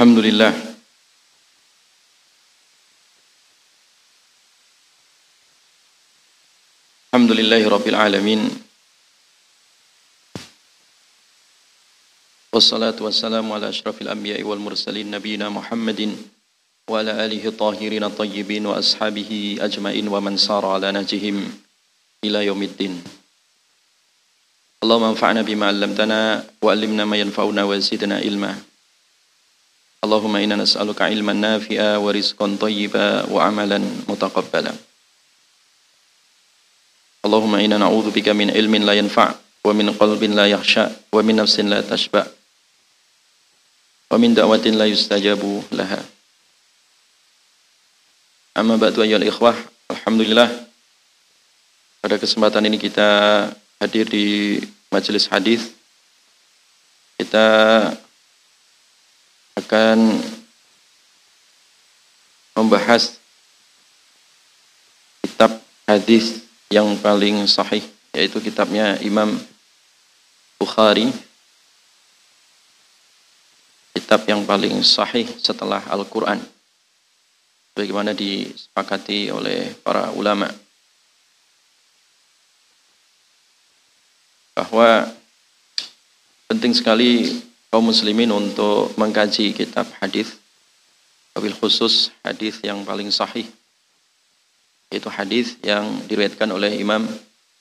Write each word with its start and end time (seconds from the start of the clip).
الحمد 0.00 0.16
لله. 0.32 0.52
الحمد 7.12 7.32
لله 7.36 7.62
رب 7.68 7.86
العالمين. 7.92 8.40
والصلاة 12.48 12.96
والسلام 12.96 13.44
على 13.52 13.68
أشرف 13.68 14.00
الأنبياء 14.00 14.40
والمرسلين 14.40 15.12
نبينا 15.12 15.52
محمد 15.52 16.16
وعلى 16.88 17.12
آله 17.20 17.44
الطاهرين 17.52 18.04
الطيبين 18.04 18.64
وأصحابه 18.72 19.60
أجمعين 19.60 20.08
ومن 20.08 20.34
سار 20.40 20.64
على 20.64 20.96
نهجهم 20.96 21.36
إلى 22.24 22.38
يوم 22.48 22.62
الدين. 22.62 23.04
اللهم 24.80 25.04
انفعنا 25.12 25.44
بما 25.44 25.66
علمتنا 25.68 26.20
وعلمنا 26.64 27.04
ما 27.04 27.16
ينفعنا 27.20 27.68
وزدنا 27.68 28.24
علما. 28.24 28.69
Allahumma 30.10 30.42
inna 30.42 30.58
nas'aluka 30.58 31.06
ilman 31.06 31.38
nafi'a 31.38 32.02
wa 32.02 32.10
rizqan 32.10 32.58
tayyiba 32.58 33.30
wa 33.30 33.46
amalan 33.46 33.78
mutaqabbala. 34.10 34.74
Allahumma 37.22 37.62
inna 37.62 37.78
na'udhu 37.78 38.10
bika 38.10 38.34
min 38.34 38.50
ilmin 38.50 38.82
la 38.82 38.98
yanfa' 38.98 39.38
wa 39.38 39.70
min 39.70 39.86
qalbin 39.94 40.34
la 40.34 40.50
yahsha 40.50 40.90
wa 41.14 41.22
min 41.22 41.38
nafsin 41.38 41.70
la 41.70 41.78
tashba' 41.86 42.26
wa 44.10 44.18
min 44.18 44.34
da'watin 44.34 44.74
la 44.74 44.90
yustajabu 44.90 45.62
laha. 45.78 46.02
Amma 48.58 48.82
ba'du 48.82 49.06
ayyuhal 49.06 49.30
ikhwah, 49.30 49.54
alhamdulillah 49.94 50.50
pada 52.02 52.18
kesempatan 52.18 52.66
ini 52.66 52.82
kita 52.82 53.46
hadir 53.78 54.10
di 54.10 54.58
majelis 54.90 55.30
hadis. 55.30 55.70
Kita 57.14 57.46
akan 59.60 60.16
membahas 62.56 63.20
kitab 65.20 65.60
hadis 65.84 66.40
yang 66.72 66.96
paling 66.96 67.44
sahih 67.44 67.84
yaitu 68.16 68.40
kitabnya 68.40 68.96
Imam 69.04 69.36
Bukhari. 70.56 71.12
Kitab 73.90 74.26
yang 74.26 74.42
paling 74.46 74.82
sahih 74.82 75.26
setelah 75.38 75.82
Al-Quran. 75.86 76.40
Bagaimana 77.74 78.10
disepakati 78.10 79.30
oleh 79.30 79.72
para 79.84 80.10
ulama. 80.14 80.50
Bahwa 84.54 85.10
penting 86.50 86.74
sekali 86.74 87.40
kaum 87.70 87.86
muslimin 87.86 88.34
untuk 88.34 88.90
mengkaji 88.98 89.54
kitab 89.54 89.86
hadis 90.02 90.34
wabil 91.34 91.54
khusus 91.54 92.10
hadis 92.26 92.58
yang 92.60 92.82
paling 92.82 93.08
sahih. 93.14 93.46
Yaitu 94.90 95.06
hadis 95.06 95.54
yang 95.62 95.86
diriwayatkan 96.10 96.50
oleh 96.50 96.74
Imam 96.82 97.06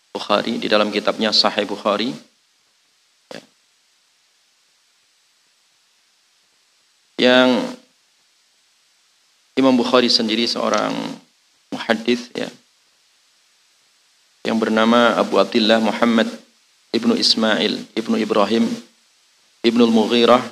Bukhari 0.10 0.58
di 0.58 0.66
dalam 0.66 0.90
kitabnya 0.90 1.30
Sahih 1.30 1.70
Bukhari. 1.70 2.10
Ya. 3.30 3.42
yang 7.30 7.50
Imam 9.54 9.78
Bukhari 9.78 10.10
sendiri 10.10 10.50
seorang 10.50 10.90
muhaddis 11.70 12.34
ya. 12.34 12.50
Yang 14.42 14.58
bernama 14.58 15.14
Abu 15.14 15.38
Abdullah 15.38 15.78
Muhammad 15.78 16.26
ibnu 16.90 17.14
Ismail 17.14 17.86
ibnu 17.94 18.18
Ibrahim 18.18 18.66
ibnu 19.64 19.84
Al-Mughirah 19.84 20.44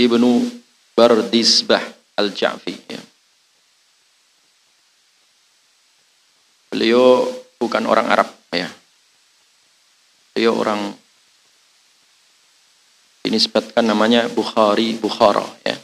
ibnu 0.00 0.48
Bardisbah 0.96 1.80
Al-Ja'fi 2.16 2.74
ya. 2.88 3.00
Beliau 6.70 7.26
bukan 7.60 7.84
orang 7.88 8.06
Arab 8.08 8.28
ya. 8.52 8.68
Beliau 10.32 10.60
orang 10.60 10.92
ini 13.26 13.36
sebutkan 13.36 13.84
namanya 13.84 14.28
Bukhari 14.32 14.96
Bukhara 14.96 15.44
ya. 15.64 15.76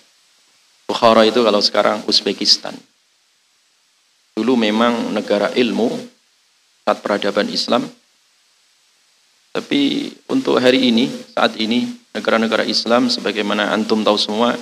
Bukhara 0.86 1.26
itu 1.26 1.42
kalau 1.42 1.60
sekarang 1.60 2.06
Uzbekistan. 2.06 2.76
Dulu 4.36 4.54
memang 4.54 5.10
negara 5.16 5.50
ilmu 5.56 5.90
saat 6.84 7.02
peradaban 7.02 7.50
Islam 7.50 7.82
tapi 9.56 10.12
untuk 10.28 10.60
hari 10.60 10.92
ini, 10.92 11.08
saat 11.32 11.56
ini, 11.56 11.88
negara-negara 12.16 12.64
Islam 12.64 13.12
sebagaimana 13.12 13.68
antum 13.76 14.00
tahu 14.00 14.16
semua, 14.16 14.56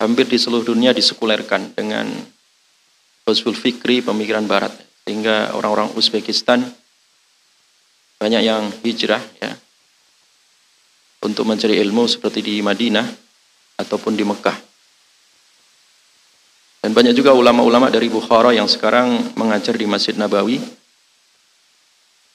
hampir 0.00 0.24
di 0.24 0.40
seluruh 0.40 0.64
dunia 0.64 0.96
disekulerkan 0.96 1.76
dengan 1.76 2.08
Husbul 3.28 3.52
Fikri, 3.52 4.00
pemikiran 4.00 4.48
barat. 4.48 4.72
Sehingga 5.04 5.52
orang-orang 5.52 5.92
Uzbekistan 5.96 6.64
banyak 8.18 8.42
yang 8.44 8.68
hijrah 8.84 9.22
ya 9.40 9.52
untuk 11.24 11.48
mencari 11.48 11.80
ilmu 11.80 12.04
seperti 12.04 12.44
di 12.44 12.54
Madinah 12.60 13.06
ataupun 13.80 14.12
di 14.16 14.24
Mekah. 14.24 14.58
Dan 16.84 16.92
banyak 16.92 17.12
juga 17.16 17.32
ulama-ulama 17.32 17.88
dari 17.92 18.08
Bukhara 18.08 18.52
yang 18.52 18.68
sekarang 18.68 19.36
mengajar 19.36 19.74
di 19.76 19.86
Masjid 19.88 20.14
Nabawi 20.16 20.60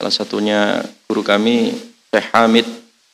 Salah 0.04 0.20
satunya 0.20 0.84
guru 1.08 1.24
kami 1.24 1.72
Syekh 2.12 2.28
Hamid 2.36 2.68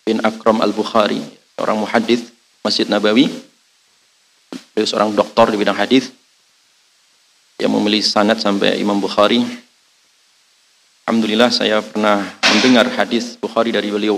bin 0.03 0.19
Akram 0.23 0.63
Al-Bukhari, 0.63 1.21
seorang 1.55 1.79
muhadis 1.79 2.31
Masjid 2.63 2.87
Nabawi. 2.87 3.27
Beliau 4.73 4.87
seorang 4.87 5.11
doktor 5.13 5.53
di 5.53 5.57
bidang 5.59 5.77
hadis 5.77 6.09
yang 7.59 7.75
memilih 7.75 8.01
sanad 8.01 8.39
sampai 8.39 8.79
Imam 8.79 8.97
Bukhari. 8.97 9.43
Alhamdulillah 11.05 11.51
saya 11.51 11.83
pernah 11.83 12.23
mendengar 12.49 12.87
hadis 12.95 13.35
Bukhari 13.35 13.75
dari 13.75 13.91
beliau. 13.91 14.17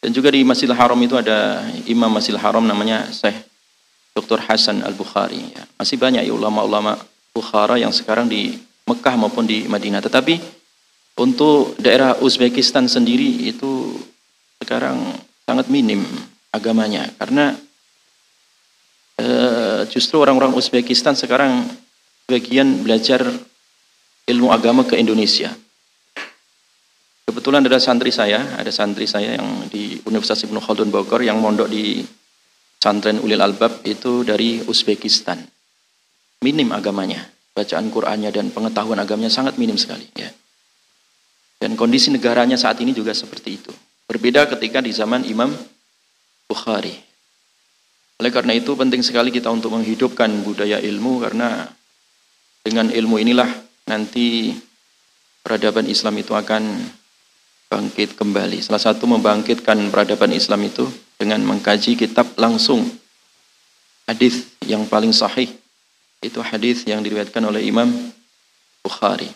Dan 0.00 0.16
juga 0.16 0.32
di 0.32 0.40
Masjidil 0.44 0.76
Haram 0.76 0.96
itu 1.00 1.16
ada 1.16 1.60
Imam 1.84 2.08
Masjidil 2.08 2.40
Haram 2.40 2.64
namanya 2.64 3.08
Syekh 3.12 3.36
Dr. 4.16 4.40
Hasan 4.42 4.82
Al-Bukhari. 4.82 5.52
Masih 5.76 5.96
banyak 6.00 6.26
ya 6.26 6.32
ulama-ulama 6.32 6.96
Bukhara 7.30 7.78
yang 7.78 7.94
sekarang 7.94 8.26
di 8.26 8.58
Mekah 8.88 9.14
maupun 9.14 9.46
di 9.46 9.70
Madinah. 9.70 10.02
Tetapi 10.02 10.40
untuk 11.20 11.78
daerah 11.78 12.18
Uzbekistan 12.18 12.90
sendiri 12.90 13.46
itu 13.46 13.94
sekarang 14.60 15.00
sangat 15.48 15.72
minim 15.72 16.04
agamanya 16.52 17.08
karena 17.16 17.56
e, 19.16 19.26
justru 19.88 20.20
orang-orang 20.20 20.52
Uzbekistan 20.52 21.16
sekarang 21.16 21.64
bagian 22.28 22.84
belajar 22.84 23.24
ilmu 24.28 24.52
agama 24.52 24.86
ke 24.86 25.00
Indonesia. 25.00 25.50
Kebetulan 27.26 27.62
ada 27.66 27.78
santri 27.78 28.10
saya, 28.10 28.58
ada 28.58 28.70
santri 28.70 29.06
saya 29.06 29.38
yang 29.38 29.66
di 29.70 29.98
Universitas 30.06 30.46
Ibnu 30.46 30.58
Khaldun 30.62 30.90
Bogor 30.90 31.22
yang 31.22 31.38
mondok 31.38 31.70
di 31.70 32.02
Santren 32.80 33.22
Ulil 33.22 33.38
Albab 33.38 33.86
itu 33.86 34.26
dari 34.26 34.58
Uzbekistan. 34.66 35.38
Minim 36.42 36.74
agamanya, 36.74 37.22
bacaan 37.54 37.92
Qur'annya 37.92 38.34
dan 38.34 38.50
pengetahuan 38.50 38.98
agamanya 38.98 39.30
sangat 39.30 39.60
minim 39.62 39.78
sekali 39.78 40.10
ya. 40.16 40.26
Dan 41.60 41.76
kondisi 41.76 42.08
negaranya 42.10 42.56
saat 42.56 42.80
ini 42.80 42.96
juga 42.96 43.12
seperti 43.12 43.50
itu. 43.52 43.72
Berbeda 44.10 44.50
ketika 44.50 44.82
di 44.82 44.90
zaman 44.90 45.22
Imam 45.22 45.54
Bukhari. 46.50 46.98
Oleh 48.18 48.34
karena 48.34 48.58
itu 48.58 48.74
penting 48.74 49.06
sekali 49.06 49.30
kita 49.30 49.46
untuk 49.54 49.70
menghidupkan 49.70 50.26
budaya 50.42 50.82
ilmu 50.82 51.22
karena 51.22 51.70
dengan 52.66 52.90
ilmu 52.90 53.22
inilah 53.22 53.46
nanti 53.86 54.50
peradaban 55.46 55.86
Islam 55.86 56.18
itu 56.18 56.34
akan 56.34 56.90
bangkit 57.70 58.18
kembali. 58.18 58.58
Salah 58.66 58.82
satu 58.82 59.06
membangkitkan 59.06 59.78
peradaban 59.94 60.34
Islam 60.34 60.66
itu 60.66 60.90
dengan 61.14 61.38
mengkaji 61.46 61.94
kitab 61.94 62.34
langsung 62.34 62.82
hadis 64.10 64.50
yang 64.66 64.90
paling 64.90 65.14
sahih 65.14 65.54
itu 66.18 66.42
hadis 66.42 66.82
yang 66.82 66.98
diriwayatkan 67.00 67.46
oleh 67.46 67.62
Imam 67.62 67.88
Bukhari. 68.82 69.30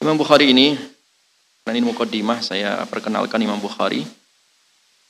Imam 0.00 0.16
Bukhari 0.16 0.56
ini 0.56 0.74
dan 1.68 1.76
ini 1.76 1.84
mukaddimah 1.84 2.40
saya 2.40 2.80
perkenalkan 2.88 3.44
Imam 3.44 3.60
Bukhari. 3.60 4.00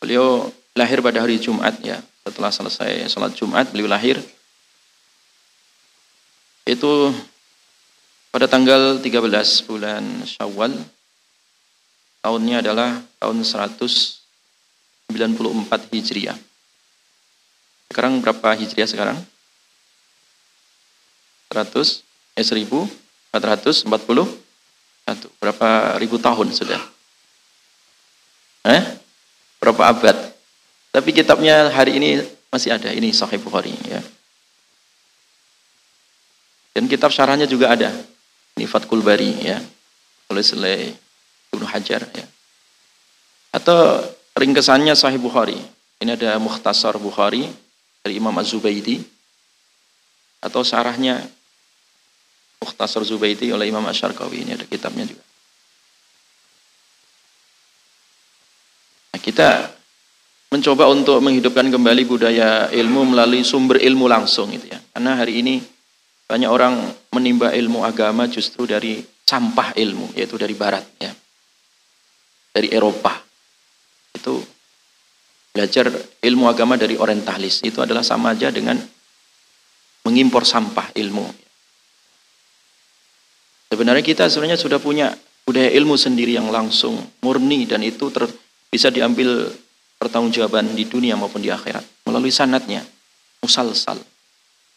Beliau 0.03 0.51
lahir 0.75 0.99
pada 0.99 1.23
hari 1.23 1.39
Jumat 1.39 1.79
ya. 1.87 2.03
Setelah 2.27 2.51
selesai 2.51 3.07
sholat 3.07 3.31
Jumat 3.39 3.71
beliau 3.71 3.87
lahir. 3.87 4.19
Itu 6.67 7.15
pada 8.35 8.51
tanggal 8.51 8.99
13 8.99 9.71
bulan 9.71 10.03
Syawal. 10.27 10.75
Tahunnya 12.27 12.59
adalah 12.59 13.07
tahun 13.23 13.47
194 13.47 15.15
Hijriah. 15.95 16.35
Sekarang 17.87 18.19
berapa 18.19 18.59
Hijriah 18.59 18.91
sekarang? 18.91 19.15
100 21.55 22.03
eh 22.35 22.43
1440 22.43 24.48
satu. 25.09 25.33
Berapa 25.41 25.97
ribu 25.97 26.21
tahun 26.21 26.53
sudah? 26.53 26.81
Eh? 28.69 28.83
Berapa 29.57 29.89
abad? 29.89 30.17
Tapi 30.93 31.11
kitabnya 31.17 31.73
hari 31.73 31.97
ini 31.97 32.21
masih 32.53 32.77
ada. 32.77 32.93
Ini 32.93 33.09
Sahih 33.17 33.41
Bukhari 33.41 33.73
ya. 33.89 34.01
Dan 36.77 36.87
kitab 36.87 37.09
syarahnya 37.11 37.49
juga 37.49 37.73
ada. 37.73 37.91
Ini 38.57 38.69
Fathul 38.69 39.01
Bari 39.01 39.49
ya. 39.49 39.59
Tulis 40.29 40.53
oleh 40.53 40.93
Ibnu 41.57 41.65
Hajar 41.65 42.05
ya. 42.13 42.27
Atau 43.57 44.05
ringkesannya 44.37 44.93
Sahih 44.93 45.19
Bukhari. 45.19 45.57
Ini 45.99 46.15
ada 46.15 46.37
Mukhtasar 46.39 46.95
Bukhari 47.01 47.49
dari 48.05 48.21
Imam 48.21 48.35
Az-Zubaidi 48.39 49.03
atau 50.39 50.63
syarahnya 50.63 51.19
Mukhtasar 52.59 53.03
Zubaidi 53.07 53.51
oleh 53.55 53.71
Imam 53.71 53.85
Asyarkawi. 53.87 54.45
Ini 54.47 54.59
ada 54.59 54.67
kitabnya 54.67 55.07
juga. 55.07 55.25
Nah, 59.15 59.21
kita 59.23 59.49
mencoba 60.49 60.89
untuk 60.89 61.21
menghidupkan 61.21 61.69
kembali 61.69 62.03
budaya 62.09 62.73
ilmu 62.73 63.15
melalui 63.15 63.45
sumber 63.45 63.83
ilmu 63.83 64.09
langsung 64.09 64.51
gitu 64.53 64.71
ya. 64.73 64.81
Karena 64.95 65.19
hari 65.19 65.45
ini 65.45 65.61
banyak 66.29 66.51
orang 66.51 66.75
menimba 67.17 67.57
ilmu 67.57 67.85
agama 67.85 68.29
justru 68.29 68.69
dari 68.69 69.01
sampah 69.25 69.77
ilmu, 69.77 70.13
yaitu 70.17 70.37
dari 70.37 70.53
barat 70.53 70.85
ya. 71.01 71.13
Dari 72.53 72.69
Eropa. 72.73 73.17
Itu 74.13 74.41
belajar 75.53 75.91
ilmu 76.21 76.45
agama 76.49 76.77
dari 76.77 76.95
orientalis. 76.95 77.65
Itu 77.65 77.81
adalah 77.81 78.05
sama 78.05 78.37
aja 78.37 78.53
dengan 78.53 78.77
mengimpor 80.05 80.45
sampah 80.49 80.93
ilmu. 80.97 81.48
Sebenarnya 83.69 84.05
kita 84.05 84.25
sebenarnya 84.33 84.57
sudah 84.57 84.81
punya 84.81 85.13
budaya 85.45 85.69
ilmu 85.73 85.97
sendiri 85.97 86.37
yang 86.37 86.49
langsung 86.49 86.97
murni 87.21 87.69
dan 87.69 87.85
itu 87.85 88.09
ter, 88.09 88.25
bisa 88.69 88.89
diambil 88.89 89.49
pertanggungjawaban 90.01 90.73
di 90.73 90.89
dunia 90.89 91.17
maupun 91.17 91.41
di 91.41 91.53
akhirat 91.53 91.85
melalui 92.09 92.33
sanatnya 92.33 92.85
musalsal 93.45 93.99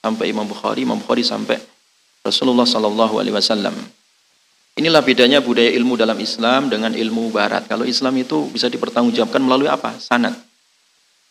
sampai 0.02 0.34
Imam 0.34 0.44
Bukhari, 0.50 0.84
Imam 0.84 0.98
Bukhari 1.00 1.22
sampai 1.22 1.62
Rasulullah 2.26 2.66
Sallallahu 2.66 3.22
Alaihi 3.22 3.36
Wasallam. 3.36 3.74
Inilah 4.80 5.04
bedanya 5.04 5.44
budaya 5.44 5.68
ilmu 5.76 6.00
dalam 6.00 6.16
Islam 6.18 6.72
dengan 6.72 6.96
ilmu 6.96 7.30
Barat. 7.30 7.68
Kalau 7.68 7.84
Islam 7.84 8.16
itu 8.18 8.48
bisa 8.50 8.72
dipertanggungjawabkan 8.72 9.44
melalui 9.44 9.68
apa? 9.68 10.00
Sanat. 10.00 10.34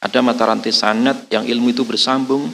Ada 0.00 0.20
mata 0.20 0.44
rantai 0.48 0.72
sanat 0.72 1.28
yang 1.32 1.48
ilmu 1.48 1.72
itu 1.72 1.84
bersambung 1.84 2.48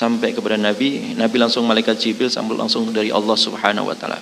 sampai 0.00 0.32
kepada 0.32 0.56
Nabi. 0.56 1.12
Nabi 1.12 1.36
langsung 1.36 1.68
malaikat 1.68 2.00
Jibril 2.00 2.32
sambil 2.32 2.56
langsung 2.56 2.88
dari 2.88 3.12
Allah 3.12 3.36
Subhanahu 3.36 3.92
Wa 3.92 3.96
Taala. 4.00 4.16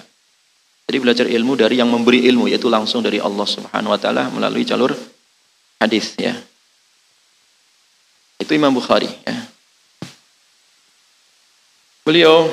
Jadi 0.90 0.98
belajar 0.98 1.26
ilmu 1.30 1.54
dari 1.54 1.78
yang 1.78 1.86
memberi 1.86 2.26
ilmu 2.26 2.50
yaitu 2.50 2.66
langsung 2.66 2.98
dari 2.98 3.22
Allah 3.22 3.46
Subhanahu 3.46 3.94
Wa 3.94 4.00
Taala 4.02 4.26
melalui 4.34 4.66
jalur 4.66 4.90
hadis 5.78 6.18
ya. 6.18 6.34
Itu 8.42 8.50
Imam 8.58 8.74
Bukhari 8.74 9.06
ya. 9.06 9.38
Beliau 12.02 12.50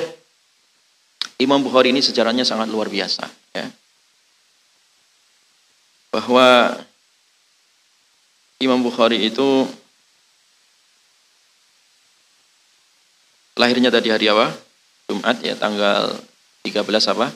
Imam 1.42 1.58
Bukhari 1.58 1.90
ini 1.90 1.98
sejarahnya 1.98 2.46
sangat 2.46 2.70
luar 2.70 2.86
biasa 2.86 3.26
ya. 3.58 3.66
Bahwa 6.14 6.78
Imam 8.62 8.78
Bukhari 8.80 9.26
itu 9.26 9.66
lahirnya 13.56 13.88
tadi 13.88 14.12
hari 14.12 14.28
apa? 14.28 14.52
Jumat 15.08 15.40
ya 15.40 15.56
tanggal 15.56 16.12
13 16.62 17.12
apa? 17.16 17.32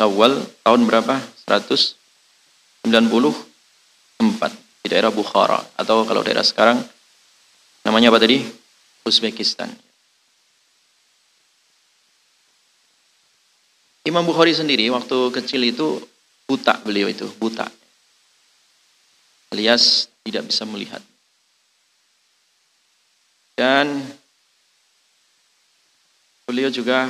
Awal 0.00 0.40
tahun 0.64 0.82
berapa? 0.88 1.20
194 1.46 2.02
di 4.82 4.88
daerah 4.88 5.12
Bukhara 5.12 5.60
atau 5.76 6.04
kalau 6.08 6.24
daerah 6.24 6.44
sekarang 6.44 6.80
namanya 7.84 8.10
apa 8.10 8.18
tadi? 8.24 8.42
Uzbekistan. 9.06 9.70
Imam 14.06 14.22
Bukhari 14.22 14.54
sendiri 14.54 14.86
waktu 14.90 15.34
kecil 15.34 15.66
itu 15.66 15.98
buta 16.46 16.78
beliau 16.86 17.10
itu, 17.10 17.26
buta. 17.42 17.66
Alias 19.50 20.06
tidak 20.22 20.46
bisa 20.46 20.62
melihat. 20.62 21.02
Dan 23.58 24.02
beliau 26.56 26.72
juga 26.72 27.04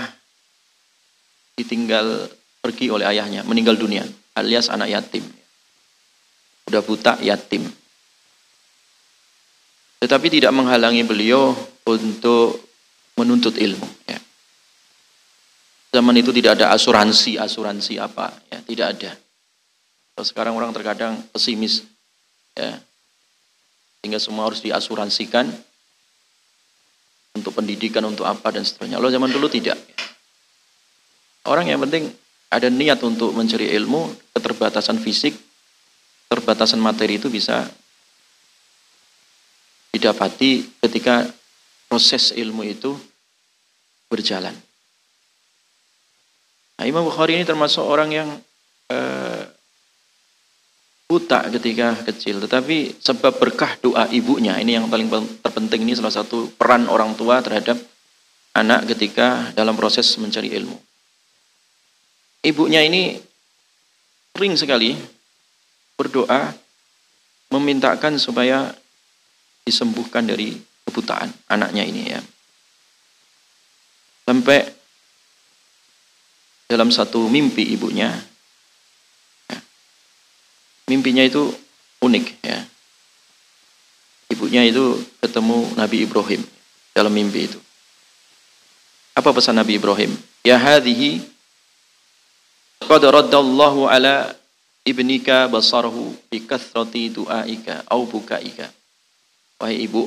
ditinggal 1.54 2.26
pergi 2.58 2.90
oleh 2.90 3.06
ayahnya, 3.06 3.46
meninggal 3.46 3.78
dunia, 3.78 4.02
alias 4.34 4.66
anak 4.66 4.90
yatim. 4.90 5.22
Sudah 6.66 6.82
buta, 6.82 7.14
yatim. 7.22 7.62
Tetapi 10.02 10.26
tidak 10.34 10.50
menghalangi 10.50 11.06
beliau 11.06 11.54
untuk 11.86 12.58
menuntut 13.14 13.54
ilmu. 13.54 13.86
Ya. 14.10 14.18
Zaman 15.94 16.18
itu 16.18 16.34
tidak 16.34 16.58
ada 16.58 16.74
asuransi, 16.74 17.38
asuransi 17.38 18.02
apa, 18.02 18.34
ya 18.50 18.58
tidak 18.66 18.98
ada. 18.98 19.14
Sekarang 20.26 20.58
orang 20.58 20.74
terkadang 20.74 21.22
pesimis, 21.30 21.86
ya, 22.58 22.82
sehingga 24.02 24.18
semua 24.18 24.50
harus 24.50 24.58
diasuransikan 24.58 25.46
untuk 27.36 27.52
pendidikan, 27.52 28.02
untuk 28.08 28.24
apa 28.24 28.48
dan 28.48 28.64
seterusnya. 28.64 28.96
Kalau 28.96 29.12
zaman 29.12 29.30
dulu 29.30 29.46
tidak. 29.52 29.76
Orang 31.46 31.68
yang 31.68 31.78
penting 31.84 32.10
ada 32.50 32.72
niat 32.72 32.98
untuk 33.04 33.36
mencari 33.36 33.70
ilmu, 33.76 34.32
keterbatasan 34.34 34.98
fisik, 34.98 35.36
keterbatasan 36.26 36.80
materi 36.80 37.20
itu 37.20 37.30
bisa 37.30 37.68
didapati 39.94 40.66
ketika 40.82 41.24
proses 41.86 42.34
ilmu 42.34 42.66
itu 42.66 42.92
berjalan. 44.10 44.52
Nah, 46.76 46.84
Imam 46.84 47.08
Bukhari 47.08 47.40
ini 47.40 47.44
termasuk 47.48 47.80
orang 47.80 48.10
yang 48.12 48.28
uh, 48.92 49.42
buta 51.08 51.48
ketika 51.54 51.96
kecil, 52.04 52.42
tetapi 52.44 53.00
sebab 53.00 53.38
berkah 53.40 53.78
doa 53.80 54.04
ibunya 54.12 54.58
ini 54.60 54.76
yang 54.76 54.90
paling 54.90 55.08
terpenting 55.56 55.88
ini 55.88 55.96
salah 55.96 56.12
satu 56.12 56.52
peran 56.52 56.84
orang 56.84 57.16
tua 57.16 57.40
terhadap 57.40 57.80
anak 58.52 58.92
ketika 58.92 59.56
dalam 59.56 59.72
proses 59.72 60.04
mencari 60.20 60.52
ilmu. 60.52 60.76
Ibunya 62.44 62.84
ini 62.84 63.16
sering 64.36 64.52
sekali 64.52 64.92
berdoa 65.96 66.52
memintakan 67.48 68.20
supaya 68.20 68.68
disembuhkan 69.64 70.28
dari 70.28 70.60
kebutaan 70.84 71.32
anaknya 71.48 71.88
ini 71.88 72.04
ya. 72.04 72.20
Sampai 74.28 74.60
dalam 76.68 76.92
satu 76.92 77.32
mimpi 77.32 77.64
ibunya. 77.72 78.12
Ya. 79.48 79.58
Mimpinya 80.92 81.24
itu 81.24 81.48
unik 82.04 82.44
ya. 82.44 82.60
Ibunya 84.36 84.68
itu 84.68 85.00
ketemu 85.24 85.64
Nabi 85.80 86.04
Ibrahim 86.04 86.44
dalam 86.92 87.08
mimpi 87.08 87.48
itu. 87.48 87.56
Apa 89.16 89.32
pesan 89.32 89.56
Nabi 89.56 89.80
Ibrahim? 89.80 90.12
Ya 90.44 90.60
hadhihi 90.60 91.24
qad 92.84 93.00
raddallahu 93.00 93.88
ala 93.88 94.36
ibnika 94.84 95.48
basarahu 95.48 96.12
bi 96.28 96.44
kathrati 96.44 97.08
du'aika 97.16 97.88
au 97.88 98.04
bukaika. 98.04 98.68
Wahai 99.56 99.88
ibu, 99.88 100.04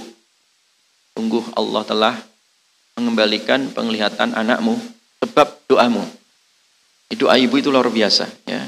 sungguh 1.18 1.50
Allah 1.58 1.82
telah 1.90 2.16
mengembalikan 3.02 3.66
penglihatan 3.74 4.38
anakmu 4.38 4.78
sebab 5.26 5.58
doamu. 5.66 6.06
Doa 7.18 7.34
ibu 7.42 7.58
itu 7.58 7.74
luar 7.74 7.90
biasa 7.90 8.30
ya. 8.46 8.62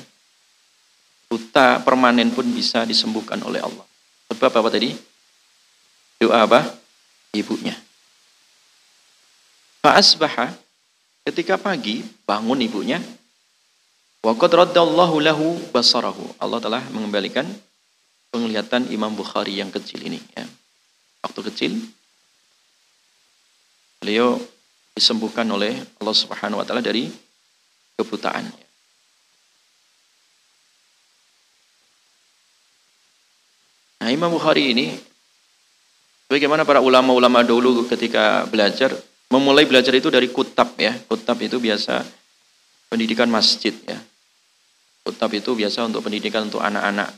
Buta 1.30 1.86
permanen 1.86 2.34
pun 2.34 2.50
bisa 2.50 2.82
disembuhkan 2.82 3.38
oleh 3.46 3.62
Allah. 3.62 3.86
Sebab 4.34 4.52
apa 4.58 4.74
tadi? 4.74 5.11
Doa 6.22 6.46
apa? 6.46 6.62
Ibunya. 7.34 7.74
Fa'asbaha 9.82 10.54
ketika 11.26 11.58
pagi 11.58 12.06
bangun 12.30 12.62
ibunya 12.62 13.02
wa 14.22 14.38
qad 14.38 14.54
raddallahu 14.54 15.18
lahu 15.18 15.58
basarahu. 15.74 16.38
Allah 16.38 16.62
telah 16.62 16.86
mengembalikan 16.94 17.50
penglihatan 18.30 18.86
Imam 18.94 19.10
Bukhari 19.18 19.58
yang 19.58 19.74
kecil 19.74 20.06
ini 20.06 20.22
ya. 20.38 20.46
Waktu 21.26 21.42
kecil 21.50 21.74
beliau 23.98 24.38
disembuhkan 24.94 25.50
oleh 25.50 25.74
Allah 25.98 26.14
Subhanahu 26.14 26.62
wa 26.62 26.66
taala 26.70 26.86
dari 26.86 27.10
kebutaan. 27.98 28.46
Nah 34.02 34.10
Imam 34.10 34.34
Bukhari 34.34 34.74
ini, 34.74 34.98
bagaimana 36.32 36.64
para 36.64 36.80
ulama-ulama 36.80 37.44
dulu 37.44 37.84
ketika 37.92 38.48
belajar, 38.48 38.96
memulai 39.28 39.68
belajar 39.68 39.92
itu 39.92 40.08
dari 40.08 40.32
kutab 40.32 40.80
ya. 40.80 40.96
Kutab 41.12 41.36
itu 41.44 41.60
biasa 41.60 42.08
pendidikan 42.88 43.28
masjid 43.28 43.76
ya. 43.84 44.00
Kutab 45.04 45.36
itu 45.36 45.52
biasa 45.52 45.84
untuk 45.92 46.08
pendidikan 46.08 46.48
untuk 46.48 46.64
anak-anak. 46.64 47.12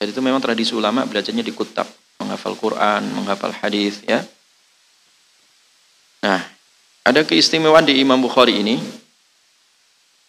Jadi 0.00 0.10
itu 0.12 0.20
memang 0.24 0.40
tradisi 0.40 0.72
ulama 0.72 1.04
belajarnya 1.04 1.44
di 1.44 1.52
kutab. 1.52 1.84
menghafal 2.16 2.56
Quran, 2.56 3.12
menghafal 3.12 3.52
hadis 3.52 4.00
ya. 4.08 4.24
Nah, 6.24 6.40
ada 7.04 7.20
keistimewaan 7.22 7.84
di 7.84 8.00
Imam 8.00 8.16
Bukhari 8.16 8.56
ini. 8.64 8.80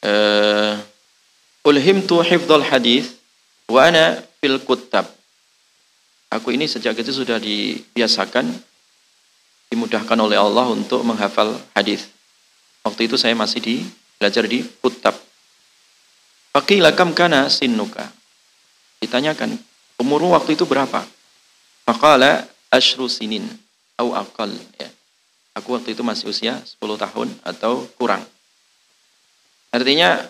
Uh, 0.03 0.75
Ulhimtu 1.63 2.19
hifdzal 2.23 2.63
hadis 2.63 3.15
wa 3.71 3.87
ana 3.87 4.19
fil 4.39 4.59
kutab. 4.61 5.07
Aku 6.27 6.51
ini 6.51 6.67
sejak 6.67 6.95
kecil 6.99 7.23
sudah 7.23 7.39
dibiasakan 7.39 8.51
dimudahkan 9.71 10.19
oleh 10.19 10.35
Allah 10.35 10.67
untuk 10.71 11.03
menghafal 11.03 11.55
hadis. 11.75 12.11
Waktu 12.83 13.07
itu 13.07 13.15
saya 13.19 13.35
masih 13.35 13.59
di 13.59 13.75
belajar 14.19 14.43
di 14.47 14.63
kutab. 14.83 15.15
Faqila 16.51 16.91
kam 16.95 17.11
kana 17.11 17.51
sinnuka? 17.51 18.07
Ditanyakan, 18.99 19.55
umurmu 20.01 20.33
waktu 20.33 20.57
itu 20.57 20.65
berapa? 20.65 21.05
Faqala 21.85 22.47
ashru 22.73 23.07
sinin 23.07 23.45
au 23.95 24.11
aqal 24.15 24.51
ya. 24.79 24.89
Aku 25.57 25.73
waktu 25.73 25.97
itu 25.97 26.05
masih 26.05 26.29
usia 26.29 26.61
10 26.61 26.77
tahun 27.01 27.33
atau 27.41 27.87
kurang. 27.97 28.21
Artinya 29.73 30.21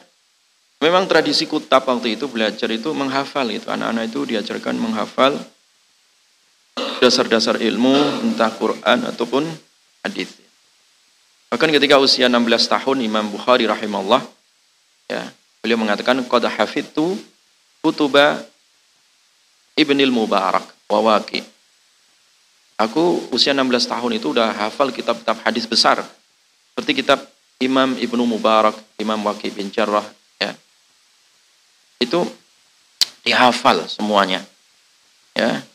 memang 0.79 1.03
tradisi 1.03 1.43
kutab 1.49 1.83
waktu 1.83 2.15
itu 2.15 2.31
belajar 2.31 2.71
itu 2.71 2.95
menghafal 2.95 3.47
itu. 3.51 3.67
Anak-anak 3.67 4.07
itu 4.07 4.23
diajarkan 4.23 4.79
menghafal 4.79 5.35
dasar-dasar 7.00 7.62
ilmu 7.62 7.93
entah 8.25 8.50
Quran 8.53 9.05
ataupun 9.07 9.43
hadis. 10.03 10.34
Bahkan 11.48 11.69
ketika 11.72 11.96
usia 12.01 12.27
16 12.27 12.43
tahun 12.67 12.98
Imam 13.05 13.25
Bukhari 13.31 13.63
rahimahullah 13.63 14.19
ya, 15.07 15.31
beliau 15.63 15.79
mengatakan 15.79 16.19
qad 16.27 16.43
hafidtu 16.48 17.15
kutuba 17.79 18.43
Ibnil 19.77 20.12
Mubarak 20.12 20.65
wawaki. 20.89 21.46
Aku 22.77 23.34
usia 23.34 23.57
16 23.57 23.89
tahun 23.89 24.12
itu 24.22 24.34
udah 24.34 24.53
hafal 24.53 24.93
kitab-kitab 24.93 25.41
hadis 25.41 25.65
besar. 25.65 26.03
Seperti 26.74 27.01
kitab 27.01 27.25
Imam 27.57 27.98
Ibnu 27.98 28.22
Mubarak, 28.29 28.77
Imam 29.01 29.17
Waqi 29.25 29.50
bin 29.50 29.74
Jarrah 29.74 30.05
ya. 30.38 30.53
Itu 31.98 32.22
dihafal 33.25 33.89
semuanya. 33.89 34.46
Ya. 35.34 35.65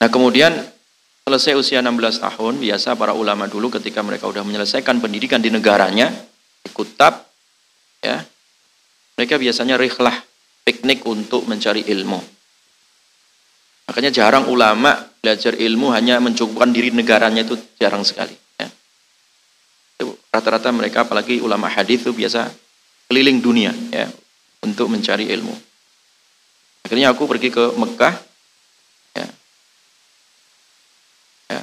Nah, 0.00 0.08
kemudian 0.08 0.56
selesai 1.28 1.54
usia 1.54 1.84
16 1.84 2.24
tahun, 2.24 2.56
biasa 2.56 2.96
para 2.96 3.12
ulama 3.12 3.46
dulu 3.46 3.68
ketika 3.76 4.00
mereka 4.00 4.26
sudah 4.26 4.42
menyelesaikan 4.42 4.98
pendidikan 4.98 5.44
di 5.44 5.52
negaranya, 5.52 6.08
di 6.64 6.70
kutab 6.72 7.28
ya. 8.00 8.24
Mereka 9.20 9.36
biasanya 9.36 9.76
rihlah 9.76 10.16
piknik 10.64 11.04
untuk 11.04 11.44
mencari 11.44 11.84
ilmu. 11.84 12.20
Makanya 13.90 14.14
jarang 14.14 14.48
ulama 14.48 14.96
belajar 15.20 15.52
ilmu 15.58 15.92
hanya 15.92 16.22
mencukupkan 16.22 16.72
diri 16.72 16.94
negaranya 16.94 17.44
itu 17.44 17.58
jarang 17.76 18.06
sekali. 18.06 18.32
Ya. 18.56 18.68
Rata-rata 20.30 20.70
mereka 20.72 21.04
apalagi 21.04 21.42
ulama 21.42 21.68
hadis 21.68 22.00
itu 22.00 22.14
biasa 22.14 22.48
keliling 23.10 23.42
dunia 23.42 23.74
ya 23.90 24.06
untuk 24.62 24.88
mencari 24.88 25.28
ilmu. 25.34 25.52
Akhirnya 26.86 27.10
aku 27.10 27.26
pergi 27.26 27.50
ke 27.50 27.74
Mekah 27.76 28.14
ya, 29.18 29.26
ya 31.50 31.60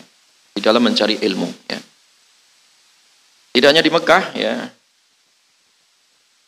di 0.58 0.62
dalam 0.66 0.82
mencari 0.82 1.22
ilmu. 1.22 1.46
Ya. 1.70 1.78
Tidak 3.54 3.70
hanya 3.70 3.86
di 3.86 3.94
Mekah 3.94 4.34
ya, 4.34 4.70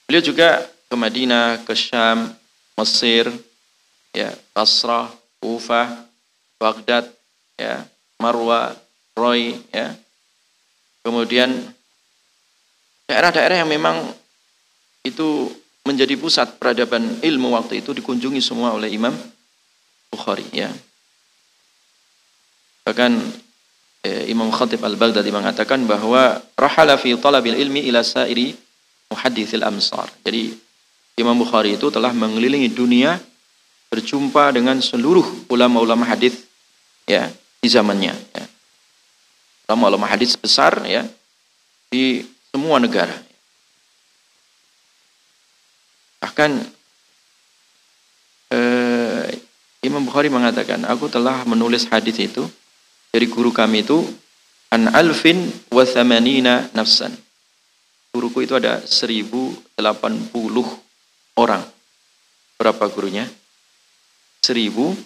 beliau 0.10 0.26
juga 0.26 0.66
ke 0.90 0.96
Madinah, 0.98 1.62
ke 1.62 1.78
Syam, 1.78 2.34
Mesir, 2.74 3.30
ya 4.10 4.34
Basrah, 4.58 5.14
Kufah, 5.38 6.10
Baghdad, 6.58 7.06
ya, 7.54 7.86
Marwa, 8.18 8.74
Roy, 9.14 9.54
ya. 9.70 9.94
Kemudian 11.06 11.54
daerah-daerah 13.06 13.62
yang 13.62 13.70
memang 13.70 14.10
itu 15.06 15.54
menjadi 15.86 16.14
pusat 16.18 16.58
peradaban 16.58 17.22
ilmu 17.22 17.54
waktu 17.58 17.82
itu 17.82 17.94
dikunjungi 17.94 18.42
semua 18.42 18.74
oleh 18.74 18.90
Imam 18.90 19.14
Bukhari, 20.10 20.46
ya. 20.50 20.70
Bahkan 22.86 23.14
Imam 24.04 24.48
Khatib 24.48 24.80
Al-Baghdadi 24.80 25.28
mengatakan 25.28 25.84
bahwa 25.84 26.40
rahala 26.56 26.96
fi 26.96 27.18
talabil 27.20 27.60
ilmi 27.60 27.84
ila 27.92 28.00
sairi 28.00 28.56
muhaddithil 29.12 29.68
amsar. 29.68 30.08
Jadi 30.24 30.56
Imam 31.20 31.36
Bukhari 31.36 31.76
itu 31.76 31.92
telah 31.92 32.16
mengelilingi 32.16 32.72
dunia 32.72 33.20
berjumpa 33.92 34.56
dengan 34.56 34.80
seluruh 34.80 35.52
ulama-ulama 35.52 36.06
hadis 36.08 36.46
ya 37.10 37.26
di 37.60 37.68
zamannya 37.68 38.14
ya. 38.14 38.46
ulama-ulama 39.68 40.06
hadis 40.06 40.38
besar 40.38 40.78
ya 40.86 41.04
di 41.90 42.22
semua 42.54 42.78
negara 42.78 43.18
bahkan 46.22 46.62
eh, 48.54 49.26
Imam 49.82 50.06
Bukhari 50.06 50.30
mengatakan 50.30 50.86
aku 50.86 51.10
telah 51.10 51.42
menulis 51.50 51.90
hadis 51.90 52.16
itu 52.22 52.46
dari 53.10 53.26
guru 53.26 53.50
kami 53.54 53.86
itu 53.86 54.02
an 54.70 54.90
alfin 54.94 55.50
wa 55.74 55.84
thamanina 55.86 56.70
nafsan 56.74 57.14
guruku 58.14 58.46
itu 58.46 58.58
ada 58.58 58.82
1080 58.86 59.78
orang 61.38 61.64
berapa 62.60 62.86
gurunya 62.92 63.30
1080. 64.44 64.98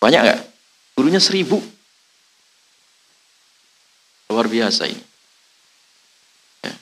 Banyak 0.00 0.20
nggak? 0.22 0.40
Gurunya 0.94 1.20
1000. 1.20 1.58
Luar 4.30 4.46
biasa 4.48 4.86
ini. 4.86 5.02
Ya. 6.62 6.72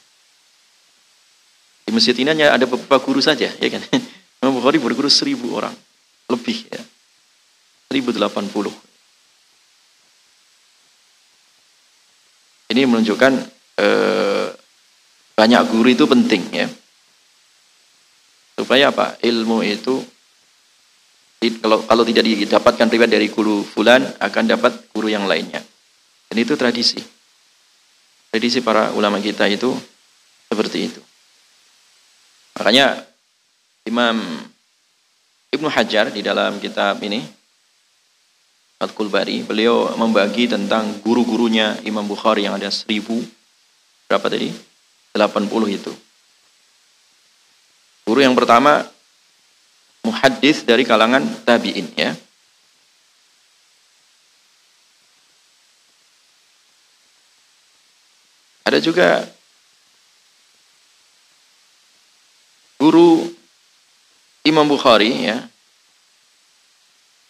Di 1.88 1.90
masjid 1.94 2.14
ini 2.16 2.28
hanya 2.28 2.52
ada 2.52 2.66
beberapa 2.68 3.00
guru 3.00 3.24
saja, 3.24 3.48
ya 3.48 3.68
kan? 3.70 3.82
Imam 4.42 4.58
Bukhari 4.58 4.76
berguru 4.82 5.08
1000 5.08 5.38
orang. 5.54 5.74
Lebih 6.28 6.68
ya. 6.68 6.82
1080. 7.92 8.72
Ini 12.72 12.88
menunjukkan 12.88 13.32
eh, 13.76 14.46
banyak 15.36 15.62
guru 15.68 15.88
itu 15.92 16.08
penting 16.08 16.42
ya. 16.56 16.66
Supaya 18.56 18.88
apa? 18.88 19.20
Ilmu 19.20 19.60
itu 19.60 20.00
kalau 21.60 21.82
kalau 21.84 22.06
tidak 22.06 22.24
didapatkan 22.24 22.86
riwayat 22.86 23.12
dari 23.12 23.28
guru 23.28 23.66
fulan 23.66 24.06
akan 24.22 24.44
dapat 24.46 24.88
guru 24.94 25.12
yang 25.12 25.28
lainnya. 25.28 25.60
Dan 26.30 26.36
itu 26.40 26.56
tradisi. 26.56 27.02
Tradisi 28.32 28.64
para 28.64 28.94
ulama 28.96 29.20
kita 29.20 29.44
itu 29.50 29.74
seperti 30.48 30.78
itu. 30.88 31.00
Makanya 32.56 33.04
Imam 33.84 34.16
Ibnu 35.52 35.68
Hajar 35.68 36.08
di 36.08 36.24
dalam 36.24 36.56
kitab 36.62 37.02
ini 37.04 37.20
Fathul 38.82 39.14
Bari, 39.14 39.46
beliau 39.46 39.94
membagi 39.94 40.50
tentang 40.50 40.98
guru-gurunya 41.06 41.78
Imam 41.86 42.02
Bukhari 42.02 42.50
yang 42.50 42.58
ada 42.58 42.66
seribu 42.66 43.14
berapa 44.10 44.26
tadi? 44.26 44.50
80 45.14 45.46
itu. 45.70 45.94
Guru 48.02 48.18
yang 48.26 48.34
pertama 48.34 48.82
muhaddis 50.02 50.66
dari 50.66 50.82
kalangan 50.82 51.22
tabi'in 51.46 51.94
ya. 51.94 52.10
Ada 58.66 58.82
juga 58.82 59.30
guru 62.82 63.30
Imam 64.42 64.66
Bukhari 64.66 65.30
ya. 65.30 65.38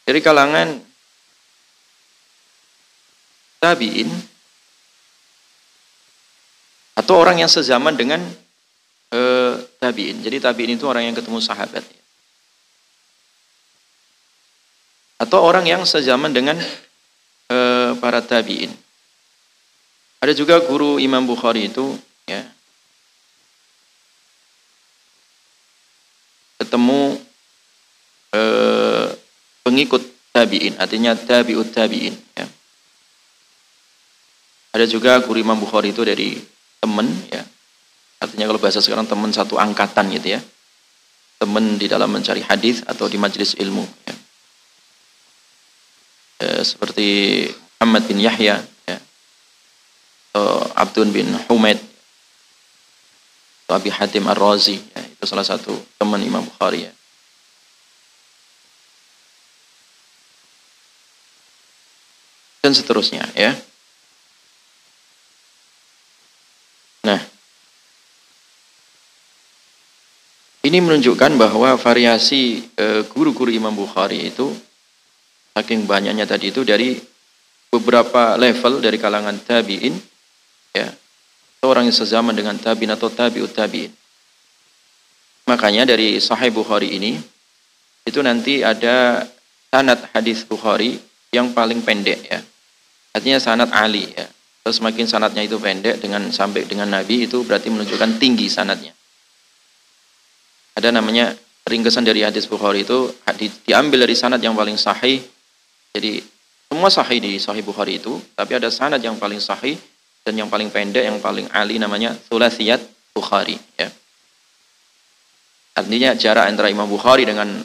Dari 0.09 0.25
kalangan 0.25 0.91
tabi'in 3.62 4.11
atau 6.99 7.14
orang 7.14 7.38
yang 7.38 7.50
sezaman 7.50 7.95
dengan 7.95 8.19
eh, 9.14 9.54
tabiin. 9.78 10.19
Jadi 10.19 10.42
tabiin 10.42 10.75
itu 10.75 10.85
orang 10.90 11.07
yang 11.07 11.14
ketemu 11.14 11.38
sahabat. 11.38 11.87
Atau 15.23 15.38
orang 15.38 15.62
yang 15.62 15.87
sezaman 15.87 16.35
dengan 16.35 16.59
eh, 17.47 17.90
para 18.02 18.19
tabiin. 18.19 18.75
Ada 20.19 20.35
juga 20.35 20.59
guru 20.62 20.99
Imam 20.99 21.23
Bukhari 21.23 21.71
itu 21.71 21.95
ya 22.26 22.42
ketemu 26.62 27.19
eh, 28.35 29.07
pengikut 29.66 30.02
tabiin, 30.31 30.78
artinya 30.78 31.14
tabiut 31.14 31.71
tabiin. 31.75 32.14
Ya. 32.38 32.47
Ada 34.73 34.88
juga 34.88 35.21
guru 35.21 35.38
Imam 35.41 35.61
Bukhari 35.61 35.93
itu 35.93 36.00
dari 36.00 36.41
teman 36.81 37.07
ya 37.29 37.45
Artinya 38.23 38.47
kalau 38.47 38.62
bahasa 38.62 38.79
sekarang 38.79 39.11
teman 39.11 39.35
satu 39.35 39.59
angkatan 39.59 40.07
gitu 40.14 40.38
ya. 40.38 40.41
teman 41.43 41.75
di 41.75 41.91
dalam 41.91 42.07
mencari 42.07 42.38
hadis 42.38 42.87
atau 42.87 43.11
di 43.11 43.19
majelis 43.19 43.59
ilmu. 43.59 43.83
Ya. 43.83 44.14
E, 46.38 46.47
seperti 46.62 47.09
Muhammad 47.83 48.07
bin 48.07 48.23
Yahya, 48.23 48.62
ya. 48.62 48.99
atau 50.31 50.71
Abdun 50.79 51.11
bin 51.11 51.35
Humaid, 51.50 51.83
atau 53.67 53.75
Abi 53.75 53.91
Hatim 53.91 54.31
Ar-Razi, 54.31 54.79
ya. 54.79 55.02
itu 55.02 55.25
salah 55.26 55.43
satu 55.43 55.75
teman 55.99 56.23
Imam 56.23 56.47
Bukhari. 56.47 56.87
Ya. 56.87 56.95
Dan 62.62 62.71
seterusnya 62.71 63.26
ya. 63.35 63.50
Nah, 67.02 67.19
ini 70.62 70.78
menunjukkan 70.78 71.35
bahwa 71.35 71.75
variasi 71.75 72.62
eh, 72.78 73.02
guru-guru 73.11 73.50
Imam 73.50 73.75
Bukhari 73.75 74.31
itu 74.31 74.54
saking 75.52 75.85
banyaknya 75.90 76.25
tadi 76.25 76.54
itu 76.54 76.62
dari 76.62 76.97
beberapa 77.69 78.38
level 78.38 78.78
dari 78.78 78.97
kalangan 79.00 79.37
tabi'in 79.42 79.95
ya 80.73 80.88
orang 81.66 81.90
yang 81.90 81.97
sezaman 81.97 82.35
dengan 82.35 82.59
tabi'in 82.59 82.95
atau 82.95 83.11
tabi'ut 83.11 83.50
tabi'in. 83.54 83.90
Makanya 85.50 85.83
dari 85.83 86.23
sahih 86.23 86.54
Bukhari 86.54 86.95
ini 86.95 87.19
itu 88.07 88.19
nanti 88.23 88.62
ada 88.62 89.26
sanad 89.71 89.99
hadis 90.14 90.47
Bukhari 90.47 90.99
yang 91.35 91.50
paling 91.50 91.83
pendek 91.83 92.19
ya. 92.26 92.38
Artinya 93.14 93.38
sanad 93.42 93.71
Ali 93.75 94.07
ya. 94.14 94.26
Terus 94.62 94.78
semakin 94.78 95.11
sanatnya 95.11 95.42
itu 95.42 95.59
pendek 95.59 95.99
dengan 95.99 96.31
sampai 96.31 96.71
dengan 96.71 96.87
Nabi 96.87 97.26
itu 97.26 97.42
berarti 97.42 97.66
menunjukkan 97.66 98.23
tinggi 98.23 98.47
sanatnya. 98.47 98.95
Ada 100.73 100.88
namanya 100.95 101.37
ringkesan 101.69 102.05
dari 102.05 102.25
hadis 102.25 102.49
Bukhari 102.49 102.83
itu 102.83 103.12
di, 103.37 103.49
diambil 103.69 104.09
dari 104.09 104.17
sanad 104.17 104.41
yang 104.41 104.57
paling 104.57 104.76
sahih. 104.81 105.21
Jadi 105.93 106.25
semua 106.73 106.88
sahih 106.88 107.21
di 107.21 107.37
Sahih 107.37 107.61
Bukhari 107.61 108.00
itu, 108.00 108.17
tapi 108.33 108.57
ada 108.57 108.73
sanad 108.73 109.05
yang 109.05 109.21
paling 109.21 109.37
sahih 109.37 109.76
dan 110.25 110.33
yang 110.41 110.49
paling 110.49 110.73
pendek, 110.73 111.05
yang 111.05 111.21
paling 111.21 111.45
ali 111.52 111.76
namanya 111.76 112.17
Thulasiyat 112.33 112.81
Bukhari. 113.12 113.61
Ya. 113.76 113.93
Artinya 115.76 116.17
jarak 116.17 116.49
antara 116.49 116.73
Imam 116.73 116.88
Bukhari 116.88 117.29
dengan 117.29 117.61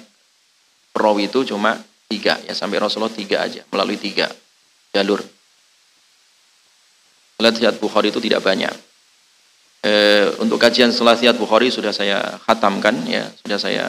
perawi 0.92 1.32
itu 1.32 1.48
cuma 1.48 1.80
tiga 2.08 2.40
ya 2.44 2.56
sampai 2.56 2.80
Rasulullah 2.80 3.12
tiga 3.12 3.44
aja 3.44 3.62
melalui 3.68 4.00
tiga 4.00 4.32
jalur 4.96 5.20
Salasiat 7.38 7.78
Bukhari 7.78 8.10
itu 8.10 8.18
tidak 8.18 8.42
banyak. 8.42 8.74
E, 9.84 9.94
untuk 10.42 10.58
kajian 10.58 10.90
Salasiat 10.90 11.38
Bukhari 11.38 11.70
sudah 11.70 11.94
saya 11.94 12.42
khatamkan 12.44 13.06
ya, 13.06 13.30
sudah 13.46 13.60
saya 13.62 13.86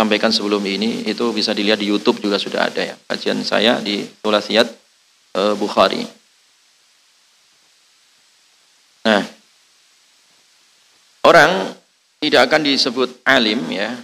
sampaikan 0.00 0.32
sebelum 0.32 0.64
ini 0.64 1.04
itu 1.04 1.28
bisa 1.36 1.52
dilihat 1.52 1.76
di 1.76 1.92
YouTube 1.92 2.24
juga 2.24 2.40
sudah 2.40 2.72
ada 2.72 2.80
ya 2.80 2.96
kajian 3.04 3.44
saya 3.44 3.78
di 3.84 4.02
Salasiat 4.24 4.66
e, 5.36 5.42
Bukhari. 5.54 6.02
Nah, 9.00 9.24
orang 11.24 11.72
tidak 12.20 12.48
akan 12.48 12.60
disebut 12.68 13.08
alim 13.24 13.60
ya 13.72 13.96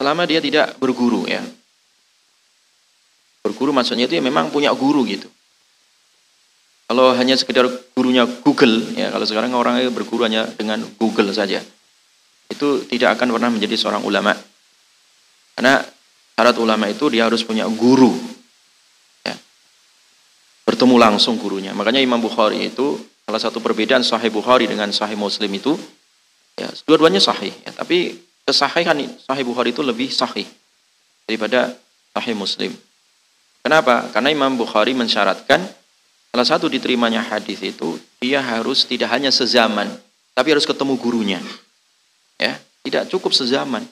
selama 0.00 0.24
dia 0.24 0.40
tidak 0.40 0.80
berguru 0.80 1.28
ya. 1.28 1.44
Berguru 3.44 3.72
maksudnya 3.72 4.08
itu 4.08 4.16
ya 4.16 4.24
memang 4.24 4.48
punya 4.48 4.72
guru 4.72 5.04
gitu. 5.04 5.28
Kalau 6.90 7.14
hanya 7.14 7.38
sekedar 7.38 7.70
gurunya 7.94 8.26
Google, 8.26 8.82
ya 8.98 9.14
kalau 9.14 9.22
sekarang 9.22 9.54
orang 9.54 9.78
berguru 9.94 10.26
hanya 10.26 10.42
dengan 10.58 10.82
Google 10.98 11.30
saja, 11.30 11.62
itu 12.50 12.82
tidak 12.90 13.14
akan 13.14 13.30
pernah 13.38 13.46
menjadi 13.46 13.78
seorang 13.78 14.02
ulama. 14.02 14.34
Karena 15.54 15.86
syarat 16.34 16.58
ulama 16.58 16.90
itu 16.90 17.06
dia 17.06 17.30
harus 17.30 17.46
punya 17.46 17.62
guru, 17.70 18.10
ya. 19.22 19.38
bertemu 20.66 20.98
langsung 20.98 21.38
gurunya. 21.38 21.70
Makanya 21.78 22.02
Imam 22.02 22.18
Bukhari 22.18 22.66
itu 22.66 22.98
salah 23.22 23.38
satu 23.38 23.62
perbedaan 23.62 24.02
Sahih 24.02 24.34
Bukhari 24.34 24.66
dengan 24.66 24.90
Sahih 24.90 25.14
Muslim 25.14 25.54
itu, 25.54 25.78
ya 26.58 26.66
dua-duanya 26.90 27.22
sahih. 27.22 27.54
Ya. 27.62 27.70
Tapi 27.70 28.18
kesahihan 28.42 28.98
Sahih 29.22 29.46
Bukhari 29.46 29.70
itu 29.70 29.86
lebih 29.86 30.10
sahih 30.10 30.42
daripada 31.22 31.70
Sahih 32.18 32.34
Muslim. 32.34 32.74
Kenapa? 33.62 34.10
Karena 34.10 34.34
Imam 34.34 34.58
Bukhari 34.58 34.90
mensyaratkan 34.90 35.78
Salah 36.30 36.46
satu 36.46 36.70
diterimanya 36.70 37.26
hadis 37.26 37.58
itu 37.58 37.98
dia 38.22 38.38
harus 38.38 38.86
tidak 38.86 39.10
hanya 39.10 39.34
sezaman, 39.34 39.90
tapi 40.30 40.54
harus 40.54 40.62
ketemu 40.62 40.94
gurunya. 40.94 41.40
Ya, 42.38 42.56
tidak 42.86 43.10
cukup 43.10 43.34
sezaman, 43.34 43.82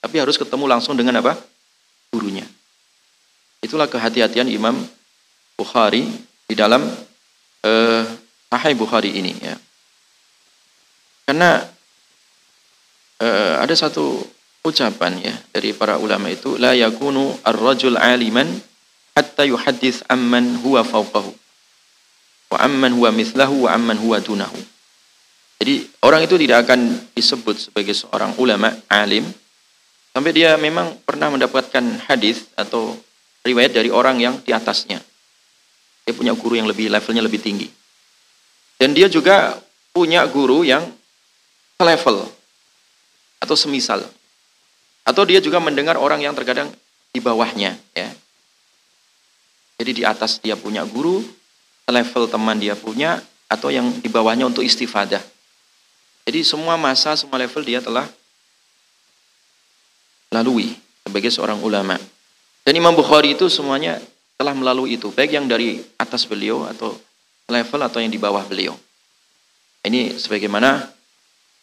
tapi 0.00 0.16
harus 0.16 0.40
ketemu 0.40 0.64
langsung 0.64 0.96
dengan 0.96 1.20
apa? 1.20 1.36
Gurunya. 2.10 2.48
Itulah 3.60 3.86
kehati-hatian 3.92 4.48
Imam 4.48 4.78
Bukhari 5.56 6.08
di 6.48 6.54
dalam 6.56 6.80
eh, 7.60 8.04
Sahih 8.48 8.72
Bukhari 8.72 9.12
ini 9.12 9.36
ya. 9.36 9.56
Karena 11.28 11.60
eh, 13.20 13.54
ada 13.60 13.74
satu 13.76 14.24
ucapan 14.64 15.12
ya 15.20 15.34
dari 15.52 15.76
para 15.76 16.00
ulama 16.00 16.32
itu 16.32 16.56
la 16.56 16.72
yakunu 16.72 17.36
ar-rajul 17.44 18.00
aliman 18.00 18.48
hatta 19.12 19.44
yuhaddits 19.46 20.02
amman 20.10 20.58
huwa 20.64 20.82
fawqahu 20.82 21.45
wa 22.50 22.58
amman 22.62 22.92
huwa 22.94 23.10
mithlahu 23.10 23.66
wa 23.66 23.70
amman 23.74 23.98
huwa 23.98 24.18
dunahu. 24.22 24.58
Jadi 25.56 25.88
orang 26.04 26.20
itu 26.28 26.36
tidak 26.36 26.68
akan 26.68 26.80
disebut 27.16 27.56
sebagai 27.70 27.96
seorang 27.96 28.36
ulama 28.36 28.70
alim 28.92 29.24
sampai 30.12 30.32
dia 30.36 30.54
memang 30.60 31.00
pernah 31.04 31.32
mendapatkan 31.32 31.84
hadis 32.08 32.48
atau 32.56 32.96
riwayat 33.44 33.72
dari 33.72 33.88
orang 33.88 34.20
yang 34.20 34.34
di 34.40 34.52
atasnya. 34.52 35.00
Dia 36.06 36.14
punya 36.14 36.36
guru 36.36 36.54
yang 36.60 36.68
lebih 36.70 36.92
levelnya 36.92 37.24
lebih 37.24 37.40
tinggi. 37.42 37.66
Dan 38.76 38.92
dia 38.92 39.08
juga 39.08 39.56
punya 39.96 40.22
guru 40.28 40.62
yang 40.62 40.84
level 41.80 42.28
atau 43.40 43.56
semisal. 43.56 44.04
Atau 45.06 45.24
dia 45.24 45.40
juga 45.40 45.56
mendengar 45.58 45.96
orang 45.96 46.20
yang 46.20 46.36
terkadang 46.36 46.68
di 47.10 47.20
bawahnya 47.22 47.78
ya. 47.96 48.10
Jadi 49.76 49.90
di 49.92 50.02
atas 50.04 50.40
dia 50.40 50.56
punya 50.56 50.84
guru, 50.84 51.20
level 51.86 52.26
teman 52.26 52.58
dia 52.58 52.74
punya 52.74 53.22
atau 53.46 53.70
yang 53.70 53.86
di 54.02 54.10
bawahnya 54.10 54.46
untuk 54.50 54.66
istifadah. 54.66 55.22
Jadi 56.26 56.42
semua 56.42 56.74
masa, 56.74 57.14
semua 57.14 57.38
level 57.38 57.62
dia 57.62 57.78
telah 57.78 58.10
lalui 60.34 60.74
sebagai 61.06 61.30
seorang 61.30 61.62
ulama. 61.62 61.94
Dan 62.66 62.74
Imam 62.74 62.90
Bukhari 62.90 63.38
itu 63.38 63.46
semuanya 63.46 64.02
telah 64.34 64.50
melalui 64.50 64.98
itu, 64.98 65.14
baik 65.14 65.38
yang 65.38 65.46
dari 65.46 65.78
atas 65.96 66.26
beliau 66.26 66.66
atau 66.66 66.98
level 67.46 67.80
atau 67.86 68.02
yang 68.02 68.10
di 68.10 68.18
bawah 68.18 68.42
beliau. 68.42 68.74
Ini 69.86 70.18
sebagaimana 70.18 70.82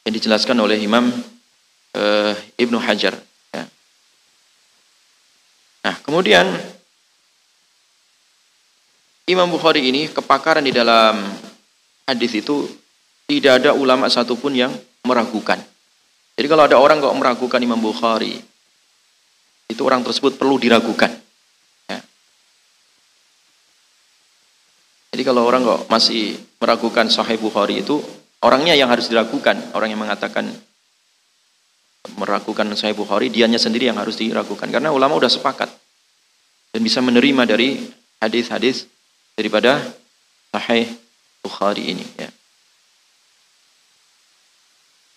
yang 0.07 0.13
dijelaskan 0.15 0.55
oleh 0.63 0.79
Imam 0.79 1.11
uh, 1.11 2.33
Ibnu 2.55 2.79
Hajar. 2.79 3.19
Ya. 3.51 3.63
Nah, 5.83 5.95
kemudian 6.07 6.47
Imam 9.23 9.47
Bukhari 9.47 9.87
ini 9.87 10.11
kepakaran 10.11 10.67
di 10.67 10.75
dalam 10.75 11.15
hadis 12.03 12.31
itu 12.35 12.67
tidak 13.23 13.63
ada 13.63 13.71
ulama 13.71 14.11
satupun 14.11 14.51
yang 14.51 14.71
meragukan. 15.07 15.55
Jadi 16.35 16.47
kalau 16.51 16.67
ada 16.67 16.75
orang 16.75 16.99
kok 16.99 17.15
meragukan 17.15 17.61
Imam 17.63 17.79
Bukhari, 17.79 18.35
itu 19.71 19.81
orang 19.87 20.03
tersebut 20.03 20.35
perlu 20.35 20.59
diragukan. 20.59 21.07
Ya. 21.87 22.03
Jadi 25.15 25.23
kalau 25.23 25.47
orang 25.47 25.63
kok 25.63 25.81
masih 25.87 26.35
meragukan 26.59 27.07
Sahih 27.07 27.39
Bukhari 27.39 27.79
itu 27.79 28.03
orangnya 28.43 28.75
yang 28.75 28.91
harus 28.91 29.07
diragukan, 29.07 29.55
orang 29.71 29.87
yang 29.95 30.03
mengatakan 30.03 30.51
meragukan 32.19 32.67
Sahih 32.75 32.97
Bukhari, 32.97 33.31
dianya 33.31 33.55
sendiri 33.55 33.87
yang 33.87 33.95
harus 33.95 34.19
diragukan 34.19 34.67
karena 34.67 34.91
ulama 34.91 35.15
sudah 35.15 35.31
sepakat 35.31 35.69
dan 36.75 36.81
bisa 36.83 36.99
menerima 36.99 37.47
dari 37.47 37.87
hadis-hadis 38.19 38.91
daripada 39.33 39.81
Sahih 40.53 40.89
Bukhari 41.41 41.91
ini 41.91 42.05
ya. 42.17 42.29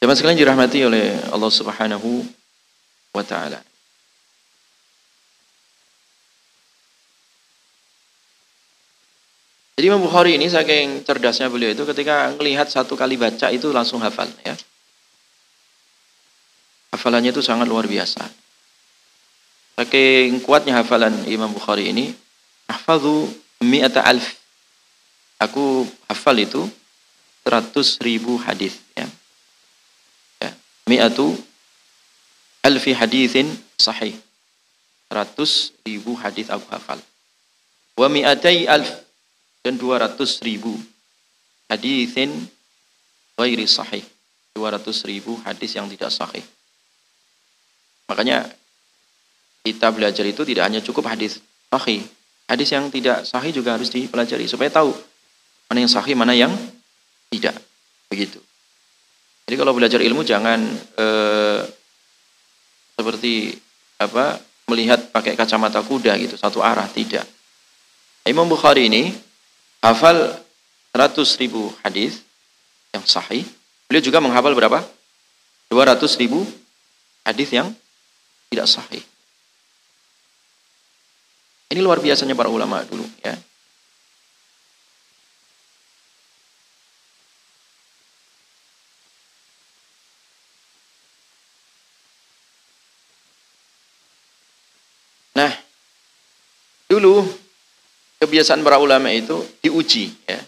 Jemaah 0.00 0.16
sekalian 0.16 0.40
dirahmati 0.40 0.84
oleh 0.84 1.16
Allah 1.32 1.52
Subhanahu 1.52 2.24
wa 3.16 3.24
taala. 3.24 3.60
Jadi 9.76 9.92
Imam 9.92 10.00
Bukhari 10.00 10.40
ini 10.40 10.48
saking 10.48 11.04
cerdasnya 11.04 11.52
beliau 11.52 11.76
itu 11.76 11.84
ketika 11.84 12.32
melihat 12.40 12.64
satu 12.64 12.96
kali 12.96 13.20
baca 13.20 13.52
itu 13.52 13.68
langsung 13.76 14.00
hafal 14.00 14.24
ya. 14.40 14.56
Hafalannya 16.96 17.28
itu 17.28 17.44
sangat 17.44 17.68
luar 17.68 17.84
biasa. 17.84 18.24
Saking 19.76 20.40
kuatnya 20.40 20.80
hafalan 20.80 21.28
Imam 21.28 21.52
Bukhari 21.52 21.92
ini, 21.92 22.16
hafadhu 22.72 23.28
mi'ata 23.62 24.04
alf. 24.04 24.36
Aku 25.36 25.84
hafal 26.08 26.40
itu 26.40 26.64
100 27.44 28.00
ribu 28.00 28.40
hadis 28.40 28.80
ya. 28.96 29.06
ya. 30.40 30.50
mi'atu 30.88 31.36
alfi 32.64 32.96
hadithin 32.96 33.46
sahih. 33.76 34.16
100 35.12 35.86
ribu 35.86 36.16
hadis 36.18 36.50
aku 36.50 36.66
hafal. 36.72 36.98
Wa 37.94 38.08
mi'atai 38.10 38.66
alf 38.66 38.90
dan 39.62 39.78
200 39.78 40.18
ribu 40.42 40.74
hadithin 41.70 42.32
ghairi 43.38 43.68
sahih. 43.68 44.02
200 44.56 44.88
ribu 45.04 45.36
hadis 45.44 45.76
yang 45.76 45.86
tidak 45.92 46.08
sahih. 46.08 46.42
Makanya 48.08 48.48
kita 49.66 49.90
belajar 49.92 50.24
itu 50.24 50.42
tidak 50.46 50.64
hanya 50.64 50.80
cukup 50.80 51.12
hadis 51.12 51.38
sahih. 51.68 52.00
Hadis 52.46 52.70
yang 52.70 52.86
tidak 52.94 53.26
sahih 53.26 53.50
juga 53.50 53.74
harus 53.74 53.90
dipelajari 53.90 54.46
supaya 54.46 54.70
tahu 54.70 54.94
mana 55.66 55.78
yang 55.82 55.90
sahih, 55.90 56.14
mana 56.14 56.30
yang 56.30 56.54
tidak. 57.30 57.58
Begitu. 58.06 58.38
Jadi 59.46 59.54
kalau 59.58 59.74
belajar 59.74 59.98
ilmu 59.98 60.22
jangan 60.22 60.62
eh, 60.98 61.60
seperti 62.94 63.54
apa 63.98 64.38
melihat 64.66 65.10
pakai 65.14 65.38
kacamata 65.38 65.82
kuda 65.82 66.14
gitu 66.18 66.34
satu 66.38 66.62
arah 66.62 66.86
tidak. 66.90 67.26
Imam 68.26 68.46
Bukhari 68.46 68.90
ini 68.90 69.14
hafal 69.82 70.34
100 70.94 71.42
ribu 71.42 71.70
hadis 71.86 72.22
yang 72.90 73.06
sahih. 73.06 73.46
Beliau 73.86 74.02
juga 74.02 74.18
menghafal 74.18 74.54
berapa? 74.54 74.82
200 75.70 76.22
ribu 76.22 76.42
hadis 77.22 77.50
yang 77.54 77.70
tidak 78.50 78.66
sahih. 78.66 79.02
Ini 81.66 81.82
luar 81.82 81.98
biasanya 81.98 82.38
para 82.38 82.46
ulama 82.46 82.86
dulu 82.86 83.02
ya. 83.26 83.34
Nah, 95.36 95.52
dulu 96.88 97.28
kebiasaan 98.22 98.64
para 98.64 98.80
ulama 98.80 99.12
itu 99.12 99.42
diuji 99.60 100.14
ya. 100.24 100.40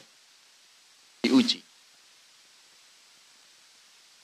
Diuji. 1.26 1.60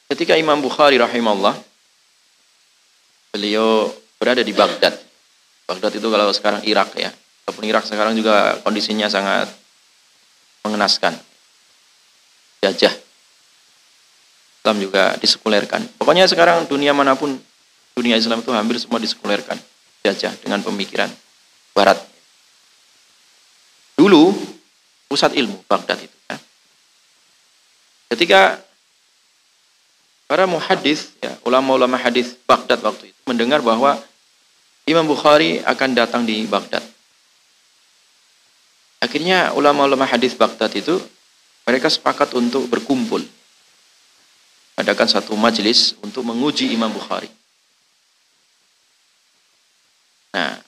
Ketika 0.09 0.38
Imam 0.38 0.62
Bukhari 0.62 0.96
rahimahullah 0.96 1.59
beliau 3.35 3.90
berada 4.16 4.46
di 4.46 4.54
Baghdad. 4.54 5.13
Baghdad 5.64 5.92
itu 5.96 6.09
kalau 6.09 6.33
sekarang 6.33 6.61
Irak 6.68 6.92
ya. 6.96 7.11
Walaupun 7.44 7.64
Irak 7.64 7.85
sekarang 7.85 8.16
juga 8.16 8.61
kondisinya 8.64 9.09
sangat 9.09 9.48
mengenaskan. 10.64 11.16
Jajah. 12.64 12.94
Islam 14.64 14.77
juga 14.81 15.12
disekulerkan. 15.20 15.85
Pokoknya 16.00 16.24
sekarang 16.24 16.64
dunia 16.64 16.96
mana 16.96 17.12
pun 17.12 17.37
dunia 17.92 18.16
Islam 18.16 18.40
itu 18.40 18.48
hampir 18.48 18.81
semua 18.81 18.96
disekulerkan. 18.96 19.61
Jajah 20.05 20.33
dengan 20.40 20.64
pemikiran 20.64 21.12
barat. 21.77 22.00
Dulu 23.96 24.33
pusat 25.09 25.37
ilmu 25.37 25.61
Baghdad 25.68 26.00
itu 26.00 26.16
ya. 26.33 26.37
Ketika 28.09 28.40
para 30.24 30.48
muhadis 30.48 31.12
ya, 31.20 31.37
ulama-ulama 31.44 32.00
hadis 32.00 32.33
Baghdad 32.48 32.81
waktu 32.81 33.12
itu 33.12 33.20
mendengar 33.29 33.61
bahwa 33.61 34.00
Imam 34.85 35.09
Bukhari 35.09 35.64
akan 35.64 35.90
datang 35.97 36.29
di 36.29 36.44
Baghdad. 36.44 36.85
Akhirnya 39.01 39.53
ulama-ulama 39.57 40.05
hadis 40.05 40.37
Baghdad 40.37 40.73
itu 40.77 41.01
mereka 41.64 41.88
sepakat 41.88 42.37
untuk 42.37 42.68
berkumpul. 42.68 43.25
Adakan 44.77 45.09
satu 45.09 45.33
majelis 45.37 45.97
untuk 46.05 46.25
menguji 46.25 46.73
Imam 46.73 46.92
Bukhari. 46.92 47.29
Nah, 50.35 50.61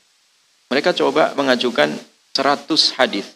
mereka 0.73 0.97
coba 0.97 1.37
mengajukan 1.37 1.93
100 2.33 2.97
hadis. 2.97 3.27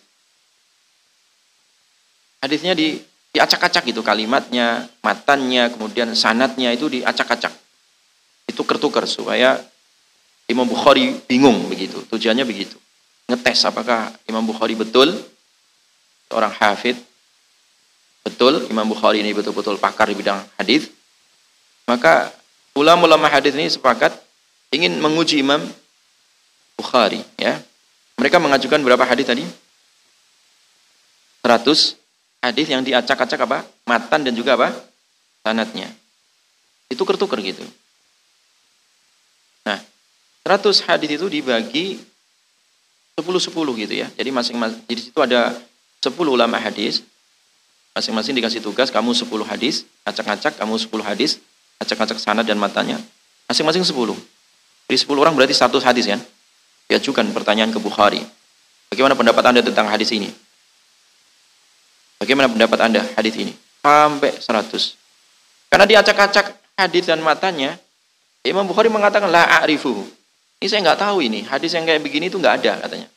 Hadisnya 2.40 2.72
di 2.72 3.00
diacak-acak 3.30 3.86
gitu 3.86 4.02
kalimatnya, 4.02 4.90
matannya, 5.06 5.70
kemudian 5.70 6.10
sanatnya 6.18 6.74
itu 6.74 6.90
diacak-acak. 6.90 7.52
Itu 8.50 8.66
kertukar 8.66 9.06
supaya 9.06 9.58
Imam 10.50 10.66
Bukhari 10.66 11.14
bingung 11.30 11.70
begitu. 11.70 12.02
Tujuannya 12.10 12.42
begitu. 12.42 12.74
Ngetes 13.30 13.62
apakah 13.62 14.10
Imam 14.26 14.42
Bukhari 14.42 14.74
betul 14.74 15.14
seorang 16.26 16.50
hafid 16.50 16.98
betul 18.26 18.66
Imam 18.66 18.84
Bukhari 18.90 19.22
ini 19.22 19.30
betul-betul 19.30 19.78
pakar 19.78 20.10
di 20.10 20.18
bidang 20.18 20.42
hadis. 20.58 20.90
Maka 21.86 22.34
ulama-ulama 22.74 23.30
hadis 23.30 23.54
ini 23.54 23.70
sepakat 23.70 24.10
ingin 24.74 24.98
menguji 24.98 25.38
Imam 25.38 25.62
Bukhari 26.74 27.22
ya. 27.38 27.62
Mereka 28.18 28.36
mengajukan 28.42 28.82
berapa 28.82 29.06
hadis 29.06 29.30
tadi? 29.30 29.46
100 31.40 31.96
hadis 32.44 32.66
yang 32.68 32.84
diacak-acak 32.84 33.40
apa? 33.48 33.64
Matan 33.88 34.26
dan 34.28 34.34
juga 34.36 34.60
apa? 34.60 34.76
Sanatnya. 35.40 35.88
Itu 36.92 37.08
kertuker 37.08 37.40
gitu. 37.40 37.64
Nah, 40.40 40.56
100 40.56 40.88
hadis 40.88 41.10
itu 41.20 41.26
dibagi 41.28 42.00
10-10 43.20 43.52
gitu 43.84 43.94
ya. 43.94 44.08
Jadi 44.16 44.30
masing-masing 44.32 44.80
di 44.88 44.96
situ 44.96 45.18
ada 45.20 45.52
10 46.00 46.16
ulama 46.24 46.56
hadis. 46.56 47.04
Masing-masing 47.92 48.38
dikasih 48.38 48.62
tugas 48.62 48.88
kamu 48.88 49.12
10 49.12 49.26
hadis, 49.44 49.82
acak-acak 50.06 50.56
kamu 50.56 50.78
10 50.78 51.02
hadis, 51.04 51.42
acak-acak 51.82 52.16
sanad 52.22 52.46
dan 52.46 52.56
matanya. 52.56 52.96
Masing-masing 53.50 53.82
10. 53.82 54.16
Jadi 54.88 54.96
10 54.96 55.20
orang 55.20 55.34
berarti 55.34 55.52
satu 55.52 55.82
hadis 55.82 56.06
kan? 56.06 56.22
Diajukan 56.88 57.26
pertanyaan 57.34 57.74
ke 57.74 57.82
Bukhari. 57.82 58.22
Bagaimana 58.90 59.14
pendapat 59.18 59.42
Anda 59.42 59.60
tentang 59.62 59.90
hadis 59.90 60.10
ini? 60.14 60.30
Bagaimana 62.18 62.48
pendapat 62.50 62.78
Anda 62.78 63.02
hadis 63.18 63.34
ini? 63.36 63.52
Sampai 63.82 64.38
100. 64.38 64.96
Karena 65.70 65.86
diacak-acak 65.86 66.78
hadis 66.78 67.06
dan 67.06 67.20
matanya, 67.22 67.78
Imam 68.42 68.64
Bukhari 68.64 68.88
mengatakan 68.88 69.28
la. 69.28 69.66
Ini 70.60 70.66
saya 70.68 70.80
nggak 70.84 71.00
tahu 71.00 71.24
ini, 71.24 71.40
hadis 71.48 71.72
yang 71.72 71.88
kayak 71.88 72.04
begini 72.04 72.28
itu 72.28 72.36
nggak 72.36 72.60
ada 72.60 72.84
katanya. 72.84 73.08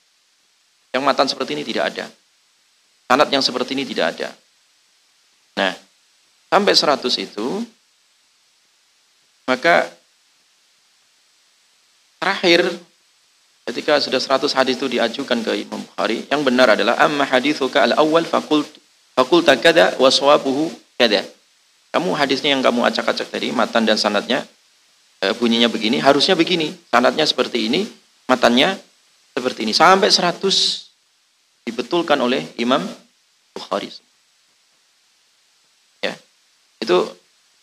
Yang 0.95 1.03
matan 1.03 1.27
seperti 1.27 1.51
ini 1.59 1.63
tidak 1.67 1.83
ada. 1.91 2.05
Sanat 3.11 3.29
yang 3.29 3.43
seperti 3.43 3.75
ini 3.75 3.83
tidak 3.83 4.15
ada. 4.15 4.29
Nah, 5.59 5.73
sampai 6.49 6.73
100 6.73 7.03
itu 7.19 7.47
maka 9.43 9.91
terakhir 12.23 12.63
ketika 13.67 13.99
sudah 13.99 14.23
100 14.23 14.55
hadis 14.55 14.79
itu 14.79 14.87
diajukan 14.87 15.43
ke 15.43 15.67
Imam 15.67 15.83
Bukhari, 15.83 16.23
yang 16.31 16.47
benar 16.47 16.79
adalah 16.79 16.95
amma 17.03 17.27
hadithuka 17.27 17.83
al-awwal 17.83 18.23
faqultu 18.23 18.83
Fakulta 19.13 19.53
kada 19.53 19.93
waswabuhu 20.01 20.73
kada. 20.97 21.21
Kamu 21.93 22.17
hadisnya 22.17 22.57
yang 22.57 22.65
kamu 22.65 22.81
acak-acak 22.89 23.29
tadi, 23.29 23.53
matan 23.53 23.85
dan 23.85 23.93
sanatnya, 23.93 24.41
e, 25.23 25.31
bunyinya 25.39 25.71
begini, 25.71 26.03
harusnya 26.03 26.35
begini. 26.35 26.75
Sanatnya 26.91 27.23
seperti 27.23 27.71
ini, 27.71 27.87
matannya 28.27 28.75
seperti 29.31 29.63
ini. 29.63 29.71
Sampai 29.71 30.11
100 30.11 30.43
dibetulkan 31.63 32.19
oleh 32.19 32.43
Imam 32.59 32.83
Bukhari. 33.55 33.87
Ya, 36.03 36.11
itu 36.83 37.07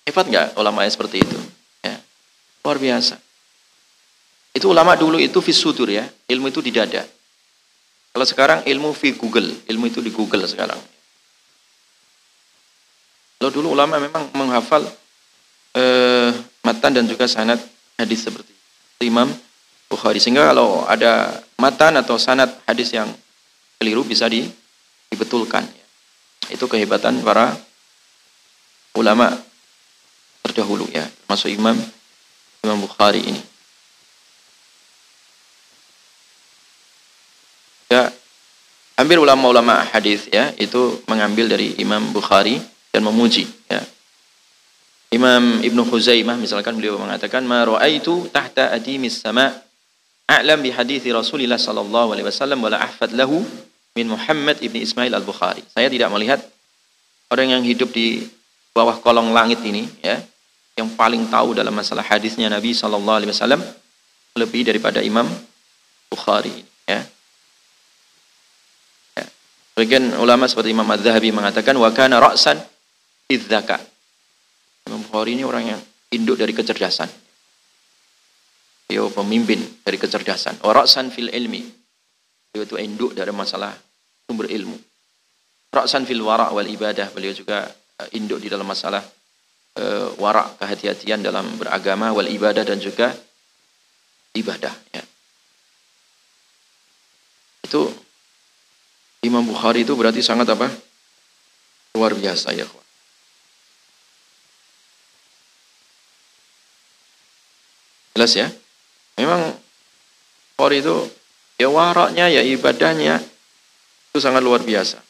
hebat 0.09 0.25
nggak 0.25 0.57
ulama 0.57 0.89
yang 0.89 0.95
seperti 0.97 1.21
itu? 1.21 1.37
Ya, 1.85 2.01
luar 2.65 2.81
biasa. 2.81 3.21
Itu 4.57 4.73
ulama 4.73 4.97
dulu 4.97 5.21
itu 5.21 5.39
fisudur 5.45 5.93
ya, 5.93 6.09
ilmu 6.27 6.49
itu 6.49 6.65
di 6.65 6.73
dada. 6.73 7.05
Kalau 8.11 8.27
sekarang 8.27 8.67
ilmu 8.67 8.91
di 8.99 9.15
Google, 9.15 9.55
ilmu 9.71 9.87
itu 9.87 10.03
di 10.03 10.11
Google 10.11 10.43
sekarang. 10.51 10.81
Kalau 13.39 13.51
dulu 13.55 13.73
ulama 13.73 14.03
memang 14.03 14.27
menghafal 14.35 14.83
eh, 15.79 16.10
matan 16.81 16.97
dan 16.97 17.05
juga 17.05 17.29
sanad 17.29 17.61
hadis 18.01 18.25
seperti 18.25 18.57
Imam 19.05 19.29
Bukhari. 19.85 20.17
Sehingga 20.17 20.49
kalau 20.49 20.89
ada 20.89 21.45
matan 21.61 22.01
atau 22.01 22.17
sanad 22.17 22.49
hadis 22.65 22.97
yang 22.97 23.13
keliru 23.77 24.01
bisa 24.01 24.25
di, 24.33 24.49
dibetulkan. 25.13 25.69
Itu 26.49 26.65
kehebatan 26.65 27.21
para 27.21 27.53
ulama 28.97 29.29
terdahulu 30.41 30.89
ya, 30.89 31.05
termasuk 31.05 31.53
Imam 31.53 31.77
Imam 32.65 32.81
Bukhari 32.81 33.29
ini. 33.29 33.43
Ya, 37.93 38.09
hampir 38.97 39.21
ulama-ulama 39.21 39.85
hadis 39.93 40.33
ya 40.33 40.57
itu 40.57 41.05
mengambil 41.05 41.45
dari 41.45 41.77
Imam 41.77 42.09
Bukhari 42.17 42.57
dan 42.89 43.05
memuji 43.05 43.45
ya. 43.69 43.85
Imam 45.11 45.59
Ibnu 45.59 45.83
Khuzaimah 45.91 46.39
misalkan 46.39 46.79
beliau 46.79 46.95
mengatakan 46.95 47.43
ma 47.43 47.67
raaitu 47.67 48.31
tahta 48.31 48.71
adimis 48.71 49.19
sama 49.19 49.51
a'lam 50.31 50.63
bi 50.63 50.71
hadithi 50.71 51.11
Rasulillah 51.11 51.59
sallallahu 51.59 52.15
alaihi 52.15 52.31
wasallam 52.31 52.63
wala 52.63 52.79
ahfad 52.79 53.11
lahu 53.19 53.43
min 53.99 54.07
Muhammad 54.07 54.63
ibni 54.63 54.87
Ismail 54.87 55.11
al-Bukhari. 55.11 55.67
Saya 55.75 55.91
tidak 55.91 56.15
melihat 56.15 56.39
orang 57.27 57.59
yang 57.59 57.63
hidup 57.67 57.91
di 57.91 58.23
bawah 58.71 59.03
kolong 59.03 59.35
langit 59.35 59.59
ini 59.67 59.91
ya 59.99 60.23
yang 60.79 60.95
paling 60.95 61.27
tahu 61.27 61.59
dalam 61.59 61.75
masalah 61.75 62.07
hadisnya 62.07 62.47
Nabi 62.47 62.71
Shallallahu 62.71 63.19
Alaihi 63.19 63.35
Wasallam 63.35 63.61
lebih 64.39 64.63
daripada 64.63 65.03
Imam 65.03 65.27
Bukhari. 66.07 66.55
Ya. 66.87 67.03
ya. 69.19 69.25
Bagian 69.75 70.15
ulama 70.23 70.47
seperti 70.47 70.71
Imam 70.71 70.87
Az-Zahabi 70.87 71.35
mengatakan 71.35 71.75
wa 71.75 71.91
kana 71.91 72.23
ra'san 72.23 72.63
idzaka. 73.27 73.90
Imam 74.89 75.03
Bukhari 75.05 75.37
ini 75.37 75.45
orang 75.45 75.65
yang 75.77 75.81
induk 76.15 76.39
dari 76.41 76.55
kecerdasan. 76.55 77.11
Beliau 78.91 79.07
pemimpin 79.15 79.63
dari 79.87 79.99
kecerdasan. 80.01 80.63
Wa 80.63 80.75
ra'san 80.75 81.15
fil 81.15 81.31
ilmi. 81.31 81.63
Beliau 82.51 82.65
itu 82.67 82.77
induk 82.79 83.15
dari 83.15 83.31
masalah 83.31 83.71
sumber 84.27 84.51
ilmu. 84.51 84.75
Ra'san 85.71 86.03
fil 86.07 86.23
wara' 86.27 86.51
wal 86.51 86.67
ibadah. 86.67 87.15
Beliau 87.15 87.31
juga 87.31 87.71
eh, 88.03 88.19
induk 88.19 88.43
di 88.43 88.51
dalam 88.51 88.67
masalah 88.67 88.99
uh, 89.79 90.09
wara' 90.19 90.59
kehati-hatian 90.59 91.23
dalam 91.23 91.47
beragama 91.55 92.11
wal 92.11 92.27
ibadah 92.27 92.67
dan 92.67 92.83
juga 92.83 93.15
ibadah 94.35 94.75
ya. 94.91 95.03
Itu 97.63 97.87
Imam 99.23 99.47
Bukhari 99.47 99.87
itu 99.87 99.95
berarti 99.95 100.25
sangat 100.25 100.51
apa? 100.51 100.67
Luar 101.95 102.17
biasa 102.17 102.51
ya. 102.57 102.67
Jelas 108.21 108.37
ya? 108.37 108.53
Memang 109.17 109.57
Bukhari 110.61 110.85
itu 110.85 110.93
ya 111.57 111.73
waraknya 111.73 112.29
ya 112.29 112.45
ibadahnya 112.45 113.17
itu 114.13 114.19
sangat 114.21 114.45
luar 114.45 114.61
biasa. 114.61 115.01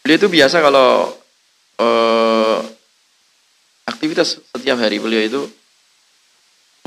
Beliau 0.00 0.16
itu 0.16 0.28
biasa 0.32 0.64
kalau 0.64 1.12
eh, 1.76 2.58
aktivitas 3.84 4.40
setiap 4.40 4.80
hari 4.80 4.96
beliau 4.96 5.20
itu 5.20 5.42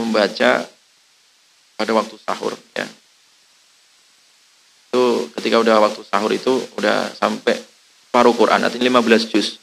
membaca 0.01 0.65
pada 1.77 1.91
waktu 1.93 2.17
sahur 2.25 2.57
ya. 2.73 2.89
Itu 4.89 5.29
ketika 5.37 5.61
udah 5.61 5.77
waktu 5.77 6.01
sahur 6.09 6.33
itu 6.33 6.57
udah 6.81 7.13
sampai 7.13 7.61
paruh 8.09 8.33
Quran, 8.33 8.65
artinya 8.65 8.89
15 8.89 9.29
juz. 9.29 9.61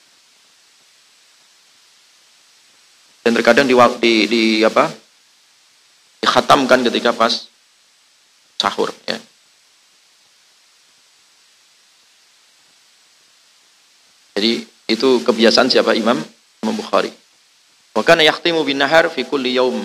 Dan 3.31 3.39
terkadang 3.39 3.71
di, 3.71 3.79
di, 4.03 4.13
di 4.27 4.43
apa? 4.67 4.91
dikhatamkan 6.19 6.83
ketika 6.91 7.15
pas 7.15 7.47
sahur 8.59 8.91
ya. 9.07 9.15
Jadi 14.35 14.67
itu 14.91 15.09
kebiasaan 15.23 15.71
siapa 15.71 15.95
Imam 15.95 16.19
Imam 16.67 16.75
Bukhari. 16.75 17.15
Wa 17.95 18.03
kana 18.03 18.27
bin 18.67 18.83
nahar 18.83 19.07
fi 19.15 19.23
kulli 19.23 19.55
yaum 19.55 19.79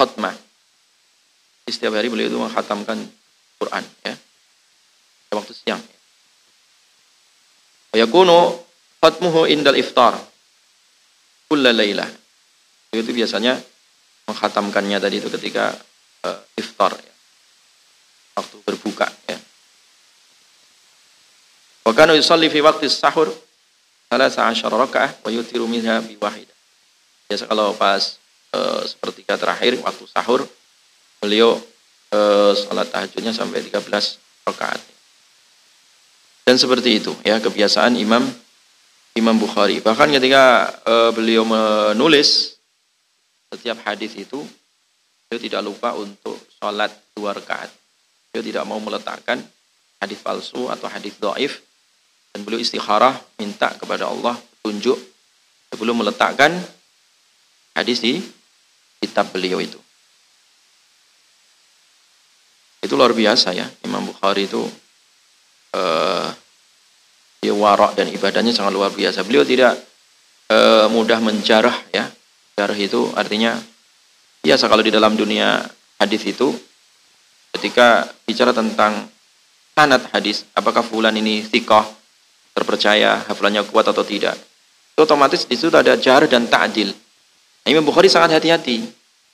khatmah. 0.00 0.32
Setiap 1.68 1.92
hari 1.92 2.08
beliau 2.08 2.32
itu 2.32 2.40
menghatamkan 2.40 3.04
Quran 3.60 3.84
ya. 4.00 4.16
Waktu 5.36 5.52
siang. 5.52 5.84
Wa 7.92 8.00
yakunu 8.00 8.56
khatmuhu 8.96 9.44
indal 9.44 9.76
iftar 9.76 10.16
kulla 11.52 11.76
lailah. 11.76 12.21
Itu 12.92 13.10
biasanya 13.16 13.56
menghatamkannya 14.28 15.00
tadi 15.00 15.16
itu 15.18 15.32
ketika 15.32 15.72
uh, 16.28 16.40
iftar 16.60 16.92
ya. 16.92 17.14
Waktu 18.36 18.56
berbuka 18.64 19.08
ya. 19.28 19.38
Wa 21.82 21.92
kana 21.96 22.14
yusalli 22.14 22.46
fi 22.52 22.62
waqti 22.62 22.86
sahur 22.86 23.32
salah 24.12 24.28
asyara 24.28 24.76
rakaah 24.76 25.10
wa 25.24 25.30
yutiru 25.32 25.64
minha 25.64 26.04
bi 26.04 26.20
wahidah. 26.20 26.52
Biasa 27.32 27.48
kalau 27.48 27.72
pas 27.72 28.20
e, 28.52 28.60
sepertiga 28.84 29.40
terakhir 29.40 29.80
waktu 29.80 30.04
sahur 30.04 30.44
beliau 31.16 31.56
e, 32.12 32.20
salat 32.60 32.92
tahajudnya 32.92 33.32
sampai 33.32 33.64
13 33.64 33.88
rakaat. 34.44 34.80
Dan 36.44 36.60
seperti 36.60 37.00
itu 37.00 37.16
ya 37.24 37.40
kebiasaan 37.40 37.96
Imam 37.96 38.20
Imam 39.16 39.36
Bukhari. 39.40 39.80
Bahkan 39.80 40.12
ketika 40.12 40.68
e, 40.84 40.94
beliau 41.16 41.48
menulis 41.48 42.51
setiap 43.52 43.84
hadis 43.84 44.16
itu 44.16 44.40
beliau 45.28 45.40
tidak 45.40 45.62
lupa 45.64 45.92
untuk 45.96 46.40
sholat 46.56 46.88
dua 47.12 47.36
rakaat. 47.36 47.68
Beliau 48.32 48.44
tidak 48.48 48.64
mau 48.64 48.80
meletakkan 48.80 49.40
hadis 50.00 50.18
palsu 50.24 50.72
atau 50.72 50.88
hadis 50.88 51.14
doif 51.20 51.60
dan 52.32 52.42
beliau 52.42 52.58
istikharah 52.58 53.14
minta 53.36 53.68
kepada 53.76 54.08
Allah 54.08 54.34
tunjuk 54.64 54.96
sebelum 55.68 56.00
meletakkan 56.00 56.56
hadis 57.76 58.00
di 58.00 58.24
kitab 59.00 59.28
beliau 59.32 59.60
itu. 59.60 59.76
Itu 62.82 62.98
luar 62.98 63.14
biasa 63.14 63.54
ya 63.54 63.68
Imam 63.84 64.02
Bukhari 64.08 64.48
itu 64.48 64.64
uh, 65.76 66.28
dia 67.42 67.54
warak 67.54 67.98
dan 67.98 68.08
ibadahnya 68.10 68.54
sangat 68.54 68.72
luar 68.74 68.90
biasa. 68.94 69.26
Beliau 69.26 69.42
tidak 69.42 69.74
uh, 70.50 70.86
mudah 70.90 71.18
menjarah 71.18 71.74
ya. 71.90 72.06
Jarah 72.62 72.78
itu 72.78 73.10
artinya 73.18 73.58
biasa 74.38 74.70
kalau 74.70 74.86
di 74.86 74.94
dalam 74.94 75.18
dunia 75.18 75.66
hadis 75.98 76.22
itu 76.30 76.54
ketika 77.58 78.06
bicara 78.22 78.54
tentang 78.54 79.10
sanad 79.74 80.06
hadis, 80.14 80.46
apakah 80.54 80.86
fulan 80.86 81.10
ini 81.18 81.42
thikoh, 81.42 81.82
terpercaya, 82.54 83.18
hafalannya 83.26 83.66
kuat 83.66 83.90
atau 83.90 84.06
tidak. 84.06 84.38
Itu 84.94 85.02
otomatis 85.02 85.42
di 85.42 85.58
situ 85.58 85.74
ada 85.74 85.98
jar 85.98 86.22
dan 86.30 86.46
ta'dil. 86.46 86.94
Nah, 87.66 87.68
Imam 87.74 87.82
Bukhari 87.82 88.06
sangat 88.06 88.38
hati-hati 88.38 88.86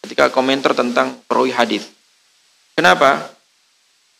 ketika 0.09 0.33
komentar 0.33 0.73
tentang 0.73 1.21
perawi 1.29 1.53
hadis. 1.53 1.85
Kenapa? 2.73 3.29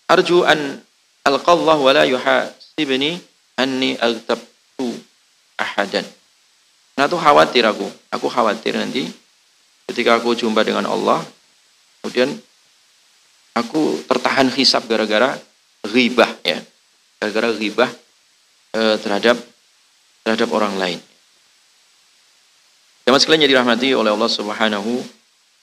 Arju 0.05 0.45
an 0.45 0.85
alqallah 1.25 1.81
wa 1.81 1.91
la 1.97 2.05
yuhasibni 2.05 3.25
anni 3.57 3.97
agtabtu 3.97 5.01
ahadan. 5.57 6.18
Nah 6.99 7.07
itu 7.07 7.15
khawatir 7.15 7.63
aku. 7.63 7.87
Aku 8.11 8.27
khawatir 8.27 8.75
nanti 8.75 9.07
ketika 9.87 10.19
aku 10.19 10.35
jumpa 10.35 10.67
dengan 10.67 10.91
Allah, 10.91 11.23
kemudian 12.03 12.35
aku 13.55 14.03
tertahan 14.11 14.51
hisap 14.51 14.91
gara-gara 14.91 15.39
ghibah 15.87 16.27
ya. 16.43 16.59
Gara-gara 17.23 17.55
ghibah 17.55 17.87
eh, 18.75 18.99
terhadap 18.99 19.39
terhadap 20.27 20.51
orang 20.51 20.75
lain. 20.75 20.99
Jamaah 23.07 23.23
sekalian 23.23 23.47
jadi 23.47 23.55
dirahmati 23.55 23.95
oleh 23.95 24.11
Allah 24.11 24.29
Subhanahu 24.29 24.99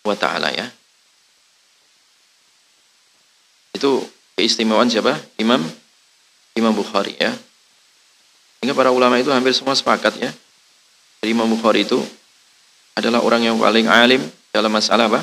wa 0.07 0.15
taala 0.15 0.55
ya. 0.55 0.71
Itu 3.75 4.07
keistimewaan 4.39 4.87
siapa? 4.87 5.19
Imam 5.35 5.59
Imam 6.55 6.71
Bukhari 6.71 7.19
ya. 7.19 7.35
Sehingga 8.63 8.71
para 8.71 8.95
ulama 8.95 9.19
itu 9.19 9.35
hampir 9.35 9.51
semua 9.51 9.75
sepakat 9.75 10.15
ya. 10.15 10.31
Imam 11.23 11.47
Bukhari 11.47 11.87
itu 11.87 12.01
adalah 12.97 13.23
orang 13.23 13.47
yang 13.47 13.55
paling 13.55 13.87
alim 13.87 14.21
dalam 14.51 14.71
masalah 14.71 15.07
apa? 15.07 15.21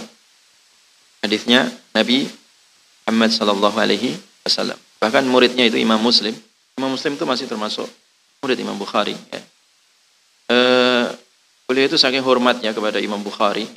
Hadisnya 1.20 1.68
Nabi 1.92 2.26
Muhammad 3.04 3.30
sallallahu 3.30 3.76
alaihi 3.76 4.16
wasallam. 4.46 4.78
Bahkan 4.98 5.28
muridnya 5.28 5.68
itu 5.68 5.76
Imam 5.76 6.00
Muslim 6.00 6.34
Imam 6.78 6.96
Muslim 6.96 7.14
itu 7.14 7.24
masih 7.28 7.46
termasuk 7.46 7.84
murid 8.40 8.58
Imam 8.58 8.74
Bukhari. 8.74 9.14
Ya. 9.30 9.40
E, 10.48 10.56
beliau 11.68 11.86
itu 11.86 12.00
saking 12.00 12.24
hormatnya 12.24 12.72
kepada 12.72 12.96
Imam 12.98 13.20
Bukhari. 13.20 13.68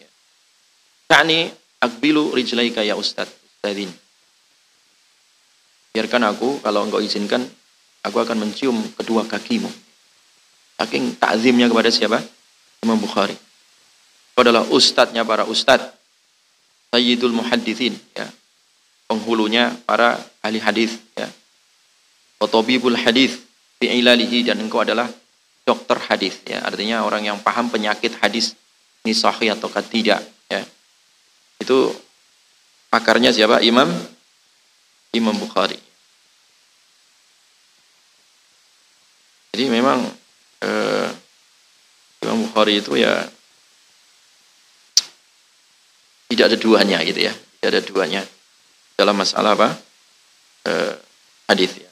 Ta'ni 1.06 1.52
akbilu 1.84 2.34
rijlaika 2.34 2.82
ya 2.82 2.98
Ustad, 2.98 3.30
Ustadin. 3.30 3.92
Biarkan 5.94 6.28
aku, 6.28 6.60
kalau 6.66 6.82
engkau 6.82 7.00
izinkan, 7.00 7.46
aku 8.02 8.18
akan 8.20 8.42
mencium 8.42 8.76
kedua 8.98 9.30
kakimu. 9.30 9.70
Saking 10.76 11.16
takzimnya 11.16 11.72
kepada 11.72 11.88
siapa? 11.88 12.20
Imam 12.84 13.00
Bukhari. 13.00 13.36
Itu 13.36 14.40
adalah 14.44 14.68
ustadznya 14.68 15.24
para 15.24 15.48
ustadz. 15.48 15.96
Sayyidul 16.92 17.32
Muhaddithin. 17.32 17.96
Ya. 18.16 18.28
Penghulunya 19.08 19.72
para 19.88 20.20
ahli 20.44 20.60
hadis. 20.60 21.00
Ya 21.16 21.32
Otobibul 22.36 23.00
hadis 23.00 23.40
fi 23.80 23.88
ilalihi 23.90 24.44
dan 24.44 24.60
engkau 24.60 24.84
adalah 24.84 25.08
dokter 25.66 25.98
hadis 25.98 26.44
ya 26.46 26.62
artinya 26.62 27.02
orang 27.02 27.26
yang 27.26 27.38
paham 27.42 27.72
penyakit 27.72 28.14
hadis 28.22 28.54
ini 29.02 29.18
sahih 29.18 29.56
atau 29.56 29.72
tidak 29.82 30.22
ya 30.52 30.62
itu 31.58 31.90
pakarnya 32.94 33.34
siapa 33.34 33.66
Imam 33.66 33.90
Imam 35.16 35.34
Bukhari 35.34 35.80
jadi 39.56 39.66
memang 39.72 40.06
Bukhari 42.56 42.80
itu 42.80 42.96
ya. 42.96 43.12
Tidak 46.32 46.48
ada 46.48 46.56
duanya 46.56 47.04
gitu 47.04 47.28
ya. 47.28 47.36
Tidak 47.36 47.68
ada 47.68 47.84
duanya 47.84 48.24
dalam 48.96 49.12
masalah 49.20 49.60
apa? 49.60 49.76
Eh, 50.64 50.96
hadis 51.52 51.76
ya. 51.76 51.92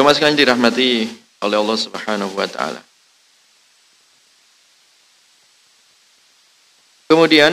Masih 0.00 0.16
sekalian 0.16 0.40
dirahmati 0.40 1.12
oleh 1.44 1.56
Allah 1.60 1.76
Subhanahu 1.76 2.32
wa 2.32 2.48
taala. 2.48 2.80
Kemudian 7.06 7.52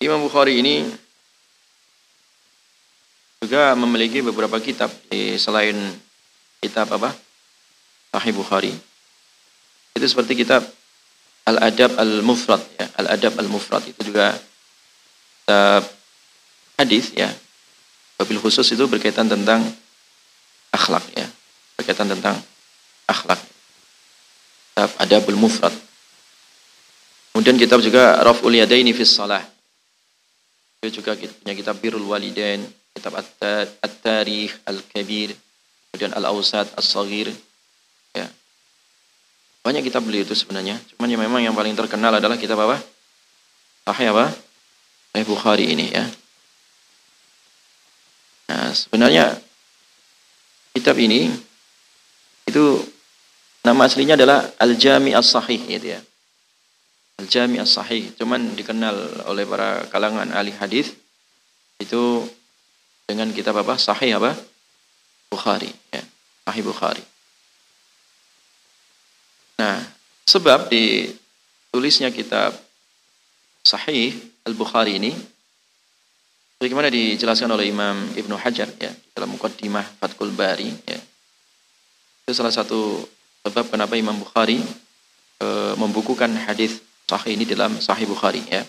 Imam 0.00 0.24
Bukhari 0.24 0.58
ini 0.58 1.01
juga 3.42 3.74
memiliki 3.74 4.22
beberapa 4.22 4.54
kitab 4.62 4.88
selain 5.36 5.74
kitab 6.62 6.86
apa? 6.94 7.10
Sahih 8.14 8.30
Bukhari. 8.30 8.70
Itu 9.98 10.06
seperti 10.06 10.38
kitab 10.38 10.62
Al-Adab 11.42 11.98
Al-Mufrad 11.98 12.62
ya. 12.78 12.86
Al-Adab 13.02 13.34
Al-Mufrad 13.42 13.82
itu 13.90 14.00
juga 14.06 14.38
kitab 15.42 15.82
hadis 16.78 17.10
ya. 17.18 17.28
Wabil 18.22 18.38
khusus 18.38 18.64
itu 18.70 18.86
berkaitan 18.86 19.26
tentang 19.26 19.66
akhlak 20.70 21.02
ya. 21.18 21.26
Berkaitan 21.74 22.06
tentang 22.06 22.38
akhlak. 23.10 23.42
Kitab 24.70 24.90
Adabul 25.02 25.40
Mufrad. 25.40 25.74
Kemudian 27.34 27.58
kitab 27.58 27.82
juga 27.82 28.22
Raf'ul 28.22 28.54
Yadaini 28.54 28.94
fi 28.94 29.02
Salah. 29.02 29.42
Itu 30.78 31.02
juga 31.02 31.18
punya 31.18 31.54
kitab 31.58 31.78
Birrul 31.82 32.06
Walidain, 32.06 32.62
kitab 32.92 33.18
At-Tarikh 33.80 34.52
Al-Kabir, 34.68 35.34
kemudian 35.90 36.12
Al-Awsat 36.16 36.76
As-Saghir. 36.76 37.32
Ya. 38.12 38.28
Banyak 39.64 39.82
kitab 39.86 40.04
beliau 40.04 40.22
itu 40.22 40.36
sebenarnya. 40.36 40.76
Cuman 40.94 41.08
yang 41.08 41.22
memang 41.24 41.40
yang 41.40 41.56
paling 41.56 41.72
terkenal 41.72 42.12
adalah 42.12 42.36
kitab 42.36 42.60
apa? 42.60 42.78
Sahih 43.82 44.14
apa? 44.14 44.30
Sahih 45.12 45.26
Bukhari 45.26 45.72
ini 45.74 45.90
ya. 45.90 46.04
Nah, 48.52 48.70
sebenarnya 48.76 49.32
kitab 50.76 51.00
ini 51.00 51.32
itu 52.44 52.64
nama 53.64 53.88
aslinya 53.88 54.14
adalah 54.14 54.44
Al-Jami 54.60 55.16
As-Sahih 55.16 55.60
gitu 55.66 55.96
ya. 55.96 56.00
Al-Jami 57.22 57.62
As-Sahih 57.62 58.12
cuman 58.18 58.54
dikenal 58.58 59.26
oleh 59.30 59.46
para 59.46 59.86
kalangan 59.88 60.30
ahli 60.34 60.52
hadis 60.58 60.92
itu 61.78 62.26
dengan 63.06 63.28
kitab 63.34 63.58
apa? 63.58 63.78
Sahih 63.78 64.18
apa? 64.18 64.36
Bukhari 65.32 65.70
ya. 65.90 66.02
Sahih 66.48 66.62
Bukhari. 66.66 67.04
Nah, 69.62 69.78
sebab 70.26 70.66
di 70.72 71.12
tulisnya 71.70 72.10
kitab 72.10 72.52
Sahih 73.62 74.12
Al-Bukhari 74.42 74.98
ini 74.98 75.14
bagaimana 76.58 76.90
dijelaskan 76.90 77.50
oleh 77.54 77.70
Imam 77.70 77.94
Ibnu 78.14 78.34
Hajar 78.34 78.70
ya 78.78 78.90
dalam 79.14 79.34
Muqaddimah 79.34 79.86
Fathul 80.02 80.34
Bari 80.34 80.70
ya. 80.86 80.98
Itu 82.26 82.34
salah 82.34 82.50
satu 82.50 83.02
sebab 83.46 83.70
kenapa 83.70 83.94
Imam 83.98 84.18
Bukhari 84.18 84.62
e, 85.42 85.46
membukukan 85.78 86.30
hadis 86.46 86.82
sahih 87.06 87.34
ini 87.34 87.46
dalam 87.46 87.74
Sahih 87.78 88.06
Bukhari 88.06 88.42
ya. 88.46 88.62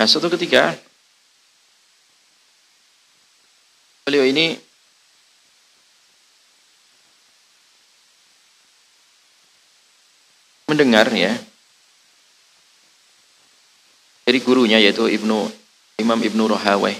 Nah, 0.00 0.06
suatu 0.08 0.32
ketika 0.32 0.74
beliau 4.02 4.26
ini 4.26 4.58
mendengar 10.66 11.10
ya 11.12 11.36
dari 14.26 14.38
gurunya 14.40 14.80
yaitu 14.82 15.06
Ibnu 15.06 15.48
Imam 16.00 16.18
Ibnu 16.18 16.42
Rohawai 16.48 16.96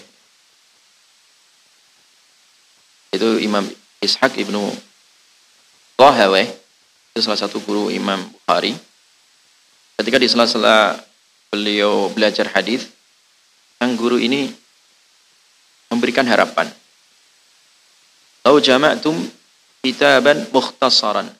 itu 3.13 3.29
Imam 3.43 3.65
Ishaq 4.03 4.39
Ibnu 4.39 4.63
Rohawai 5.97 6.47
itu 7.13 7.21
salah 7.21 7.41
satu 7.41 7.59
guru 7.61 7.89
Imam 7.89 8.21
Bukhari 8.31 8.75
Ketika 10.03 10.19
di 10.19 10.27
sela-sela 10.27 10.99
beliau 11.47 12.11
belajar 12.11 12.51
hadis, 12.51 12.91
sang 13.79 13.95
guru 13.95 14.19
ini 14.19 14.51
memberikan 15.95 16.27
harapan. 16.27 16.67
Lau 18.43 18.59
jama'tum 18.59 19.15
kitaban 19.83 20.51
mukhtasaran 20.51 21.31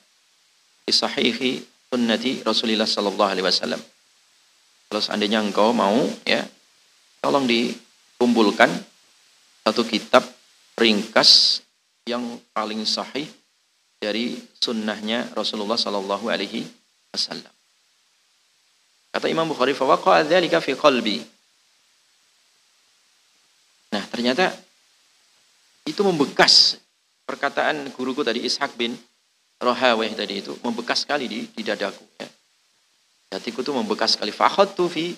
di 0.87 0.91
sahihi 0.91 1.63
sunnati 1.91 2.43
Rasulullah 2.47 2.87
sallallahu 2.87 3.31
alaihi 3.31 3.43
wasallam. 3.47 3.81
Kalau 4.87 5.01
seandainya 5.03 5.43
engkau 5.43 5.75
mau 5.75 5.99
ya, 6.23 6.43
tolong 7.19 7.43
dikumpulkan 7.43 8.71
satu 9.63 9.83
kitab 9.87 10.23
ringkas 10.79 11.63
yang 12.07 12.39
paling 12.51 12.83
sahih 12.83 13.27
dari 13.99 14.35
sunnahnya 14.59 15.31
Rasulullah 15.31 15.79
sallallahu 15.79 16.27
alaihi 16.27 16.67
wasallam. 17.15 17.51
Kata 19.13 19.29
Imam 19.31 19.47
Bukhari, 19.47 19.71
"Fawaqa'a 19.71 20.27
dzalika 20.27 20.59
fi 20.59 20.75
qalbi." 20.75 21.23
Nah, 23.93 24.03
ternyata 24.09 24.49
itu 25.85 26.01
membekas 26.01 26.82
perkataan 27.25 27.91
guruku 27.95 28.21
tadi 28.21 28.43
Ishaq 28.43 28.75
bin 28.75 28.95
Rohaweh 29.63 30.11
tadi 30.11 30.43
itu 30.43 30.53
membekas 30.59 31.07
sekali 31.07 31.25
di, 31.31 31.47
di 31.47 31.63
dadaku 31.63 32.03
ya. 32.19 32.27
Hatiku 33.33 33.65
itu 33.65 33.73
membekas 33.73 34.13
sekali. 34.13 34.29
Fakhadtu 34.29 34.85
fi 34.85 35.15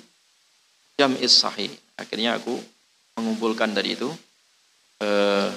jam'is 0.95 1.35
sahih. 1.35 1.67
Akhirnya 1.99 2.39
aku 2.39 2.55
mengumpulkan 3.19 3.75
tadi 3.75 3.95
itu 3.95 4.07
eh, 5.03 5.51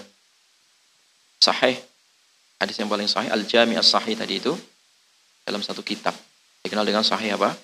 sahih 1.39 1.79
hadis 2.59 2.75
yang 2.79 2.91
paling 2.91 3.07
sahih 3.07 3.31
al-jami 3.31 3.79
as-sahih 3.79 4.19
tadi 4.19 4.43
itu 4.43 4.51
dalam 5.47 5.63
satu 5.63 5.87
kitab 5.87 6.15
dikenal 6.67 6.83
dengan 6.83 7.07
sahih 7.07 7.39
apa? 7.39 7.55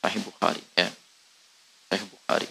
Sahih 0.00 0.20
Bukhari 0.24 0.62
ya. 0.72 0.88
Sahih 1.92 2.06
Bukhari. 2.08 2.48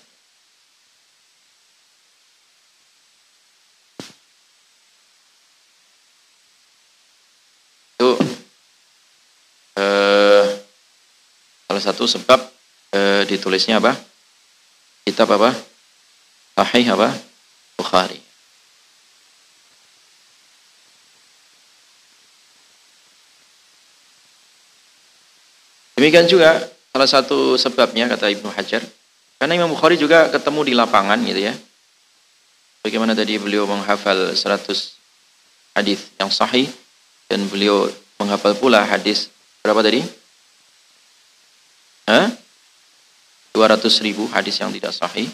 Itu 7.98 8.10
eh, 9.82 10.46
salah 11.78 11.94
satu 11.94 12.10
sebab 12.10 12.40
eh, 12.94 13.24
ditulisnya 13.30 13.78
apa? 13.78 13.94
Kitab 15.06 15.32
apa? 15.38 15.56
Sahih 16.58 16.90
apa? 16.94 17.13
Bukhari. 17.78 18.20
Demikian 25.98 26.30
juga 26.30 26.62
Salah 26.98 27.22
satu 27.22 27.54
sebabnya 27.62 28.10
kata 28.10 28.26
Ibnu 28.34 28.50
Hajar, 28.50 28.82
karena 29.38 29.54
Imam 29.54 29.70
Bukhari 29.70 30.02
juga 30.02 30.34
ketemu 30.34 30.66
di 30.66 30.74
lapangan 30.74 31.22
gitu 31.22 31.46
ya. 31.46 31.54
Bagaimana 32.82 33.13
tadi 33.13 33.38
beliau 33.38 33.70
menghafal 33.70 34.34
100 34.34 34.98
hadis 35.78 36.10
yang 36.18 36.34
sahih 36.34 36.66
dan 37.30 37.46
beliau 37.46 37.86
menghafal 38.18 38.58
pula 38.58 38.82
hadis 38.82 39.30
berapa 39.62 39.86
tadi? 39.86 40.02
Hah? 42.08 42.32
200 43.52 44.06
ribu 44.06 44.30
hadis 44.32 44.58
yang 44.63 44.72
tidak 44.72 44.96
sahih. 44.96 45.28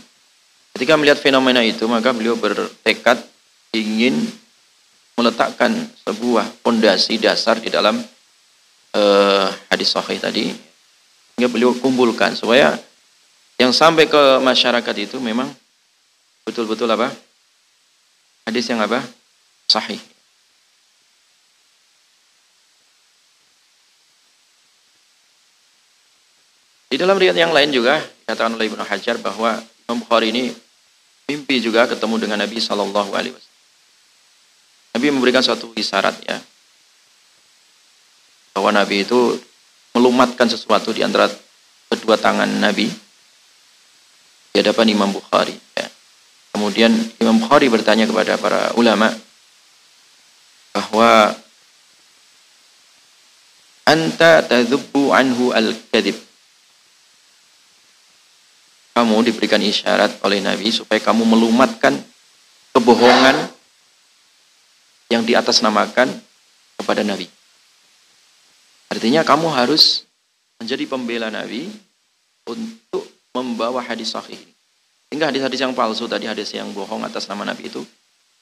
Ketika 0.74 0.98
melihat 0.98 1.22
fenomena 1.22 1.62
itu, 1.62 1.86
maka 1.86 2.10
beliau 2.10 2.34
bertekad 2.34 3.22
ingin 3.78 4.26
meletakkan 5.14 5.70
sebuah 6.02 6.50
fondasi 6.66 7.22
dasar 7.22 7.62
di 7.62 7.70
dalam 7.70 8.02
uh, 8.98 9.48
hadis 9.70 9.94
sahih 9.94 10.18
tadi 10.18 10.50
Sehingga 10.50 11.50
beliau 11.50 11.78
kumpulkan 11.78 12.34
supaya 12.34 12.74
yang 13.58 13.74
sampai 13.74 14.10
ke 14.10 14.42
masyarakat 14.42 14.96
itu 14.98 15.18
memang 15.22 15.50
betul-betul 16.46 16.90
apa? 16.90 17.10
Hadis 18.50 18.70
yang 18.70 18.82
apa? 18.82 19.02
Sahih. 19.70 20.13
Di 26.94 27.02
dalam 27.02 27.18
riwayat 27.18 27.34
yang 27.34 27.50
lain 27.50 27.74
juga 27.74 27.98
dikatakan 27.98 28.54
oleh 28.54 28.70
Ibnu 28.70 28.86
Hajar 28.86 29.18
bahwa 29.18 29.58
Imam 29.90 30.06
Bukhari 30.06 30.30
ini 30.30 30.54
mimpi 31.26 31.58
juga 31.58 31.90
ketemu 31.90 32.22
dengan 32.22 32.46
Nabi 32.46 32.62
Shallallahu 32.62 33.18
Alaihi 33.18 33.34
Wasallam. 33.34 33.62
Nabi 34.94 35.06
memberikan 35.10 35.42
suatu 35.42 35.74
isyarat 35.74 36.22
ya 36.22 36.38
bahwa 38.54 38.70
Nabi 38.78 39.10
itu 39.10 39.42
melumatkan 39.98 40.46
sesuatu 40.46 40.94
di 40.94 41.02
antara 41.02 41.34
kedua 41.90 42.14
tangan 42.14 42.62
Nabi 42.62 42.86
di 44.54 44.56
hadapan 44.62 44.94
Imam 44.94 45.10
Bukhari. 45.10 45.58
Ya. 45.74 45.90
Kemudian 46.54 46.94
Imam 47.18 47.42
Bukhari 47.42 47.74
bertanya 47.74 48.06
kepada 48.06 48.38
para 48.38 48.70
ulama 48.78 49.10
bahwa 50.78 51.34
anta 53.90 54.46
tadhubbu 54.46 55.10
anhu 55.10 55.50
al-kadhib. 55.58 56.33
Kamu 59.04 59.20
diberikan 59.20 59.60
isyarat 59.60 60.24
oleh 60.24 60.40
Nabi 60.40 60.72
supaya 60.72 60.96
kamu 60.96 61.28
melumatkan 61.28 61.92
kebohongan 62.72 63.36
yang 65.12 65.28
di 65.28 65.36
atas 65.36 65.60
namakan 65.60 66.08
kepada 66.80 67.04
Nabi. 67.04 67.28
Artinya 68.88 69.28
kamu 69.28 69.52
harus 69.52 70.08
menjadi 70.56 70.88
pembela 70.88 71.28
Nabi 71.28 71.68
untuk 72.48 73.04
membawa 73.36 73.84
hadis 73.84 74.16
sahih. 74.16 74.40
Sehingga 75.12 75.28
hadis-hadis 75.28 75.60
yang 75.60 75.76
palsu 75.76 76.08
tadi, 76.08 76.24
hadis 76.24 76.56
yang 76.56 76.72
bohong 76.72 77.04
atas 77.04 77.28
nama 77.28 77.44
Nabi 77.44 77.68
itu 77.68 77.84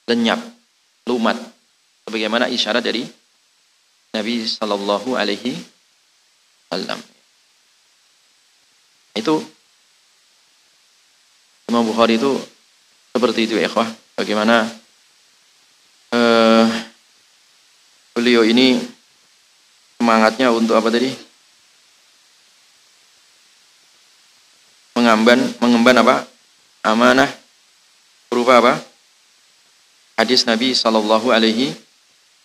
lenyap, 0.06 0.38
lumat. 1.10 1.42
Sebagaimana 2.06 2.46
isyarat 2.46 2.86
dari 2.86 3.02
Nabi 4.14 4.46
Shallallahu 4.46 5.18
Alaihi 5.18 5.58
Wasallam. 6.70 7.02
Itu 9.18 9.42
Imam 11.72 11.88
Bukhari 11.88 12.20
itu 12.20 12.36
seperti 13.16 13.48
itu 13.48 13.56
ya, 13.56 13.64
ikhwah. 13.64 13.88
Bagaimana 14.12 14.68
uh, 16.12 16.68
beliau 18.12 18.44
ini 18.44 18.76
semangatnya 19.96 20.52
untuk 20.52 20.76
apa 20.76 20.92
tadi? 20.92 21.08
Mengemban, 25.00 25.40
mengemban 25.64 25.96
apa? 26.04 26.28
Amanah 26.84 27.32
berupa 28.28 28.60
apa? 28.60 28.76
Hadis 30.20 30.44
Nabi 30.44 30.76
Sallallahu 30.76 31.32
Alaihi 31.32 31.72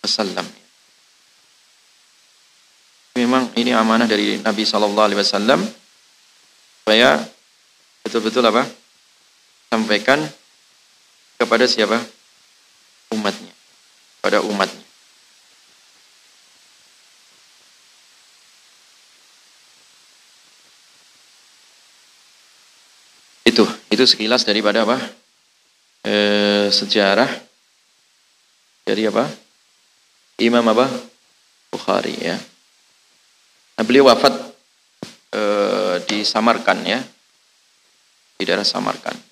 Wasallam. 0.00 0.48
Memang 3.20 3.52
ini 3.60 3.76
amanah 3.76 4.08
dari 4.08 4.40
Nabi 4.40 4.64
Sallallahu 4.64 5.04
Alaihi 5.04 5.20
Wasallam 5.20 5.60
supaya 6.80 7.20
betul-betul 8.00 8.48
apa? 8.48 8.87
Sampaikan 9.68 10.24
kepada 11.36 11.68
siapa? 11.68 12.00
Umatnya. 13.12 13.52
Pada 14.24 14.40
umatnya. 14.40 14.84
Itu, 23.44 23.64
itu 23.92 24.04
sekilas 24.08 24.44
daripada 24.48 24.88
apa? 24.88 24.96
E, 26.04 26.14
sejarah 26.72 27.28
dari 28.88 29.04
apa? 29.04 29.28
Imam 30.40 30.64
apa? 30.64 30.88
Bukhari 31.68 32.16
ya. 32.16 32.40
Nah, 33.76 33.84
beliau 33.84 34.08
wafat 34.08 34.32
e, 35.28 35.42
di 36.08 36.24
Samarkan 36.24 36.88
ya. 36.88 37.00
Di 38.40 38.48
daerah 38.48 38.64
Samarkan 38.64 39.28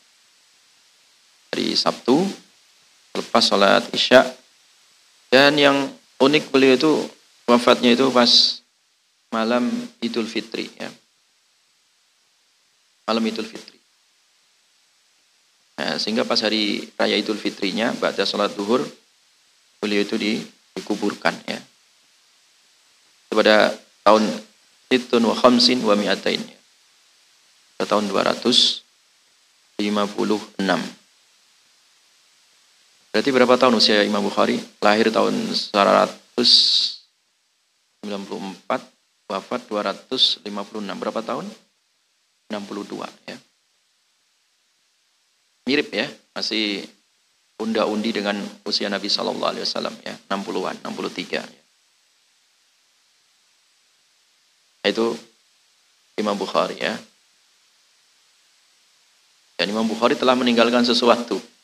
hari 1.57 1.72
Sabtu 1.72 2.20
lepas 3.16 3.40
sholat 3.40 3.88
isya. 3.96 4.20
Dan 5.32 5.57
yang 5.57 5.88
unik 6.20 6.52
beliau 6.52 6.76
itu 6.76 6.92
wafatnya 7.48 7.96
itu 7.96 8.12
pas 8.12 8.61
malam 9.32 9.64
Idul 10.04 10.28
Fitri 10.28 10.68
ya. 10.76 10.92
Malam 13.09 13.24
Idul 13.24 13.48
Fitri. 13.48 13.80
Nah, 15.80 15.96
sehingga 15.96 16.28
pas 16.28 16.36
hari 16.44 16.92
raya 17.00 17.16
Idul 17.16 17.40
Fitrinya 17.40 17.96
baca 17.96 18.28
sholat 18.28 18.52
duhur 18.52 18.84
beliau 19.80 20.04
itu 20.04 20.20
di, 20.20 20.44
dikuburkan 20.76 21.32
ya. 21.48 21.57
Pada 23.32 23.72
tahun 24.04 24.28
Situn 24.92 25.24
wa 25.24 25.32
khamsin 25.32 25.80
wa 25.82 25.96
mi'atain 25.96 26.38
ya. 26.38 26.59
pada 27.80 27.96
tahun 27.96 28.12
256 28.12 31.05
Berarti 33.16 33.32
berapa 33.32 33.56
tahun 33.56 33.80
usia 33.80 34.04
Imam 34.04 34.20
Bukhari? 34.20 34.60
Lahir 34.84 35.08
tahun 35.08 35.32
194, 35.72 37.00
wafat 39.32 39.60
256. 39.72 40.44
Berapa 41.00 41.24
tahun? 41.24 41.48
62 42.52 43.08
ya. 43.24 43.40
Mirip 45.64 45.88
ya, 45.96 46.04
masih 46.36 46.84
unda-undi 47.56 48.12
dengan 48.12 48.36
usia 48.68 48.92
Nabi 48.92 49.08
Shallallahu 49.08 49.48
Alaihi 49.48 49.64
Wasallam 49.64 49.96
ya, 50.04 50.12
60-an, 50.28 50.76
63. 50.84 51.40
Ya. 51.40 51.40
Itu 54.92 55.16
Imam 56.20 56.36
Bukhari 56.36 56.84
ya. 56.84 56.92
Dan 59.56 59.72
Imam 59.72 59.88
Bukhari 59.88 60.20
telah 60.20 60.36
meninggalkan 60.36 60.84
sesuatu 60.84 61.55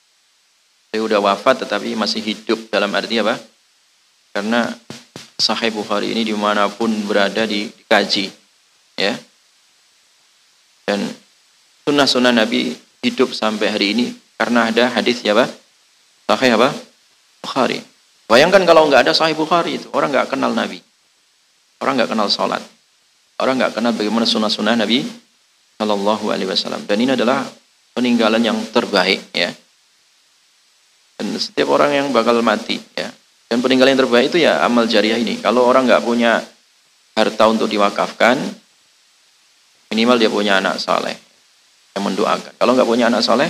saya 0.92 1.08
sudah 1.08 1.24
wafat 1.24 1.64
tetapi 1.64 1.96
masih 1.96 2.20
hidup 2.20 2.68
dalam 2.68 2.92
arti 2.92 3.16
apa? 3.16 3.40
Karena 4.36 4.68
Sahih 5.40 5.72
Bukhari 5.72 6.12
ini 6.12 6.20
di 6.20 6.36
mana 6.36 6.68
pun 6.68 6.92
berada 7.08 7.48
di, 7.48 7.64
dikaji, 7.64 8.28
ya. 9.00 9.16
Dan 10.84 11.08
sunnah-sunnah 11.88 12.36
Nabi 12.36 12.76
hidup 13.00 13.32
sampai 13.32 13.72
hari 13.72 13.96
ini 13.96 14.12
karena 14.36 14.68
ada 14.68 14.92
hadis 14.92 15.24
ya, 15.24 15.32
Pak? 15.32 15.48
Sahih 16.28 16.60
apa? 16.60 16.76
Bukhari. 17.40 17.80
Bayangkan 18.28 18.60
kalau 18.68 18.84
nggak 18.92 19.08
ada 19.08 19.16
Sahih 19.16 19.32
Bukhari 19.32 19.80
itu 19.80 19.88
orang 19.96 20.12
nggak 20.12 20.28
kenal 20.28 20.52
Nabi, 20.52 20.76
orang 21.80 22.04
nggak 22.04 22.12
kenal 22.12 22.28
sholat, 22.28 22.60
orang 23.40 23.64
nggak 23.64 23.80
kenal 23.80 23.96
bagaimana 23.96 24.28
sunnah-sunnah 24.28 24.76
Nabi 24.76 25.08
Shallallahu 25.80 26.28
Alaihi 26.28 26.52
Wasallam. 26.52 26.84
Dan 26.84 27.00
ini 27.00 27.16
adalah 27.16 27.48
peninggalan 27.96 28.44
yang 28.44 28.60
terbaik, 28.68 29.32
ya 29.32 29.56
dan 31.22 31.38
setiap 31.38 31.70
orang 31.70 31.94
yang 31.94 32.06
bakal 32.10 32.34
mati 32.42 32.82
ya. 32.98 33.06
Dan 33.46 33.62
peninggalan 33.62 33.94
yang 33.94 34.02
terbaik 34.02 34.34
itu 34.34 34.42
ya 34.42 34.58
amal 34.66 34.90
jariah 34.90 35.14
ini. 35.14 35.38
Kalau 35.38 35.62
orang 35.62 35.86
nggak 35.86 36.02
punya 36.02 36.42
harta 37.14 37.44
untuk 37.46 37.70
diwakafkan, 37.70 38.34
minimal 39.94 40.18
dia 40.18 40.26
punya 40.26 40.58
anak 40.58 40.82
saleh 40.82 41.14
yang 41.94 42.02
mendoakan. 42.02 42.58
Kalau 42.58 42.74
nggak 42.74 42.88
punya 42.90 43.06
anak 43.06 43.22
saleh, 43.22 43.46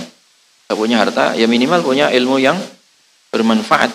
nggak 0.69 0.77
punya 0.77 1.01
harta, 1.01 1.33
ya 1.33 1.49
minimal 1.49 1.81
punya 1.81 2.13
ilmu 2.13 2.37
yang 2.37 2.61
bermanfaat 3.33 3.89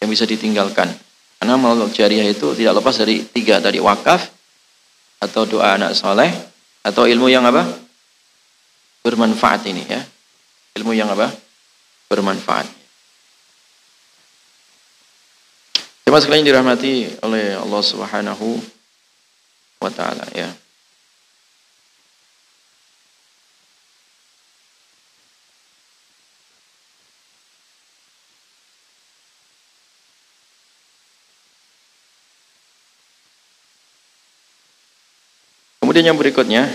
yang 0.00 0.08
bisa 0.08 0.24
ditinggalkan. 0.24 0.88
Karena 1.36 1.60
amal 1.60 1.76
jariah 1.92 2.24
itu 2.24 2.56
tidak 2.56 2.80
lepas 2.80 2.96
dari 2.96 3.20
tiga 3.28 3.60
tadi 3.60 3.82
wakaf 3.84 4.32
atau 5.20 5.44
doa 5.44 5.76
anak 5.76 5.92
saleh 5.92 6.30
atau 6.86 7.04
ilmu 7.04 7.26
yang 7.26 7.42
apa 7.42 7.66
bermanfaat 9.02 9.66
ini 9.66 9.82
ya 9.82 10.00
ilmu 10.78 10.94
yang 10.94 11.10
apa 11.10 11.34
bermanfaat 12.06 12.77
Jemaah 16.08 16.24
sekalian 16.24 16.48
dirahmati 16.48 17.20
oleh 17.20 17.52
Allah 17.52 17.82
Subhanahu 17.84 18.56
wa 19.76 19.92
taala 19.92 20.24
ya. 20.32 20.48
Kemudian 35.84 36.08
yang 36.08 36.16
berikutnya 36.16 36.72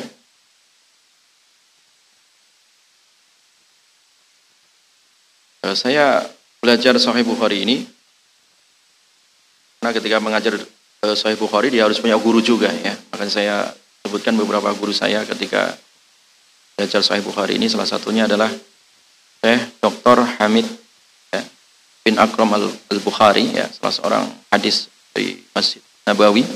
eh, 5.65 5.73
saya 5.73 6.21
belajar 6.61 7.01
Sahih 7.01 7.25
Bukhari 7.25 7.65
ini 7.65 7.92
karena 9.83 9.99
ketika 9.99 10.23
mengajar 10.23 10.55
uh, 11.03 11.11
Sahih 11.11 11.35
Bukhari 11.35 11.67
dia 11.67 11.83
harus 11.83 11.99
punya 11.99 12.15
guru 12.15 12.39
juga 12.39 12.71
ya. 12.71 12.95
Makanya 13.11 13.33
saya 13.35 13.55
sebutkan 13.99 14.31
beberapa 14.39 14.71
guru 14.79 14.95
saya 14.95 15.27
ketika 15.27 15.75
belajar 16.79 17.03
Sahih 17.03 17.19
Bukhari 17.19 17.59
ini 17.59 17.67
salah 17.67 17.83
satunya 17.83 18.23
adalah 18.23 18.47
Syekh 19.43 19.83
Dr. 19.83 20.23
Hamid 20.39 20.63
ya, 21.35 21.43
bin 22.07 22.15
Akram 22.15 22.47
Al-Bukhari 22.55 23.59
ya, 23.59 23.67
salah 23.75 23.91
seorang 23.91 24.23
hadis 24.55 24.87
dari 25.11 25.35
Masjid 25.51 25.83
Nabawi. 26.07 26.47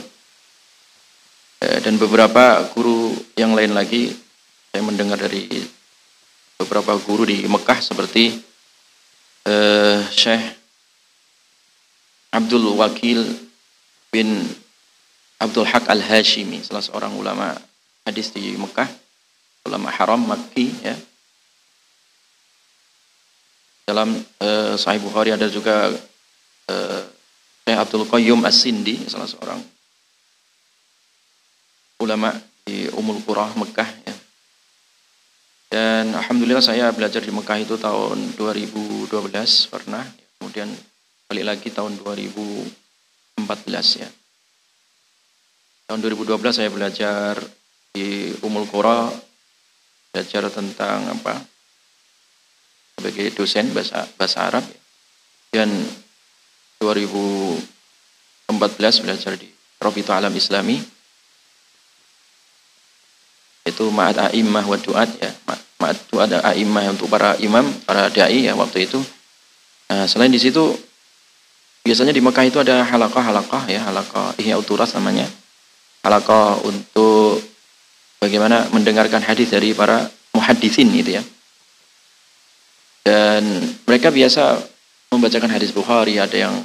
Ya, 1.60 1.84
dan 1.84 2.00
beberapa 2.00 2.64
guru 2.72 3.12
yang 3.36 3.52
lain 3.60 3.76
lagi 3.76 4.16
saya 4.72 4.88
mendengar 4.88 5.20
dari 5.20 5.68
beberapa 6.56 6.96
guru 6.96 7.28
di 7.28 7.44
Mekah 7.44 7.84
seperti 7.84 8.40
uh, 9.52 10.00
Syekh 10.16 10.57
Abdul 12.38 12.78
Wakil 12.78 13.26
bin 14.14 14.46
Abdul 15.42 15.66
Haq 15.66 15.90
Al-Hashimi, 15.90 16.62
salah 16.62 16.86
seorang 16.86 17.18
ulama 17.18 17.58
hadis 18.06 18.30
di 18.30 18.54
Mekah, 18.54 18.86
ulama 19.66 19.90
haram 19.90 20.22
Makki 20.22 20.70
ya. 20.86 20.94
Dalam 23.90 24.14
uh, 24.22 24.78
Sahih 24.78 25.02
Bukhari 25.02 25.34
ada 25.34 25.50
juga 25.50 25.90
uh, 26.70 27.02
Syekh 27.66 27.80
Abdul 27.82 28.06
Qayyum 28.06 28.46
As-Sindi, 28.46 29.10
salah 29.10 29.26
seorang 29.26 29.58
ulama 32.06 32.38
di 32.62 32.86
Umul 32.94 33.18
Qura 33.26 33.50
Mekah 33.58 33.90
ya. 34.06 34.16
Dan 35.68 36.14
alhamdulillah 36.14 36.62
saya 36.62 36.94
belajar 36.94 37.20
di 37.20 37.34
Mekah 37.34 37.58
itu 37.60 37.76
tahun 37.82 38.38
2012 38.38 39.10
pernah, 39.74 40.06
kemudian 40.40 40.70
balik 41.28 41.44
lagi 41.44 41.68
tahun 41.76 42.00
2014 42.00 44.00
ya. 44.00 44.08
Tahun 45.92 46.00
2012 46.00 46.24
saya 46.56 46.72
belajar 46.72 47.36
di 47.92 48.32
Umul 48.48 48.64
Qura 48.64 49.12
belajar 50.16 50.48
tentang 50.48 51.04
apa 51.12 51.36
sebagai 52.96 53.28
dosen 53.36 53.76
bahasa 53.76 54.08
bahasa 54.16 54.40
Arab. 54.48 54.64
Dan 55.52 55.68
2014 56.80 59.04
belajar 59.04 59.36
di 59.36 59.52
Profito 59.76 60.16
Alam 60.16 60.32
Islami. 60.32 60.80
Itu 63.68 63.92
ma'at 63.92 64.32
a'immah 64.32 64.64
wa 64.64 64.80
du'at 64.80 65.12
ya. 65.20 65.32
Ma'at 65.84 66.08
du'at 66.08 66.40
a'immah 66.40 66.96
untuk 66.96 67.12
para 67.12 67.36
imam 67.44 67.68
para 67.84 68.08
dai 68.08 68.48
ya 68.48 68.56
waktu 68.56 68.88
itu. 68.88 69.04
Nah, 69.92 70.08
selain 70.08 70.32
di 70.32 70.40
situ 70.40 70.87
biasanya 71.88 72.12
di 72.12 72.20
Mekah 72.20 72.44
itu 72.44 72.60
ada 72.60 72.84
halakah-halakah 72.84 73.64
ya 73.72 73.88
halakah 73.88 74.36
ihya 74.36 74.60
uturas 74.60 74.92
namanya 74.92 75.24
halakah 76.04 76.60
untuk 76.68 77.40
bagaimana 78.20 78.68
mendengarkan 78.76 79.24
hadis 79.24 79.56
dari 79.56 79.72
para 79.72 80.10
muhaddisin 80.36 80.90
gitu 80.94 81.18
ya. 81.18 81.24
Dan 83.04 83.44
mereka 83.88 84.12
biasa 84.12 84.60
membacakan 85.16 85.52
hadis 85.52 85.72
Bukhari, 85.72 86.20
ada 86.20 86.36
yang 86.36 86.56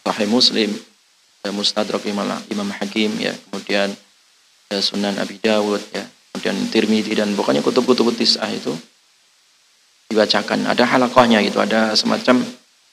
Sahih 0.00 0.26
Muslim, 0.26 0.72
Mustadrak 1.52 2.02
Imam, 2.08 2.68
Hakim 2.72 3.14
ya, 3.20 3.36
kemudian 3.48 3.92
Sunan 4.72 5.20
Abi 5.20 5.36
Dawud 5.38 5.82
ya, 5.92 6.04
kemudian 6.32 6.56
Tirmidzi 6.72 7.12
dan 7.14 7.36
pokoknya 7.36 7.60
kutub-kutub 7.60 8.16
tis'ah 8.16 8.48
itu 8.48 8.72
dibacakan. 10.08 10.66
Ada 10.66 10.88
halakahnya 10.88 11.44
gitu, 11.44 11.60
ada 11.60 11.92
semacam 11.94 12.42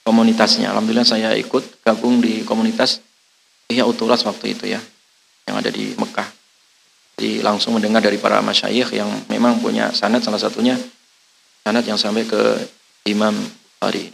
komunitasnya. 0.08 0.72
Alhamdulillah 0.72 1.04
saya 1.04 1.36
ikut 1.36 1.84
gabung 1.84 2.24
di 2.24 2.48
komunitas 2.48 3.04
Ihya 3.68 3.84
Uturas 3.84 4.24
waktu 4.24 4.56
itu 4.56 4.64
ya, 4.72 4.80
yang 5.44 5.60
ada 5.60 5.68
di 5.68 5.92
Mekah. 6.00 6.32
Jadi 7.20 7.44
langsung 7.44 7.76
mendengar 7.76 8.00
dari 8.00 8.16
para 8.16 8.40
masyayikh 8.40 8.96
yang 8.96 9.12
memang 9.28 9.60
punya 9.60 9.92
sanad 9.92 10.24
salah 10.24 10.40
satunya 10.40 10.80
sanad 11.68 11.84
yang 11.84 12.00
sampai 12.00 12.24
ke 12.24 12.40
Imam 13.12 13.36
Bukhari. 13.36 14.08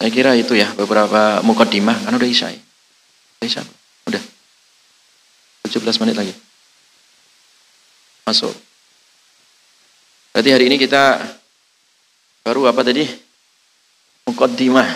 Saya 0.00 0.08
kira 0.08 0.32
itu 0.32 0.56
ya 0.56 0.72
beberapa 0.72 1.44
mukadimah 1.44 2.08
kan 2.08 2.16
udah 2.16 2.28
isya 2.28 2.48
ya. 2.48 2.60
Isya. 3.44 3.60
Udah. 4.08 4.22
17 5.68 6.00
menit 6.00 6.16
lagi. 6.16 6.32
Masuk. 8.24 8.56
Berarti 10.32 10.50
hari 10.50 10.64
ini 10.72 10.76
kita 10.80 11.20
baru 12.40 12.68
apa 12.68 12.80
tadi? 12.80 13.04
Mukaddimah. 14.28 14.88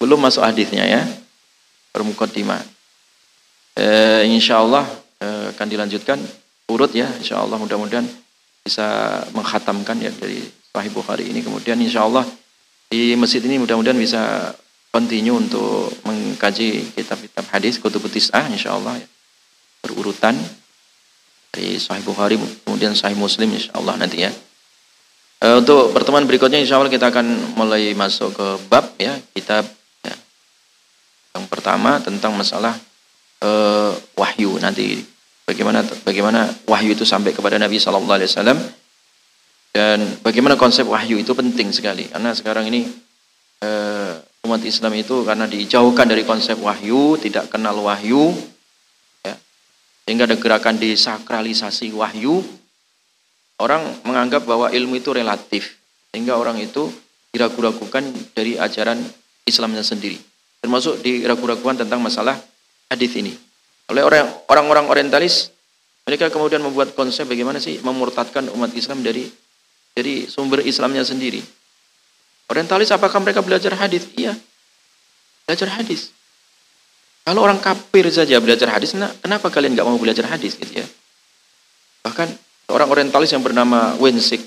Belum 0.00 0.20
masuk 0.20 0.44
hadisnya 0.44 0.84
ya. 0.84 1.02
Baru 1.94 2.10
mukaddimah 2.10 2.74
eh, 3.78 4.22
insya 4.30 4.62
Allah 4.62 4.86
eh, 5.20 5.54
akan 5.54 5.66
dilanjutkan 5.66 6.18
urut 6.70 6.90
ya 6.94 7.06
insya 7.20 7.42
Allah 7.42 7.58
mudah-mudahan 7.60 8.06
bisa 8.64 9.20
menghatamkan 9.36 10.00
ya 10.00 10.10
dari 10.14 10.40
Sahih 10.74 10.90
Bukhari 10.90 11.28
ini 11.28 11.44
kemudian 11.44 11.78
insya 11.78 12.02
Allah 12.08 12.24
di 12.88 13.12
masjid 13.14 13.42
ini 13.44 13.60
mudah-mudahan 13.60 13.98
bisa 13.98 14.54
continue 14.90 15.34
untuk 15.36 15.90
mengkaji 16.06 16.94
kitab-kitab 16.94 17.44
hadis 17.50 17.78
kutub 17.78 18.06
tis'ah 18.06 18.46
insya 18.48 18.74
Allah 18.74 18.96
ya. 18.98 19.06
berurutan 19.84 20.34
dari 21.52 21.76
Sahih 21.76 22.02
Bukhari 22.02 22.40
kemudian 22.64 22.96
Sahih 22.96 23.18
Muslim 23.18 23.52
insya 23.52 23.76
Allah 23.76 24.00
nanti 24.00 24.24
ya 24.24 24.32
e, 25.40 25.46
untuk 25.58 25.90
pertemuan 25.90 26.28
berikutnya 26.28 26.60
insya 26.60 26.78
Allah 26.78 26.92
kita 26.92 27.08
akan 27.10 27.56
mulai 27.58 27.90
masuk 27.96 28.36
ke 28.36 28.46
bab 28.68 28.94
ya 29.00 29.16
kitab 29.32 29.66
ya. 30.04 30.14
yang 31.34 31.46
pertama 31.50 31.98
tentang 32.04 32.36
masalah 32.36 32.76
uh, 33.44 33.92
wahyu 34.16 34.56
nanti. 34.58 35.04
Bagaimana 35.44 35.84
bagaimana 36.08 36.48
wahyu 36.64 36.96
itu 36.96 37.04
sampai 37.04 37.36
kepada 37.36 37.60
Nabi 37.60 37.76
Shallallahu 37.76 38.16
Alaihi 38.16 38.30
Wasallam. 38.32 38.58
Dan 39.74 40.22
bagaimana 40.22 40.54
konsep 40.54 40.86
wahyu 40.86 41.18
itu 41.20 41.34
penting 41.34 41.74
sekali. 41.74 42.06
Karena 42.08 42.30
sekarang 42.32 42.70
ini 42.70 42.86
uh, 43.60 44.14
umat 44.46 44.62
Islam 44.62 44.94
itu 44.96 45.26
karena 45.26 45.44
dijauhkan 45.50 46.06
dari 46.06 46.22
konsep 46.22 46.56
wahyu 46.62 47.18
tidak 47.18 47.50
kenal 47.50 47.74
wahyu 47.82 48.30
ya, 49.26 49.34
sehingga 50.06 50.30
ada 50.30 50.38
gerakan 50.38 50.78
desakralisasi 50.78 51.90
wahyu 51.90 52.40
orang 53.60 53.82
menganggap 54.06 54.42
bahwa 54.46 54.70
ilmu 54.72 54.98
itu 54.98 55.10
relatif 55.14 55.78
sehingga 56.10 56.38
orang 56.38 56.58
itu 56.58 56.90
diragu-ragukan 57.34 58.06
dari 58.34 58.58
ajaran 58.58 58.98
Islamnya 59.44 59.82
sendiri 59.82 60.34
termasuk 60.64 61.04
diragu-ragukan 61.04 61.84
tentang 61.84 62.00
masalah 62.00 62.40
hadis 62.88 63.12
ini. 63.20 63.36
Oleh 63.92 64.00
orang 64.00 64.32
orang 64.48 64.88
orientalis 64.88 65.52
mereka 66.08 66.32
kemudian 66.32 66.64
membuat 66.64 66.96
konsep 66.96 67.28
bagaimana 67.28 67.60
sih 67.60 67.84
memurtadkan 67.84 68.48
umat 68.48 68.72
Islam 68.72 69.04
dari 69.04 69.28
dari 69.92 70.24
sumber 70.24 70.64
Islamnya 70.64 71.04
sendiri. 71.04 71.44
Orientalis 72.48 72.88
apakah 72.96 73.20
mereka 73.20 73.44
belajar 73.44 73.76
hadis? 73.76 74.08
Iya. 74.16 74.32
Belajar 75.44 75.68
hadis. 75.76 76.16
Kalau 77.28 77.44
orang 77.44 77.60
kafir 77.60 78.08
saja 78.08 78.40
belajar 78.40 78.72
hadis, 78.72 78.96
nah, 78.96 79.12
kenapa 79.20 79.52
kalian 79.52 79.76
nggak 79.76 79.84
mau 79.84 80.00
belajar 80.00 80.24
hadis 80.32 80.56
gitu 80.56 80.80
ya? 80.80 80.86
Bahkan 82.08 82.28
orang 82.68 82.88
orientalis 82.88 83.32
yang 83.32 83.44
bernama 83.44 83.96
Wensik, 84.00 84.40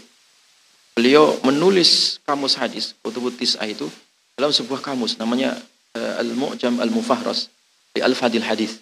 beliau 0.98 1.38
menulis 1.46 2.18
kamus 2.26 2.58
hadis, 2.58 2.98
kutubut 3.06 3.38
tis'ah 3.38 3.70
itu 3.70 3.86
dalam 4.34 4.50
sebuah 4.50 4.82
kamus 4.82 5.18
namanya 5.22 5.54
uh, 5.94 6.22
Al-Mu'jam 6.22 6.82
Al-Mufahras 6.82 7.50
di 7.94 8.02
Al-Fadil 8.02 8.46
Hadis. 8.46 8.82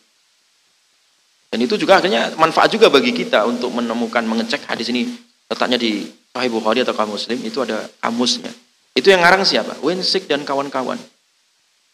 Dan 1.52 1.64
itu 1.64 1.80
juga 1.80 2.04
akhirnya 2.04 2.36
manfaat 2.36 2.68
juga 2.72 2.92
bagi 2.92 3.16
kita 3.16 3.48
untuk 3.48 3.72
menemukan, 3.72 4.24
mengecek 4.28 4.68
hadis 4.68 4.92
ini 4.92 5.08
letaknya 5.48 5.80
di 5.80 6.04
Sahih 6.36 6.52
Bukhari 6.52 6.84
atau 6.84 6.92
kamus 6.92 7.32
Muslim, 7.32 7.40
itu 7.48 7.64
ada 7.64 7.88
kamusnya. 8.04 8.52
Itu 8.92 9.08
yang 9.12 9.24
ngarang 9.24 9.48
siapa? 9.48 9.80
Wensik 9.80 10.28
dan 10.28 10.44
kawan-kawan. 10.44 11.00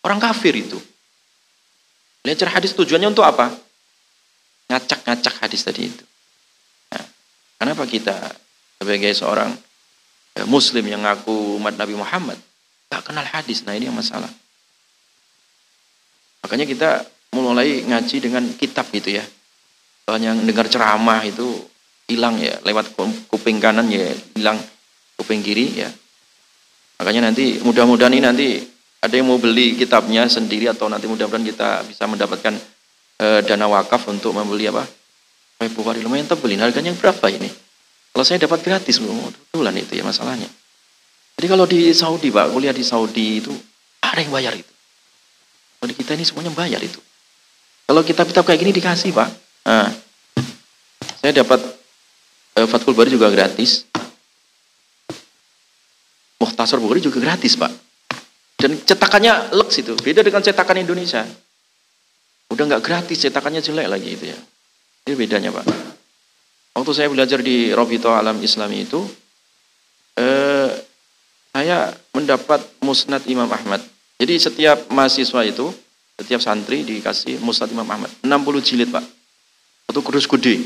Orang 0.02 0.18
kafir 0.18 0.58
itu. 0.58 0.82
Belajar 2.26 2.54
hadis 2.58 2.74
tujuannya 2.74 3.14
untuk 3.14 3.26
apa? 3.26 3.54
Ngacak-ngacak 4.70 5.46
hadis 5.46 5.62
tadi 5.62 5.90
itu. 5.90 6.04
Kenapa 7.62 7.86
kita 7.86 8.18
sebagai 8.82 9.14
seorang 9.14 9.54
ya, 10.34 10.50
muslim 10.50 10.82
yang 10.82 11.06
ngaku 11.06 11.62
umat 11.62 11.78
Nabi 11.78 11.94
Muhammad 11.94 12.42
gak 12.90 13.06
kenal 13.06 13.22
hadis? 13.22 13.62
Nah 13.70 13.78
ini 13.78 13.86
yang 13.86 13.94
masalah. 13.94 14.34
Makanya 16.42 16.66
kita 16.66 17.06
mulai 17.38 17.86
ngaji 17.86 18.18
dengan 18.18 18.50
kitab 18.58 18.90
gitu 18.90 19.14
ya. 19.14 19.22
Soalnya 20.10 20.34
dengar 20.42 20.66
ceramah 20.74 21.22
itu 21.22 21.54
hilang 22.10 22.42
ya, 22.42 22.58
lewat 22.66 22.98
kuping 23.30 23.62
kanan 23.62 23.94
ya 23.94 24.10
hilang 24.34 24.58
kuping 25.22 25.46
kiri 25.46 25.86
ya. 25.86 25.90
Makanya 26.98 27.30
nanti 27.30 27.62
mudah-mudahan 27.62 28.18
ini 28.18 28.26
nanti 28.26 28.48
ada 29.06 29.14
yang 29.14 29.30
mau 29.30 29.38
beli 29.38 29.78
kitabnya 29.78 30.26
sendiri 30.26 30.66
atau 30.66 30.90
nanti 30.90 31.06
mudah-mudahan 31.06 31.46
kita 31.46 31.86
bisa 31.86 32.10
mendapatkan 32.10 32.58
e, 33.22 33.46
dana 33.46 33.70
wakaf 33.70 34.10
untuk 34.10 34.34
membeli 34.34 34.66
apa? 34.66 34.82
Sahih 35.62 35.78
Bukhari 35.78 36.02
lumayan 36.02 36.26
tebel 36.26 36.58
ini 36.58 36.66
harganya 36.66 36.90
berapa 36.98 37.22
ini? 37.30 37.46
Kalau 38.10 38.26
saya 38.26 38.42
dapat 38.42 38.66
gratis, 38.66 38.98
kebetulan 38.98 39.78
itu 39.78 39.94
ya 39.94 40.02
masalahnya. 40.02 40.50
Jadi 41.38 41.46
kalau 41.46 41.70
di 41.70 41.94
Saudi 41.94 42.34
Pak, 42.34 42.50
kuliah 42.50 42.74
di 42.74 42.82
Saudi 42.82 43.38
itu 43.38 43.54
ada 44.02 44.18
yang 44.18 44.34
bayar 44.34 44.58
itu. 44.58 44.74
Kalau 45.78 45.94
kita 45.94 46.18
ini 46.18 46.26
semuanya 46.26 46.50
bayar 46.58 46.82
itu. 46.82 46.98
Kalau 47.86 48.02
kitab-kitab 48.02 48.42
kayak 48.42 48.58
gini 48.58 48.74
dikasih 48.74 49.14
Pak. 49.14 49.30
Nah, 49.70 49.94
saya 51.22 51.46
dapat 51.46 51.62
uh, 52.58 52.66
Fathul 52.66 52.98
Bari 52.98 53.14
juga 53.14 53.30
gratis. 53.30 53.86
Muhtasar 56.42 56.82
Bukhari 56.82 57.06
juga 57.06 57.22
gratis 57.22 57.54
Pak. 57.54 57.70
Dan 58.58 58.82
cetakannya 58.82 59.54
leks 59.54 59.78
itu. 59.78 59.94
Beda 60.02 60.26
dengan 60.26 60.42
cetakan 60.42 60.82
Indonesia. 60.82 61.22
Udah 62.50 62.66
nggak 62.66 62.82
gratis, 62.82 63.22
cetakannya 63.22 63.62
jelek 63.62 63.86
lagi 63.86 64.10
itu 64.18 64.26
ya. 64.34 64.40
Itu 65.06 65.18
bedanya 65.18 65.50
Pak. 65.52 65.66
Waktu 66.78 66.92
saya 66.96 67.08
belajar 67.12 67.44
di 67.44 67.76
Robito 67.76 68.10
Alam 68.14 68.40
Islami 68.40 68.88
itu, 68.88 69.04
eh, 70.16 70.70
saya 71.52 71.92
mendapat 72.16 72.64
musnad 72.80 73.28
Imam 73.28 73.50
Ahmad 73.52 73.84
jadi 74.22 74.38
setiap 74.38 74.86
mahasiswa 74.94 75.42
itu, 75.42 75.66
setiap 76.14 76.38
santri 76.46 76.86
dikasih 76.86 77.42
Musnad 77.42 77.74
Imam 77.74 77.90
Ahmad. 77.90 78.14
60 78.22 78.62
jilid 78.62 78.94
Pak. 78.94 79.02
Itu 79.90 80.06
kudus 80.06 80.30
gede. 80.30 80.62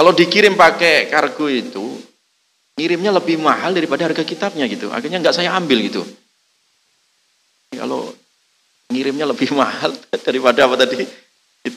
Kalau 0.00 0.16
dikirim 0.16 0.56
pakai 0.56 1.12
kargo 1.12 1.44
itu, 1.52 2.00
ngirimnya 2.80 3.12
lebih 3.12 3.36
mahal 3.36 3.76
daripada 3.76 4.08
harga 4.08 4.24
kitabnya 4.24 4.64
gitu. 4.64 4.88
Akhirnya 4.88 5.20
nggak 5.20 5.36
saya 5.36 5.52
ambil 5.52 5.84
gitu. 5.84 6.00
Kalau 7.76 8.16
ngirimnya 8.88 9.28
lebih 9.28 9.52
mahal 9.60 9.92
daripada 10.24 10.64
apa 10.64 10.80
tadi 10.80 11.04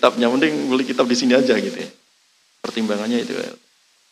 kitabnya, 0.01 0.33
mending 0.33 0.73
beli 0.73 0.81
kitab 0.81 1.05
di 1.05 1.13
sini 1.13 1.37
aja 1.37 1.53
gitu 1.53 1.77
ya. 1.77 1.89
Pertimbangannya 2.65 3.21
itu. 3.21 3.37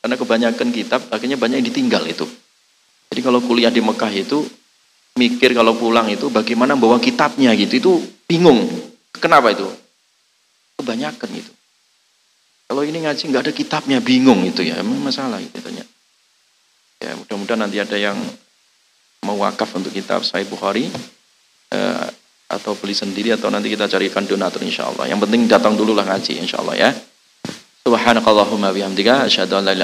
Karena 0.06 0.14
kebanyakan 0.14 0.70
kitab 0.70 1.02
akhirnya 1.10 1.42
banyak 1.42 1.66
yang 1.66 1.68
ditinggal 1.74 2.06
itu. 2.06 2.30
Jadi 3.10 3.26
kalau 3.26 3.42
kuliah 3.42 3.74
di 3.74 3.82
Mekah 3.82 4.14
itu 4.14 4.46
mikir 5.18 5.58
kalau 5.58 5.74
pulang 5.74 6.06
itu 6.14 6.30
bagaimana 6.30 6.78
bawa 6.78 7.02
kitabnya 7.02 7.58
gitu. 7.58 7.74
Itu 7.82 7.92
bingung. 8.30 8.70
Kenapa 9.18 9.50
itu? 9.50 9.66
Kebanyakan 10.78 11.32
itu. 11.34 11.52
Kalau 12.70 12.86
ini 12.86 13.02
ngaji 13.02 13.24
nggak 13.34 13.50
ada 13.50 13.54
kitabnya 13.58 13.98
bingung 13.98 14.46
itu 14.46 14.62
ya, 14.62 14.78
emang 14.78 15.02
masalah 15.02 15.42
gitu 15.42 15.58
tanya. 15.58 15.82
Ya 17.02 17.18
mudah-mudahan 17.18 17.66
nanti 17.66 17.82
ada 17.82 17.98
yang 17.98 18.14
mau 19.26 19.42
wakaf 19.42 19.74
untuk 19.74 19.90
kitab 19.90 20.22
Sahih 20.22 20.46
Bukhari 20.46 20.86
eh, 21.74 22.08
atau 22.50 22.74
beli 22.74 22.98
sendiri 22.98 23.30
atau 23.38 23.54
nanti 23.54 23.70
kita 23.70 23.86
carikan 23.86 24.26
donatur 24.26 24.66
insya 24.66 24.90
Allah. 24.90 25.06
Yang 25.06 25.30
penting 25.30 25.46
datang 25.46 25.78
dulu 25.78 25.94
lah 25.94 26.10
ngaji 26.10 26.42
insya 26.42 26.58
Allah 26.66 26.76
ya. 26.76 26.90
Subhanakallahumma 27.86 28.74
bihamdika 28.74 29.30
asyhadu 29.30 29.62
an 29.62 29.70
la 29.70 29.78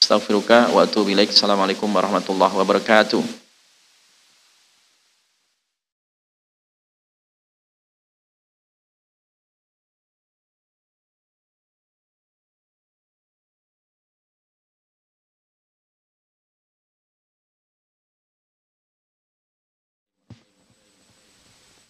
astaghfiruka 0.00 0.76
wa 0.76 0.84
atubu 0.84 1.08
ilaik. 1.08 1.32
Assalamualaikum 1.32 1.88
warahmatullahi 1.88 2.52
wabarakatuh. 2.52 3.39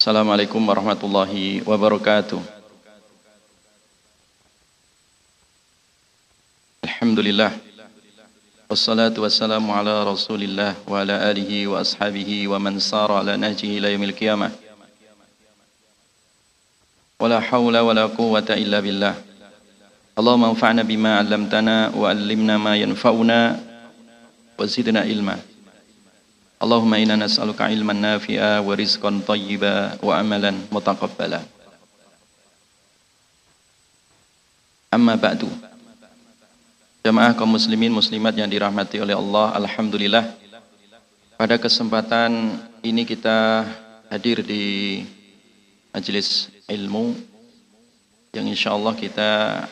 Assalamualaikum 0.01 0.65
warahmatullahi 0.65 1.61
wabarakatuh. 1.61 2.41
Alhamdulillah. 6.81 7.53
Wassalatu 8.65 9.21
wassalamu 9.21 9.69
ala 9.69 10.01
rasulillah 10.01 10.73
wa 10.89 11.05
ala 11.05 11.21
alihi 11.29 11.69
wa 11.69 11.85
ashabihi 11.85 12.49
wa 12.49 12.57
man 12.57 12.81
sara 12.81 13.21
ala 13.21 13.37
nahjihi 13.37 13.77
ila 13.77 13.93
yamil 13.93 14.17
qiyamah. 14.17 14.49
Wala 17.21 17.37
hawla 17.37 17.85
wala 17.85 18.09
quwwata 18.09 18.57
illa 18.57 18.81
billah. 18.81 19.13
Allahumma 20.17 20.49
anfa'na 20.49 20.81
bima 20.81 21.21
'allamtana 21.21 21.93
wa 21.93 22.09
'allimna 22.09 22.57
ma 22.57 22.73
yanfa'una 22.73 23.53
wa 24.57 24.65
zidna 24.65 25.05
ilma. 25.05 25.50
Allahumma 26.61 27.01
inna 27.01 27.17
nas'aluka 27.17 27.73
ilman 27.73 27.97
nafi'a 27.97 28.61
wa 28.61 28.77
rizqan 28.77 29.25
tayyiba 29.25 29.97
wa 29.97 30.13
amalan 30.13 30.61
mutaqabbala. 30.69 31.41
Amma 34.93 35.17
ba'du. 35.17 35.49
Jamaah 37.01 37.33
kaum 37.33 37.49
muslimin 37.49 37.89
muslimat 37.89 38.37
yang 38.37 38.45
dirahmati 38.45 39.01
oleh 39.01 39.17
Allah, 39.17 39.57
alhamdulillah 39.57 40.37
pada 41.33 41.57
kesempatan 41.57 42.61
ini 42.85 43.09
kita 43.09 43.65
hadir 44.13 44.45
di 44.45 45.01
majelis 45.89 46.53
ilmu 46.69 47.17
yang 48.37 48.45
insyaallah 48.45 48.93
kita 48.93 49.65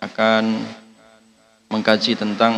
akan 0.00 0.64
mengkaji 1.68 2.16
tentang 2.16 2.56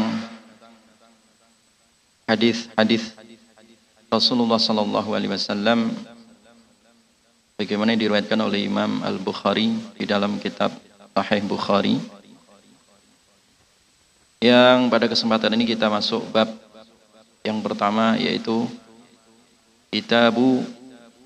hadis-hadis 2.31 3.19
Rasulullah 4.09 4.57
Sallallahu 4.57 5.13
Alaihi 5.13 5.37
Wasallam 5.37 5.93
bagaimana 7.61 7.93
diriwayatkan 7.93 8.41
oleh 8.41 8.65
Imam 8.65 9.05
Al 9.05 9.21
Bukhari 9.21 9.77
di 10.01 10.09
dalam 10.09 10.41
kitab 10.41 10.73
Sahih 11.13 11.45
Bukhari. 11.45 12.01
Yang 14.41 14.79
pada 14.89 15.07
kesempatan 15.13 15.53
ini 15.61 15.69
kita 15.69 15.93
masuk 15.93 16.25
bab 16.33 16.49
yang 17.45 17.61
pertama 17.61 18.17
yaitu 18.17 18.65
Kitabu 19.93 20.65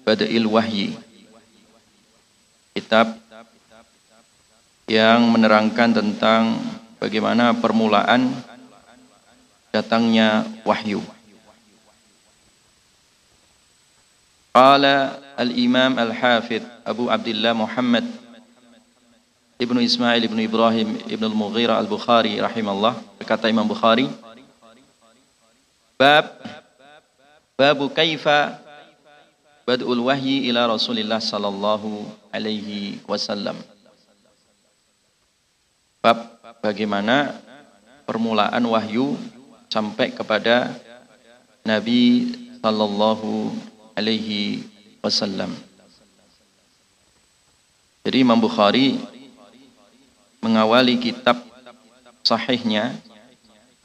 Bada'il 0.03 0.51
Wahyi. 0.51 0.99
Kitab 2.75 3.15
yang 4.91 5.23
menerangkan 5.31 5.95
tentang 5.95 6.59
bagaimana 6.99 7.55
permulaan 7.55 8.27
datangnya 9.71 10.43
wahyu 10.67 10.99
Qala 14.53 15.17
al-Imam 15.41 15.97
al-Hafidh 15.97 16.61
Abu 16.85 17.09
Abdullah 17.09 17.57
Muhammad 17.57 18.05
Ibnu 19.57 19.81
Ismail 19.81 20.21
Ibnu 20.29 20.45
Ibrahim 20.45 21.01
Ibnu 21.09 21.25
Al-Mughira 21.33 21.81
Al-Bukhari 21.81 22.37
rahimallah 22.37 23.01
berkata 23.17 23.49
Imam 23.49 23.65
Bukhari. 23.65 24.13
Bab 25.97 26.37
babu 27.57 27.89
kaifa 27.89 28.61
bad'ul 29.65 30.05
wahyi 30.05 30.53
ila 30.53 30.69
Rasulillah 30.69 31.23
sallallahu 31.23 32.05
alaihi 32.29 33.01
wasallam. 33.09 33.57
Bab 36.05 36.29
bagaimana 36.61 37.41
permulaan 38.05 38.69
wahyu 38.69 39.17
sampai 39.73 40.13
kepada 40.13 40.77
Nabi 41.65 42.37
sallallahu 42.61 43.72
alaihi 43.97 44.65
wasallam. 45.03 45.53
Jadi 48.03 48.17
Imam 48.19 48.39
Bukhari 48.39 48.99
mengawali 50.43 50.99
kitab 50.99 51.39
sahihnya 52.27 52.99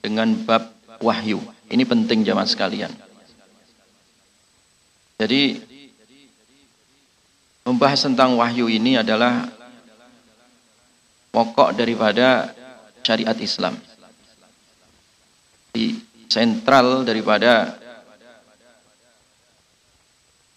dengan 0.02 0.34
bab 0.46 0.74
wahyu. 0.98 1.38
Ini 1.70 1.84
penting 1.86 2.26
jamaah 2.26 2.50
sekalian. 2.50 2.90
Jadi 5.18 5.62
membahas 7.66 8.06
tentang 8.06 8.38
wahyu 8.38 8.70
ini 8.70 8.98
adalah 8.98 9.50
pokok 11.34 11.78
daripada 11.78 12.54
syariat 13.06 13.38
Islam. 13.38 13.78
Di 15.74 15.94
sentral 16.26 17.06
daripada 17.06 17.78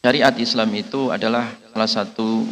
Syariat 0.01 0.33
Islam 0.41 0.73
itu 0.73 1.13
adalah 1.13 1.53
salah 1.77 1.91
satu 1.91 2.49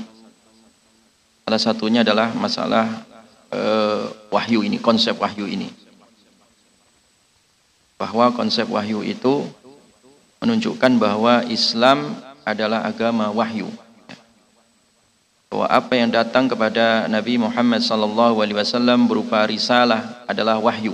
salah 1.49 1.61
satunya 1.61 2.05
adalah 2.05 2.29
masalah 2.37 3.09
uh, 3.49 4.13
wahyu 4.29 4.61
ini, 4.61 4.77
konsep 4.77 5.17
wahyu 5.17 5.49
ini. 5.49 5.73
Bahwa 7.97 8.29
konsep 8.37 8.69
wahyu 8.69 9.01
itu 9.01 9.49
menunjukkan 10.45 11.01
bahwa 11.01 11.41
Islam 11.49 12.21
adalah 12.45 12.85
agama 12.85 13.33
wahyu. 13.33 13.73
Bahwa 15.49 15.67
apa 15.73 15.97
yang 15.97 16.13
datang 16.13 16.53
kepada 16.53 17.09
Nabi 17.09 17.41
Muhammad 17.41 17.81
SAW 17.81 18.37
berupa 19.09 19.41
risalah 19.49 20.21
adalah 20.29 20.61
wahyu. 20.61 20.93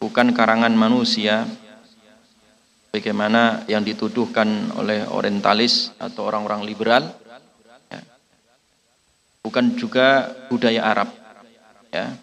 Bukan 0.00 0.32
karangan 0.32 0.72
manusia, 0.72 1.44
bagaimana 2.94 3.66
yang 3.66 3.82
dituduhkan 3.82 4.70
oleh 4.78 5.02
orientalis 5.10 5.90
atau 5.98 6.30
orang-orang 6.30 6.62
liberal 6.62 7.10
ya. 7.90 7.98
bukan 9.42 9.74
juga 9.74 10.30
budaya 10.46 10.86
Arab 10.86 11.10
ya. 11.90 12.14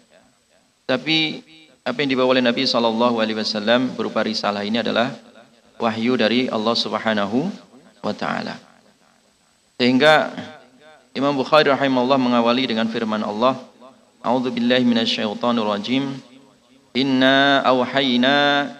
Tapi 0.88 1.44
apa 1.84 1.98
yang 2.00 2.10
dibawa 2.16 2.32
oleh 2.32 2.40
Nabi 2.40 2.64
Shallallahu 2.64 3.20
Alaihi 3.20 3.36
Wasallam 3.36 3.92
berupa 3.92 4.24
risalah 4.24 4.64
ini 4.64 4.80
adalah 4.80 5.12
wahyu 5.76 6.16
dari 6.16 6.48
Allah 6.48 6.72
Subhanahu 6.72 7.52
wa 8.00 8.14
taala. 8.16 8.56
Sehingga 9.76 10.32
Imam 11.12 11.36
Bukhari 11.36 11.68
rahimahullah 11.68 12.16
mengawali 12.16 12.64
dengan 12.64 12.88
firman 12.88 13.20
Allah 13.20 13.60
A'udzu 14.24 14.54
billahi 14.54 14.86
minasyaitonir 14.86 15.66
rajim 15.66 16.16
Inna 16.96 17.60
auhayna 17.66 18.70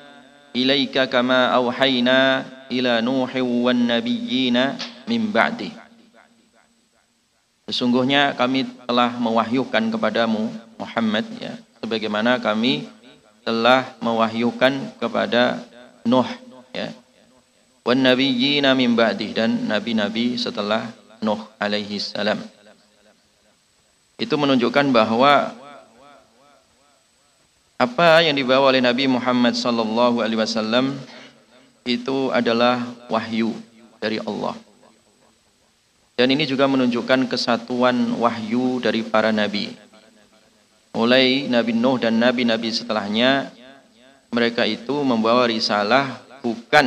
ilaika 0.53 1.09
kama 1.09 1.53
auhayna 1.53 2.44
ila 2.68 3.00
nuhi 3.05 3.40
wan 3.40 3.88
nabiyyina 3.88 4.76
min 5.09 5.32
ba'di 5.32 5.72
Sesungguhnya 7.62 8.34
kami 8.36 8.66
telah 8.84 9.16
mewahyukan 9.16 9.94
kepadamu 9.94 10.50
Muhammad 10.76 11.24
ya 11.40 11.57
sebagaimana 11.80 12.36
kami 12.42 12.84
telah 13.46 13.96
mewahyukan 14.03 14.98
kepada 14.98 15.62
Nuh 16.03 16.26
ya 16.74 16.90
wan 17.86 18.03
nabiyyina 18.03 18.74
min 18.74 18.98
ba'di 18.98 19.30
dan 19.32 19.70
nabi-nabi 19.70 20.34
setelah 20.34 20.90
Nuh 21.22 21.38
alaihi 21.62 22.03
salam. 22.03 22.42
Itu 24.18 24.34
menunjukkan 24.34 24.90
bahwa 24.90 25.55
apa 27.82 28.22
yang 28.22 28.38
dibawa 28.38 28.70
oleh 28.70 28.78
Nabi 28.78 29.10
Muhammad 29.10 29.58
sallallahu 29.58 30.22
alaihi 30.22 30.38
wasallam 30.38 30.94
itu 31.82 32.30
adalah 32.30 32.78
wahyu 33.10 33.50
dari 33.98 34.22
Allah. 34.22 34.54
Dan 36.14 36.30
ini 36.30 36.46
juga 36.46 36.70
menunjukkan 36.70 37.26
kesatuan 37.26 38.14
wahyu 38.22 38.78
dari 38.78 39.02
para 39.02 39.34
nabi. 39.34 39.74
Mulai 40.94 41.50
Nabi 41.50 41.74
Nuh 41.74 41.98
dan 41.98 42.22
nabi-nabi 42.22 42.70
setelahnya 42.70 43.50
mereka 44.30 44.62
itu 44.62 45.02
membawa 45.02 45.50
risalah 45.50 46.22
bukan 46.38 46.86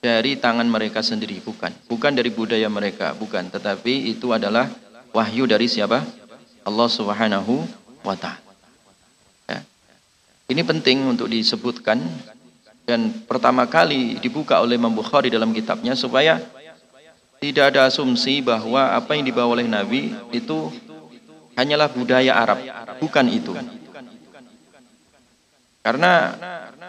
dari 0.00 0.40
tangan 0.40 0.64
mereka 0.64 1.04
sendiri, 1.04 1.44
bukan. 1.44 1.74
Bukan 1.90 2.16
dari 2.16 2.32
budaya 2.32 2.72
mereka, 2.72 3.12
bukan. 3.12 3.52
Tetapi 3.52 4.08
itu 4.16 4.32
adalah 4.32 4.70
wahyu 5.12 5.44
dari 5.44 5.68
siapa? 5.68 6.00
Allah 6.64 6.88
Subhanahu 6.88 7.68
wa 8.00 8.16
taala. 8.16 8.49
Ini 10.50 10.66
penting 10.66 11.06
untuk 11.06 11.30
disebutkan 11.30 12.02
dan 12.82 13.22
pertama 13.22 13.70
kali 13.70 14.18
dibuka 14.18 14.58
oleh 14.58 14.74
Imam 14.74 14.90
Bukhari 14.90 15.30
dalam 15.30 15.54
kitabnya 15.54 15.94
supaya 15.94 16.42
tidak 17.38 17.70
ada 17.70 17.86
asumsi 17.86 18.42
bahwa 18.42 18.90
apa 18.90 19.14
yang 19.14 19.30
dibawa 19.30 19.54
oleh 19.54 19.70
Nabi 19.70 20.10
itu 20.34 20.74
hanyalah 21.54 21.86
budaya 21.94 22.34
Arab, 22.34 22.58
bukan 22.98 23.26
itu. 23.30 23.54
Karena 25.86 26.34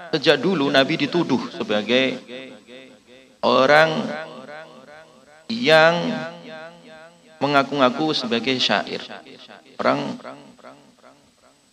sejak 0.10 0.42
dulu 0.42 0.68
Nabi 0.74 0.98
dituduh 0.98 1.54
sebagai 1.54 2.18
orang 3.46 4.10
yang 5.54 5.96
mengaku-ngaku 7.38 8.12
sebagai 8.18 8.58
syair. 8.58 9.06
Orang 9.78 10.18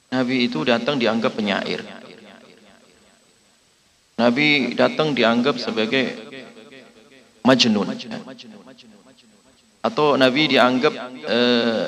Nabi 0.08 0.48
itu 0.48 0.64
datang 0.64 0.96
dianggap 0.96 1.36
penyair. 1.36 1.84
Nabi 4.18 4.74
datang 4.74 5.14
dianggap 5.14 5.60
sebagai 5.60 6.16
majnun. 7.46 7.94
Atau 9.84 10.18
Nabi 10.18 10.42
dianggap 10.50 10.92
eh, 11.22 11.84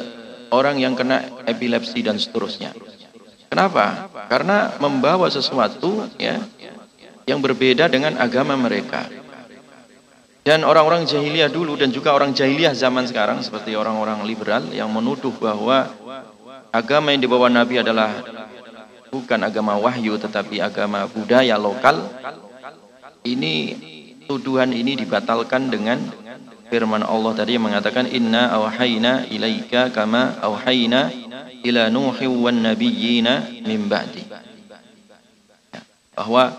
orang 0.54 0.78
yang 0.78 0.94
kena 0.94 1.42
epilepsi 1.48 2.04
dan 2.06 2.20
seterusnya. 2.20 2.76
Kenapa? 3.50 4.06
Karena 4.30 4.78
membawa 4.78 5.26
sesuatu 5.26 6.06
ya 6.20 6.38
yang 7.26 7.42
berbeda 7.42 7.90
dengan 7.90 8.14
agama 8.18 8.54
mereka. 8.54 9.10
Dan 10.40 10.64
orang-orang 10.64 11.04
jahiliyah 11.04 11.52
dulu 11.52 11.76
dan 11.76 11.92
juga 11.92 12.16
orang 12.16 12.32
jahiliyah 12.32 12.72
zaman 12.72 13.04
sekarang 13.04 13.44
seperti 13.44 13.76
orang-orang 13.76 14.24
liberal 14.24 14.64
yang 14.72 14.88
menuduh 14.88 15.34
bahwa 15.36 15.90
agama 16.70 17.10
yang 17.14 17.22
dibawa 17.22 17.50
Nabi 17.50 17.82
adalah 17.82 18.22
bukan 19.10 19.40
agama 19.42 19.76
wahyu 19.76 20.16
tetapi 20.16 20.62
agama 20.62 21.06
budaya 21.10 21.58
lokal. 21.58 22.06
Ini 23.20 23.54
tuduhan 24.24 24.72
ini 24.72 24.96
dibatalkan 24.96 25.68
dengan 25.68 26.00
firman 26.72 27.04
Allah 27.04 27.36
tadi 27.36 27.58
yang 27.58 27.68
mengatakan 27.68 28.08
inna 28.08 28.48
awhayna 28.54 29.28
ilaika 29.28 29.92
kama 29.92 30.40
awhayna 30.40 31.12
ila 31.66 31.92
nuhi 31.92 32.24
wan 32.30 32.64
nabiyyina 32.64 33.60
min 33.66 33.90
ba'di. 33.90 34.24
Bahwa 36.16 36.56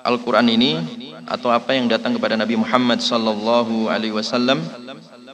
Al-Quran 0.00 0.48
ini 0.48 0.80
atau 1.28 1.52
apa 1.52 1.76
yang 1.76 1.92
datang 1.92 2.16
kepada 2.16 2.40
Nabi 2.40 2.56
Muhammad 2.56 3.04
sallallahu 3.04 3.92
alaihi 3.92 4.16
wasallam 4.16 4.64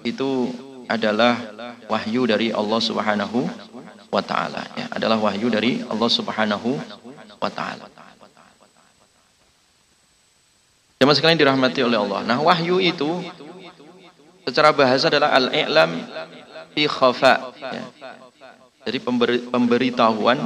itu 0.03 0.51
adalah 0.87 1.39
wahyu 1.91 2.27
dari 2.27 2.51
Allah 2.51 2.81
Subhanahu 2.83 3.47
wa 4.11 4.23
taala 4.23 4.63
ya, 4.79 4.87
adalah 4.95 5.19
wahyu 5.19 5.51
dari 5.51 5.83
Allah 5.87 6.11
Subhanahu 6.11 6.79
wa 7.43 7.51
taala. 7.51 7.87
Jemaah 10.97 11.13
sekalian 11.13 11.37
dirahmati 11.37 11.85
oleh 11.85 12.01
Allah. 12.01 12.25
Nah, 12.25 12.41
wahyu 12.41 12.81
itu 12.81 13.21
secara 14.49 14.73
bahasa 14.73 15.13
adalah 15.13 15.37
al-i'lam 15.37 15.93
fi 16.73 16.89
khafa 16.89 17.53
ya. 17.61 17.85
Jadi 18.87 18.99
pemberi, 19.03 19.39
pemberitahuan 19.45 20.39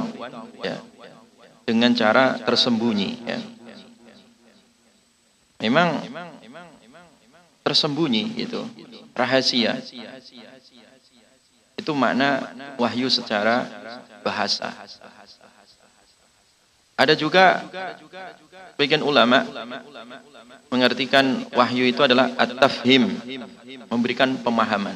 ya, 0.65 0.81
dengan 1.63 1.93
cara 1.95 2.35
tersembunyi. 2.41 3.11
Ya. 3.23 3.39
Memang 5.61 6.01
tersembunyi 7.61 8.33
itu 8.41 8.65
rahasia. 9.15 9.79
Itu 11.77 11.91
makna 11.97 12.53
wahyu 12.77 13.09
secara 13.09 13.65
bahasa. 14.21 14.69
Ada 16.99 17.17
juga 17.17 17.65
bagian 18.77 19.01
ulama 19.01 19.41
mengartikan 20.69 21.49
wahyu 21.49 21.89
itu 21.89 22.01
adalah 22.05 22.29
at-tafhim, 22.37 23.17
memberikan 23.89 24.37
pemahaman. 24.37 24.93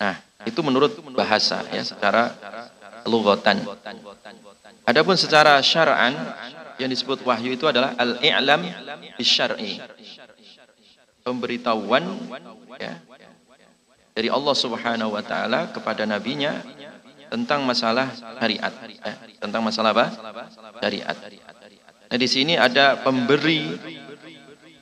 Nah, 0.00 0.16
itu 0.48 0.60
menurut 0.64 0.96
bahasa 1.12 1.60
ya 1.68 1.84
secara 1.84 2.32
lughatan. 3.04 3.60
Adapun 4.88 5.14
secara 5.20 5.60
syar'an 5.60 6.16
yang 6.80 6.88
disebut 6.88 7.20
wahyu 7.28 7.52
itu 7.52 7.68
adalah 7.68 7.92
al-i'lam 8.00 8.64
bisyar'i. 9.20 9.76
Pemberitahuan 11.20 12.04
ya, 12.80 12.96
dari 14.16 14.28
Allah 14.32 14.54
Subhanahu 14.56 15.14
wa 15.14 15.22
taala 15.22 15.70
kepada 15.70 16.08
nabinya 16.08 16.64
tentang 17.30 17.62
masalah 17.62 18.10
syariat, 18.16 18.72
ya, 18.88 19.14
tentang 19.38 19.62
masalah 19.62 19.90
apa? 19.94 20.06
Syariat. 20.82 21.16
Nah, 22.10 22.18
di 22.18 22.28
sini 22.28 22.58
ada 22.58 22.98
pemberi 22.98 23.70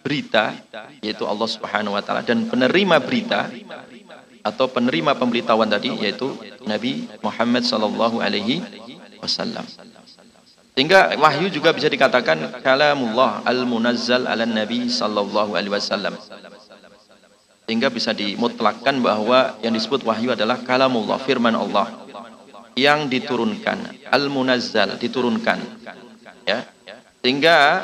berita 0.01 0.57
yaitu 1.05 1.28
Allah 1.28 1.49
Subhanahu 1.51 1.93
wa 1.93 2.03
taala 2.03 2.24
dan 2.24 2.49
penerima 2.49 2.97
berita 3.05 3.53
atau 4.41 4.70
penerima 4.70 5.12
pemberitahuan 5.18 5.68
tadi 5.68 5.93
yaitu 6.01 6.32
Nabi 6.64 7.05
Muhammad 7.20 7.68
sallallahu 7.68 8.24
alaihi 8.24 8.64
wasallam. 9.20 9.66
Sehingga 10.79 11.18
wahyu 11.18 11.51
juga 11.51 11.74
bisa 11.74 11.91
dikatakan 11.91 12.62
kalamullah 12.62 13.43
al-munazzal 13.43 14.31
ala 14.31 14.47
Nabi 14.47 14.87
sallallahu 14.87 15.59
alaihi 15.59 15.74
wasallam. 15.74 16.14
Sehingga 17.66 17.91
bisa 17.91 18.14
dimutlakkan 18.14 19.03
bahwa 19.03 19.59
yang 19.59 19.74
disebut 19.74 20.07
wahyu 20.07 20.39
adalah 20.39 20.62
kalamullah, 20.62 21.18
firman 21.18 21.59
Allah 21.59 21.91
yang 22.79 23.11
diturunkan, 23.11 24.07
al-munazzal 24.07 25.03
diturunkan. 25.03 25.59
Ya. 26.47 26.62
Sehingga 27.26 27.83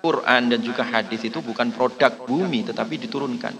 Quran 0.00 0.56
dan 0.56 0.60
juga 0.64 0.88
hadis 0.88 1.20
itu 1.20 1.44
bukan 1.44 1.68
produk 1.68 2.16
bumi 2.24 2.64
tetapi 2.64 2.96
diturunkan 2.96 3.56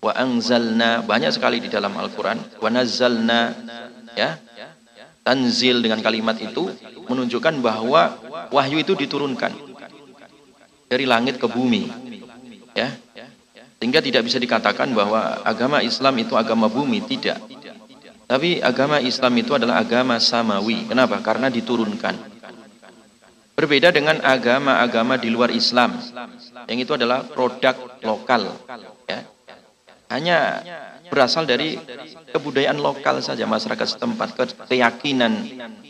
wa 0.00 0.12
anzalna 0.16 1.04
banyak 1.04 1.28
sekali 1.28 1.60
di 1.60 1.68
dalam 1.68 1.92
Al-Qur'an 1.92 2.40
wa 2.56 2.68
nazzalna 2.72 3.52
ya 4.16 4.40
tanzil 5.20 5.84
dengan 5.84 6.00
kalimat 6.00 6.36
itu 6.40 6.72
menunjukkan 7.06 7.60
bahwa 7.60 8.16
wahyu 8.50 8.80
itu 8.80 8.96
diturunkan 8.96 9.52
dari 10.90 11.04
langit 11.06 11.38
ke 11.38 11.46
bumi 11.46 11.86
ya. 12.74 12.90
Sehingga 13.80 14.04
tidak 14.04 14.28
bisa 14.28 14.36
dikatakan 14.36 14.92
bahwa 14.92 15.40
agama 15.40 15.80
Islam 15.80 16.12
itu 16.20 16.36
agama 16.36 16.68
bumi 16.68 17.00
tidak. 17.08 17.40
Tapi 18.28 18.60
agama 18.60 19.00
Islam 19.00 19.32
itu 19.40 19.56
adalah 19.56 19.80
agama 19.80 20.20
samawi. 20.20 20.84
Kenapa? 20.84 21.18
Karena 21.24 21.48
diturunkan. 21.48 22.14
Berbeda 23.56 23.88
dengan 23.92 24.20
agama-agama 24.20 25.20
di 25.20 25.28
luar 25.28 25.52
Islam 25.52 25.96
yang 26.64 26.78
itu 26.80 26.92
adalah 26.96 27.24
produk 27.28 27.76
lokal 28.04 28.52
ya. 29.04 29.20
Hanya 30.08 30.38
berasal 31.10 31.44
dari 31.44 31.76
kebudayaan 32.30 32.78
lokal 32.78 33.18
saja 33.18 33.44
masyarakat 33.44 33.98
setempat, 33.98 34.38
keyakinan 34.70 35.32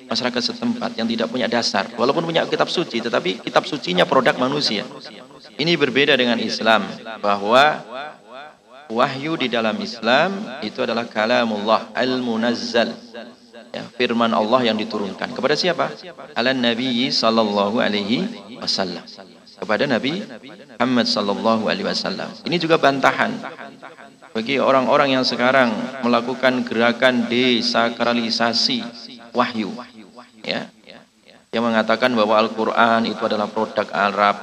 masyarakat 0.08 0.42
setempat 0.42 0.96
yang 0.96 1.06
tidak 1.06 1.28
punya 1.28 1.46
dasar. 1.46 1.86
Walaupun 1.94 2.24
punya 2.24 2.48
kitab 2.48 2.72
suci, 2.72 3.04
tetapi 3.04 3.44
kitab 3.44 3.68
sucinya 3.68 4.08
produk 4.08 4.34
manusia. 4.40 4.82
Ini 5.60 5.76
berbeda 5.76 6.16
dengan 6.16 6.40
Islam, 6.40 6.88
bahwa 7.20 7.84
wahyu 8.90 9.38
di 9.38 9.46
dalam 9.46 9.76
Islam 9.78 10.34
itu 10.64 10.80
adalah 10.82 11.06
kalamullah 11.06 11.92
al-munazzal. 11.94 12.90
Ya, 13.70 13.86
firman 13.94 14.34
Allah 14.34 14.66
yang 14.66 14.74
diturunkan 14.74 15.30
kepada 15.30 15.54
siapa? 15.54 15.94
Ala 16.34 16.50
Nabi 16.50 17.06
sallallahu 17.06 17.78
alaihi 17.78 18.26
wasallam. 18.58 19.06
Kepada 19.62 19.86
Nabi 19.86 20.26
Muhammad 20.74 21.06
sallallahu 21.06 21.70
alaihi 21.70 21.86
wasallam. 21.86 22.34
Ini 22.50 22.56
juga 22.58 22.82
bantahan 22.82 23.30
bagi 24.30 24.62
orang-orang 24.62 25.18
yang 25.18 25.24
sekarang 25.26 25.74
melakukan 26.06 26.62
gerakan 26.62 27.26
desakralisasi 27.26 28.82
wahyu 29.34 29.74
ya 30.46 30.70
yang 31.50 31.66
mengatakan 31.66 32.14
bahwa 32.14 32.38
Al-Qur'an 32.38 33.02
itu 33.10 33.18
adalah 33.26 33.50
produk 33.50 33.90
Arab 33.90 34.36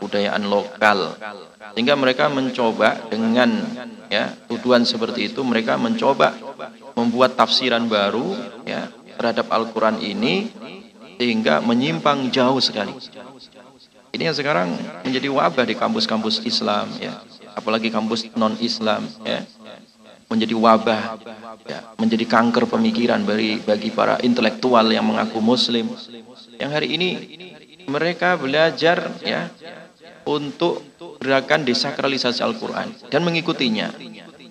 budayaan 0.00 0.48
lokal 0.48 1.12
sehingga 1.76 1.92
mereka 1.92 2.32
mencoba 2.32 3.04
dengan 3.12 3.60
ya 4.08 4.32
tuduhan 4.48 4.88
seperti 4.88 5.28
itu 5.28 5.44
mereka 5.44 5.76
mencoba 5.76 6.32
membuat 6.96 7.36
tafsiran 7.36 7.84
baru 7.84 8.32
ya 8.64 8.88
terhadap 9.20 9.52
Al-Qur'an 9.52 10.00
ini 10.00 10.48
sehingga 11.20 11.62
menyimpang 11.62 12.32
jauh 12.34 12.58
sekali. 12.58 12.90
Ini 14.14 14.30
yang 14.30 14.36
sekarang 14.36 14.74
menjadi 15.02 15.26
wabah 15.30 15.66
di 15.66 15.74
kampus-kampus 15.74 16.42
Islam 16.46 16.86
ya 17.02 17.18
apalagi 17.54 17.88
kampus 17.88 18.30
non 18.34 18.58
Islam 18.60 19.06
ya 19.22 19.42
menjadi 20.28 20.54
wabah 20.56 21.02
ya, 21.68 21.94
menjadi 22.00 22.24
kanker 22.26 22.66
pemikiran 22.66 23.22
bagi 23.22 23.62
bagi 23.62 23.90
para 23.94 24.18
intelektual 24.20 24.84
yang 24.90 25.06
mengaku 25.06 25.38
muslim 25.38 25.88
yang 26.58 26.70
hari 26.74 26.98
ini 26.98 27.10
mereka 27.86 28.34
belajar 28.40 29.12
ya 29.22 29.52
untuk 30.24 30.82
gerakan 31.20 31.68
desakralisasi 31.68 32.40
Al-Quran 32.40 32.88
dan 33.12 33.20
mengikutinya. 33.24 33.92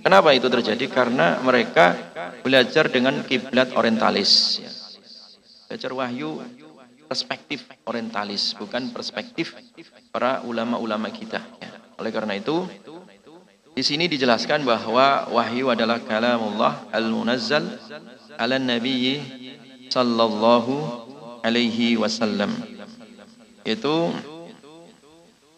Kenapa 0.03 0.35
itu 0.35 0.51
terjadi? 0.51 0.85
Karena 0.91 1.39
mereka 1.39 1.95
belajar 2.43 2.91
dengan 2.91 3.23
kiblat 3.23 3.71
orientalis. 3.73 4.59
Belajar 5.65 5.91
wahyu 5.95 6.43
perspektif 7.07 7.65
orientalis, 7.87 8.51
bukan 8.59 8.91
perspektif 8.91 9.55
para 10.11 10.43
ulama-ulama 10.43 11.07
kita. 11.09 11.39
Ya. 11.61 11.71
Oleh 11.97 12.11
karena 12.11 12.35
itu, 12.35 12.67
di 13.73 13.81
sini 13.81 14.05
dijelaskan 14.05 14.61
bahwa 14.61 15.27
wahyu 15.33 15.73
adalah 15.73 15.97
kalamullah 15.97 16.85
al-munazzal 16.93 17.65
ala 18.37 18.61
nabiyyi 18.61 19.21
sallallahu 19.89 20.73
alaihi 21.41 21.97
wasallam. 21.97 22.53
Itu 23.65 24.13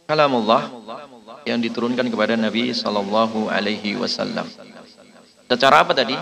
kalamullah 0.07 0.69
yang 1.45 1.61
diturunkan 1.61 2.09
kepada 2.09 2.33
Nabi 2.33 2.73
Sallallahu 2.73 3.53
Alaihi 3.53 3.93
Wasallam. 3.97 4.49
Secara 5.45 5.85
apa 5.85 5.93
tadi? 5.93 6.17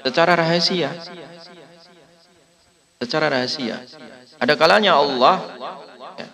Secara 0.00 0.32
rahasia. 0.40 0.88
Secara 2.96 3.28
rahasia. 3.28 3.84
Ada 4.40 4.56
kalanya 4.56 4.96
Allah 4.96 5.36
ya, 6.16 6.26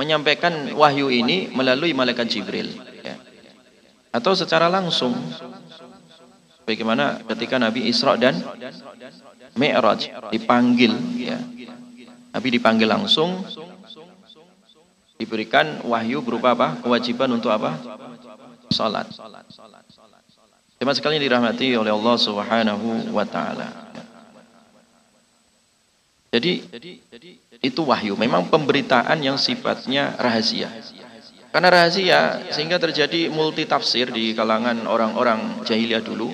menyampaikan 0.00 0.72
wahyu 0.72 1.12
ini 1.12 1.52
melalui 1.52 1.92
malaikat 1.92 2.32
Jibril. 2.32 2.72
Atau 4.10 4.34
secara 4.34 4.66
langsung. 4.66 5.14
Bagaimana 6.66 7.22
ketika 7.26 7.58
Nabi 7.58 7.90
Isra 7.90 8.14
dan 8.14 8.38
Mi'raj 9.58 10.06
dipanggil. 10.30 10.94
Ya. 11.18 11.38
Nabi 12.30 12.48
dipanggil 12.54 12.86
langsung 12.86 13.42
diberikan 15.18 15.82
wahyu 15.84 16.22
berupa 16.22 16.54
apa? 16.54 16.78
Kewajiban 16.78 17.30
untuk 17.34 17.50
apa? 17.50 17.76
Salat. 18.70 19.10
Terima 20.80 20.96
sekali 20.96 21.20
dirahmati 21.20 21.76
oleh 21.76 21.92
Allah 21.92 22.16
Subhanahu 22.16 23.12
wa 23.12 23.26
taala. 23.28 23.68
Jadi 26.30 26.62
itu 27.60 27.80
wahyu, 27.82 28.14
memang 28.14 28.46
pemberitaan 28.48 29.18
yang 29.20 29.36
sifatnya 29.36 30.14
rahasia. 30.16 30.70
Karena 31.50 31.68
rahasia 31.70 32.20
sehingga 32.54 32.78
terjadi 32.78 33.26
multi 33.26 33.66
tafsir 33.66 34.14
di 34.14 34.30
kalangan 34.38 34.86
orang-orang 34.86 35.66
jahiliyah 35.66 35.98
dulu. 35.98 36.30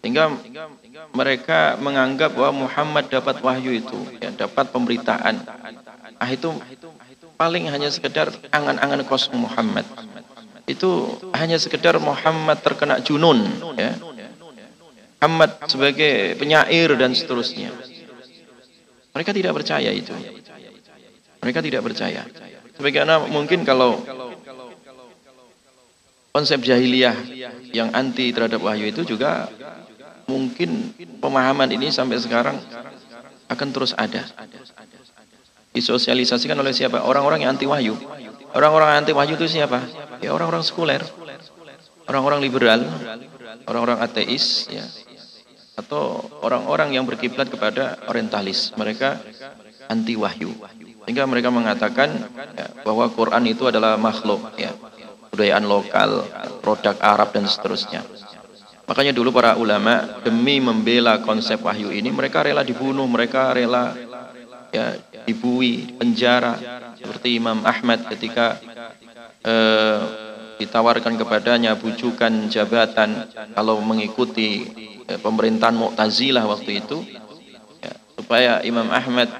Sehingga 0.00 0.32
mereka 1.12 1.76
menganggap 1.76 2.32
bahwa 2.32 2.64
Muhammad 2.64 3.12
dapat 3.12 3.44
wahyu 3.44 3.76
itu, 3.76 3.98
ya, 4.24 4.32
dapat 4.32 4.72
pemberitaan. 4.72 5.44
Ah 6.16 6.30
itu 6.32 6.48
paling 7.36 7.68
hanya 7.68 7.92
sekedar 7.92 8.32
angan-angan 8.48 9.04
kosong 9.04 9.36
Muhammad. 9.36 9.84
Itu 10.64 11.20
hanya 11.36 11.60
sekedar 11.60 12.00
Muhammad 12.00 12.64
terkena 12.64 13.04
junun, 13.04 13.44
ya. 13.76 13.92
Muhammad 15.18 15.50
sebagai 15.68 16.38
penyair 16.40 16.94
dan 16.96 17.12
seterusnya. 17.12 17.74
Mereka 19.12 19.34
tidak 19.34 19.52
percaya 19.60 19.90
itu. 19.90 20.14
Mereka 21.42 21.58
tidak 21.58 21.82
percaya. 21.84 22.22
Sebagaimana 22.78 23.26
mungkin 23.26 23.66
kalau 23.66 23.98
konsep 26.30 26.62
jahiliyah 26.62 27.18
yang 27.74 27.90
anti 27.90 28.30
terhadap 28.30 28.62
wahyu 28.62 28.94
itu 28.94 29.02
juga 29.02 29.50
mungkin 30.30 30.94
pemahaman 31.18 31.74
ini 31.74 31.90
sampai 31.90 32.22
sekarang 32.22 32.54
akan 33.50 33.68
terus 33.74 33.96
ada 33.98 34.22
disosialisasikan 35.74 36.56
oleh 36.58 36.70
siapa? 36.74 37.02
Orang-orang 37.02 37.44
yang 37.44 37.58
anti 37.58 37.66
wahyu. 37.66 37.94
Orang-orang 38.54 39.04
anti 39.04 39.12
wahyu 39.12 39.36
itu 39.36 39.46
siapa? 39.46 39.84
Ya 40.24 40.32
orang-orang 40.34 40.64
sekuler, 40.64 41.02
orang-orang 42.08 42.40
liberal, 42.42 42.80
orang-orang 43.68 44.02
ateis, 44.02 44.66
ya, 44.72 44.82
atau 45.78 46.24
orang-orang 46.42 46.96
yang 46.96 47.04
berkiblat 47.06 47.46
kepada 47.46 48.00
orientalis. 48.10 48.74
Mereka 48.74 49.20
anti 49.86 50.18
wahyu. 50.18 50.50
Sehingga 51.08 51.24
mereka 51.24 51.48
mengatakan 51.48 52.20
ya, 52.52 52.68
bahwa 52.84 53.08
Quran 53.08 53.48
itu 53.48 53.64
adalah 53.64 53.96
makhluk, 53.96 54.52
ya, 54.60 54.76
budayaan 55.32 55.64
lokal, 55.64 56.20
produk 56.60 57.00
Arab 57.00 57.32
dan 57.32 57.48
seterusnya. 57.48 58.04
Makanya 58.84 59.16
dulu 59.16 59.32
para 59.32 59.56
ulama 59.56 60.20
demi 60.20 60.60
membela 60.60 61.16
konsep 61.24 61.64
wahyu 61.64 61.88
ini 61.96 62.12
mereka 62.12 62.44
rela 62.44 62.60
dibunuh, 62.60 63.08
mereka 63.08 63.56
rela 63.56 63.96
ya 64.68 65.00
dibui, 65.24 65.96
penjara 65.96 66.60
seperti 67.00 67.40
Imam 67.40 67.64
Ahmad 67.64 68.04
ketika 68.12 68.60
eh, 69.48 70.00
ditawarkan 70.60 71.16
kepadanya 71.16 71.72
bujukan 71.80 72.52
jabatan 72.52 73.32
kalau 73.56 73.80
mengikuti 73.80 74.68
eh, 75.08 75.16
pemerintahan 75.16 75.72
Mu'tazilah 75.72 76.44
waktu 76.44 76.84
itu 76.84 77.00
ya, 77.80 77.96
supaya 78.12 78.52
Imam 78.60 78.92
Ahmad 78.92 79.32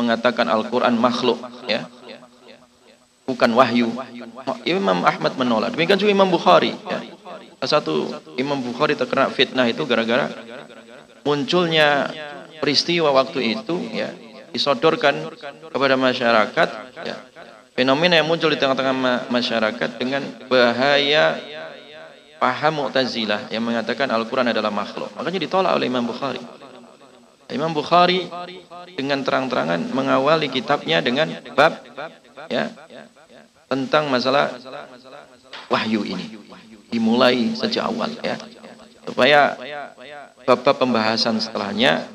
mengatakan 0.00 0.48
Al-Quran 0.48 0.96
makhluk 0.96 1.38
ya 1.68 1.84
bukan 3.28 3.52
wahyu 3.52 3.92
Imam 4.66 5.04
Ahmad 5.04 5.36
menolak 5.36 5.76
demikian 5.76 6.00
juga 6.00 6.10
Imam 6.10 6.26
Bukhari 6.32 6.72
ya. 6.74 6.98
satu 7.68 8.08
Imam 8.40 8.58
Bukhari 8.58 8.96
terkena 8.96 9.28
fitnah 9.28 9.68
itu 9.68 9.84
gara-gara 9.84 10.32
munculnya 11.22 12.08
peristiwa 12.58 13.12
waktu 13.12 13.60
itu 13.60 13.76
ya 13.92 14.10
disodorkan 14.50 15.30
kepada 15.70 15.94
masyarakat 15.94 16.68
ya, 17.06 17.16
fenomena 17.78 18.18
yang 18.18 18.26
muncul 18.26 18.50
di 18.50 18.58
tengah-tengah 18.58 19.30
masyarakat 19.30 19.90
dengan 19.96 20.26
bahaya 20.50 21.38
paham 22.40 22.84
Mu'tazilah 22.84 23.52
yang 23.52 23.62
mengatakan 23.62 24.08
Al-Quran 24.10 24.50
adalah 24.50 24.72
makhluk. 24.72 25.12
Makanya 25.14 25.40
ditolak 25.44 25.72
oleh 25.76 25.86
Imam 25.86 26.02
Bukhari. 26.02 26.40
Imam 27.50 27.74
Bukhari 27.74 28.26
dengan 28.94 29.22
terang-terangan 29.26 29.90
mengawali 29.90 30.48
kitabnya 30.50 31.02
dengan 31.02 31.30
bab 31.54 31.82
ya 32.50 32.70
tentang 33.70 34.10
masalah 34.10 34.54
wahyu 35.70 36.02
ini 36.02 36.38
dimulai 36.90 37.54
sejak 37.54 37.86
awal 37.86 38.10
ya 38.22 38.34
supaya 39.06 39.58
bab-bab 40.44 40.76
pembahasan 40.78 41.38
setelahnya 41.42 42.06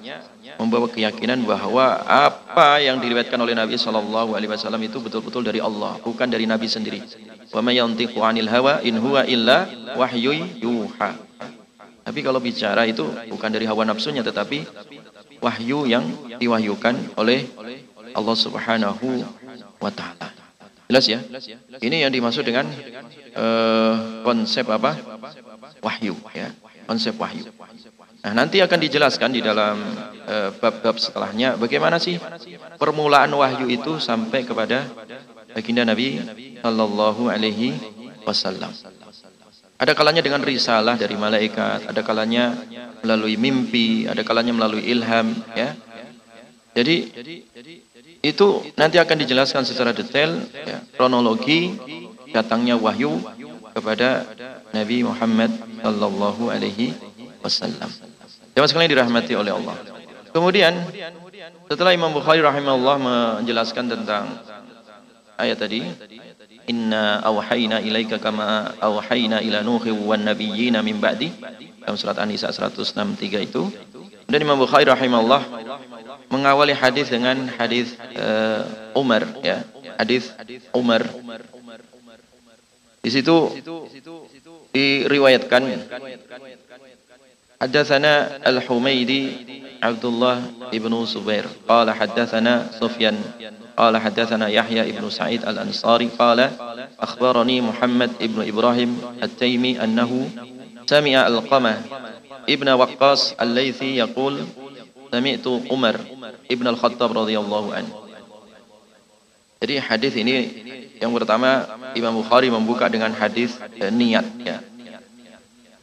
membawa 0.56 0.88
keyakinan 0.88 1.44
bahwa 1.44 2.00
apa 2.06 2.80
yang 2.80 3.02
diriwayatkan 3.02 3.36
oleh 3.36 3.52
Nabi 3.58 3.76
Shallallahu 3.76 4.38
Alaihi 4.38 4.52
Wasallam 4.52 4.82
itu 4.88 5.04
betul-betul 5.04 5.44
dari 5.44 5.60
Allah, 5.60 6.00
bukan 6.00 6.28
dari 6.30 6.48
Nabi 6.48 6.70
sendiri. 6.72 7.04
'anil 7.52 8.50
hawa. 8.50 8.74
Tapi 12.06 12.20
kalau 12.22 12.38
bicara 12.38 12.86
itu 12.86 13.04
bukan 13.34 13.50
dari 13.50 13.66
hawa 13.66 13.82
nafsunya 13.82 14.22
tetapi 14.22 14.62
wahyu 15.44 15.88
yang 15.90 16.06
diwahyukan 16.40 17.18
oleh 17.20 17.48
Allah 18.16 18.36
Subhanahu 18.36 19.08
wa 19.80 19.92
taala. 19.92 20.32
Jelas 20.86 21.06
ya? 21.10 21.20
Ini 21.82 22.06
yang 22.06 22.12
dimaksud 22.14 22.46
dengan 22.46 22.70
uh, 23.34 24.22
konsep 24.22 24.66
apa? 24.70 24.96
Wahyu 25.82 26.14
ya. 26.32 26.54
Konsep 26.86 27.18
wahyu. 27.18 27.50
Nah, 28.22 28.34
nanti 28.34 28.58
akan 28.58 28.80
dijelaskan 28.82 29.38
di 29.38 29.42
dalam 29.46 29.78
eh, 30.26 30.50
bab-bab 30.58 30.98
uh, 30.98 31.02
setelahnya 31.02 31.54
bagaimana 31.62 32.02
sih 32.02 32.18
permulaan 32.82 33.30
wahyu 33.30 33.70
itu 33.70 34.02
sampai 34.02 34.42
kepada 34.42 34.90
baginda 35.54 35.86
Nabi 35.86 36.26
sallallahu 36.66 37.30
alaihi 37.30 37.78
wasallam. 38.26 38.74
Ada 39.76 39.92
kalanya 39.92 40.24
dengan 40.24 40.40
risalah 40.40 40.96
dari 40.96 41.20
malaikat, 41.20 41.92
ada 41.92 42.00
kalanya 42.00 42.56
melalui 43.04 43.36
mimpi, 43.36 44.08
ada 44.08 44.24
kalanya 44.24 44.56
melalui 44.56 44.88
ilham, 44.88 45.36
ya. 45.52 45.76
Jadi 46.76 47.12
itu 48.24 48.48
nanti 48.76 49.00
akan 49.00 49.18
dijelaskan 49.24 49.64
secara 49.64 49.96
detail 49.96 50.44
ya, 50.52 50.80
kronologi 50.96 51.76
datangnya 52.32 52.76
wahyu 52.76 53.20
kepada 53.76 54.28
Nabi 54.72 55.04
Muhammad 55.04 55.52
sallallahu 55.84 56.52
alaihi 56.52 56.96
wasallam. 57.44 57.92
Jemaah 58.56 58.70
sekalian 58.72 58.92
dirahmati 58.92 59.36
oleh 59.36 59.52
Allah. 59.56 59.76
Kemudian 60.32 60.74
setelah 61.68 61.92
Imam 61.96 62.12
Bukhari 62.12 62.44
rahimahullah 62.44 62.96
menjelaskan 63.00 63.92
tentang 63.92 64.36
ayat 65.40 65.60
tadi, 65.60 65.84
Inna 66.66 67.22
awhayna 67.22 67.78
ilaika 67.82 68.18
kama 68.18 68.74
awhayna 68.82 69.38
ila 69.46 69.62
nuhi 69.62 69.94
wan 69.94 70.26
nabiyyina 70.26 70.82
min 70.82 70.98
ba'di 70.98 71.30
dalam 71.86 71.94
surat 71.94 72.18
An-Nisa 72.18 72.50
163 72.50 73.46
itu. 73.46 73.70
Dan 74.26 74.42
Imam 74.42 74.58
Bukhari 74.58 74.90
rahimahullah 74.90 75.46
mengawali 76.34 76.74
hadis 76.74 77.14
dengan 77.14 77.46
hadis 77.54 77.94
uh, 78.18 78.98
Umar 78.98 79.22
ya, 79.46 79.62
hadis 80.02 80.34
Umar. 80.74 81.06
Di 83.06 83.14
situ 83.14 83.54
diriwayatkan 84.74 85.62
حدثنا 87.61 88.41
الحميدي 88.49 89.23
عبد 89.83 90.05
الله 90.05 90.37
بن 90.73 91.05
زبير 91.07 91.45
قال 91.69 91.91
حدثنا 91.91 92.71
سفيان 92.81 93.17
قال 93.77 93.97
حدثنا 93.97 94.49
يحيى 94.49 94.93
بن 94.93 95.11
سعيد 95.11 95.45
الأنصاري 95.49 96.09
قال 96.19 96.51
أخبرني 97.01 97.61
محمد 97.61 98.11
بن 98.21 98.49
إبراهيم 98.49 99.01
التيمي 99.23 99.85
أنه 99.85 100.31
سمع 100.87 101.27
القمة 101.27 101.83
ابن 102.49 102.69
وقاص 102.69 103.33
الليثي 103.41 103.97
يقول 103.97 104.45
سمعت 105.13 105.47
عمر 105.71 105.97
ابن 106.51 106.67
الخطاب 106.67 107.19
رضي 107.19 107.39
الله 107.39 107.75
عنه 107.75 107.93
Jadi 109.61 109.77
hadis 109.77 110.17
ini 110.17 110.37
yang 111.05 111.13
pertama 111.13 111.69
Imam 111.93 112.17
Bukhari 112.17 112.49
membuka 112.49 112.89
dengan 112.89 113.13
hadis 113.13 113.61
eh, 113.77 113.93
niat 113.93 114.25
ya. 114.41 114.57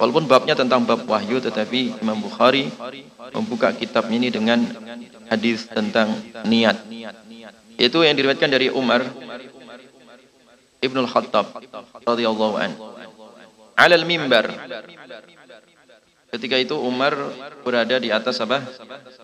Walaupun 0.03 0.27
babnya 0.27 0.59
tentang 0.59 0.83
bab 0.83 1.07
wahyu 1.07 1.39
tetapi 1.39 2.03
Imam 2.03 2.19
Bukhari 2.19 2.67
membuka 3.31 3.71
kitab 3.71 4.11
ini 4.11 4.35
dengan 4.35 4.59
hadis 5.31 5.71
tentang 5.71 6.11
niat. 6.43 6.75
Itu 7.79 8.03
yang 8.03 8.19
diriwayatkan 8.19 8.51
dari 8.51 8.67
Umar 8.67 9.07
Ibnu 10.83 11.07
Khattab 11.07 11.55
radhiyallahu 12.03 12.55
an. 12.59 12.75
Alal 13.79 14.03
mimbar. 14.03 14.51
Ketika 16.35 16.59
itu 16.59 16.75
Umar 16.75 17.15
berada 17.63 17.95
di 18.03 18.11
atas 18.11 18.43
apa? 18.43 18.59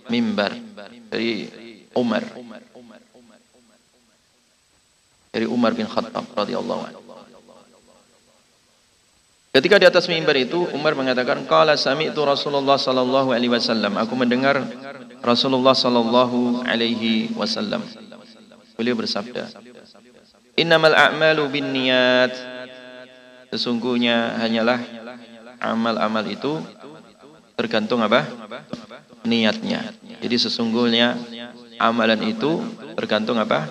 Mimbar. 0.06 0.54
Dari 1.10 1.50
Umar 1.98 2.22
dari 5.34 5.46
Umar 5.50 5.74
bin 5.74 5.90
Khattab 5.90 6.22
radhiyallahu 6.38 6.82
anhu. 6.86 7.07
Ketika 9.48 9.80
di 9.80 9.86
atas 9.88 10.06
mimbar 10.12 10.36
itu 10.36 10.68
Umar 10.76 10.92
mengatakan 10.92 11.48
qala 11.48 11.74
sami'tu 11.74 12.20
Rasulullah 12.20 12.76
sallallahu 12.76 13.32
alaihi 13.32 13.48
wasallam. 13.48 13.96
Aku 13.96 14.12
mendengar 14.12 14.60
Rasulullah 15.24 15.72
sallallahu 15.72 16.68
alaihi 16.68 17.32
wasallam. 17.32 17.80
Beliau 18.76 18.94
bersabda 18.94 19.50
Innamal 20.58 20.94
a'malu 20.94 21.48
binniyat. 21.48 22.34
Sesungguhnya 23.48 24.36
hanyalah 24.42 24.82
amal-amal 25.62 26.26
itu 26.26 26.58
tergantung 27.54 28.02
apa? 28.02 28.26
Niatnya. 29.24 29.94
Jadi 30.18 30.36
sesungguhnya 30.36 31.14
amalan 31.78 32.20
itu 32.26 32.58
tergantung 32.98 33.38
apa? 33.38 33.70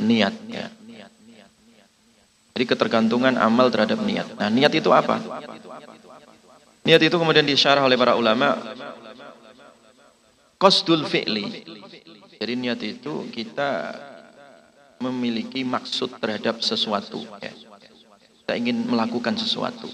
Niat 0.00 0.34
ya. 0.48 0.72
Jadi 2.60 2.76
ketergantungan 2.76 3.40
amal 3.40 3.72
terhadap 3.72 4.04
niat. 4.04 4.36
Nah, 4.36 4.52
niat 4.52 4.68
itu 4.76 4.92
apa? 4.92 5.16
Niat 6.84 7.00
itu 7.00 7.16
kemudian 7.16 7.48
disyarah 7.48 7.80
oleh 7.80 7.96
para 7.96 8.20
ulama 8.20 8.52
qasdul 10.60 11.08
fi'li. 11.08 11.64
Jadi 12.36 12.52
niat 12.60 12.76
itu 12.84 13.24
kita 13.32 13.96
memiliki 15.00 15.64
maksud 15.64 16.20
terhadap 16.20 16.60
sesuatu 16.60 17.24
ya. 17.40 17.48
Kita 18.44 18.52
ingin 18.60 18.84
melakukan 18.84 19.40
sesuatu. 19.40 19.88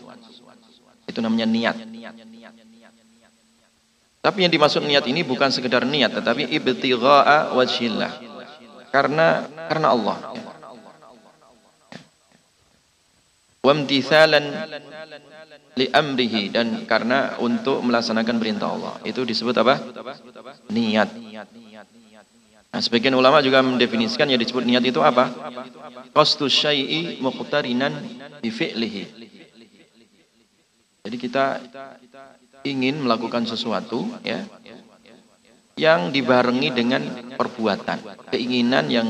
Itu 1.06 1.22
namanya 1.22 1.46
niat. 1.46 1.78
Tapi 4.26 4.42
yang 4.42 4.50
dimaksud 4.50 4.82
niat 4.82 5.06
ini 5.06 5.22
bukan 5.22 5.54
sekedar 5.54 5.86
niat 5.86 6.18
tetapi 6.18 6.50
ibtigha'a 6.50 7.54
wajhillah 7.54 8.10
karena 8.90 9.46
karena 9.70 9.94
Allah. 9.94 10.18
Wamtithalan 13.66 14.46
li 15.74 15.86
amrihi 15.90 16.54
dan 16.54 16.86
karena 16.86 17.34
untuk 17.42 17.82
melaksanakan 17.82 18.38
perintah 18.38 18.70
Allah. 18.70 18.94
Itu 19.02 19.26
disebut 19.26 19.58
apa? 19.58 19.82
Niat. 20.70 21.10
Nah, 22.70 22.80
sebagian 22.84 23.16
ulama 23.18 23.42
juga 23.42 23.58
mendefinisikan 23.64 24.30
yang 24.30 24.38
disebut 24.38 24.62
niat 24.62 24.84
itu 24.86 25.02
apa? 25.02 25.32
Qasdu 26.14 26.46
syai'i 26.46 27.18
muqtarinan 27.18 27.92
bi 28.38 28.54
fi'lihi. 28.54 29.04
Jadi 31.06 31.16
kita 31.18 31.62
ingin 32.66 33.02
melakukan 33.02 33.46
sesuatu 33.46 34.06
ya 34.26 34.42
yang 35.76 36.14
dibarengi 36.14 36.70
dengan 36.72 37.02
perbuatan. 37.34 38.30
Keinginan 38.30 38.90
yang 38.92 39.08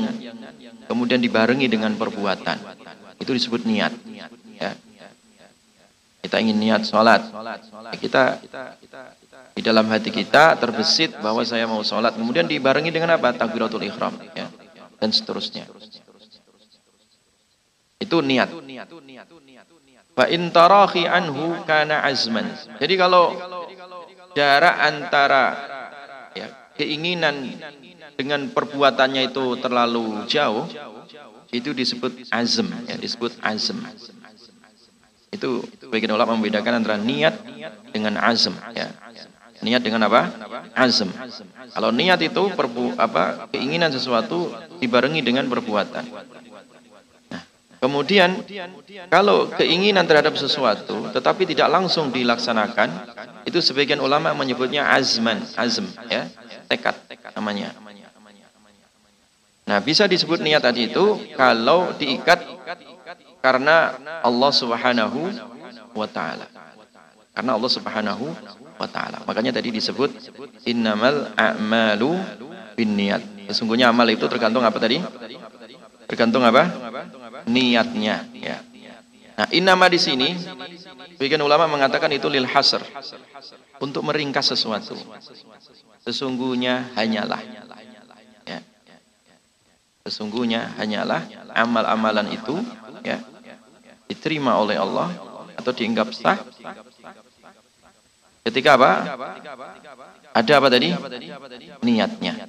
kemudian 0.87 1.19
dibarengi 1.19 1.67
dengan 1.67 1.93
perbuatan. 1.99 2.57
Itu 3.17 3.33
disebut 3.33 3.65
niat. 3.65 4.06
Ya. 4.57 4.73
Kita 6.21 6.43
ingin 6.43 6.57
niat 6.59 6.83
sholat. 6.83 7.29
Kita 8.01 8.41
di 9.55 9.61
dalam 9.63 9.87
hati 9.89 10.11
kita 10.11 10.59
terbesit 10.59 11.15
bahwa 11.23 11.45
saya 11.47 11.63
mau 11.69 11.81
sholat. 11.85 12.17
Kemudian 12.17 12.49
dibarengi 12.49 12.91
dengan 12.91 13.15
apa? 13.15 13.31
Takbiratul 13.31 13.85
ikhram. 13.87 14.17
Ya. 14.35 14.51
Dan 14.97 15.13
seterusnya. 15.13 15.69
Itu 17.97 18.21
niat. 18.21 18.49
Fa 20.17 20.25
in 20.33 20.49
anhu 20.49 21.61
kana 21.69 22.01
azman. 22.01 22.49
Jadi 22.81 22.93
kalau 22.97 23.37
jarak 24.33 24.75
antara 24.81 25.45
ya, 26.33 26.73
keinginan 26.73 27.57
dengan 28.17 28.49
perbuatannya 28.49 29.29
itu 29.29 29.61
terlalu 29.61 30.25
jauh, 30.25 30.65
itu 31.53 31.69
disebut 31.73 32.33
azm, 32.33 32.69
ya, 32.89 32.97
disebut 32.97 33.37
azm. 33.45 33.77
Itu 35.27 35.63
bagian 35.91 36.15
ulama 36.15 36.39
membedakan 36.39 36.79
antara 36.79 36.95
niat 36.95 37.35
dengan 37.91 38.15
azm, 38.15 38.55
ya. 38.71 38.87
Niat 39.57 39.81
dengan 39.81 40.05
apa? 40.05 40.29
Azm. 40.77 41.09
Kalau 41.73 41.89
niat 41.89 42.21
itu 42.21 42.43
perbu, 42.53 42.95
apa 42.95 43.49
keinginan 43.51 43.89
sesuatu 43.89 44.53
dibarengi 44.77 45.25
dengan 45.25 45.49
perbuatan. 45.49 46.05
Nah, 47.33 47.41
kemudian 47.81 48.45
kalau 49.09 49.49
keinginan 49.57 50.05
terhadap 50.05 50.37
sesuatu 50.37 51.09
tetapi 51.09 51.49
tidak 51.49 51.67
langsung 51.73 52.13
dilaksanakan, 52.13 52.89
itu 53.49 53.57
sebagian 53.59 53.97
ulama 53.97 54.31
menyebutnya 54.37 54.93
azman, 54.93 55.41
azm, 55.57 55.89
ya, 56.07 56.29
tekad 56.69 56.95
namanya. 57.33 57.73
Nah, 59.67 59.83
bisa 59.83 60.07
disebut 60.07 60.39
niat 60.39 60.63
tadi 60.63 60.87
itu 60.87 61.19
kalau 61.35 61.91
diikat 61.99 62.39
karena 63.47 63.95
Allah 64.27 64.51
Subhanahu 64.51 65.31
wa 65.95 66.07
taala. 66.11 66.51
Karena 67.31 67.55
Allah 67.55 67.71
Subhanahu 67.71 68.25
wa 68.75 68.87
taala. 68.91 69.23
Makanya 69.23 69.55
tadi 69.55 69.71
disebut 69.71 70.11
innamal 70.67 71.31
a'malu 71.39 72.19
binniyat. 72.75 73.47
Sesungguhnya 73.47 73.87
amal 73.87 74.11
itu 74.11 74.27
tergantung 74.27 74.67
apa 74.67 74.75
tadi? 74.83 74.99
Tergantung 76.11 76.43
apa? 76.43 76.67
Niatnya, 77.47 78.27
ya. 78.35 78.59
Nah, 79.39 79.47
innama 79.55 79.87
di 79.87 79.99
sini 80.01 80.29
Bagian 81.17 81.41
ulama 81.41 81.65
mengatakan 81.65 82.13
itu 82.13 82.29
lil 82.29 82.45
hasr 82.45 82.77
untuk 83.81 84.05
meringkas 84.05 84.53
sesuatu. 84.53 84.93
Sesungguhnya 86.05 86.93
hanyalah 86.93 87.41
ya. 88.45 88.61
Sesungguhnya 90.05 90.77
hanyalah 90.77 91.25
amal-amalan 91.57 92.37
itu 92.37 92.61
diterima 94.07 94.55
oleh 94.57 94.79
Allah 94.79 95.11
atau 95.53 95.71
dianggap 95.75 96.07
sah 96.15 96.39
ketika 98.47 98.79
apa? 98.79 98.91
Ada 100.31 100.53
apa 100.63 100.67
tadi? 100.71 100.89
Niatnya. 101.83 102.47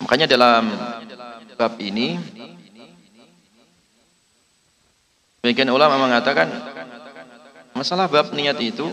Makanya 0.00 0.26
dalam 0.30 0.70
bab 1.58 1.76
ini 1.82 2.16
Bagian 5.40 5.72
ulama 5.72 5.96
mengatakan 5.96 6.52
masalah 7.72 8.12
bab 8.12 8.28
niat 8.36 8.60
itu 8.60 8.84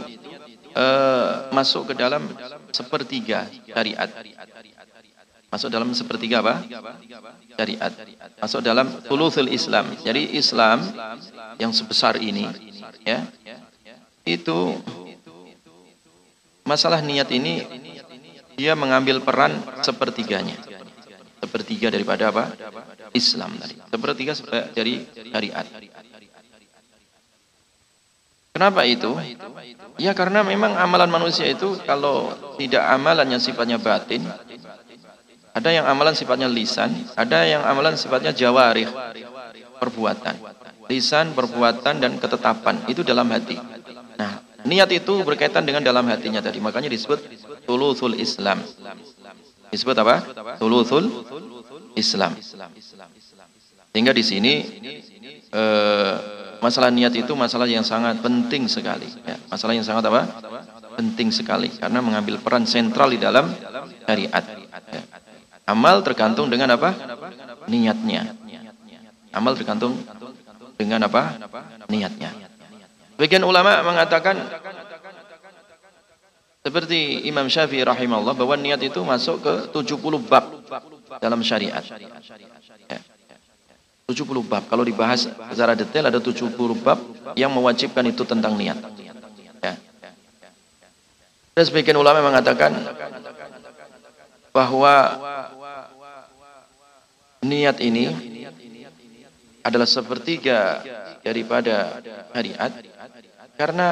uh, 0.79 1.51
masuk 1.51 1.91
ke 1.91 1.93
dalam 1.99 2.23
sepertiga 2.71 3.51
syariat. 3.67 4.07
Masuk 5.57 5.73
dalam 5.73 5.89
sepertiga 5.97 6.45
apa? 6.45 6.61
Syariat. 7.57 7.89
Masuk 8.37 8.61
dalam 8.61 8.85
tuluthul 9.09 9.49
Islam. 9.49 9.89
Jadi 10.05 10.37
Islam 10.37 10.85
yang 11.57 11.73
sebesar 11.73 12.21
ini 12.21 12.45
ya 13.01 13.25
itu 14.21 14.77
masalah 16.61 17.01
niat 17.01 17.25
ini 17.33 17.65
dia 18.53 18.77
mengambil 18.77 19.17
peran 19.25 19.57
sepertiganya. 19.81 20.53
Sepertiga 21.41 21.89
daripada 21.89 22.29
apa? 22.29 22.53
Islam 23.17 23.57
tadi. 23.57 23.81
Sepertiga 23.81 24.37
dari 24.77 25.09
syariat. 25.09 25.65
Kenapa 28.53 28.85
itu? 28.85 29.09
Ya 29.97 30.13
karena 30.13 30.45
memang 30.45 30.77
amalan 30.77 31.09
manusia 31.09 31.49
itu 31.49 31.81
kalau 31.81 32.29
tidak 32.61 32.85
amalan 32.93 33.25
yang 33.33 33.41
sifatnya 33.41 33.81
batin, 33.81 34.21
ada 35.57 35.69
yang 35.73 35.89
amalan 35.89 36.13
sifatnya 36.13 36.45
lisan, 36.45 36.93
ada 37.17 37.41
yang 37.41 37.65
amalan 37.65 37.97
sifatnya 37.97 38.29
jawarih, 38.29 38.85
perbuatan. 39.81 40.37
Lisan, 40.87 41.33
perbuatan, 41.33 41.99
dan 41.99 42.15
ketetapan, 42.21 42.85
itu 42.87 43.03
dalam 43.03 43.27
hati. 43.27 43.59
Nah, 44.15 44.47
Niat 44.67 44.91
itu 44.91 45.23
berkaitan 45.23 45.63
dengan 45.63 45.79
dalam 45.79 46.03
hatinya 46.11 46.43
tadi. 46.43 46.59
Makanya 46.59 46.91
disebut 46.91 47.23
tulusul 47.63 48.19
Islam. 48.19 48.59
Disebut 49.71 49.95
apa? 49.95 50.15
Tulusul 50.59 51.07
Islam. 51.95 52.35
Sehingga 53.95 54.11
di 54.11 54.23
sini 54.27 54.53
eh, 55.53 56.13
masalah 56.59 56.91
niat 56.91 57.15
itu 57.15 57.31
masalah 57.37 57.69
yang 57.69 57.87
sangat 57.87 58.19
penting 58.19 58.67
sekali. 58.67 59.07
Ya. 59.23 59.39
Masalah 59.47 59.73
yang 59.77 59.87
sangat 59.87 60.03
apa? 60.11 60.21
Penting 60.99 61.31
sekali 61.31 61.71
karena 61.71 62.03
mengambil 62.03 62.41
peran 62.43 62.67
sentral 62.67 63.07
di 63.13 63.21
dalam 63.21 63.47
syariat. 64.03 64.43
Ya. 64.91 65.01
Amal 65.67 65.99
tergantung 65.99 66.47
dengan 66.47 66.79
apa? 66.79 66.95
Niatnya. 67.67 68.31
Amal 69.35 69.59
tergantung 69.59 69.99
dengan 70.79 71.03
apa? 71.03 71.35
Niatnya. 71.91 72.31
Bagian 73.19 73.43
ulama 73.43 73.83
mengatakan 73.83 74.39
seperti 76.63 77.27
Imam 77.27 77.47
Syafi'i 77.51 77.83
rahimahullah 77.83 78.35
bahwa 78.35 78.55
niat 78.55 78.79
itu 78.83 78.99
masuk 79.03 79.43
ke 79.43 79.53
70 79.75 79.99
bab 80.23 80.45
dalam 81.19 81.43
syariat. 81.43 81.83
Ya. 82.87 82.99
70 84.07 84.23
bab. 84.47 84.63
Kalau 84.71 84.87
dibahas 84.87 85.27
secara 85.51 85.75
detail 85.75 86.07
ada 86.07 86.19
70 86.23 86.51
bab 86.79 86.99
yang 87.35 87.51
mewajibkan 87.51 88.07
itu 88.07 88.23
tentang 88.23 88.55
niat. 88.55 88.79
Ya. 89.59 89.75
Sebagian 91.59 91.97
ulama 91.99 92.23
mengatakan 92.23 92.71
bahwa 94.53 94.93
niat 97.47 97.79
ini 97.79 98.05
adalah 99.63 99.87
sepertiga 99.87 100.83
daripada 101.23 101.99
syariat 102.31 102.71
karena 103.57 103.89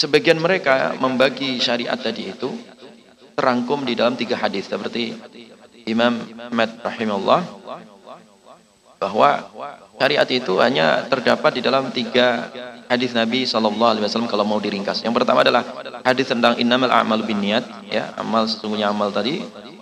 sebagian 0.00 0.40
mereka 0.40 0.96
membagi 0.96 1.60
syariat 1.60 1.98
tadi 1.98 2.32
itu 2.32 2.50
terangkum 3.36 3.84
di 3.84 3.94
dalam 3.94 4.18
tiga 4.18 4.34
hadis 4.40 4.66
seperti 4.66 5.14
Imam 5.86 6.18
Ahmad 6.50 6.82
rahimahullah 6.82 7.40
bahwa 9.00 9.48
syariat 9.96 10.28
itu 10.28 10.60
hanya 10.60 11.08
terdapat 11.08 11.56
di 11.56 11.62
dalam 11.64 11.88
tiga 11.88 12.52
hadis 12.84 13.16
Nabi 13.16 13.48
Shallallahu 13.48 13.96
Alaihi 13.96 14.28
kalau 14.28 14.44
mau 14.44 14.60
diringkas. 14.60 15.00
Yang 15.00 15.24
pertama 15.24 15.40
adalah 15.40 15.64
hadis 16.04 16.28
tentang 16.28 16.60
innamal 16.60 16.92
a'mal 16.92 17.24
bin 17.24 17.40
niat, 17.40 17.64
ya 17.88 18.12
amal 18.20 18.44
sesungguhnya 18.44 18.92
amal 18.92 19.08
tadi 19.08 19.40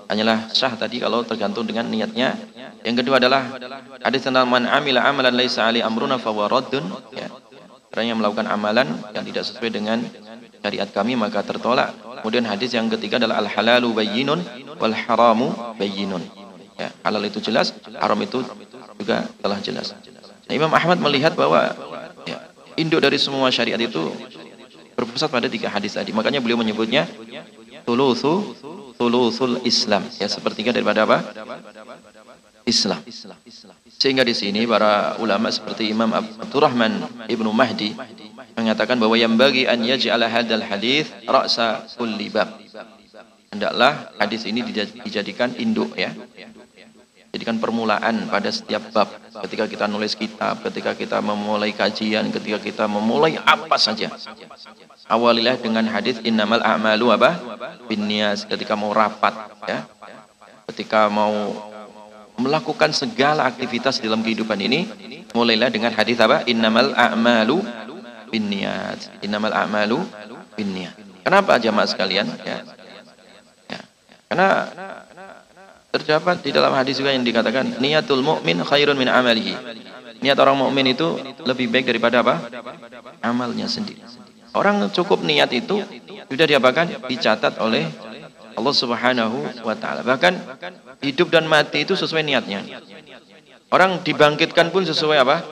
hanyalah 0.09 0.50
sah 0.50 0.74
tadi 0.74 0.98
kalau 0.98 1.22
tergantung 1.22 1.68
dengan 1.68 1.86
niatnya. 1.86 2.34
Yang 2.82 3.04
kedua 3.04 3.20
adalah 3.20 3.59
hadis 4.00 4.24
tentang 4.24 4.48
man 4.48 4.64
amila 4.64 5.04
amalan 5.04 5.34
laisa 5.34 5.68
ali 5.68 5.84
amruna 5.84 6.16
fawaradun, 6.16 6.84
ya 7.12 7.28
Orang 7.88 8.04
yang 8.04 8.18
melakukan 8.20 8.46
amalan 8.46 8.86
yang 9.16 9.24
tidak 9.24 9.48
sesuai 9.48 9.70
dengan 9.72 9.98
syariat 10.61 10.88
kami 10.92 11.16
maka 11.16 11.40
tertolak. 11.40 11.96
Kemudian 12.20 12.44
hadis 12.44 12.76
yang 12.76 12.86
ketiga 12.92 13.16
adalah 13.16 13.40
al 13.40 13.48
halalu 13.48 13.90
bayyinun 13.96 14.38
wal 14.76 14.92
haramu 14.92 15.50
bayyinun. 15.80 16.20
Ya, 16.78 16.94
halal 17.02 17.26
itu 17.26 17.42
jelas, 17.42 17.74
haram 17.98 18.20
itu 18.22 18.44
juga 19.00 19.26
telah 19.42 19.59
jelas. 19.59 19.98
Nah, 20.46 20.54
Imam 20.54 20.70
Ahmad 20.70 21.02
melihat 21.02 21.34
bahwa 21.34 21.74
ya, 22.22 22.38
induk 22.78 23.02
dari 23.02 23.18
semua 23.18 23.50
syariat 23.50 23.80
itu 23.82 24.14
berpusat 24.94 25.26
pada 25.26 25.50
tiga 25.50 25.66
hadis 25.66 25.98
tadi. 25.98 26.14
Makanya 26.14 26.38
beliau 26.38 26.61
menyebutnya 26.61 27.09
tulusu 27.86 28.56
tulusul 28.98 29.62
Islam. 29.62 30.02
Ya, 30.18 30.26
sepertiga 30.26 30.74
daripada 30.74 31.06
apa? 31.06 31.18
Islam. 32.68 33.00
Sehingga 33.88 34.22
di 34.22 34.36
sini 34.36 34.68
para 34.68 35.16
ulama 35.18 35.48
seperti 35.48 35.88
Imam 35.88 36.12
Abdurrahman 36.12 37.26
Ibnu 37.26 37.50
Mahdi 37.50 37.96
mengatakan 38.58 39.00
bahwa 39.00 39.16
yang 39.16 39.38
bagi 39.40 39.64
an 39.64 39.80
yaj'ala 39.80 40.28
hadal 40.28 40.62
hadis 40.66 41.08
ra'sa 41.24 41.88
kulli 41.96 42.28
bab. 42.28 42.60
Hendaklah 43.48 44.12
hadis 44.20 44.44
ini 44.44 44.60
dijadikan 45.06 45.56
induk 45.56 45.96
ya. 45.96 46.12
Jadikan 47.39 47.62
permulaan 47.62 48.26
pada 48.26 48.51
setiap 48.51 48.91
bab. 48.91 49.07
Ketika 49.47 49.70
kita 49.70 49.86
nulis 49.86 50.18
kitab, 50.18 50.59
ketika 50.66 50.99
kita 50.99 51.22
memulai 51.22 51.70
kajian, 51.70 52.34
ketika 52.34 52.59
kita 52.59 52.91
memulai 52.91 53.39
apa 53.39 53.78
saja. 53.78 54.11
Awalilah 55.07 55.55
dengan 55.62 55.86
hadis 55.86 56.18
innamal 56.26 56.59
a'malu 56.59 57.14
apa? 57.14 57.39
Binniyas 57.86 58.43
ketika 58.43 58.74
mau 58.74 58.91
rapat 58.91 59.55
ya. 59.70 59.86
Ketika 60.66 61.07
mau 61.07 61.55
melakukan 62.39 62.91
segala 62.91 63.47
aktivitas 63.47 64.03
dalam 64.03 64.22
kehidupan 64.26 64.59
ini 64.59 64.91
mulailah 65.34 65.70
dengan 65.70 65.91
hadis 65.91 66.18
apa 66.22 66.47
innamal 66.47 66.95
a'malu 66.95 67.62
binniyat 68.30 69.22
innamal 69.26 69.51
a'malu 69.51 69.99
binniyat 70.55 70.95
kenapa 71.26 71.59
jamaah 71.59 71.89
sekalian 71.91 72.30
ya, 72.47 72.62
ya. 73.66 73.80
karena 74.30 74.49
terdapat 75.89 76.45
di 76.45 76.51
dalam 76.53 76.72
hadis 76.76 77.01
juga 77.01 77.14
yang 77.14 77.24
dikatakan 77.24 77.80
niatul 77.80 78.20
mu'min 78.20 78.61
khairun 78.64 78.97
min 78.97 79.09
amalihi 79.09 79.57
niat 80.18 80.36
orang 80.36 80.59
mukmin 80.59 80.93
itu 80.93 81.16
lebih 81.47 81.70
baik 81.70 81.89
daripada 81.89 82.20
apa 82.20 82.34
amalnya 83.24 83.70
sendiri 83.70 84.03
orang 84.53 84.91
cukup 84.93 85.24
niat 85.24 85.49
itu 85.55 85.80
sudah 86.28 86.47
diapakan 86.47 87.09
dicatat 87.09 87.57
oleh 87.62 87.89
Allah 88.59 88.74
Subhanahu 88.74 89.39
wa 89.62 89.74
taala. 89.78 90.03
Bahkan 90.03 90.34
hidup 91.07 91.30
dan 91.30 91.47
mati 91.47 91.86
itu 91.86 91.95
sesuai 91.95 92.26
niatnya. 92.26 92.66
Orang 93.70 94.03
dibangkitkan 94.03 94.74
pun 94.74 94.82
sesuai 94.82 95.22
apa? 95.22 95.47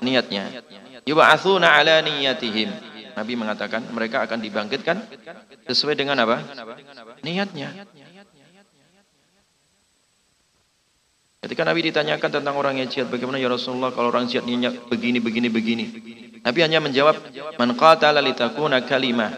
Niatnya. 0.00 0.64
Yub'atsuna 1.04 1.76
ala 1.76 2.00
niyatihim. 2.00 2.72
Nabi 3.12 3.32
mengatakan 3.36 3.84
mereka 3.92 4.24
akan 4.24 4.40
dibangkitkan 4.40 4.96
sesuai 5.68 5.94
dengan 6.00 6.16
apa? 6.24 6.40
Niatnya. 7.20 7.84
Ketika 11.46 11.62
Nabi 11.62 11.94
ditanyakan 11.94 12.42
tentang 12.42 12.58
orang 12.58 12.82
yang 12.82 12.90
jihad, 12.90 13.06
bagaimana 13.06 13.38
ya 13.38 13.46
Rasulullah 13.46 13.94
kalau 13.94 14.10
orang 14.10 14.26
jihad 14.26 14.42
begini, 14.90 15.22
begini, 15.22 15.46
begini. 15.46 15.86
Nabi 16.42 16.58
hanya 16.66 16.82
menjawab, 16.82 17.14
Man 17.54 17.78
qatala 17.78 18.18
litakuna 18.18 18.82
kalimah 18.82 19.30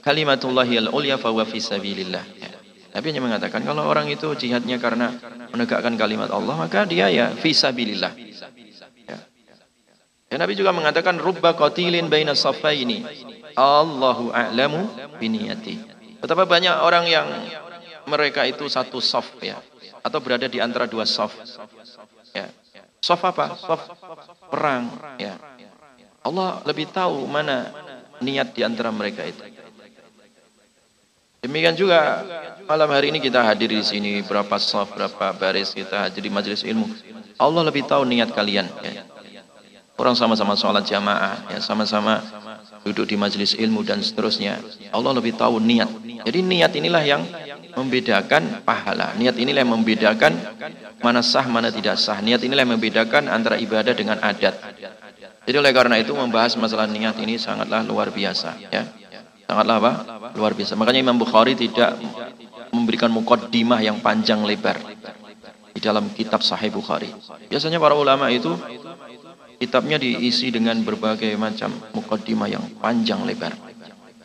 kalimatullahi 0.00 0.80
al-ulya 0.88 1.20
fa 1.20 1.28
fi 1.44 1.58
sabilillah. 1.60 2.24
Ya. 2.40 2.50
Nabi 2.96 3.06
hanya 3.10 3.22
mengatakan 3.24 3.60
kalau 3.68 3.84
orang 3.84 4.06
itu 4.08 4.32
jihadnya 4.32 4.80
karena 4.80 5.12
menegakkan 5.50 5.92
kalimat 5.98 6.30
Allah 6.30 6.54
maka 6.54 6.88
dia 6.88 7.10
ya 7.10 7.32
fi 7.36 7.50
sabilillah. 7.52 8.12
Ya. 9.08 9.18
Dan 10.32 10.40
Nabi 10.40 10.56
juga 10.56 10.72
mengatakan 10.72 11.20
rubba 11.20 11.52
qatilin 11.52 12.08
baina 12.08 12.32
saffaini. 12.32 13.04
Allahu 13.54 14.34
a'lamu 14.34 14.88
biniyati. 15.20 15.92
Betapa 16.18 16.48
banyak 16.48 16.74
orang 16.80 17.04
yang 17.06 17.28
mereka 18.08 18.44
itu 18.44 18.68
satu 18.68 19.00
saf 19.00 19.38
ya 19.40 19.60
atau 20.04 20.18
berada 20.20 20.44
di 20.44 20.60
antara 20.60 20.84
dua 20.84 21.08
saf. 21.08 21.32
Ya. 22.36 22.52
Saf 23.00 23.20
apa? 23.24 23.56
Saf 23.56 23.80
perang 24.52 24.92
ya. 25.16 25.36
Allah 26.24 26.64
lebih 26.64 26.88
tahu 26.88 27.24
mana 27.28 27.72
niat 28.20 28.56
di 28.56 28.64
antara 28.64 28.88
mereka 28.92 29.24
itu. 29.24 29.44
Demikian 31.44 31.76
juga 31.76 32.24
malam 32.64 32.88
hari 32.88 33.12
ini 33.12 33.20
kita 33.20 33.44
hadir 33.44 33.68
di 33.68 33.84
sini 33.84 34.24
berapa 34.24 34.56
saf, 34.56 34.96
berapa 34.96 35.36
baris 35.36 35.76
kita 35.76 36.08
hadir 36.08 36.24
di 36.24 36.32
majelis 36.32 36.64
ilmu. 36.64 36.88
Allah 37.36 37.62
lebih 37.68 37.84
tahu 37.84 38.08
niat 38.08 38.32
kalian. 38.32 38.64
Ya. 38.80 39.04
Orang 39.94 40.16
sama-sama 40.16 40.56
sholat 40.56 40.88
jamaah, 40.88 41.52
ya 41.52 41.60
sama-sama 41.60 42.18
duduk 42.82 43.06
di 43.06 43.16
majelis 43.20 43.54
ilmu 43.54 43.84
dan 43.86 44.00
seterusnya. 44.00 44.58
Allah 44.90 45.12
lebih 45.14 45.36
tahu 45.36 45.60
niat. 45.60 45.86
Jadi 46.24 46.38
niat 46.40 46.72
inilah 46.74 47.02
yang 47.04 47.22
membedakan 47.76 48.62
pahala. 48.62 49.14
Niat 49.18 49.38
inilah 49.38 49.62
yang 49.66 49.72
membedakan 49.74 50.32
mana 51.02 51.20
sah, 51.20 51.46
mana 51.46 51.68
tidak 51.70 51.98
sah. 51.98 52.18
Niat 52.22 52.42
inilah 52.42 52.62
yang 52.66 52.74
membedakan 52.78 53.28
antara 53.28 53.58
ibadah 53.58 53.92
dengan 53.92 54.18
adat. 54.22 54.54
Jadi 55.44 55.56
oleh 55.60 55.72
karena 55.76 56.00
itu 56.00 56.16
membahas 56.16 56.56
masalah 56.56 56.88
niat 56.88 57.20
ini 57.20 57.36
sangatlah 57.36 57.84
luar 57.84 58.08
biasa. 58.08 58.56
Ya. 58.72 58.88
Sangatlah 59.44 59.76
apa? 59.76 59.92
Luar 60.40 60.56
biasa. 60.56 60.72
Makanya 60.72 61.04
Imam 61.04 61.20
Bukhari 61.20 61.52
tidak 61.52 62.00
memberikan 62.72 63.12
mukaddimah 63.12 63.84
yang 63.84 64.00
panjang 64.00 64.40
lebar 64.40 64.80
di 65.76 65.80
dalam 65.84 66.08
kitab 66.16 66.40
Sahih 66.40 66.72
Bukhari. 66.72 67.12
Biasanya 67.52 67.76
para 67.76 67.92
ulama 67.92 68.32
itu 68.32 68.56
kitabnya 69.60 70.00
diisi 70.00 70.48
dengan 70.48 70.80
berbagai 70.80 71.36
macam 71.36 71.70
mukaddimah 71.92 72.48
yang 72.48 72.64
panjang 72.80 73.20
lebar. 73.28 73.52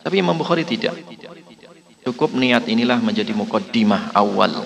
Tapi 0.00 0.24
Imam 0.24 0.32
Bukhari 0.40 0.64
tidak. 0.64 0.96
Cukup 2.00 2.32
niat 2.32 2.64
inilah 2.64 2.98
menjadi 3.00 3.32
mukaddimah 3.36 4.16
awal. 4.16 4.64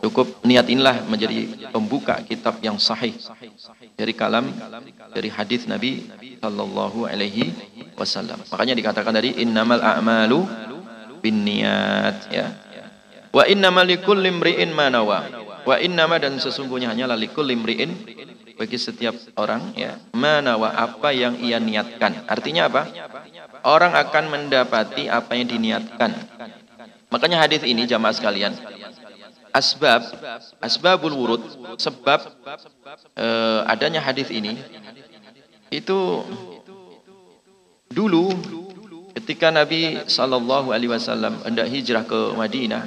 Cukup 0.00 0.40
niat 0.44 0.64
inilah 0.68 1.04
menjadi 1.04 1.68
pembuka 1.72 2.16
kitab 2.24 2.56
yang 2.64 2.80
sahih 2.80 3.12
dari 3.96 4.16
kalam 4.16 4.48
dari 5.12 5.28
hadis 5.28 5.68
Nabi 5.68 6.08
sallallahu 6.40 7.04
alaihi 7.04 7.52
wasallam. 8.00 8.40
Makanya 8.48 8.72
dikatakan 8.76 9.12
tadi 9.12 9.40
innamal 9.44 9.80
a'malu 9.80 10.40
binniyat 11.20 12.32
ya. 12.32 12.48
Wa 13.28 13.44
innamal 13.44 13.84
likulli 13.84 14.32
imri'in 14.32 14.72
ma 14.72 14.88
nawa. 14.88 15.28
Wa 15.68 15.76
innama 15.76 16.16
dan 16.16 16.40
sesungguhnya 16.40 16.88
hanyalah 16.96 17.20
likulli 17.20 17.52
imri'in 17.52 17.92
bagi 18.56 18.76
setiap 18.76 19.16
orang 19.40 19.72
ya 19.72 19.96
mana 20.12 20.56
wa 20.56 20.72
apa 20.72 21.12
yang 21.12 21.36
ia 21.40 21.60
niatkan. 21.60 22.24
Artinya 22.24 22.68
apa? 22.72 22.88
Orang 23.60 23.92
akan 23.92 24.24
mendapati 24.32 25.10
apa 25.10 25.36
yang 25.36 25.48
diniatkan. 25.48 26.16
Makanya 27.10 27.42
hadis 27.42 27.66
ini 27.66 27.84
jamaah 27.84 28.14
sekalian, 28.14 28.54
asbab 29.50 30.02
asbabul 30.62 31.14
wurud 31.14 31.42
sebab 31.76 32.20
uh, 33.18 33.66
adanya 33.66 33.98
hadis 33.98 34.30
ini 34.30 34.58
itu 35.70 36.22
dulu 37.90 38.30
ketika 39.18 39.50
Nabi 39.50 40.06
Shallallahu 40.06 40.70
Alaihi 40.70 40.90
Wasallam 40.90 41.42
hendak 41.42 41.66
hijrah 41.66 42.06
ke 42.06 42.34
Madinah 42.34 42.86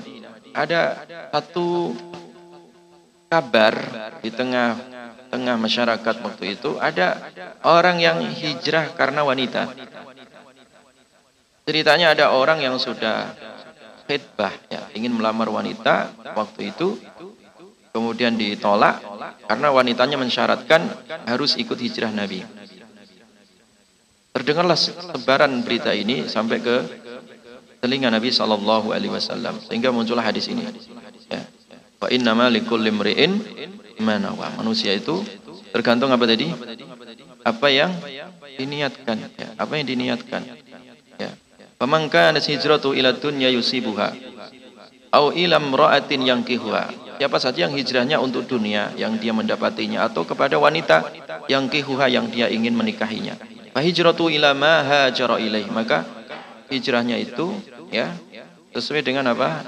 ada 0.56 1.04
satu 1.32 1.92
kabar 3.28 3.76
di 4.24 4.32
tengah 4.32 4.80
tengah 5.34 5.58
masyarakat 5.58 6.16
waktu 6.22 6.56
itu 6.56 6.78
ada 6.78 7.20
orang 7.66 8.00
yang 8.00 8.22
hijrah 8.22 8.94
karena 8.96 9.26
wanita 9.26 9.68
ceritanya 11.64 12.16
ada 12.16 12.36
orang 12.36 12.60
yang 12.64 12.76
sudah 12.80 13.32
khidbah 14.08 14.54
ya, 14.68 14.82
ingin 14.96 15.16
melamar 15.16 15.48
wanita 15.48 16.12
waktu 16.36 16.76
itu 16.76 17.00
kemudian 17.94 18.36
ditolak 18.36 19.00
karena 19.48 19.68
wanitanya 19.70 20.18
mensyaratkan 20.18 20.82
harus 21.30 21.56
ikut 21.56 21.78
hijrah 21.78 22.10
Nabi. 22.10 22.44
Terdengarlah 24.34 24.74
sebaran 24.74 25.62
berita 25.62 25.94
ini 25.94 26.26
sampai 26.26 26.58
ke 26.58 26.76
telinga 27.86 28.10
Nabi 28.10 28.34
Shallallahu 28.34 28.90
Alaihi 28.90 29.14
Wasallam 29.14 29.62
sehingga 29.62 29.94
muncullah 29.94 30.26
hadis 30.26 30.50
ini. 30.50 30.66
Ya. 31.30 31.46
Wa 32.02 32.10
innama 32.10 32.50
likulli 32.50 32.90
imri'in 32.90 33.38
manawa. 34.02 34.58
Manusia 34.58 34.90
itu 34.98 35.22
tergantung 35.70 36.10
apa 36.10 36.26
tadi? 36.26 36.50
Apa 37.46 37.68
yang 37.70 37.94
diniatkan, 38.58 39.18
ya. 39.38 39.48
apa 39.60 39.74
yang 39.78 39.86
diniatkan. 39.86 40.63
Faman 41.78 42.08
kana 42.08 42.40
hijratu 42.40 42.94
ila 42.96 43.12
dunya 43.18 43.50
yusibuha 43.52 44.34
au 45.14 45.30
ila 45.30 45.62
imra'atin 45.62 46.26
yankihuha. 46.26 46.84
Siapa 47.22 47.38
saja 47.38 47.70
yang 47.70 47.74
hijrahnya 47.78 48.18
untuk 48.18 48.50
dunia 48.50 48.90
yang 48.98 49.16
dia 49.22 49.32
mendapatinya 49.32 50.04
atau 50.10 50.26
kepada 50.26 50.58
wanita 50.58 51.14
yang 51.46 51.70
kihuha 51.70 52.10
yang 52.10 52.28
dia 52.34 52.50
ingin 52.50 52.74
menikahinya. 52.74 53.38
Fa 53.72 53.80
hijratu 53.80 54.28
ila 54.34 54.58
ma 54.58 54.82
hajara 54.82 55.38
ilaih. 55.38 55.70
Maka 55.70 56.04
hijrahnya 56.74 57.22
itu 57.22 57.54
ya 57.94 58.12
sesuai 58.74 59.06
dengan 59.06 59.30
apa? 59.30 59.62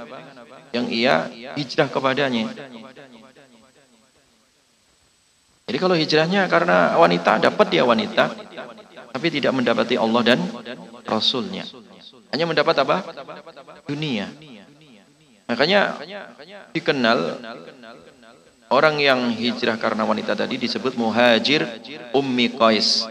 Yang 0.73 0.86
ia 0.91 1.15
hijrah 1.56 1.88
kepadanya. 1.88 2.49
Jadi 5.65 5.77
kalau 5.82 5.95
hijrahnya 5.95 6.45
karena 6.49 6.98
wanita 6.98 7.41
dapat 7.41 7.68
dia 7.73 7.86
wanita 7.86 8.34
tapi 9.15 9.27
tidak 9.32 9.56
mendapati 9.56 9.95
Allah 9.95 10.22
dan 10.36 10.40
Rasulnya. 11.07 11.64
Hanya 12.36 12.52
mendapat 12.52 12.76
apa? 12.84 12.99
Dunia. 13.88 14.28
Makanya 15.48 16.03
dikenal 16.76 17.40
orang 18.68 18.99
yang 18.99 19.32
hijrah 19.32 19.80
karena 19.80 20.03
wanita 20.03 20.36
tadi 20.36 20.60
disebut 20.60 20.99
muhajir 20.99 21.64
ummi 22.12 22.52
qais. 22.52 23.07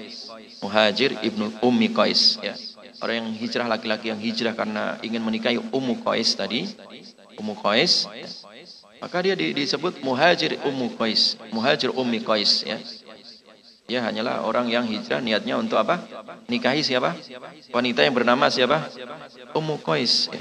Muhajir 0.61 1.17
ibnu 1.25 1.57
ummi 1.65 1.89
qais. 1.89 2.37
Ya. 2.45 2.53
Orang 3.01 3.25
yang 3.25 3.29
hijrah 3.33 3.65
laki-laki 3.65 4.13
yang 4.13 4.21
hijrah 4.21 4.53
karena 4.53 5.01
ingin 5.01 5.25
menikahi 5.25 5.57
ummu 5.57 6.05
qais 6.05 6.37
tadi. 6.37 6.69
Ummu 7.41 7.57
qais. 7.65 8.05
Maka 9.01 9.25
dia 9.25 9.33
disebut 9.33 10.05
muhajir 10.05 10.61
ummu 10.69 11.01
qais. 11.01 11.41
Muhajir 11.49 11.97
ummi 11.97 12.21
qais. 12.21 12.61
Ya. 12.61 12.77
Ya 13.85 14.01
hanyalah 14.01 14.49
orang 14.49 14.73
yang 14.73 14.89
hijrah 14.89 15.21
niatnya 15.21 15.61
untuk 15.61 15.77
apa? 15.77 16.01
Nikahi 16.49 16.81
siapa? 16.81 17.13
Wanita 17.69 18.01
yang 18.01 18.17
bernama 18.17 18.49
siapa? 18.49 18.89
Ummu 19.53 19.77
Qais. 19.85 20.33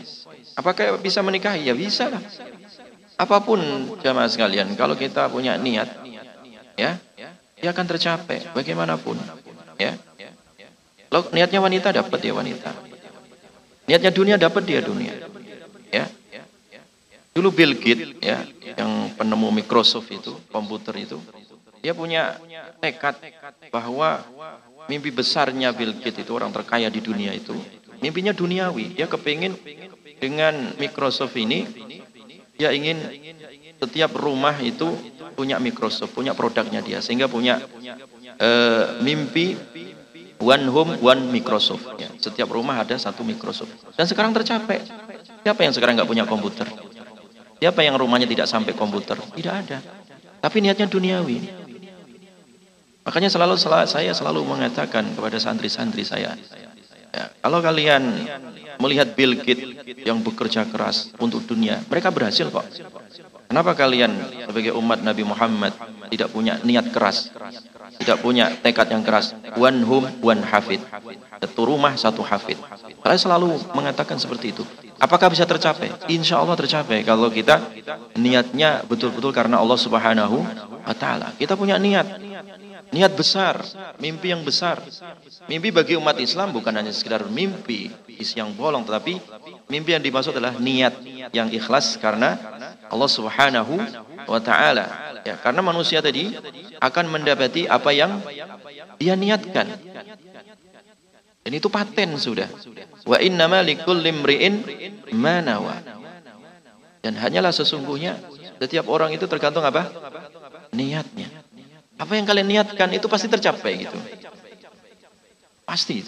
Apakah 0.56 0.96
bisa 1.04 1.20
menikahi? 1.20 1.68
Ya 1.68 1.76
bisa 1.76 2.08
lah. 2.08 2.24
Apa 3.20 3.44
pun 3.44 3.60
jamaah 4.00 4.32
sekalian, 4.32 4.74
kalau 4.80 4.96
kita 4.96 5.28
punya 5.28 5.60
niat, 5.60 5.92
ya, 6.80 6.98
dia 7.60 7.70
akan 7.70 7.86
tercapai 7.86 8.48
bagaimanapun. 8.56 9.20
Ya. 9.76 10.00
Kalau 11.12 11.30
niatnya 11.36 11.60
wanita 11.62 11.94
dapat 11.94 12.20
dia 12.24 12.34
wanita. 12.34 12.72
Niatnya 13.86 14.12
dunia 14.16 14.36
dapat 14.40 14.64
dia 14.66 14.80
dunia. 14.80 15.14
Ya. 15.92 16.08
Dulu 17.36 17.50
Bill 17.52 17.76
Gates 17.76 18.18
ya, 18.24 18.46
yang 18.78 19.14
penemu 19.14 19.52
Microsoft 19.52 20.10
itu, 20.10 20.34
komputer 20.50 20.96
itu, 21.02 21.18
dia 21.84 21.92
punya 21.92 22.40
tekad 22.80 23.20
bahwa 23.68 24.24
mimpi 24.88 25.12
besarnya 25.12 25.76
Bill 25.76 26.00
Gates 26.00 26.24
itu 26.24 26.32
orang 26.32 26.56
terkaya 26.56 26.88
di 26.88 27.04
dunia 27.04 27.36
itu. 27.36 27.52
Mimpinya 28.00 28.32
duniawi. 28.32 28.96
Dia 28.96 29.12
kepingin 29.12 29.60
dengan 30.16 30.80
Microsoft 30.80 31.36
ini, 31.36 31.68
dia 32.56 32.72
ingin 32.72 33.04
setiap 33.84 34.16
rumah 34.16 34.56
itu 34.64 34.96
punya 35.36 35.60
Microsoft, 35.60 36.16
punya 36.16 36.32
produknya 36.32 36.80
dia. 36.80 37.04
Sehingga 37.04 37.28
punya 37.28 37.60
uh, 38.40 39.04
mimpi 39.04 39.60
one 40.40 40.66
home, 40.72 40.96
one 41.04 41.28
Microsoft. 41.36 42.00
Ya, 42.00 42.08
setiap 42.16 42.48
rumah 42.48 42.80
ada 42.80 42.96
satu 42.96 43.28
Microsoft. 43.28 43.76
Dan 44.00 44.08
sekarang 44.08 44.32
tercapai. 44.32 44.88
Siapa 45.44 45.60
yang 45.68 45.76
sekarang 45.76 46.00
nggak 46.00 46.08
punya 46.08 46.24
komputer? 46.24 46.64
Siapa 47.60 47.84
yang 47.84 48.00
rumahnya 48.00 48.28
tidak 48.28 48.48
sampai 48.48 48.72
komputer? 48.72 49.20
Tidak 49.20 49.52
ada. 49.52 49.84
Tapi 50.40 50.64
niatnya 50.64 50.88
duniawi. 50.88 51.64
Makanya 53.04 53.28
selalu 53.28 53.60
saya 53.60 54.12
selalu 54.16 54.48
mengatakan 54.48 55.04
kepada 55.12 55.36
santri-santri 55.36 56.08
saya, 56.08 56.40
ya, 57.12 57.24
kalau 57.44 57.60
kalian 57.60 58.32
melihat 58.80 59.12
Bill 59.12 59.36
Gates 59.44 59.76
yang 60.08 60.24
bekerja 60.24 60.64
keras 60.72 61.12
untuk 61.20 61.44
dunia, 61.44 61.84
mereka 61.92 62.10
berhasil 62.10 62.48
kok. 62.48 62.64
Kenapa 63.52 63.76
kalian 63.78 64.18
sebagai 64.50 64.74
umat 64.80 65.04
Nabi 65.04 65.22
Muhammad 65.28 65.76
tidak 66.10 66.32
punya 66.34 66.58
niat 66.64 66.90
keras, 66.90 67.30
tidak 68.02 68.18
punya 68.24 68.50
tekad 68.64 68.90
yang 68.90 69.06
keras? 69.06 69.36
One 69.60 69.84
home, 69.84 70.08
one 70.24 70.42
hafid. 70.42 70.82
Satu 71.38 71.62
rumah, 71.70 71.94
satu 72.00 72.24
hafid. 72.24 72.58
Saya 73.04 73.20
selalu 73.20 73.62
mengatakan 73.76 74.18
seperti 74.18 74.56
itu. 74.56 74.64
Apakah 75.04 75.28
bisa 75.28 75.44
tercapai? 75.44 75.92
Insya 76.08 76.40
Allah 76.40 76.56
tercapai 76.56 77.04
kalau 77.04 77.28
kita 77.28 77.60
niatnya 78.16 78.88
betul-betul 78.88 79.36
karena 79.36 79.60
Allah 79.60 79.76
Subhanahu 79.76 80.40
wa 80.88 80.96
Ta'ala. 80.96 81.36
Kita 81.36 81.60
punya 81.60 81.76
niat, 81.76 82.08
Niat 82.94 83.18
besar, 83.18 83.58
mimpi 83.98 84.30
yang 84.30 84.46
besar. 84.46 84.78
Mimpi 85.50 85.74
bagi 85.74 85.98
umat 85.98 86.22
Islam 86.22 86.54
bukan 86.54 86.70
hanya 86.78 86.94
sekedar 86.94 87.26
mimpi 87.26 87.90
yang 88.38 88.54
bolong, 88.54 88.86
tetapi 88.86 89.18
mimpi 89.66 89.98
yang 89.98 90.04
dimaksud 90.06 90.38
adalah 90.38 90.54
niat 90.62 91.02
yang 91.34 91.50
ikhlas 91.50 91.98
karena 91.98 92.38
Allah 92.86 93.10
Subhanahu 93.10 93.82
wa 94.30 94.38
taala. 94.38 95.18
Ya, 95.26 95.42
karena 95.42 95.66
manusia 95.66 96.06
tadi 96.06 96.38
akan 96.78 97.06
mendapati 97.10 97.66
apa 97.66 97.90
yang 97.98 98.22
dia 99.02 99.18
niatkan. 99.18 99.74
Dan 101.44 101.52
itu 101.60 101.68
paten 101.68 102.16
sudah. 102.16 102.48
Wa 103.04 103.20
innama 103.20 103.60
likulli 103.60 104.10
imri'in 104.10 104.56
manawa. 105.12 105.84
Dan 107.04 107.20
hanyalah 107.20 107.52
sesungguhnya 107.52 108.16
setiap 108.64 108.88
orang 108.88 109.12
itu 109.12 109.28
tergantung 109.28 109.68
apa? 109.68 109.92
Niatnya. 110.72 111.28
Apa 112.00 112.16
yang 112.16 112.24
kalian 112.24 112.48
niatkan 112.48 112.90
itu 112.96 113.12
pasti 113.12 113.28
tercapai 113.28 113.84
gitu. 113.84 114.00
Pasti. 115.68 116.00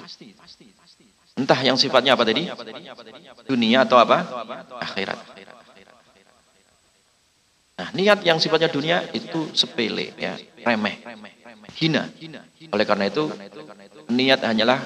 Entah 1.36 1.60
yang 1.60 1.76
sifatnya 1.76 2.16
apa 2.16 2.24
tadi? 2.24 2.48
Dunia 3.44 3.84
atau 3.84 4.00
apa? 4.00 4.24
Akhirat. 4.80 5.20
Nah, 7.76 7.92
niat 7.92 8.24
yang 8.24 8.40
sifatnya 8.40 8.72
dunia 8.72 9.04
itu 9.12 9.52
sepele 9.52 10.16
ya, 10.16 10.40
remeh, 10.64 10.96
hina. 11.76 12.08
Oleh 12.72 12.86
karena 12.88 13.12
itu, 13.12 13.28
niat 14.10 14.42
hanyalah 14.46 14.80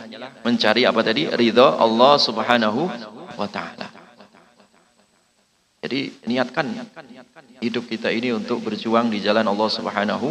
mencari 0.44 0.88
apa 0.88 1.00
tadi? 1.04 1.28
Ridho 1.28 1.66
Allah 1.66 2.14
Subhanahu 2.20 2.82
wa 3.36 3.48
taala. 3.48 3.88
Jadi 5.80 6.28
niatkan 6.28 6.68
hidup 7.64 7.88
kita 7.88 8.12
ini 8.12 8.36
untuk 8.36 8.60
berjuang 8.60 9.08
di 9.08 9.24
jalan 9.24 9.48
Allah 9.48 9.70
Subhanahu 9.72 10.28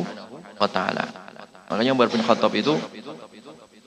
wa 0.60 0.68
taala. 0.68 1.04
Makanya 1.72 1.92
Umar 1.96 2.08
bin 2.12 2.20
Khattab 2.20 2.52
itu 2.56 2.76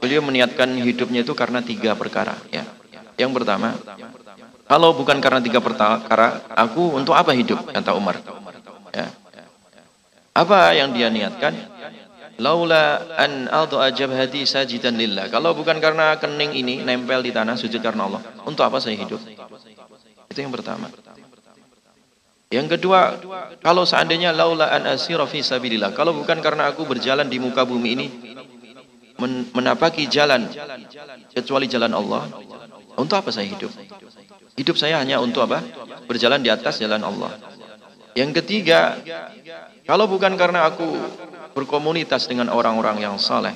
beliau 0.01 0.25
meniatkan 0.25 0.69
hidupnya 0.81 1.21
itu 1.21 1.33
karena 1.37 1.61
tiga 1.61 1.93
perkara 1.93 2.33
ya. 2.49 2.65
Yang 3.17 3.41
pertama, 3.41 3.77
kalau 4.65 4.97
bukan 4.97 5.21
karena 5.21 5.37
tiga 5.43 5.61
perkara, 5.61 6.41
aku 6.57 6.97
untuk 6.97 7.13
apa 7.13 7.35
hidup 7.37 7.69
kata 7.69 7.93
Umar. 7.93 8.17
Ya. 8.89 9.13
Apa 10.31 10.73
yang 10.73 10.95
dia 10.95 11.11
niatkan? 11.11 11.53
Laula 12.41 13.05
an 13.21 13.45
adha 13.45 13.93
jabhati 13.93 14.49
sajidan 14.49 14.97
lillah. 14.97 15.29
Kalau 15.29 15.53
bukan 15.53 15.77
karena 15.77 16.17
kening 16.17 16.57
ini 16.57 16.81
nempel 16.81 17.21
di 17.21 17.29
tanah 17.29 17.53
sujud 17.53 17.77
karena 17.85 18.09
Allah, 18.09 18.21
untuk 18.49 18.65
apa 18.65 18.81
saya 18.81 18.97
hidup? 18.97 19.21
Itu 20.25 20.39
yang 20.41 20.49
pertama. 20.49 20.89
Yang 22.51 22.75
kedua, 22.75 23.15
kalau 23.61 23.85
seandainya 23.85 24.33
laula 24.33 24.73
an 24.73 24.89
asira 24.89 25.23
fi 25.29 25.45
sabilillah, 25.45 25.93
kalau 25.93 26.17
bukan 26.17 26.41
karena 26.41 26.67
aku 26.67 26.83
berjalan 26.83 27.29
di 27.29 27.37
muka 27.37 27.61
bumi 27.63 27.89
ini 27.93 28.07
menapaki 29.53 30.09
jalan 30.09 30.49
kecuali 31.29 31.69
jalan 31.69 31.93
Allah, 31.93 32.25
untuk 32.97 33.21
apa 33.21 33.29
saya 33.29 33.45
hidup? 33.47 33.69
Hidup 34.57 34.75
saya 34.75 34.97
hanya 34.97 35.21
untuk 35.21 35.45
apa? 35.45 35.61
Berjalan 36.09 36.41
di 36.41 36.49
atas 36.49 36.81
jalan 36.81 37.05
Allah. 37.05 37.31
Yang 38.17 38.43
ketiga, 38.43 38.99
kalau 39.87 40.09
bukan 40.11 40.35
karena 40.35 40.67
aku 40.67 40.89
berkomunitas 41.53 42.27
dengan 42.27 42.51
orang-orang 42.51 43.03
yang 43.03 43.15
saleh, 43.19 43.55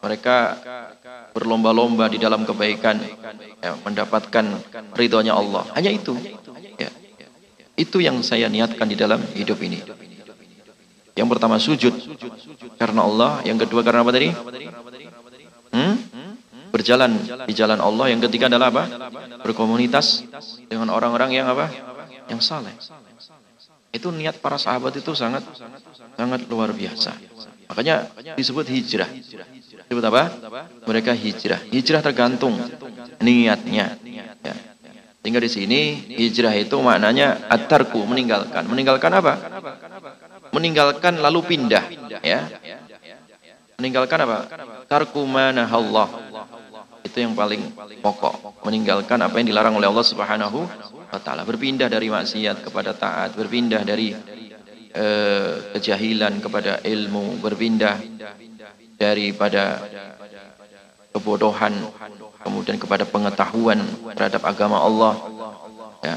mereka 0.00 0.56
berlomba-lomba 1.36 2.08
di 2.08 2.16
dalam 2.16 2.48
kebaikan, 2.48 2.96
ya, 3.60 3.76
mendapatkan 3.84 4.44
ridhonya 4.96 5.36
Allah. 5.36 5.68
Hanya 5.76 5.92
itu. 5.92 6.16
Ya. 6.80 6.88
Itu 7.76 8.00
yang 8.00 8.24
saya 8.24 8.48
niatkan 8.48 8.88
di 8.88 8.96
dalam 8.96 9.20
hidup 9.36 9.60
ini. 9.60 9.84
Yang 11.12 11.28
pertama 11.36 11.60
sujud 11.60 11.92
karena 12.80 13.04
Allah, 13.04 13.44
yang 13.44 13.60
kedua 13.60 13.84
karena 13.84 14.00
apa 14.00 14.12
tadi? 14.14 14.32
Hmm? 15.70 15.94
Berjalan 16.72 17.12
di 17.44 17.52
jalan 17.52 17.76
Allah. 17.82 18.08
Yang 18.08 18.30
ketiga 18.30 18.48
adalah 18.48 18.72
apa? 18.72 18.84
Berkomunitas 19.44 20.24
dengan 20.70 20.88
orang-orang 20.96 21.36
yang 21.36 21.50
apa? 21.50 21.68
Yang 22.30 22.40
saleh. 22.46 22.72
Itu 23.90 24.14
niat 24.14 24.38
para 24.38 24.56
sahabat 24.56 24.96
itu 24.96 25.12
sangat 25.18 25.42
sangat 26.16 26.46
luar 26.50 26.70
biasa. 26.74 27.14
Makanya 27.70 28.10
disebut 28.34 28.66
hijrah. 28.66 29.10
Disebut 29.86 30.04
apa? 30.06 30.22
Mereka 30.86 31.14
hijrah. 31.14 31.60
Hijrah 31.70 32.02
tergantung 32.02 32.58
niatnya. 33.22 33.94
Ya. 34.42 34.54
Tinggal 35.20 35.44
di 35.44 35.52
sini 35.52 35.80
hijrah 36.16 36.56
itu 36.56 36.74
maknanya 36.80 37.46
atarku 37.46 38.02
meninggalkan. 38.08 38.66
Meninggalkan 38.66 39.12
apa? 39.14 39.34
meninggalkan 40.50 41.22
lalu 41.22 41.40
pindah 41.46 41.84
ya 42.22 42.46
meninggalkan 43.78 44.18
apa 44.26 44.38
tarku 44.90 45.24
Allah 45.30 46.08
itu 47.00 47.16
yang 47.16 47.32
paling 47.32 47.72
pokok 48.04 48.62
meninggalkan 48.66 49.18
apa 49.22 49.40
yang 49.40 49.48
dilarang 49.54 49.78
oleh 49.78 49.88
Allah 49.88 50.06
Subhanahu 50.06 50.58
wa 51.10 51.20
taala 51.22 51.46
berpindah 51.46 51.88
dari 51.88 52.12
maksiat 52.12 52.66
kepada 52.66 52.92
taat 52.92 53.34
berpindah 53.38 53.82
dari 53.86 54.12
uh, 54.94 55.74
kejahilan 55.76 56.42
kepada 56.42 56.82
ilmu 56.82 57.38
berpindah 57.38 57.98
daripada 59.00 59.80
kebodohan 61.10 61.72
kemudian 62.40 62.76
kepada 62.76 63.04
pengetahuan 63.08 63.80
terhadap 64.16 64.42
agama 64.44 64.80
Allah. 64.80 65.14
Ya. 66.00 66.16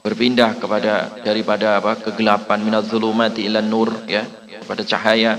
Berpindah 0.00 0.56
kepada 0.56 1.20
daripada 1.20 1.76
apa 1.76 1.92
kegelapan 2.00 2.64
minaz 2.64 2.88
zulumati 2.88 3.44
ilan 3.44 3.66
nur 3.68 3.92
ya 4.08 4.24
kepada 4.64 4.82
cahaya. 4.84 5.36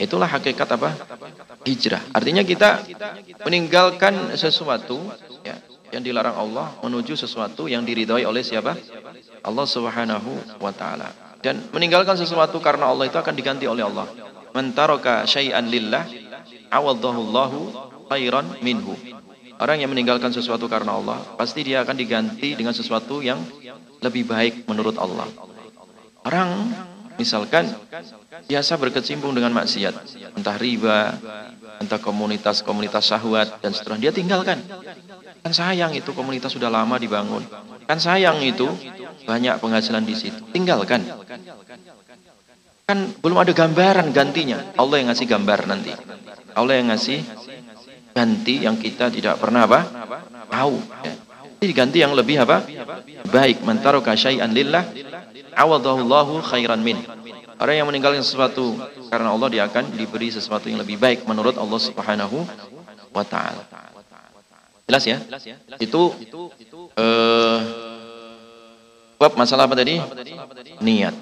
Itulah 0.00 0.26
hakikat 0.26 0.68
apa? 0.74 0.90
Hijrah. 1.68 2.00
Artinya 2.16 2.42
kita 2.42 2.80
meninggalkan 3.44 4.34
sesuatu 4.40 5.04
ya 5.44 5.60
yang 5.92 6.02
dilarang 6.02 6.34
Allah 6.34 6.72
menuju 6.80 7.14
sesuatu 7.14 7.68
yang 7.68 7.84
diridhoi 7.84 8.24
oleh 8.24 8.40
siapa? 8.40 8.72
Allah 9.44 9.66
Subhanahu 9.68 10.58
wa 10.64 10.72
taala 10.72 11.23
dan 11.44 11.60
meninggalkan 11.76 12.16
sesuatu 12.16 12.56
karena 12.64 12.88
Allah 12.88 13.04
itu 13.04 13.20
akan 13.20 13.36
diganti 13.36 13.68
oleh 13.68 13.84
Allah 13.84 14.08
mentaraka 14.56 15.28
syai'an 15.28 15.68
lillah 15.68 16.08
awaddahu 16.72 17.18
Allahu 17.20 17.60
khairan 18.08 18.64
minhu 18.64 18.96
Orang 19.54 19.78
yang 19.78 19.90
meninggalkan 19.94 20.34
sesuatu 20.34 20.66
karena 20.66 20.98
Allah, 20.98 21.22
pasti 21.38 21.62
dia 21.62 21.86
akan 21.86 21.94
diganti 21.94 22.58
dengan 22.58 22.74
sesuatu 22.74 23.22
yang 23.22 23.38
lebih 24.02 24.26
baik 24.26 24.66
menurut 24.66 24.98
Allah. 24.98 25.30
Orang 26.26 26.74
misalkan 27.14 27.70
biasa 28.50 28.74
berkecimpung 28.74 29.30
dengan 29.30 29.54
maksiat, 29.54 29.94
entah 30.34 30.58
riba, 30.58 31.14
entah 31.78 32.02
komunitas-komunitas 32.02 33.06
syahwat 33.06 33.62
dan 33.62 33.70
seterusnya, 33.70 34.10
dia 34.10 34.12
tinggalkan. 34.12 34.58
Kan 35.44 35.52
sayang 35.54 35.94
itu 35.94 36.10
komunitas 36.10 36.50
sudah 36.50 36.72
lama 36.72 36.98
dibangun. 36.98 37.46
Kan 37.86 38.02
sayang 38.02 38.42
itu 38.42 38.66
banyak 39.24 39.58
penghasilan 39.58 40.04
di 40.04 40.14
situ. 40.14 40.40
Tinggalkan. 40.52 41.04
Kan 42.84 42.98
belum 43.18 43.38
ada 43.40 43.52
gambaran 43.56 44.12
gantinya. 44.12 44.76
Allah 44.76 45.00
yang 45.00 45.08
ngasih 45.08 45.26
gambar 45.28 45.60
nanti. 45.64 45.92
Allah 46.54 46.74
yang 46.78 46.92
ngasih 46.92 47.18
ganti 48.14 48.62
yang 48.62 48.76
kita 48.76 49.08
tidak 49.08 49.40
pernah 49.40 49.64
apa? 49.64 49.80
Tahu. 50.52 50.76
Ya. 51.02 51.12
Ini 51.58 51.66
diganti 51.72 51.98
yang 52.04 52.12
lebih 52.12 52.44
apa? 52.44 52.60
Baik. 53.32 53.64
Mantaroka 53.64 54.12
syai'an 54.12 54.52
lillah 54.52 54.84
awadahullahu 55.56 56.44
khairan 56.44 56.84
min. 56.84 57.00
Orang 57.56 57.74
yang 57.80 57.88
meninggalkan 57.88 58.20
sesuatu 58.20 58.76
karena 59.08 59.32
Allah 59.32 59.48
dia 59.48 59.62
akan 59.64 59.94
diberi 59.96 60.28
sesuatu 60.28 60.68
yang 60.68 60.82
lebih 60.82 61.00
baik 61.00 61.24
menurut 61.24 61.56
Allah 61.56 61.80
Subhanahu 61.80 62.44
wa 63.14 63.24
taala. 63.24 63.64
Jelas 64.84 65.04
ya? 65.08 65.18
Itu 65.80 66.12
uh, 66.98 67.58
bab 69.23 69.35
masalah 69.35 69.67
apa 69.67 69.75
tadi? 69.75 69.99
Niat. 70.79 71.15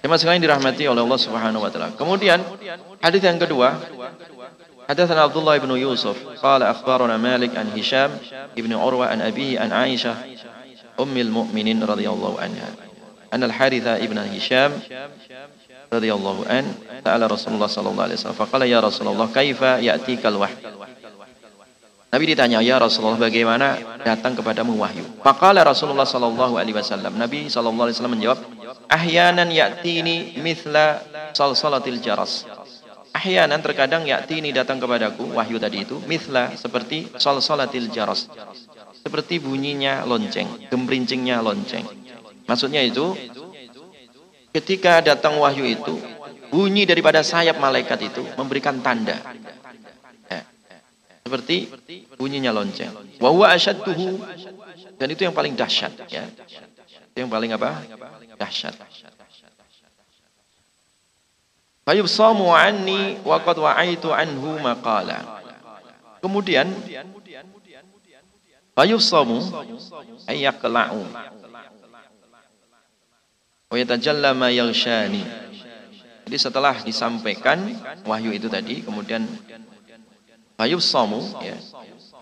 Jemaah 0.00 0.18
sekalian 0.22 0.42
dirahmati 0.42 0.86
oleh 0.86 1.02
Allah 1.02 1.20
Subhanahu 1.20 1.66
wa 1.66 1.70
taala. 1.72 1.90
Kemudian 1.98 2.40
hadis 3.02 3.22
yang 3.22 3.40
kedua 3.42 3.74
حدثنا 4.86 5.18
عبد 5.18 5.36
الله 5.36 5.58
بن 5.58 5.70
يوسف 5.82 6.38
قال 6.42 6.62
أخبرنا 6.62 7.16
مالك 7.18 7.58
عن 7.58 7.74
هشام 7.74 8.10
بن 8.56 8.72
عروة 8.72 9.06
عن 9.06 9.18
أبيه 9.18 9.60
عن 9.60 9.74
عائشة 9.74 10.14
أم 11.00 11.16
المؤمنين 11.16 11.82
رضي 11.82 12.06
الله 12.06 12.40
عنها 12.40 12.68
أن 13.34 13.42
الحارث 13.44 13.86
ابن 13.86 14.18
هشام 14.18 14.72
رضي 15.92 16.14
الله 16.14 16.44
عنه 16.46 16.74
سأل 17.04 17.22
رسول 17.30 17.54
الله 17.54 17.66
صلى 17.66 17.88
الله 17.90 18.02
عليه 18.02 18.14
وسلم 18.14 18.32
فقال 18.32 18.62
يا 18.62 18.80
رسول 18.80 19.08
الله 19.08 19.28
كيف 19.34 19.60
يأتيك 19.62 20.26
الوحي 20.26 20.54
Nabi 22.11 22.27
ditanya, 22.27 22.59
ya 22.59 22.75
Rasulullah 22.75 23.15
bagaimana 23.15 23.79
datang 24.03 24.35
kepadamu 24.35 24.75
wahyu? 24.75 25.07
Faqala 25.23 25.63
Rasulullah 25.63 26.03
sallallahu 26.03 26.59
alaihi 26.59 26.75
wasallam. 26.75 27.15
Nabi 27.15 27.47
sallallahu 27.47 27.87
alaihi 27.87 27.95
wasallam 27.95 28.15
menjawab, 28.19 28.39
ahyanan 28.91 29.47
ya'tini 29.47 30.35
mithla 30.43 30.99
salsalatil 31.31 32.03
jaras. 32.03 32.43
Ahyanan 33.11 33.59
terkadang 33.59 34.07
yakti 34.07 34.39
ini 34.39 34.55
datang 34.55 34.79
kepadaku, 34.79 35.35
wahyu 35.35 35.59
tadi 35.59 35.83
itu, 35.83 35.99
mithla 36.07 36.55
seperti 36.55 37.11
sol 37.19 37.43
solatil 37.43 37.91
jaros. 37.91 38.31
Seperti 39.03 39.43
bunyinya 39.43 40.07
lonceng, 40.07 40.67
gembrincingnya 40.71 41.43
lonceng. 41.43 41.83
Maksudnya 42.47 42.79
itu, 42.79 43.11
ketika 44.55 45.03
datang 45.03 45.39
wahyu 45.43 45.63
itu, 45.63 45.95
bunyi 46.51 46.87
daripada 46.87 47.19
sayap 47.19 47.59
malaikat 47.59 47.99
itu 47.99 48.23
memberikan 48.39 48.79
tanda. 48.79 49.19
Seperti 51.31 51.71
bunyinya 52.19 52.51
lonceng. 52.51 52.91
Wahuwa 53.23 53.55
asyadduhu. 53.55 54.19
Dan 54.99 55.07
itu 55.15 55.23
yang 55.23 55.31
paling 55.31 55.55
dahsyat. 55.55 55.95
Ya. 56.11 56.27
Itu 57.15 57.23
yang 57.23 57.31
paling 57.31 57.55
apa? 57.55 57.87
Dahsyat. 58.35 58.75
Fayubsamu 61.87 62.51
anni 62.51 63.15
wa 63.23 63.39
qad 63.39 63.55
wa'aitu 63.63 64.11
anhu 64.11 64.59
maqala. 64.59 65.39
Kemudian 66.19 66.67
fayubsamu 68.75 69.39
ayyakla'u 70.27 71.01
wa 73.71 73.75
yatajalla 73.79 74.35
ma 74.35 74.51
yaghshani. 74.51 75.23
Jadi 76.27 76.37
setelah 76.37 76.75
disampaikan 76.83 77.71
wahyu 78.03 78.35
itu 78.35 78.51
tadi 78.51 78.83
kemudian 78.83 79.23
fayubsamu 80.61 81.41
ya 81.41 81.57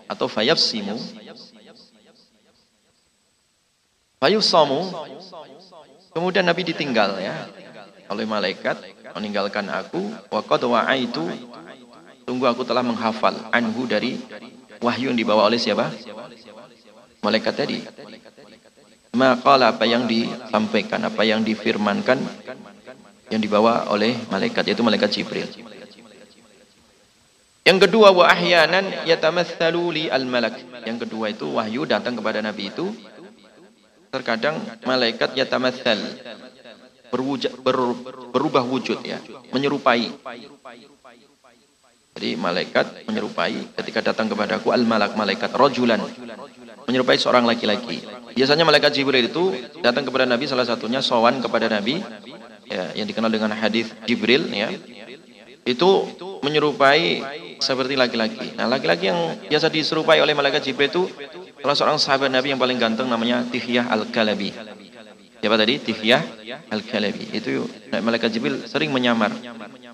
atau 0.08 0.24
fayabsimu 0.24 0.96
fayubsamu 4.16 4.80
kemudian 6.16 6.48
Nabi 6.48 6.72
ditinggal 6.72 7.20
ya 7.20 7.44
oleh 8.08 8.24
malaikat 8.24 8.80
meninggalkan 9.12 9.68
aku 9.68 10.00
wa 10.32 10.40
qad 10.40 10.64
wa'aitu 10.64 11.28
tunggu 12.24 12.48
aku 12.48 12.64
telah 12.64 12.80
menghafal 12.80 13.36
anhu 13.52 13.84
dari 13.84 14.16
wahyu 14.80 15.12
yang 15.12 15.18
dibawa 15.18 15.46
oleh 15.50 15.60
siapa? 15.60 15.92
Malaikat 17.20 17.54
tadi. 17.58 17.78
Maqala 19.10 19.74
apa 19.74 19.84
yang 19.84 20.06
disampaikan, 20.06 21.02
apa 21.04 21.26
yang 21.26 21.42
difirmankan 21.42 22.22
yang 23.28 23.42
dibawa 23.42 23.90
oleh 23.90 24.14
malaikat 24.30 24.70
yaitu 24.70 24.86
malaikat 24.86 25.10
Jibril. 25.10 25.46
Yang 27.60 27.78
kedua 27.88 28.08
wa 28.10 28.24
ahyanan 28.24 29.04
yatamatsalu 29.04 29.82
li 29.92 30.04
al-malak. 30.08 30.56
Yang 30.88 31.06
kedua 31.06 31.28
itu 31.28 31.46
wahyu 31.52 31.84
datang 31.84 32.16
kepada 32.16 32.40
nabi 32.40 32.72
itu 32.72 32.88
terkadang 34.10 34.58
malaikat 34.88 35.38
yatamatsal 35.38 36.00
berwujud, 37.10 37.52
ber, 37.62 37.78
berubah 38.32 38.62
wujud 38.64 39.02
ya, 39.02 39.18
menyerupai. 39.50 40.08
Jadi 42.10 42.30
malaikat 42.34 43.06
menyerupai 43.06 43.76
ketika 43.78 44.10
datang 44.10 44.26
kepadaku 44.26 44.74
al-malak 44.74 45.14
malaikat 45.14 45.50
rojulan 45.54 46.02
menyerupai 46.90 47.18
seorang 47.20 47.46
laki-laki. 47.46 48.02
Biasanya 48.34 48.66
malaikat 48.66 48.90
Jibril 48.94 49.30
itu 49.30 49.54
datang 49.78 50.02
kepada 50.06 50.26
Nabi 50.26 50.50
salah 50.50 50.66
satunya 50.66 50.98
sowan 50.98 51.38
kepada 51.38 51.70
Nabi 51.70 52.02
ya, 52.66 52.94
yang 52.98 53.06
dikenal 53.06 53.30
dengan 53.30 53.54
hadis 53.54 53.94
Jibril 54.06 54.50
ya. 54.50 54.74
Itu 55.62 56.08
menyerupai 56.42 57.22
seperti 57.60 57.94
laki-laki. 57.94 58.56
Nah, 58.56 58.66
laki-laki 58.66 59.12
yang 59.12 59.36
biasa 59.46 59.68
diserupai 59.68 60.18
oleh 60.18 60.32
malaikat 60.32 60.64
Jibril 60.64 60.88
itu 60.88 61.02
salah 61.60 61.76
seorang 61.76 61.98
sahabat 62.00 62.32
Nabi 62.32 62.56
yang 62.56 62.60
paling 62.60 62.80
ganteng 62.80 63.06
namanya 63.06 63.44
Tihyah 63.46 63.86
Al-Kalabi. 63.92 64.50
Siapa 65.40 65.56
tadi? 65.56 65.74
Tihyah 65.80 66.22
Al-Kalabi. 66.72 67.24
Itu 67.36 67.68
malaikat 67.92 68.32
Jibril 68.32 68.64
sering 68.64 68.90
menyamar. 68.90 69.32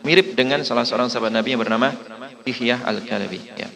Mirip 0.07 0.39
dengan 0.39 0.63
salah 0.63 0.87
seorang 0.87 1.11
sahabat 1.11 1.35
Nabi 1.35 1.59
yang 1.59 1.63
bernama 1.63 1.91
Tihyah 2.47 2.87
Al-Kalabi. 2.87 3.41
Ya. 3.59 3.69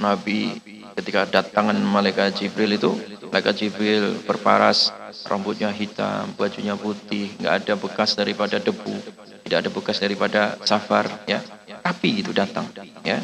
Nabi 0.00 0.56
ketika 0.96 1.28
datangan 1.28 1.76
malaikat 1.76 2.34
Jibril 2.40 2.74
itu, 2.74 2.90
malaikat 3.28 3.54
Jibril 3.62 4.16
berparas, 4.24 4.90
rambutnya 5.28 5.68
hitam, 5.70 6.32
bajunya 6.34 6.74
putih, 6.74 7.30
nggak 7.38 7.54
ada 7.62 7.74
bekas 7.76 8.16
daripada 8.16 8.56
debu, 8.56 8.96
tidak 9.50 9.66
ada 9.66 9.70
bekas 9.74 9.98
daripada 9.98 10.54
safar, 10.62 11.26
ya. 11.26 11.42
Tapi 11.82 12.22
itu 12.22 12.30
datang, 12.30 12.70
ya, 13.02 13.18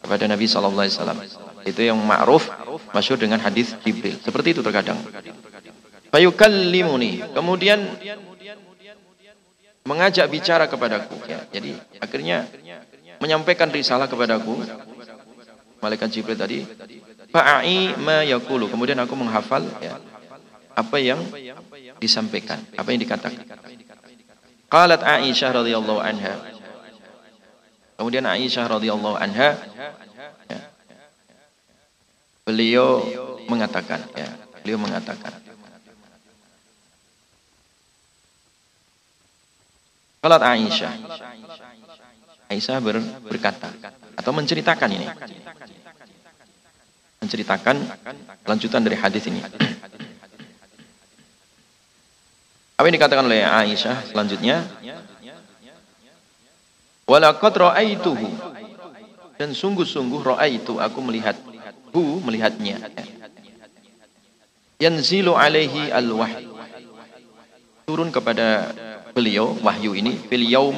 kepada 0.00 0.24
Nabi 0.24 0.48
Wasallam. 0.48 1.20
Itu 1.68 1.84
yang 1.84 2.00
ma'ruf, 2.00 2.48
masyur 2.96 3.20
dengan 3.20 3.44
hadis 3.44 3.76
Jibril. 3.84 4.16
Seperti 4.24 4.56
itu 4.56 4.64
terkadang. 4.64 4.96
Fayukallimuni. 6.08 7.28
Kemudian 7.36 7.84
mengajak 9.84 10.32
bicara 10.32 10.64
kepadaku. 10.64 11.20
Ya. 11.28 11.44
Jadi 11.52 11.76
akhirnya 12.00 12.48
menyampaikan 13.20 13.68
risalah 13.68 14.08
kepadaku 14.08 14.60
malaikat 15.80 16.08
Jibril 16.12 16.36
tadi 16.36 16.64
fa'i 17.32 17.96
ma 18.00 18.24
yaqulu 18.24 18.68
kemudian 18.68 18.96
aku 19.00 19.14
menghafal 19.16 19.64
ya, 19.80 20.00
apa 20.76 20.96
yang 21.00 21.20
disampaikan 22.00 22.60
apa 22.76 22.88
yang 22.92 23.00
dikatakan 23.00 23.44
qalat 24.70 25.02
Aisyah 25.02 25.50
radhiyallahu 25.62 26.00
anha. 26.02 26.34
Kemudian 27.96 28.28
Aisyah 28.28 28.68
radhiyallahu 28.68 29.16
anha 29.16 29.56
ya, 30.50 30.60
beliau 32.44 33.00
mengatakan 33.48 34.04
ya 34.12 34.28
beliau 34.60 34.78
mengatakan 34.82 35.32
qalat 40.20 40.42
Aisyah. 40.42 40.94
Aisyah 42.46 42.78
ber, 42.78 43.02
berkata 43.26 43.74
atau 44.14 44.30
menceritakan 44.30 44.90
ini. 44.90 45.06
Menceritakan 47.18 47.76
lanjutan 48.46 48.86
dari 48.86 48.94
hadis 48.94 49.26
ini. 49.26 49.42
Apa 52.76 52.84
yang 52.88 52.96
dikatakan 53.00 53.24
oleh 53.24 53.40
Aisyah 53.40 54.12
selanjutnya? 54.12 54.64
Walaqad 57.08 57.54
ra'aituhu. 57.56 58.28
Dan 59.36 59.52
sungguh-sungguh 59.52 60.20
ra'aitu 60.20 60.76
aku 60.80 60.98
melihat 61.00 61.36
hu 61.92 62.20
melihatnya. 62.20 62.80
Yanzilu 64.76 65.32
alaihi 65.32 65.88
al-wahyu. 65.88 66.52
Turun 67.88 68.12
kepada 68.12 68.76
beliau 69.16 69.56
wahyu 69.64 69.96
ini 69.96 70.12
fil 70.28 70.44
yaum 70.44 70.76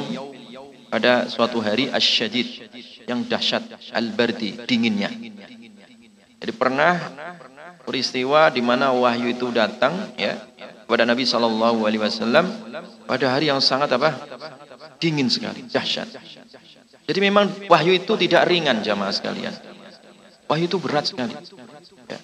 pada 0.87 1.27
suatu 1.27 1.59
hari 1.59 1.91
asyadid 1.91 2.71
yang 3.11 3.27
dahsyat 3.27 3.67
al-bardi 3.91 4.55
dinginnya 4.63 5.11
jadi 6.39 6.53
pernah 6.55 6.95
peristiwa 7.83 8.47
di 8.55 8.63
mana 8.63 8.95
wahyu 8.95 9.35
itu 9.35 9.51
datang 9.51 10.15
ya 10.15 10.39
kepada 10.89 11.05
Nabi 11.05 11.29
Shallallahu 11.29 11.85
Alaihi 11.85 12.01
Wasallam 12.01 12.49
pada 13.05 13.29
hari 13.29 13.53
yang 13.53 13.61
sangat 13.61 13.93
apa 13.93 14.17
dingin 14.97 15.29
sekali 15.29 15.69
dahsyat. 15.69 16.17
Jadi 17.05 17.19
memang 17.21 17.69
wahyu 17.69 17.93
itu 17.93 18.17
tidak 18.17 18.49
ringan 18.49 18.81
jamaah 18.81 19.13
sekalian. 19.13 19.53
Wahyu 20.49 20.65
itu 20.65 20.81
berat 20.81 21.13
sekali. 21.13 21.37
Ya. 22.09 22.19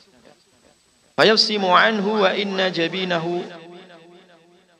Anhu 1.20 2.24
wa 2.24 2.32
inna 2.32 2.72
jabinahu. 2.72 3.44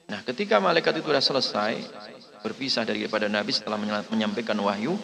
Nah, 0.09 0.21
ketika 0.33 0.65
malaikat 0.65 1.05
itu 1.05 1.13
sudah 1.13 1.21
selesai 1.21 1.77
berpisah 2.41 2.89
daripada 2.89 3.29
Nabi 3.29 3.53
setelah 3.53 3.77
menyampaikan 4.09 4.57
wahyu, 4.65 4.97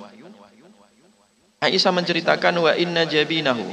Aisyah 1.60 1.92
menceritakan 1.92 2.56
wa 2.64 2.72
inna 2.72 3.04
jabinahu 3.04 3.68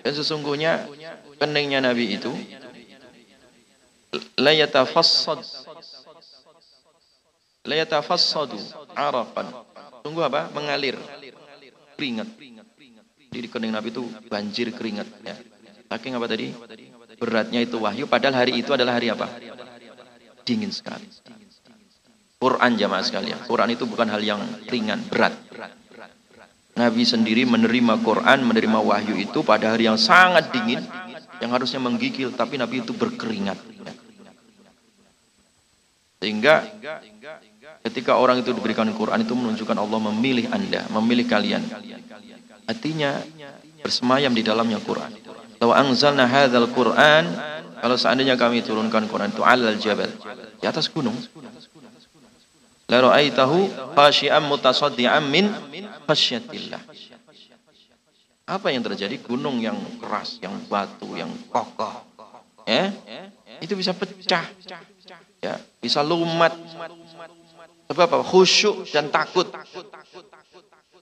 dan 0.00 0.12
sesungguhnya 0.16 0.88
keningnya 1.36 1.84
Nabi 1.84 2.16
itu 2.16 2.32
la 4.40 4.52
yatafassad 4.54 5.42
la. 7.66 7.74
Sungguh 10.00 10.24
apa? 10.24 10.48
Mengalir 10.56 10.96
keringat. 11.94 12.28
Di 13.30 13.46
kening 13.46 13.70
Nabi 13.70 13.94
itu 13.94 14.02
banjir 14.26 14.74
keringat 14.74 15.06
ya. 15.22 15.36
Saking 15.86 16.18
apa 16.18 16.26
tadi? 16.26 16.50
Beratnya 17.20 17.60
itu 17.62 17.76
wahyu 17.78 18.08
padahal 18.08 18.42
hari 18.42 18.58
itu 18.58 18.72
adalah 18.74 18.96
hari 18.96 19.12
apa? 19.12 19.28
Dingin 20.42 20.72
sekali. 20.72 21.06
Quran 22.40 22.72
jamaah 22.80 23.04
sekalian. 23.04 23.44
Quran 23.44 23.76
itu 23.76 23.84
bukan 23.84 24.08
hal 24.08 24.24
yang 24.24 24.40
ringan, 24.64 25.04
berat. 25.12 25.36
Nabi 26.72 27.04
sendiri 27.04 27.44
menerima 27.44 28.00
Quran, 28.00 28.48
menerima 28.48 28.80
wahyu 28.80 29.20
itu 29.20 29.44
pada 29.44 29.76
hari 29.76 29.84
yang 29.84 30.00
sangat 30.00 30.48
dingin, 30.48 30.80
yang 31.44 31.52
harusnya 31.52 31.76
menggigil, 31.76 32.32
tapi 32.32 32.56
Nabi 32.56 32.80
itu 32.80 32.96
berkeringat. 32.96 33.60
Sehingga 36.20 36.68
ketika 37.88 38.20
orang 38.20 38.44
itu 38.44 38.52
diberikan 38.52 38.84
Quran 38.92 39.24
itu 39.24 39.32
menunjukkan 39.32 39.76
Allah 39.80 39.98
memilih 40.12 40.52
anda, 40.52 40.84
memilih 40.92 41.24
kalian. 41.24 41.64
Artinya 42.68 43.24
bersemayam 43.80 44.36
di 44.36 44.44
dalamnya 44.44 44.76
Quran. 44.84 45.16
Kalau 45.56 45.72
anzalna 45.72 46.28
hadzal 46.28 46.68
Quran, 46.76 47.24
kalau 47.80 47.96
seandainya 47.96 48.36
kami 48.36 48.60
turunkan 48.60 49.08
Quran 49.08 49.32
itu 49.32 49.40
alal 49.40 49.80
jabal, 49.80 50.12
di 50.60 50.68
atas 50.68 50.92
gunung, 50.92 51.16
la 52.92 52.98
ra'aitahu 53.00 53.92
khashi'an 53.96 54.44
mutasaddian 54.44 55.24
min 55.24 55.48
khasyatillah. 56.04 56.84
Apa 58.44 58.68
yang 58.74 58.84
terjadi? 58.84 59.16
Gunung 59.24 59.62
yang 59.62 59.78
keras, 59.96 60.36
yang 60.44 60.52
batu, 60.68 61.16
yang 61.16 61.32
kokoh. 61.48 62.04
Ya? 62.68 62.92
Itu 63.62 63.72
bisa 63.72 63.96
pecah. 63.96 64.44
Ya, 65.40 65.56
bisa 65.80 66.04
lumat. 66.04 66.52
Sebab 67.88 68.06
apa? 68.06 68.24
Khusyuk 68.24 68.86
dan 68.92 69.08
takut. 69.08 69.48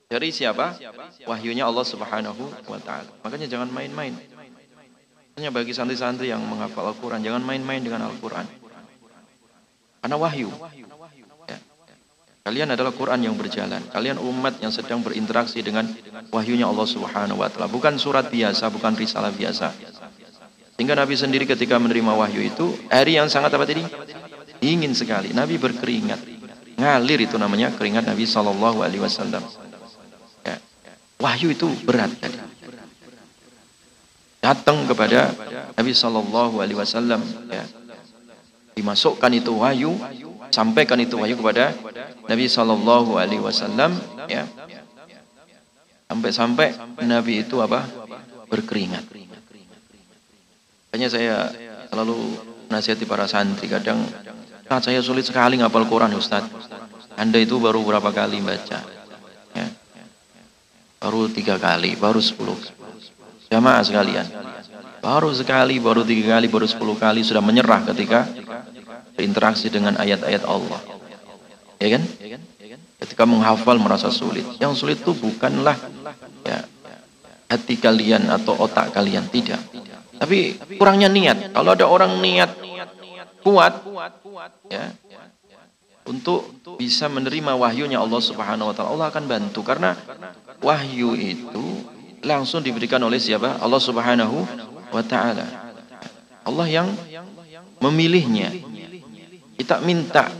Dari 0.08 0.32
siapa? 0.32 0.78
Wahyunya 1.28 1.68
Allah 1.68 1.84
Subhanahu 1.84 2.48
wa 2.64 2.80
taala. 2.80 3.10
Makanya 3.20 3.44
jangan 3.50 3.68
main-main. 3.68 4.16
Hanya 5.36 5.52
bagi 5.52 5.76
santri-santri 5.76 6.32
yang 6.32 6.42
menghafal 6.42 6.90
Al-Qur'an, 6.90 7.22
jangan 7.22 7.44
main-main 7.44 7.78
dengan 7.78 8.08
Al-Qur'an. 8.08 8.48
Karena 10.00 10.16
wahyu. 10.16 10.50
Kalian 12.48 12.72
adalah 12.72 12.96
Quran 12.96 13.28
yang 13.28 13.36
berjalan. 13.36 13.84
Kalian 13.92 14.16
umat 14.24 14.56
yang 14.64 14.72
sedang 14.72 15.04
berinteraksi 15.04 15.60
dengan 15.60 15.84
wahyunya 16.32 16.64
Allah 16.64 16.88
Subhanahu 16.88 17.44
wa 17.44 17.52
taala. 17.52 17.68
Bukan 17.68 18.00
surat 18.00 18.32
biasa, 18.32 18.72
bukan 18.72 18.96
risalah 18.96 19.28
biasa. 19.28 19.76
Sehingga 20.80 20.96
Nabi 20.96 21.12
sendiri 21.12 21.44
ketika 21.44 21.76
menerima 21.76 22.08
wahyu 22.08 22.40
itu, 22.40 22.72
hari 22.88 23.20
yang 23.20 23.28
sangat 23.28 23.52
apa 23.52 23.68
tadi? 23.68 23.84
Ingin 24.64 24.92
sekali. 24.94 25.30
Nabi 25.30 25.60
berkeringat. 25.60 26.20
Ngalir 26.78 27.18
itu 27.26 27.34
namanya 27.38 27.74
keringat 27.74 28.06
Nabi 28.06 28.24
Shallallahu 28.26 28.86
alaihi 28.86 29.02
wasallam. 29.02 29.42
Ya. 30.46 30.56
Wahyu 31.18 31.54
itu 31.54 31.66
berat 31.82 32.10
tadi. 32.18 32.38
Datang 34.38 34.86
kepada 34.86 35.34
Nabi 35.74 35.92
Shallallahu 35.94 36.62
alaihi 36.62 36.78
wasallam 36.78 37.20
ya. 37.50 37.66
Dimasukkan 38.78 39.34
itu 39.34 39.58
wahyu, 39.58 39.98
sampaikan 40.54 41.02
itu 41.02 41.18
wahyu 41.18 41.34
kepada 41.34 41.74
Nabi 42.28 42.46
Shallallahu 42.46 43.16
Alaihi 43.16 43.42
Wasallam 43.42 43.96
ya 44.28 44.44
sampai-sampai 46.08 46.76
Nabi 47.04 47.44
itu 47.44 47.60
apa 47.60 47.84
berkeringat. 48.48 49.04
Hanya 50.92 51.08
saya 51.12 51.52
selalu 51.92 52.16
nasihati 52.72 53.04
para 53.04 53.28
santri 53.28 53.68
kadang 53.68 54.00
saat 54.68 54.84
saya 54.84 55.00
sulit 55.00 55.24
sekali 55.24 55.56
ngapal 55.56 55.88
Quran 55.88 56.12
Ustaz. 56.12 56.44
Anda 57.16 57.40
itu 57.40 57.56
baru 57.56 57.80
berapa 57.82 58.12
kali 58.12 58.44
baca? 58.44 58.84
Ya. 59.56 59.66
Baru 61.00 61.32
tiga 61.32 61.56
kali, 61.56 61.96
baru 61.96 62.20
sepuluh. 62.20 62.54
Jamaah 63.48 63.80
sekalian. 63.80 64.28
Baru 65.00 65.32
sekali, 65.32 65.80
baru 65.80 66.04
tiga 66.04 66.36
kali, 66.36 66.52
baru 66.52 66.68
sepuluh 66.68 67.00
kali 67.00 67.24
sudah 67.24 67.40
menyerah 67.40 67.80
ketika 67.90 68.28
berinteraksi 69.16 69.72
dengan 69.72 69.96
ayat-ayat 69.96 70.44
Allah. 70.44 70.80
Ya 71.80 71.96
kan? 71.96 72.02
Ketika 73.00 73.24
menghafal 73.24 73.80
merasa 73.80 74.12
sulit. 74.12 74.44
Yang 74.60 74.84
sulit 74.84 75.00
itu 75.00 75.16
bukanlah 75.16 75.74
ya 76.44 76.60
hati 77.48 77.80
kalian 77.80 78.28
atau 78.28 78.52
otak 78.52 78.92
kalian 78.92 79.26
tidak. 79.32 79.58
Tapi 80.20 80.60
kurangnya 80.76 81.08
niat. 81.08 81.56
Kalau 81.56 81.72
ada 81.72 81.88
orang 81.88 82.20
niat 82.20 82.68
kuat 83.42 83.84
ya 84.70 84.92
untuk 86.08 86.48
bisa 86.80 87.06
menerima 87.06 87.52
wahyunya 87.52 88.00
Allah 88.00 88.20
Subhanahu 88.24 88.72
wa 88.72 88.74
taala, 88.74 88.90
Allah 88.96 89.06
akan 89.12 89.24
bantu 89.28 89.60
karena 89.60 89.92
wahyu 90.64 91.12
itu 91.14 91.64
langsung 92.24 92.64
diberikan 92.64 92.98
oleh 93.04 93.20
siapa? 93.20 93.60
Allah 93.60 93.78
Subhanahu 93.78 94.36
wa 94.88 95.02
taala. 95.04 95.44
Allah 96.48 96.66
yang 96.66 96.88
memilihnya. 97.84 98.56
Kita 99.58 99.84
minta 99.84 100.32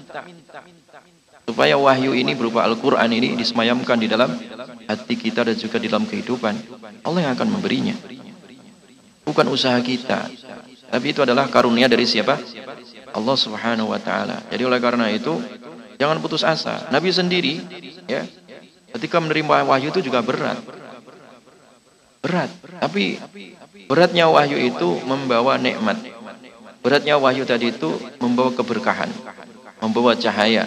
supaya 1.44 1.74
wahyu 1.76 2.14
ini 2.14 2.32
berupa 2.32 2.64
Al-Qur'an 2.64 3.10
ini 3.12 3.34
disemayamkan 3.36 3.98
di 3.98 4.08
dalam 4.08 4.30
hati 4.88 5.14
kita 5.20 5.44
dan 5.44 5.56
juga 5.58 5.76
di 5.76 5.90
dalam 5.90 6.08
kehidupan. 6.08 6.54
Allah 7.04 7.20
yang 7.28 7.32
akan 7.36 7.48
memberinya. 7.60 7.98
Bukan 9.26 9.46
usaha 9.52 9.76
kita. 9.84 10.32
Tapi 10.88 11.06
itu 11.12 11.20
adalah 11.20 11.44
karunia 11.52 11.84
dari 11.84 12.08
siapa? 12.08 12.40
Allah 13.18 13.36
Subhanahu 13.36 13.90
wa 13.90 13.98
taala. 13.98 14.46
Jadi 14.48 14.62
oleh 14.62 14.78
karena 14.78 15.10
itu 15.10 15.34
jangan 15.98 16.22
putus 16.22 16.46
asa. 16.46 16.86
Nabi 16.94 17.10
sendiri 17.10 17.58
ya 18.06 18.22
ketika 18.94 19.18
menerima 19.18 19.66
wahyu 19.66 19.90
itu 19.90 20.00
juga 20.00 20.22
berat. 20.22 20.62
Berat. 22.22 22.50
Tapi 22.78 23.18
beratnya 23.90 24.30
wahyu 24.30 24.56
itu 24.58 24.88
membawa 25.04 25.58
nikmat. 25.58 25.98
Beratnya 26.78 27.18
wahyu 27.18 27.42
tadi 27.42 27.74
itu 27.74 27.90
membawa 28.22 28.54
keberkahan, 28.54 29.10
membawa 29.82 30.14
cahaya, 30.14 30.64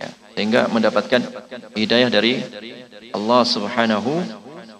ya, 0.00 0.08
sehingga 0.32 0.72
mendapatkan 0.72 1.20
hidayah 1.76 2.08
dari 2.08 2.40
Allah 3.12 3.44
Subhanahu 3.44 4.24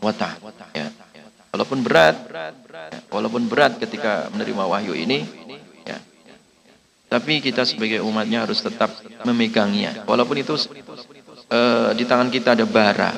wa 0.00 0.12
taala. 0.16 0.40
Ya. 0.72 0.88
Walaupun 1.54 1.84
berat, 1.86 2.16
ya, 2.26 2.98
walaupun 3.12 3.46
berat 3.46 3.78
ketika 3.78 4.32
menerima 4.34 4.64
wahyu 4.66 4.96
ini. 4.96 5.43
Tapi 7.14 7.38
kita 7.38 7.62
sebagai 7.62 8.02
umatnya 8.02 8.42
harus 8.42 8.58
tetap 8.58 8.90
memegangnya. 9.22 10.02
Walaupun 10.02 10.34
itu 10.34 10.58
uh, 11.46 11.94
di 11.94 12.02
tangan 12.02 12.26
kita 12.26 12.58
ada 12.58 12.66
bara 12.66 13.14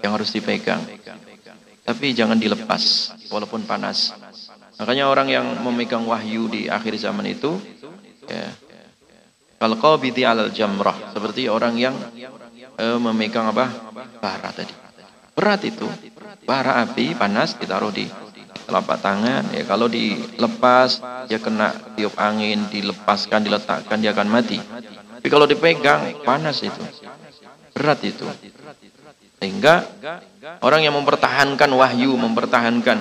yang 0.00 0.16
harus 0.16 0.32
dipegang. 0.32 0.80
Tapi 1.84 2.16
jangan 2.16 2.40
dilepas 2.40 3.12
walaupun 3.28 3.68
panas. 3.68 4.16
Makanya 4.80 5.12
orang 5.12 5.28
yang 5.28 5.44
memegang 5.60 6.08
wahyu 6.08 6.48
di 6.48 6.64
akhir 6.72 6.96
zaman 6.96 7.28
itu 7.28 7.60
ya, 8.24 8.48
kalau 9.60 9.76
qabiti 9.76 10.24
alal 10.24 10.48
jamrah 10.48 11.12
seperti 11.12 11.44
orang 11.52 11.76
yang 11.76 11.92
eh, 12.80 12.96
memegang 12.96 13.52
apa? 13.52 13.68
bara 14.16 14.48
tadi. 14.48 14.72
Berat 15.36 15.60
itu. 15.68 15.84
Bara 16.48 16.80
api 16.80 17.12
panas 17.12 17.52
ditaruh 17.60 17.92
di 17.92 18.08
telapak 18.70 19.02
tangan 19.02 19.50
ya 19.50 19.66
kalau 19.66 19.90
dilepas 19.90 21.02
dia 21.26 21.42
kena 21.42 21.74
tiup 21.98 22.14
angin 22.14 22.70
dilepaskan 22.70 23.42
diletakkan 23.42 23.98
dia 23.98 24.14
akan 24.14 24.30
mati. 24.30 24.62
Tapi 25.20 25.28
kalau 25.28 25.44
dipegang 25.44 26.22
panas 26.22 26.62
itu. 26.62 26.80
Berat 27.74 28.00
itu. 28.06 28.24
Sehingga 29.42 29.84
orang 30.62 30.86
yang 30.86 30.94
mempertahankan 30.94 31.68
wahyu 31.74 32.14
mempertahankan 32.14 32.98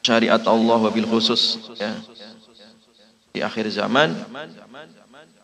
syariat 0.00 0.40
Allah 0.46 0.78
wabil 0.86 1.04
khusus 1.04 1.58
ya. 1.76 1.92
di 3.36 3.44
akhir 3.44 3.68
zaman 3.68 4.16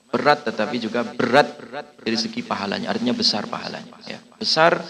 berat 0.09 0.48
tetapi 0.48 0.80
juga 0.80 1.05
berat 1.05 1.60
dari 2.01 2.16
segi 2.16 2.40
pahalanya. 2.40 2.89
Artinya 2.89 3.12
besar 3.12 3.44
pahalanya 3.51 3.93
ya. 4.09 4.16
besar 4.40 4.80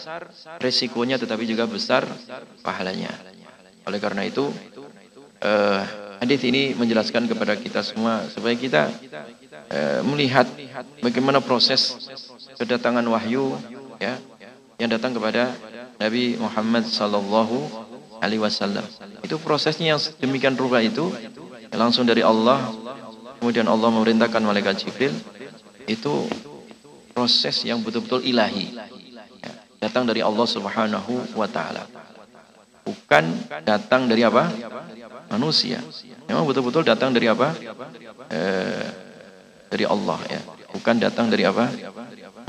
resikonya 0.62 1.18
tetapi 1.18 1.46
juga 1.50 1.66
besar 1.66 2.06
pahalanya 2.62 3.31
oleh 3.86 3.98
karena 3.98 4.22
itu 4.26 4.48
uh, 5.42 5.80
hadis 6.22 6.40
ini 6.46 6.74
menjelaskan 6.78 7.26
kepada 7.26 7.58
kita 7.58 7.82
semua 7.82 8.26
supaya 8.30 8.54
kita 8.54 8.90
uh, 9.70 10.00
melihat 10.06 10.46
bagaimana 11.02 11.42
proses 11.42 11.98
kedatangan 12.58 13.02
wahyu 13.10 13.58
ya 13.98 14.18
yang 14.78 14.90
datang 14.90 15.14
kepada 15.14 15.54
Nabi 15.98 16.34
Muhammad 16.38 16.86
sallallahu 16.86 17.70
alaihi 18.22 18.42
wasallam. 18.42 18.86
Itu 19.22 19.38
prosesnya 19.42 19.94
yang 19.94 20.00
demikian 20.22 20.54
rupa 20.54 20.78
itu 20.78 21.10
langsung 21.74 22.06
dari 22.06 22.22
Allah. 22.22 22.70
Kemudian 23.42 23.66
Allah 23.66 23.90
memerintahkan 23.90 24.38
malaikat 24.38 24.86
Jibril 24.86 25.10
itu 25.90 26.30
proses 27.10 27.66
yang 27.66 27.82
betul-betul 27.82 28.22
ilahi. 28.22 28.70
Ya, 29.42 29.52
datang 29.82 30.06
dari 30.06 30.22
Allah 30.22 30.46
Subhanahu 30.46 31.34
wa 31.34 31.50
taala. 31.50 31.82
Bukan 32.82 33.24
datang 33.62 34.10
dari 34.10 34.26
apa? 34.26 34.50
Manusia. 35.30 35.78
Memang 36.26 36.44
betul-betul 36.44 36.82
datang 36.82 37.14
dari 37.14 37.30
apa? 37.30 37.54
Eh, 38.28 38.86
dari 39.70 39.84
Allah 39.86 40.18
ya. 40.28 40.40
Bukan 40.74 40.96
datang 40.98 41.30
dari 41.30 41.46
apa? 41.46 41.70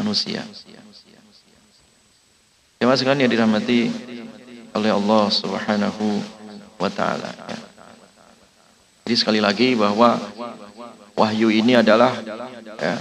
Manusia. 0.01 0.41
Jemaah 2.81 2.99
sekalian 2.99 3.29
yang 3.29 3.31
dirahmati 3.31 3.87
oleh 4.75 4.91
Allah 4.91 5.23
Subhanahu 5.31 6.19
wa 6.81 6.89
taala 6.91 7.31
ya. 7.47 7.59
Jadi 9.07 9.15
sekali 9.15 9.39
lagi 9.39 9.71
bahwa 9.75 10.19
wahyu 11.15 11.47
ini 11.47 11.79
adalah 11.79 12.11
ya, 12.79 12.95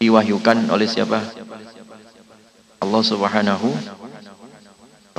diwahyukan 0.00 0.72
oleh 0.72 0.88
siapa? 0.88 1.20
Allah 2.80 3.02
Subhanahu 3.04 3.68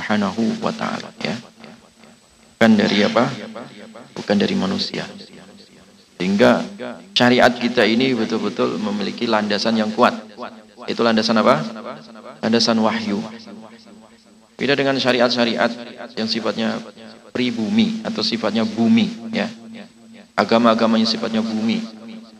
Subhanahu 0.01 0.65
wa 0.65 0.73
taala 0.73 1.13
ya. 1.21 1.37
Bukan 2.57 2.73
dari 2.73 3.05
apa? 3.05 3.29
Bukan 4.17 4.33
dari 4.33 4.57
manusia. 4.57 5.05
Sehingga 6.17 6.65
syariat 7.13 7.53
kita 7.53 7.85
ini 7.85 8.17
betul-betul 8.17 8.81
memiliki 8.81 9.29
landasan 9.29 9.77
yang 9.77 9.93
kuat. 9.93 10.17
Itu 10.89 11.05
landasan 11.05 11.37
apa? 11.37 11.61
Landasan 12.41 12.81
wahyu. 12.81 13.21
Beda 14.57 14.73
dengan 14.73 14.97
syariat-syariat 14.97 15.69
yang 16.17 16.25
sifatnya 16.25 16.81
pribumi 17.29 18.01
atau 18.01 18.25
sifatnya 18.25 18.65
bumi 18.65 19.29
ya. 19.29 19.45
Agama-agama 20.33 20.97
yang 20.97 21.05
sifatnya 21.05 21.45
bumi 21.45 21.77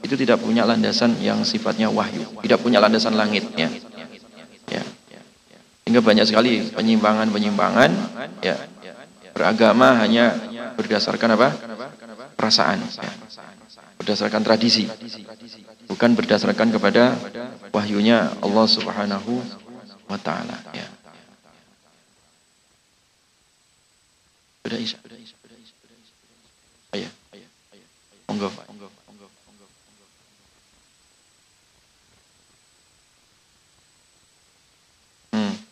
itu 0.01 0.17
tidak 0.17 0.41
punya 0.41 0.65
landasan 0.65 1.13
yang 1.21 1.45
sifatnya 1.45 1.93
wahyu, 1.93 2.25
tidak 2.41 2.57
punya 2.57 2.81
landasan 2.81 3.13
langit 3.13 3.45
ya. 3.53 3.69
Hingga 5.91 6.07
banyak 6.07 6.23
sekali 6.23 6.71
penyimpangan-penyimpangan 6.71 7.91
ya. 8.39 8.55
Beragama 9.35 9.99
hanya 9.99 10.31
berdasarkan 10.79 11.35
apa? 11.35 11.51
perasaan 12.39 12.79
ya. 12.79 13.11
Berdasarkan 13.99 14.39
tradisi. 14.39 14.87
Bukan 15.91 16.15
berdasarkan 16.15 16.71
kepada 16.71 17.19
wahyunya 17.75 18.31
Allah 18.39 18.65
Subhanahu 18.71 19.43
wa 20.07 20.15
taala 20.15 20.63
ya. 20.71 20.87
Monggo. 28.31 28.47
Hmm. 35.35 35.70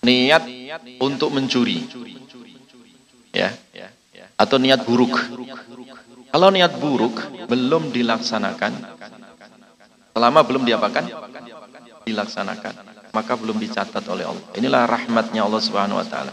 Niat 0.00 0.42
untuk 1.00 1.32
mencuri. 1.32 1.84
Ya. 3.32 3.52
Atau 4.40 4.56
niat 4.56 4.84
buruk. 4.84 5.16
Kalau 6.30 6.48
niat 6.48 6.72
buruk 6.78 7.46
belum 7.50 7.90
dilaksanakan 7.90 8.72
selama 10.14 10.40
belum 10.46 10.62
diapakan 10.64 11.04
dilaksanakan. 12.06 12.74
Maka 13.10 13.34
belum 13.34 13.58
dicatat 13.58 14.06
oleh 14.06 14.22
Allah. 14.22 14.46
Inilah 14.54 14.86
rahmatnya 14.86 15.42
Allah 15.42 15.58
Subhanahu 15.58 15.98
wa 15.98 16.06
taala. 16.06 16.30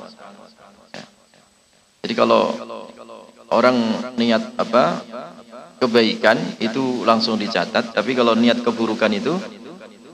Ya. 0.93 1.03
jadi 2.05 2.13
kalau 2.13 2.53
orang 3.49 3.77
niat 4.19 4.53
apa 4.59 5.01
kebaikan 5.81 6.37
itu 6.61 7.05
langsung 7.05 7.37
dicatat 7.37 7.93
tapi 7.93 8.17
kalau 8.17 8.33
niat 8.33 8.61
keburukan 8.65 9.09
itu 9.13 9.37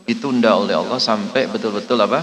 ditunda 0.04 0.60
oleh 0.60 0.76
Allah 0.76 1.00
sampai 1.00 1.48
betul-betul 1.48 1.96
apa 2.04 2.20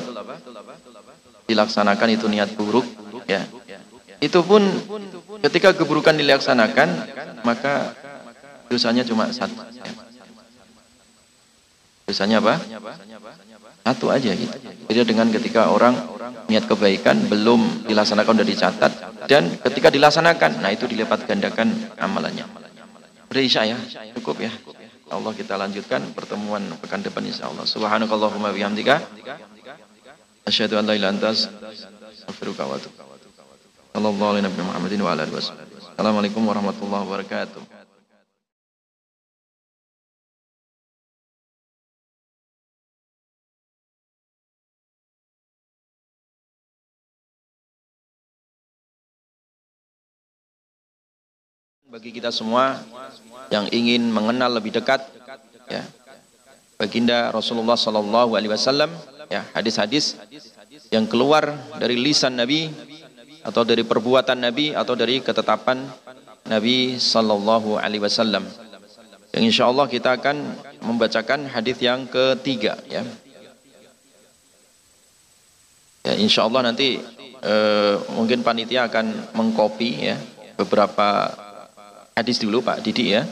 dilaksanakan 1.51 2.09
itu 2.15 2.31
niat 2.31 2.55
buruk 2.55 2.87
ya. 3.27 3.43
Itu 4.23 4.47
pun 4.47 4.63
ketika 5.43 5.75
keburukan 5.75 6.15
dilaksanakan 6.15 6.89
maka 7.43 7.97
dosanya 8.71 9.03
cuma 9.03 9.35
satu 9.35 9.59
dosanya 12.07 12.39
apa? 12.39 12.55
Satu 13.81 14.07
aja 14.13 14.31
gitu. 14.31 14.57
Beda 14.87 15.03
dengan 15.03 15.27
ketika 15.35 15.73
orang 15.73 15.99
niat 16.47 16.69
kebaikan 16.71 17.27
belum 17.27 17.91
dilaksanakan 17.91 18.33
sudah 18.39 18.49
dicatat 18.49 18.93
dan 19.27 19.51
ketika 19.67 19.89
dilaksanakan 19.91 20.63
nah 20.63 20.71
itu 20.71 20.87
dilipat 20.87 21.27
gandakan 21.27 21.75
amalannya. 21.99 22.47
Berisya 23.31 23.67
ya 23.67 23.79
cukup 24.19 24.47
ya. 24.47 24.53
Allah 25.11 25.35
kita 25.35 25.59
lanjutkan 25.59 26.15
pertemuan 26.15 26.71
pekan 26.79 27.03
depan 27.03 27.27
insyaallah 27.27 27.67
subhanakallahumma 27.67 28.55
bihamdika 28.55 29.03
asyhadu 30.51 30.83
an 30.83 30.85
la 30.91 30.99
ilaha 30.99 31.15
illa 31.15 31.15
anta 31.15 31.31
astaghfiruka 31.31 32.67
wa 32.67 32.75
atubu 32.75 32.99
Muhammadin 34.67 34.99
wa 34.99 35.15
alihi 35.15 35.31
wasallam. 35.31 35.67
Assalamualaikum 35.95 36.43
warahmatullahi 36.43 37.03
wabarakatuh. 37.07 37.63
Bagi 51.91 52.15
kita 52.15 52.31
semua 52.31 52.79
yang 53.51 53.67
ingin 53.75 54.15
mengenal 54.15 54.51
lebih 54.59 54.71
dekat 54.71 55.03
ya 55.67 55.83
baginda 56.79 57.35
Rasulullah 57.35 57.75
sallallahu 57.75 58.39
alaihi 58.39 58.55
wasallam 58.55 58.95
ya 59.31 59.47
hadis-hadis 59.55 60.19
yang 60.91 61.07
keluar 61.07 61.55
dari 61.79 61.95
lisan 61.95 62.35
Nabi 62.35 62.67
atau 63.47 63.63
dari 63.63 63.87
perbuatan 63.87 64.37
Nabi 64.43 64.75
atau 64.75 64.99
dari 64.99 65.23
ketetapan 65.23 65.87
Nabi 66.51 66.99
sallallahu 66.99 67.79
alaihi 67.79 68.03
wasallam. 68.03 68.45
Yang 69.31 69.45
insya 69.55 69.71
Allah 69.71 69.87
kita 69.87 70.19
akan 70.19 70.37
membacakan 70.83 71.47
hadis 71.47 71.79
yang 71.79 72.11
ketiga 72.11 72.75
ya. 72.91 73.07
Ya 76.03 76.15
insya 76.19 76.51
Allah 76.51 76.67
nanti 76.67 76.99
eh, 77.39 77.95
mungkin 78.19 78.43
panitia 78.43 78.91
akan 78.91 79.37
mengkopi 79.39 80.11
ya 80.11 80.19
beberapa 80.59 81.31
hadis 82.19 82.43
dulu 82.43 82.67
Pak 82.67 82.83
Didi 82.83 83.15
ya. 83.15 83.23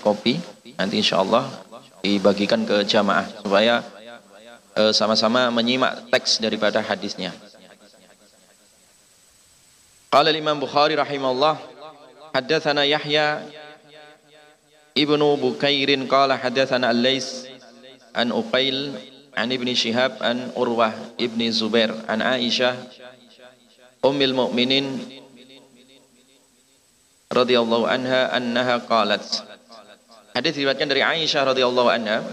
Kopi 0.00 0.40
nanti 0.80 0.98
insya 0.98 1.20
Allah 1.20 1.46
dibagikan 2.00 2.64
ke 2.64 2.82
jamaah 2.88 3.24
supaya 3.44 3.84
Eh, 4.74 4.90
sama-sama 4.90 5.54
menyimak 5.54 6.10
teks 6.10 6.42
daripada 6.42 6.82
hadisnya. 6.82 7.30
Qala 10.10 10.34
Imam 10.34 10.58
Bukhari 10.58 10.98
rahimahullah 10.98 11.62
haddatsana 12.34 12.82
Yahya 12.82 13.46
ibnu 14.98 15.38
Bukairin 15.38 16.10
qala 16.10 16.34
haddatsana 16.34 16.90
Al-Lais 16.90 17.46
an 18.18 18.34
Uqail 18.34 18.98
an 19.38 19.46
Ibni 19.54 19.78
Shihab 19.78 20.18
an 20.18 20.50
Urwah 20.58 20.90
Ibni 21.22 21.54
Zubair 21.54 21.94
an 22.10 22.18
Aisyah 22.18 22.74
Ummil 24.02 24.34
Mu'minin 24.34 24.98
radhiyallahu 27.30 27.86
anha 27.86 28.26
annaha 28.34 28.82
qalat 28.90 29.22
Hadis 30.34 30.58
diriwayatkan 30.58 30.90
dari 30.90 31.02
Aisyah 31.06 31.54
radhiyallahu 31.54 31.90
anha 31.94 32.26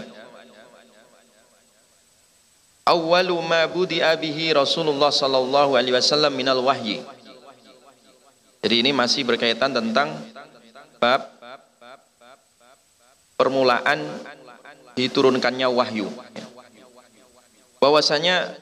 Awwalu 2.82 3.38
ma 3.46 3.62
budi'a 3.70 4.18
bihi 4.18 4.50
Rasulullah 4.50 5.14
sallallahu 5.14 5.78
alaihi 5.78 5.94
wasallam 5.94 6.34
minal 6.34 6.58
wahyi. 6.66 6.98
Jadi 8.62 8.74
ini 8.82 8.90
masih 8.90 9.22
berkaitan 9.22 9.70
tentang 9.70 10.18
bab 10.98 11.30
permulaan 13.38 14.02
diturunkannya 14.98 15.66
wahyu. 15.70 16.10
Bahwasanya 17.78 18.54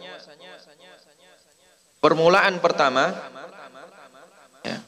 permulaan 2.00 2.60
pertama 2.64 3.12
ya, 4.64 4.80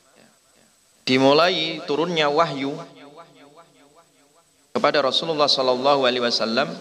dimulai 1.05 1.81
turunnya 1.85 2.33
wahyu 2.33 2.73
kepada 4.73 5.05
Rasulullah 5.05 5.49
sallallahu 5.49 6.09
alaihi 6.09 6.25
wasallam 6.25 6.73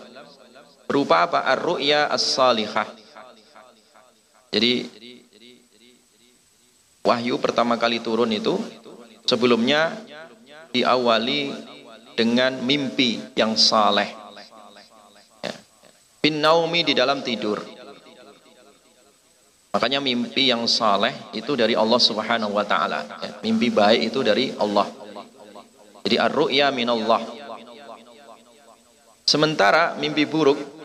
berupa 0.91 1.23
apa? 1.23 1.47
Ar-ru'ya 1.47 2.11
as-salihah. 2.11 2.91
Jadi 4.51 4.99
Wahyu 7.01 7.41
pertama 7.41 7.81
kali 7.81 7.97
turun 7.97 8.29
itu 8.29 8.61
sebelumnya 9.25 9.95
diawali 10.69 11.49
dengan 12.13 12.61
mimpi 12.61 13.17
yang 13.33 13.57
saleh. 13.57 14.05
Ya. 15.41 15.53
Bin 16.21 16.43
naumi 16.43 16.85
di 16.85 16.93
dalam 16.93 17.25
tidur. 17.25 17.57
Makanya 19.71 19.97
mimpi 20.03 20.51
yang 20.51 20.67
saleh 20.69 21.15
itu 21.33 21.57
dari 21.57 21.73
Allah 21.73 21.97
Subhanahu 21.97 22.53
wa 22.53 22.65
taala. 22.69 23.01
Ya. 23.17 23.31
Mimpi 23.41 23.73
baik 23.73 24.13
itu 24.13 24.21
dari 24.21 24.53
Allah. 24.61 24.85
Jadi 26.05 26.21
ar-ru'ya 26.21 26.69
minallah. 26.69 27.23
Sementara 29.25 29.97
mimpi 29.97 30.29
buruk 30.29 30.80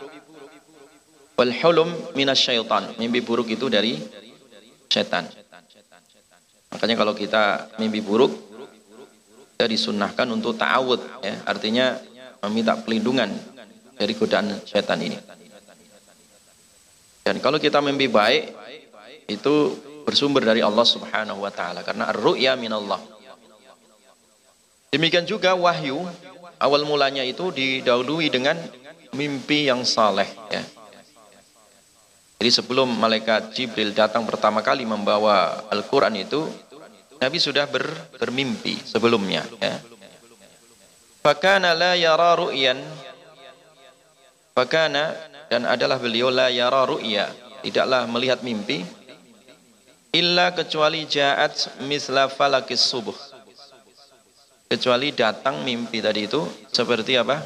wal 1.37 1.53
hulum 1.53 1.89
minasyaitan. 2.17 2.97
Mimpi 2.97 3.21
buruk 3.21 3.47
itu 3.53 3.69
dari 3.69 4.01
setan. 4.89 5.29
Makanya 6.73 6.95
kalau 6.99 7.13
kita 7.13 7.71
mimpi 7.79 8.01
buruk, 8.01 8.33
kita 9.55 9.69
disunahkan 9.69 10.27
untuk 10.33 10.57
ta'awud, 10.57 11.23
ya. 11.23 11.47
artinya 11.47 11.95
meminta 12.49 12.75
pelindungan 12.75 13.31
dari 13.95 14.13
godaan 14.17 14.57
setan 14.65 14.99
ini. 14.99 15.17
Dan 17.23 17.39
kalau 17.39 17.61
kita 17.61 17.79
mimpi 17.79 18.11
baik, 18.11 18.43
itu 19.27 19.75
bersumber 20.07 20.39
dari 20.39 20.63
Allah 20.63 20.87
Subhanahu 20.87 21.43
wa 21.43 21.51
taala 21.51 21.83
karena 21.83 22.07
ar-ru'ya 22.15 22.55
minallah. 22.55 22.99
Demikian 24.87 25.27
juga 25.27 25.51
wahyu 25.51 25.99
awal 26.63 26.87
mulanya 26.87 27.27
itu 27.27 27.51
didahului 27.51 28.31
dengan 28.31 28.55
mimpi 29.11 29.67
yang 29.67 29.83
saleh 29.83 30.31
ya. 30.47 30.63
Jadi 32.37 32.53
sebelum 32.53 32.85
malaikat 33.01 33.49
Jibril 33.57 33.97
datang 33.97 34.21
pertama 34.29 34.61
kali 34.61 34.85
membawa 34.85 35.65
Al-Quran 35.73 36.21
itu, 36.21 36.45
Nabi 37.17 37.41
sudah 37.41 37.65
ber, 37.65 37.89
bermimpi 38.21 38.77
sebelumnya. 38.85 39.41
Ya. 39.57 39.81
Fakana 41.25 41.73
la 41.73 41.97
yara 41.97 42.37
ru'yan. 42.37 42.77
Fakana 44.53 45.17
dan 45.49 45.65
adalah 45.65 45.97
beliau 45.97 46.29
la 46.29 46.53
yara 46.53 46.85
ru'ya. 46.85 47.25
Tidaklah 47.65 48.05
melihat 48.05 48.45
mimpi. 48.45 48.85
Illa 50.13 50.53
kecuali 50.53 51.09
ja'at 51.09 51.81
misla 51.89 52.29
falakis 52.29 52.85
subuh. 52.85 53.17
Kecuali 54.69 55.09
datang 55.09 55.65
mimpi 55.65 56.05
tadi 56.05 56.29
itu 56.29 56.45
seperti 56.69 57.17
apa? 57.17 57.41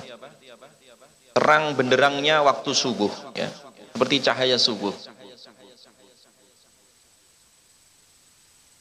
Terang 1.32 1.80
benderangnya 1.80 2.44
waktu 2.44 2.76
subuh. 2.76 3.12
Ya 3.40 3.48
seperti 3.92 4.16
cahaya 4.24 4.58
subuh. 4.58 4.96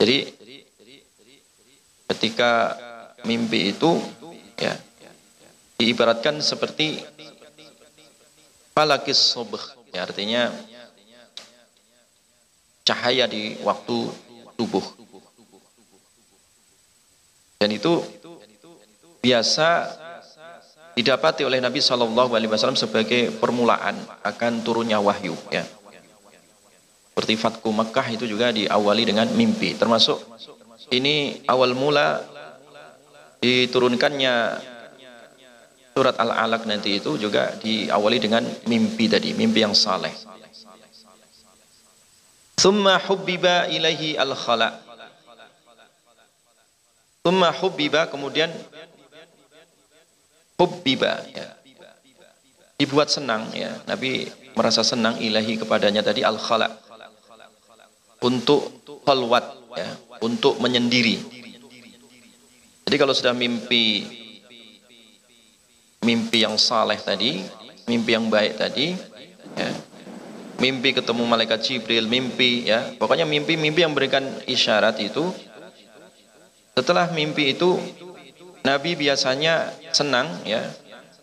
Jadi 0.00 0.32
ketika 2.08 2.78
mimpi 3.28 3.76
itu 3.76 4.00
ya 4.56 4.72
diibaratkan 5.76 6.40
seperti 6.40 7.04
palakis 8.72 9.20
subuh 9.20 9.60
ya 9.92 10.08
artinya 10.08 10.48
cahaya 12.86 13.28
di 13.28 13.60
waktu 13.60 14.08
subuh. 14.56 14.86
Dan 17.60 17.76
itu 17.76 18.00
biasa 19.20 19.68
didapati 21.00 21.48
oleh 21.48 21.64
Nabi 21.64 21.80
Shallallahu 21.80 22.36
Alaihi 22.36 22.52
Wasallam 22.52 22.76
sebagai 22.76 23.32
permulaan 23.40 23.96
akan 24.20 24.60
turunnya 24.60 25.00
wahyu. 25.00 25.32
Ya. 25.48 25.64
Seperti 27.16 27.40
Fatku 27.40 27.72
Mekah 27.72 28.06
itu 28.12 28.28
juga 28.28 28.52
diawali 28.52 29.08
dengan 29.08 29.24
mimpi. 29.32 29.72
Termasuk 29.72 30.20
ini 30.92 31.40
awal 31.48 31.72
mula 31.72 32.20
diturunkannya 33.40 34.60
surat 35.96 36.20
Al-Alaq 36.20 36.68
nanti 36.68 37.00
itu 37.00 37.16
juga 37.16 37.56
diawali 37.56 38.18
dengan 38.20 38.44
mimpi 38.68 39.08
tadi, 39.08 39.32
mimpi 39.32 39.64
yang 39.64 39.72
saleh. 39.72 40.12
Thumma 42.60 43.00
hubbiba 43.08 43.72
ilaihi 43.72 44.20
al-khala. 44.20 44.84
Thumma 47.24 47.52
hubbiba 47.56 48.08
kemudian 48.12 48.52
hubbiba 50.60 51.24
ya. 51.32 51.48
dibuat 52.76 53.08
senang 53.08 53.48
ya 53.56 53.80
Nabi 53.88 54.28
merasa 54.52 54.84
senang 54.84 55.16
ilahi 55.16 55.56
kepadanya 55.56 56.04
tadi 56.04 56.20
al 56.20 56.36
khala 56.36 56.68
untuk 58.20 58.84
khalwat 59.04 59.44
ya, 59.76 59.88
untuk 60.20 60.60
menyendiri. 60.60 61.16
Jadi 62.84 62.96
kalau 63.00 63.14
sudah 63.16 63.32
mimpi 63.32 64.04
mimpi 66.00 66.44
yang 66.44 66.56
saleh 66.56 66.96
tadi, 67.00 67.44
mimpi 67.84 68.10
yang 68.16 68.32
baik 68.32 68.56
tadi, 68.56 68.96
ya, 69.56 69.70
mimpi 70.60 70.96
ketemu 70.96 71.22
malaikat 71.28 71.60
Jibril, 71.60 72.08
mimpi 72.08 72.68
ya, 72.68 72.96
pokoknya 72.96 73.28
mimpi-mimpi 73.28 73.84
yang 73.84 73.92
berikan 73.92 74.24
isyarat 74.48 74.96
itu. 75.00 75.28
Setelah 76.72 77.12
mimpi 77.12 77.52
itu, 77.52 77.76
Nabi 78.60 78.92
biasanya 78.96 79.72
senang 79.92 80.28
ya 80.44 80.60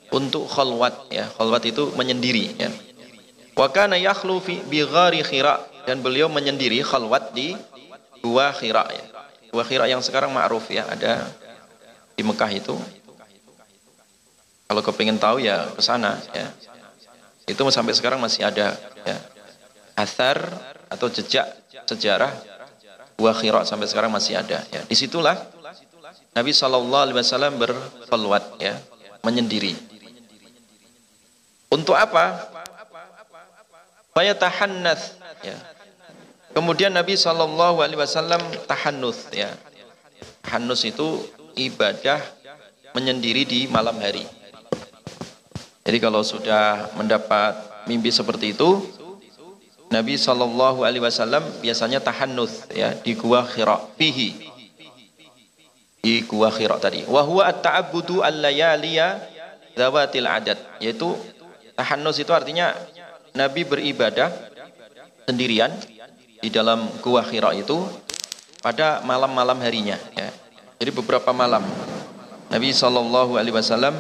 untuk 0.09 0.49
khalwat 0.49 1.11
ya, 1.13 1.29
khalwat 1.37 1.63
itu 1.69 1.93
menyendiri 1.93 2.57
ya. 2.57 2.69
Wa 3.57 3.69
kana 3.69 3.97
yakhlu 3.97 4.41
fi 4.41 4.61
bi 4.65 4.81
ghari 4.85 5.21
khira 5.21 5.61
dan 5.85 6.01
beliau 6.01 6.29
menyendiri 6.29 6.81
khalwat 6.81 7.33
di 7.33 7.53
gua 8.25 8.53
khira 8.53 8.85
ya. 8.89 9.05
Gua 9.53 9.63
khira 9.63 9.85
yang 9.85 10.01
sekarang 10.01 10.33
ma'ruf 10.33 10.67
ya, 10.73 10.85
ada 10.89 11.25
di 12.17 12.25
Mekah 12.25 12.51
itu 12.51 12.75
kalau 14.67 14.83
kepingin 14.83 15.15
tahu 15.15 15.39
ya 15.39 15.63
ke 15.71 15.79
sana 15.79 16.19
ya. 16.35 16.51
Itu 17.47 17.63
sampai 17.71 17.95
sekarang 17.95 18.19
masih 18.19 18.43
ada 18.43 18.75
ya. 19.07 19.17
Athar 19.95 20.43
atau 20.91 21.07
jejak 21.07 21.47
sejarah 21.87 22.29
buah 23.15 23.33
khira 23.33 23.63
sampai 23.63 23.87
sekarang 23.87 24.11
masih 24.11 24.35
ada 24.35 24.59
ya. 24.69 24.83
Di 24.83 24.93
situlah 24.93 25.39
Nabi 26.37 26.53
Shallallahu 26.53 27.01
Alaihi 27.09 27.17
Wasallam 27.17 27.57
berkhulwat 27.57 28.61
ya, 28.61 28.77
menyendiri. 29.25 29.73
Untuk 31.73 31.97
apa? 31.97 32.45
Faya 34.13 34.37
tahannath 34.37 35.17
ya. 35.41 35.57
Kemudian 36.53 36.93
Nabi 36.93 37.17
Shallallahu 37.17 37.81
Alaihi 37.81 37.97
Wasallam 37.97 38.37
tahannuth 38.69 39.33
ya. 39.33 39.49
Tahannus 40.45 40.85
itu 40.85 41.25
ibadah 41.57 42.21
menyendiri 42.93 43.41
di 43.41 43.59
malam 43.65 43.97
hari. 43.97 44.29
Jadi 45.89 45.97
kalau 45.97 46.21
sudah 46.21 46.93
mendapat 46.93 47.57
mimpi 47.89 48.13
seperti 48.13 48.53
itu, 48.53 48.85
Nabi 49.89 50.21
Shallallahu 50.21 50.85
Alaihi 50.85 51.01
Wasallam 51.01 51.41
biasanya 51.65 51.97
tahannuth 51.97 52.69
ya 52.77 52.93
di 52.93 53.17
gua 53.17 53.41
Hira 53.41 53.81
di 56.01 56.23
gua 56.25 56.53
Hira 56.53 56.77
tadi. 56.77 57.03
Wahwa 57.07 57.47
at-ta'abbudu 57.47 58.21
al-layaliya 58.23 59.21
zawatil 59.77 60.27
adat 60.27 60.59
yaitu 60.81 61.13
tahannus 61.77 62.17
itu 62.17 62.31
artinya 62.33 62.73
Nabi 63.37 63.61
beribadah 63.67 64.33
sendirian 65.29 65.69
di 66.41 66.49
dalam 66.49 66.89
gua 67.01 67.21
Hira 67.25 67.53
itu 67.53 67.81
pada 68.61 69.01
malam-malam 69.05 69.57
harinya 69.61 69.97
ya. 70.17 70.29
Jadi 70.77 70.91
beberapa 70.93 71.33
malam 71.33 71.65
Nabi 72.47 72.69
Shallallahu 72.71 73.35
Alaihi 73.35 73.55
Wasallam 73.55 73.95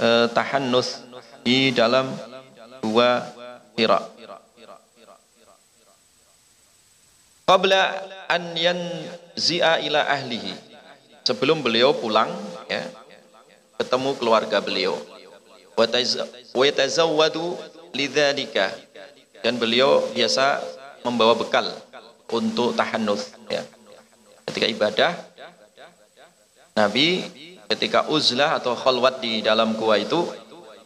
uh, 0.00 0.26
tahannus 0.32 1.04
di 1.44 1.72
dalam 1.72 2.08
dua 2.80 3.24
Hira. 3.76 4.00
Qabla 7.44 7.82
an 8.30 8.54
yanzi'a 8.54 9.82
ila 9.82 10.06
ahlihi. 10.06 10.69
Sebelum 11.30 11.62
beliau 11.62 11.94
pulang 11.94 12.26
ya, 12.66 12.82
ketemu 13.78 14.18
keluarga 14.18 14.58
beliau. 14.58 14.98
Dan 19.38 19.54
beliau 19.62 20.10
biasa 20.10 20.58
membawa 21.06 21.38
bekal 21.38 21.70
untuk 22.34 22.74
tahannus 22.74 23.30
ya. 23.46 23.62
Ketika 24.50 24.66
ibadah 24.66 25.14
Nabi 26.74 27.22
ketika 27.70 28.10
uzlah 28.10 28.58
atau 28.58 28.74
khalwat 28.74 29.22
di 29.22 29.46
dalam 29.46 29.78
gua 29.78 30.02
itu 30.02 30.26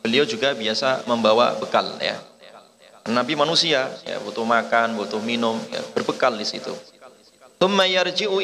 beliau 0.04 0.28
juga 0.28 0.52
biasa 0.52 1.08
membawa 1.08 1.56
bekal 1.56 1.96
ya 1.96 2.20
Nabi 3.08 3.32
manusia 3.32 3.88
ya 4.04 4.20
butuh 4.20 4.44
makan 4.44 4.96
butuh 5.00 5.20
minum 5.24 5.56
ya, 5.72 5.80
berbekal 5.96 6.36
di 6.36 6.44
situ 6.44 6.72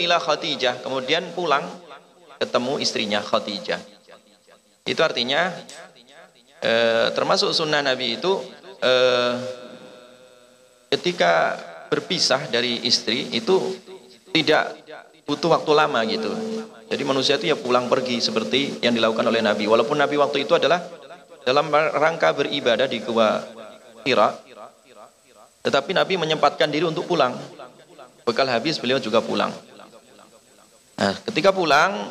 ila 0.01 0.16
kemudian 0.81 1.24
pulang 1.36 1.64
ketemu 2.40 2.80
istrinya 2.80 3.20
Khadijah 3.20 3.80
itu 4.88 5.00
artinya 5.04 5.52
eh, 6.64 7.12
termasuk 7.12 7.52
sunnah 7.52 7.84
Nabi 7.84 8.16
itu 8.16 8.32
eh, 8.80 9.34
ketika 10.90 11.60
berpisah 11.92 12.48
dari 12.48 12.82
istri 12.88 13.28
itu 13.36 13.76
tidak 14.32 14.72
butuh 15.28 15.52
waktu 15.52 15.70
lama 15.76 16.00
gitu 16.08 16.32
jadi 16.90 17.06
manusia 17.06 17.38
itu 17.38 17.46
ya 17.46 17.54
pulang 17.54 17.86
pergi 17.86 18.18
seperti 18.18 18.82
yang 18.82 18.90
dilakukan 18.90 19.22
oleh 19.22 19.38
Nabi. 19.38 19.70
Walaupun 19.70 19.94
Nabi 19.94 20.18
waktu 20.18 20.42
itu 20.42 20.58
adalah 20.58 20.82
dalam 21.46 21.70
rangka 21.70 22.34
beribadah 22.34 22.90
di 22.90 22.98
Gua 22.98 23.38
Hira, 24.02 24.34
tetapi 25.62 25.94
Nabi 25.94 26.18
menyempatkan 26.18 26.66
diri 26.66 26.82
untuk 26.82 27.06
pulang. 27.06 27.38
Bekal 28.26 28.50
habis 28.50 28.82
beliau 28.82 28.98
juga 28.98 29.22
pulang. 29.22 29.54
Nah, 30.98 31.14
ketika 31.30 31.54
pulang, 31.54 32.10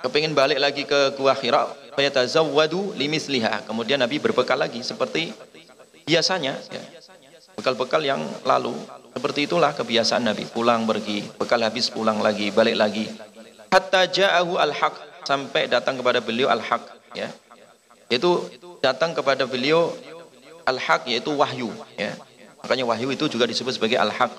kepingin 0.00 0.32
balik 0.32 0.58
lagi 0.58 0.82
ke 0.88 1.14
Gua 1.14 1.36
Hira, 1.36 1.68
fayatazawwadu 1.94 2.96
limisliha. 2.96 3.68
Kemudian 3.68 4.00
Nabi 4.00 4.16
berbekal 4.16 4.56
lagi 4.56 4.80
seperti 4.80 5.32
biasanya 6.08 6.56
ya. 6.72 6.82
Bekal-bekal 7.54 8.00
yang 8.00 8.24
lalu. 8.48 8.72
Seperti 9.12 9.44
itulah 9.44 9.76
kebiasaan 9.76 10.24
Nabi. 10.24 10.48
Pulang 10.48 10.88
pergi 10.88 11.28
bekal 11.36 11.60
habis 11.60 11.92
pulang 11.92 12.24
lagi 12.24 12.48
balik 12.48 12.76
lagi. 12.78 13.04
Hatta 13.68 14.08
ja'ahu 14.08 14.56
al-haq. 14.56 14.96
Sampai 15.20 15.68
datang 15.68 16.00
kepada 16.00 16.24
beliau 16.24 16.48
al-haq 16.48 16.80
ya. 17.12 17.28
Itu 18.08 18.48
datang 18.80 19.12
kepada 19.12 19.44
beliau 19.44 19.92
al-haq 20.64 21.04
yaitu 21.06 21.36
wahyu 21.36 21.68
ya. 22.00 22.16
Makanya 22.64 22.88
wahyu 22.88 23.12
itu 23.12 23.28
juga 23.28 23.44
disebut 23.44 23.76
sebagai 23.76 24.00
al-haq. 24.00 24.32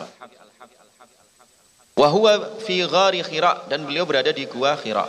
Wa 1.93 2.09
huwa 2.09 2.57
fi 2.65 2.81
ghari 2.89 3.21
khira. 3.21 3.69
Dan 3.69 3.85
beliau 3.85 4.09
berada 4.09 4.33
di 4.33 4.49
gua 4.49 4.73
khira 4.79 5.05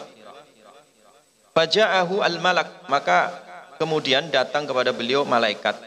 faja'ahu 1.53 2.21
al-malak. 2.25 2.89
Maka 2.89 3.33
kemudian 3.77 4.29
datang 4.29 4.69
kepada 4.69 4.91
beliau 4.91 5.25
malaikat. 5.25 5.79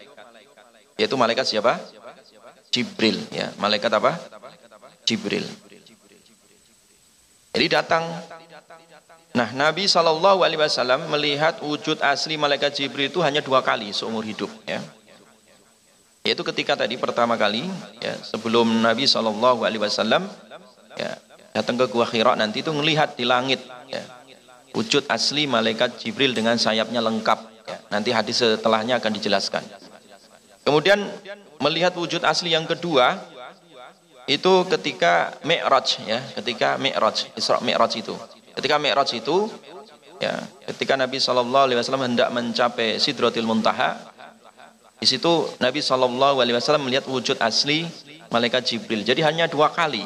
Yaitu 0.95 1.19
malaikat 1.19 1.45
siapa? 1.45 1.81
Jibril 2.71 3.19
ya. 3.29 3.51
Malaikat 3.59 3.91
apa? 3.91 4.15
Jibril. 5.05 5.45
Jadi 7.55 7.67
datang. 7.71 8.03
Nah, 9.35 9.51
Nabi 9.51 9.83
Shallallahu 9.87 10.47
Alaihi 10.47 10.59
Wasallam 10.59 11.11
melihat 11.11 11.59
wujud 11.59 11.99
asli 11.99 12.39
malaikat 12.39 12.71
Jibril 12.71 13.11
itu 13.11 13.19
hanya 13.19 13.43
dua 13.43 13.59
kali 13.59 13.91
seumur 13.91 14.23
hidup, 14.23 14.47
ya. 14.63 14.79
Yaitu 16.23 16.39
ketika 16.47 16.79
tadi 16.79 16.95
pertama 16.95 17.35
kali, 17.35 17.67
ya, 17.99 18.15
sebelum 18.23 18.63
Nabi 18.79 19.03
Shallallahu 19.03 19.67
Alaihi 19.67 19.83
Wasallam 19.83 20.23
ya, 20.95 21.19
datang 21.51 21.75
ke 21.75 21.83
Gua 21.91 22.07
Hira 22.07 22.39
nanti 22.39 22.63
itu 22.63 22.71
melihat 22.71 23.19
di 23.19 23.27
langit, 23.27 23.59
ya, 23.91 24.03
wujud 24.75 25.07
asli 25.07 25.47
malaikat 25.47 25.95
Jibril 26.03 26.35
dengan 26.35 26.59
sayapnya 26.59 26.99
lengkap. 26.99 27.39
Ya. 27.65 27.77
Nanti 27.89 28.11
hadis 28.11 28.43
setelahnya 28.43 28.99
akan 28.99 29.11
dijelaskan. 29.15 29.63
Kemudian 30.67 30.99
melihat 31.63 31.95
wujud 31.95 32.21
asli 32.27 32.51
yang 32.51 32.67
kedua, 32.67 33.15
itu 34.27 34.65
ketika 34.67 35.37
Mi'raj 35.45 36.01
ya, 36.03 36.19
ketika 36.41 36.75
Mi'raj, 36.75 37.31
Isra 37.37 37.61
Mi'raj 37.63 37.93
itu. 37.95 38.13
Ketika 38.57 38.75
Mi'raj 38.81 39.09
itu 39.15 39.47
ya, 40.19 40.33
ketika 40.73 40.99
Nabi 40.99 41.21
sallallahu 41.21 41.65
alaihi 41.71 41.79
wasallam 41.79 42.09
hendak 42.09 42.29
mencapai 42.33 42.97
Sidratil 42.97 43.45
Muntaha, 43.45 43.95
di 44.97 45.05
situ 45.05 45.45
Nabi 45.61 45.85
sallallahu 45.85 46.41
alaihi 46.41 46.57
wasallam 46.57 46.89
melihat 46.89 47.05
wujud 47.05 47.37
asli 47.37 47.85
malaikat 48.33 48.65
Jibril. 48.65 49.05
Jadi 49.05 49.21
hanya 49.21 49.45
dua 49.45 49.69
kali. 49.69 50.01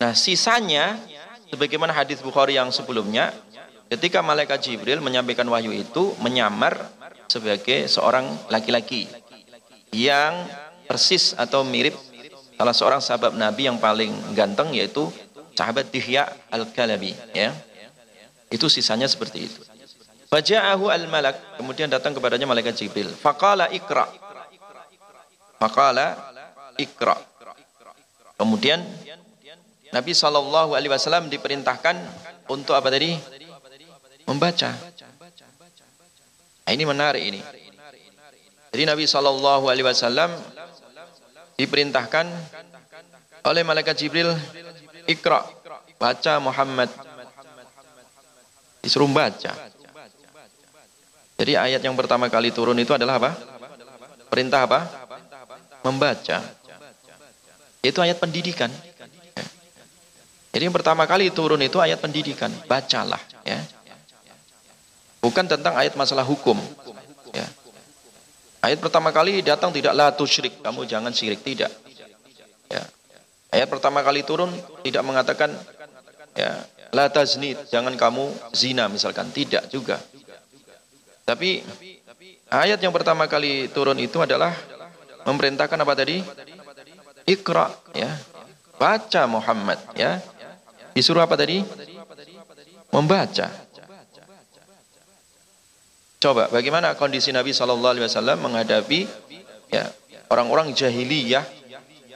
Nah, 0.00 0.16
sisanya 0.16 0.98
sebagaimana 1.50 1.92
hadis 1.92 2.22
Bukhari 2.22 2.56
yang 2.56 2.70
sebelumnya, 2.70 3.34
ketika 3.90 4.22
malaikat 4.22 4.62
Jibril 4.62 5.02
menyampaikan 5.02 5.46
wahyu 5.50 5.74
itu 5.74 6.14
menyamar 6.22 6.88
sebagai 7.26 7.90
seorang 7.90 8.26
laki-laki 8.50 9.10
yang 9.90 10.46
persis 10.86 11.34
atau 11.34 11.66
mirip 11.66 11.94
salah 12.58 12.74
seorang 12.74 13.00
sahabat 13.02 13.34
Nabi 13.34 13.66
yang 13.66 13.78
paling 13.78 14.34
ganteng 14.34 14.74
yaitu 14.74 15.10
sahabat 15.54 15.90
Dihya 15.90 16.26
Al-Kalabi 16.50 17.14
ya. 17.34 17.54
Itu 18.50 18.66
sisanya 18.66 19.06
seperti 19.06 19.46
itu. 19.46 19.60
Faja'ahu 20.30 20.90
al-malak, 20.90 21.58
kemudian 21.58 21.90
datang 21.90 22.14
kepadanya 22.14 22.46
malaikat 22.46 22.78
Jibril. 22.78 23.10
Faqala 23.10 23.66
ikra. 23.74 24.06
Faqala 25.58 26.14
ikra. 26.78 27.18
Kemudian 28.38 28.78
Nabi 29.90 30.12
Shallallahu 30.14 30.78
Alaihi 30.78 30.90
Wasallam 30.90 31.26
diperintahkan 31.26 31.98
untuk 32.46 32.78
apa 32.78 32.90
tadi? 32.94 33.18
Membaca. 34.26 34.70
Nah, 36.66 36.72
ini 36.78 36.84
menarik 36.86 37.22
ini. 37.22 37.42
Jadi 38.70 38.82
Nabi 38.86 39.04
Shallallahu 39.10 39.66
Alaihi 39.66 39.82
Wasallam 39.82 40.30
diperintahkan 41.58 42.26
oleh 43.42 43.62
malaikat 43.66 43.98
Jibril 43.98 44.30
Iqra, 45.10 45.42
baca 45.98 46.38
Muhammad. 46.38 46.86
Disuruh 48.80 49.10
baca. 49.10 49.52
Jadi 51.40 51.52
ayat 51.56 51.82
yang 51.82 51.98
pertama 51.98 52.30
kali 52.30 52.54
turun 52.54 52.78
itu 52.78 52.94
adalah 52.94 53.18
apa? 53.18 53.32
Perintah 54.30 54.70
apa? 54.70 54.86
Membaca. 55.82 56.38
Itu 57.82 57.98
ayat 58.04 58.20
pendidikan. 58.20 58.68
Jadi 60.50 60.62
yang 60.66 60.74
pertama 60.74 61.06
kali 61.06 61.30
turun 61.30 61.62
itu 61.62 61.78
ayat 61.78 62.02
pendidikan, 62.02 62.50
bacalah 62.66 63.22
ya. 63.46 63.62
Bukan 65.20 65.46
tentang 65.46 65.76
ayat 65.76 65.94
masalah 65.94 66.26
hukum. 66.26 66.58
Ya. 67.30 67.46
Ayat 68.60 68.82
pertama 68.82 69.14
kali 69.14 69.44
datang 69.46 69.70
tidak 69.70 69.94
la 69.94 70.10
tusyrik, 70.10 70.58
kamu 70.64 70.88
jangan 70.90 71.12
syirik 71.14 71.44
tidak. 71.46 71.70
Ya. 72.66 72.82
Ayat 73.54 73.70
pertama 73.70 74.02
kali 74.02 74.26
turun 74.26 74.50
tidak 74.82 75.06
mengatakan 75.06 75.54
ya 76.34 76.66
la 76.90 77.06
tazni, 77.06 77.54
jangan 77.70 77.94
kamu 77.94 78.34
zina 78.50 78.90
misalkan, 78.90 79.30
tidak 79.30 79.70
juga. 79.70 80.02
Tapi 81.22 81.62
ayat 82.50 82.82
yang 82.82 82.90
pertama 82.90 83.30
kali 83.30 83.70
turun 83.70 84.02
itu 84.02 84.18
adalah 84.18 84.50
memerintahkan 85.22 85.78
apa 85.78 85.94
tadi? 85.94 86.18
Iqra 87.28 87.70
ya. 87.94 88.10
Baca 88.80 89.22
Muhammad 89.28 89.78
ya. 89.94 90.18
Disuruh 90.94 91.22
apa 91.22 91.38
tadi? 91.38 91.62
Membaca. 92.90 93.48
Coba 96.20 96.52
bagaimana 96.52 96.92
kondisi 97.00 97.32
Nabi 97.32 97.56
Shallallahu 97.56 97.96
Alaihi 97.96 98.04
Wasallam 98.04 98.44
menghadapi 98.44 99.08
ya 99.72 99.88
orang-orang 100.28 100.76
jahiliyah? 100.76 101.48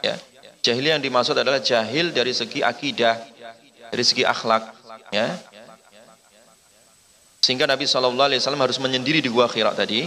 Ya 0.05 0.14
jahiliyah 0.60 1.01
yang 1.01 1.05
dimaksud 1.05 1.32
adalah 1.32 1.64
jahil 1.64 2.12
dari 2.12 2.36
segi 2.36 2.60
akidah 2.60 3.16
dari 3.88 4.05
segi 4.05 4.28
akhlak 4.28 4.76
ya. 5.09 5.32
Sehingga 7.40 7.64
Nabi 7.64 7.88
Shallallahu 7.88 8.28
Alaihi 8.28 8.44
Wasallam 8.44 8.60
harus 8.60 8.76
menyendiri 8.76 9.24
di 9.24 9.32
gua 9.32 9.48
Khira 9.48 9.72
tadi. 9.72 10.05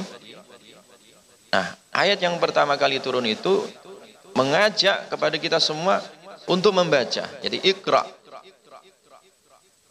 Nah 1.50 1.74
ayat 1.90 2.22
yang 2.22 2.38
pertama 2.38 2.78
kali 2.78 3.02
turun 3.02 3.26
itu 3.26 3.66
mengajak 4.38 5.10
kepada 5.10 5.42
kita 5.42 5.58
semua 5.58 6.06
untuk 6.46 6.70
membaca. 6.70 7.26
Jadi 7.42 7.58
ikra 7.66 8.06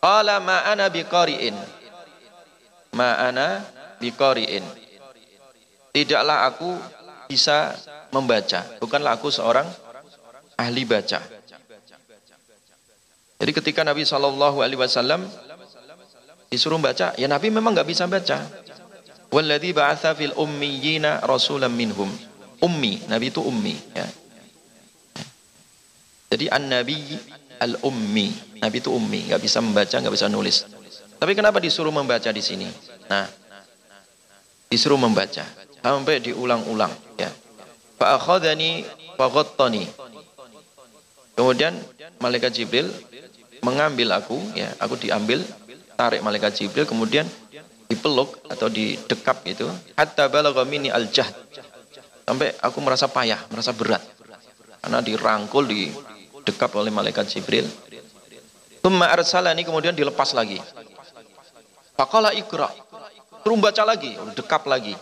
Qala 0.01 0.39
ma'ana 0.39 0.86
biqari'in. 0.93 1.56
Ma'ana 2.94 3.64
biqari'in. 3.98 4.64
Tidaklah 5.93 6.47
aku 6.48 6.70
bisa 7.27 7.74
membaca. 8.12 8.62
Bukanlah 8.78 9.16
aku 9.16 9.32
seorang 9.32 9.66
ahli 10.56 10.85
baca. 10.85 11.20
Jadi 13.36 13.52
ketika 13.52 13.85
Nabi 13.85 14.09
Shallallahu 14.09 14.64
Alaihi 14.64 14.81
Wasallam 14.81 15.28
disuruh 16.48 16.81
baca, 16.81 17.12
ya 17.20 17.28
Nabi 17.28 17.52
memang 17.52 17.77
nggak 17.77 17.89
bisa 17.89 18.09
baca. 18.09 18.40
Walladhi 19.28 19.77
ba'atha 19.77 20.16
fil 20.16 20.32
ummiyina 20.32 21.20
rasulam 21.27 21.74
minhum. 21.74 22.09
Ummi, 22.62 23.05
Nabi 23.10 23.28
itu 23.28 23.44
ummi. 23.44 23.77
Ya. 23.93 24.09
Jadi 26.32 26.48
an-nabi 26.48 26.97
al-ummi. 27.61 28.61
Nabi 28.61 28.77
itu 28.81 28.91
ummi, 28.93 29.28
nggak 29.33 29.43
bisa 29.43 29.59
membaca, 29.61 29.97
nggak 29.97 30.15
bisa 30.15 30.28
nulis. 30.28 30.65
Tapi 31.16 31.33
kenapa 31.33 31.61
disuruh 31.61 31.93
membaca 31.93 32.28
di 32.28 32.43
sini? 32.45 32.69
Nah, 33.09 33.24
disuruh 34.69 35.01
membaca 35.01 35.45
sampai 35.81 36.20
diulang-ulang. 36.20 36.93
Ya. 37.16 37.31
Fa'akhadhani 37.97 38.85
faghattani. 39.16 39.89
Kemudian 41.37 41.77
malaikat 42.20 42.53
Jibril 42.57 42.89
mengambil 43.61 44.16
aku, 44.16 44.37
ya, 44.57 44.73
aku 44.81 44.97
diambil, 44.97 45.45
tarik 45.97 46.20
malaikat 46.24 46.57
Jibril, 46.57 46.89
kemudian 46.89 47.24
dipeluk 47.89 48.41
atau 48.49 48.73
didekap 48.73 49.45
itu, 49.45 49.69
hatta 49.97 50.28
balagha 50.33 50.65
minni 50.65 50.89
al-jahd. 50.89 51.33
Sampai 52.27 52.57
aku 52.59 52.83
merasa 52.83 53.07
payah, 53.07 53.39
merasa 53.53 53.70
berat. 53.70 54.03
Karena 54.83 54.99
dirangkul, 55.05 55.65
di 55.69 55.93
dekap 56.47 56.70
oleh 56.78 56.94
malaikat 56.94 57.27
Jibril. 57.27 57.66
Tumma 58.78 59.10
arsalani 59.10 59.66
kemudian 59.66 59.90
dilepas 59.90 60.31
lagi. 60.31 60.62
Faqala 61.98 62.31
ikra. 62.39 62.70
Terus 63.43 63.59
baca 63.59 63.82
lagi, 63.82 64.14
dekap 64.39 64.70
lagi. 64.70 64.94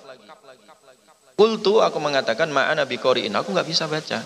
Kultu 1.37 1.85
aku 1.85 2.01
mengatakan 2.01 2.49
ma'ana 2.49 2.89
biqori'in. 2.89 3.33
Aku 3.37 3.53
nggak 3.53 3.69
bisa 3.69 3.85
baca. 3.85 4.25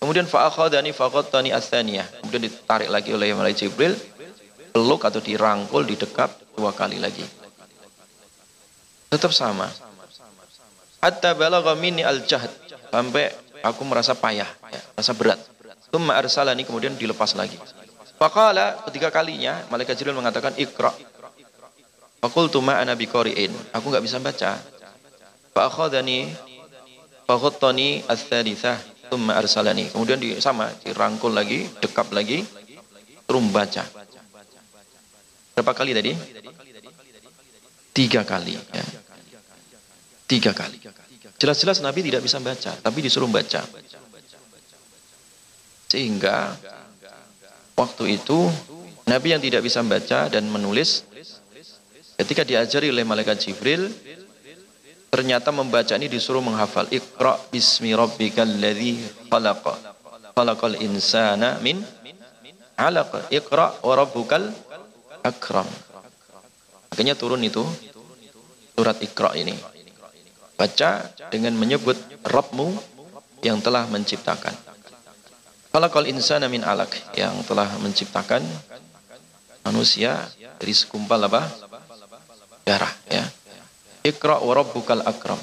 Kemudian 0.00 0.24
fa'akhadani 0.24 0.92
faqattani 0.96 1.52
atsaniyah. 1.52 2.24
Kemudian 2.24 2.48
ditarik 2.48 2.88
lagi 2.88 3.12
oleh 3.12 3.32
malaikat 3.36 3.68
Jibril, 3.68 3.92
peluk 4.72 5.04
atau 5.04 5.20
dirangkul, 5.20 5.84
didekap 5.84 6.32
dua 6.56 6.72
kali 6.72 7.00
lagi. 7.00 7.24
Tetap 9.12 9.32
sama. 9.32 9.68
Hatta 11.00 11.36
balagha 11.36 11.76
minni 11.76 12.04
al-jahd. 12.04 12.52
Sampai 12.88 13.32
aku 13.64 13.82
merasa 13.82 14.14
payah, 14.14 14.46
ya, 14.70 14.80
merasa 14.94 15.12
berat. 15.16 15.40
Tumma 15.94 16.18
arsalani 16.18 16.66
kemudian 16.66 16.98
dilepas 16.98 17.38
lagi. 17.38 17.54
Faqala 18.18 18.82
ketiga 18.90 19.14
kalinya 19.14 19.62
malaikat 19.70 19.94
Jibril 19.94 20.18
mengatakan 20.18 20.50
ikra. 20.58 20.90
Faqultu 22.18 22.58
ma 22.58 22.82
ana 22.82 22.98
biqari'in. 22.98 23.54
Aku 23.70 23.94
enggak 23.94 24.02
bisa 24.02 24.18
baca. 24.18 24.58
Fa 25.54 25.60
akhadhani 25.70 26.34
fakhattani 27.30 28.02
ats-tsalitsah 28.10 29.06
tumma 29.06 29.38
arsalani. 29.38 29.86
Kemudian 29.94 30.18
di 30.18 30.34
sama 30.42 30.66
dirangkul 30.82 31.30
lagi, 31.30 31.70
dekap 31.78 32.10
lagi, 32.10 32.42
terus 33.22 33.44
baca. 33.54 33.86
Berapa 35.54 35.72
kali 35.78 35.94
tadi? 35.94 36.10
Tiga 37.94 38.26
kali. 38.26 38.58
Ya. 38.58 38.86
Tiga 40.26 40.50
kali. 40.50 40.82
Jelas-jelas 41.38 41.78
Nabi 41.78 42.02
tidak 42.02 42.26
bisa 42.26 42.42
baca, 42.42 42.74
tapi 42.82 42.98
disuruh 42.98 43.30
baca. 43.30 43.62
Sehingga 45.88 46.54
waktu 47.78 48.18
itu 48.18 48.50
Nabi 49.04 49.36
yang 49.36 49.42
tidak 49.42 49.62
bisa 49.62 49.84
membaca 49.84 50.32
dan 50.32 50.48
menulis 50.48 51.04
ketika 52.16 52.46
diajari 52.46 52.88
oleh 52.88 53.04
malaikat 53.04 53.36
Jibril 53.36 53.92
ternyata 55.12 55.52
membaca 55.52 55.94
ini 55.94 56.08
disuruh 56.10 56.40
menghafal 56.40 56.88
Iqra 56.90 57.36
bismi 57.52 57.92
rabbikal 57.92 58.48
ladzi 58.48 58.98
khalaq 59.30 59.64
khalaqal 60.34 60.78
insana 60.80 61.60
min 61.60 61.78
'alaq 62.74 63.30
Iqra 63.30 63.78
wa 63.84 63.94
rabbukal 63.94 64.50
akram. 65.22 65.68
Akhirnya 66.90 67.14
turun 67.14 67.42
itu 67.42 67.62
surat 68.74 68.98
Iqra 68.98 69.34
ini. 69.38 69.54
Baca 70.54 71.02
dengan 71.34 71.58
menyebut 71.58 71.98
Rabbmu 72.22 72.78
yang 73.42 73.58
telah 73.58 73.90
menciptakan 73.90 74.73
Khalaqal 75.74 76.06
insana 76.06 76.46
min 76.46 76.62
alaq 76.62 76.94
yang 77.18 77.34
telah 77.50 77.66
menciptakan 77.82 78.46
manusia 79.66 80.22
dari 80.38 80.70
sekumpal 80.70 81.18
apa? 81.26 81.50
darah 82.62 82.94
ya. 83.10 83.26
Iqra 84.06 84.38
wa 84.38 84.54
rabbukal 84.54 85.02
akram. 85.02 85.42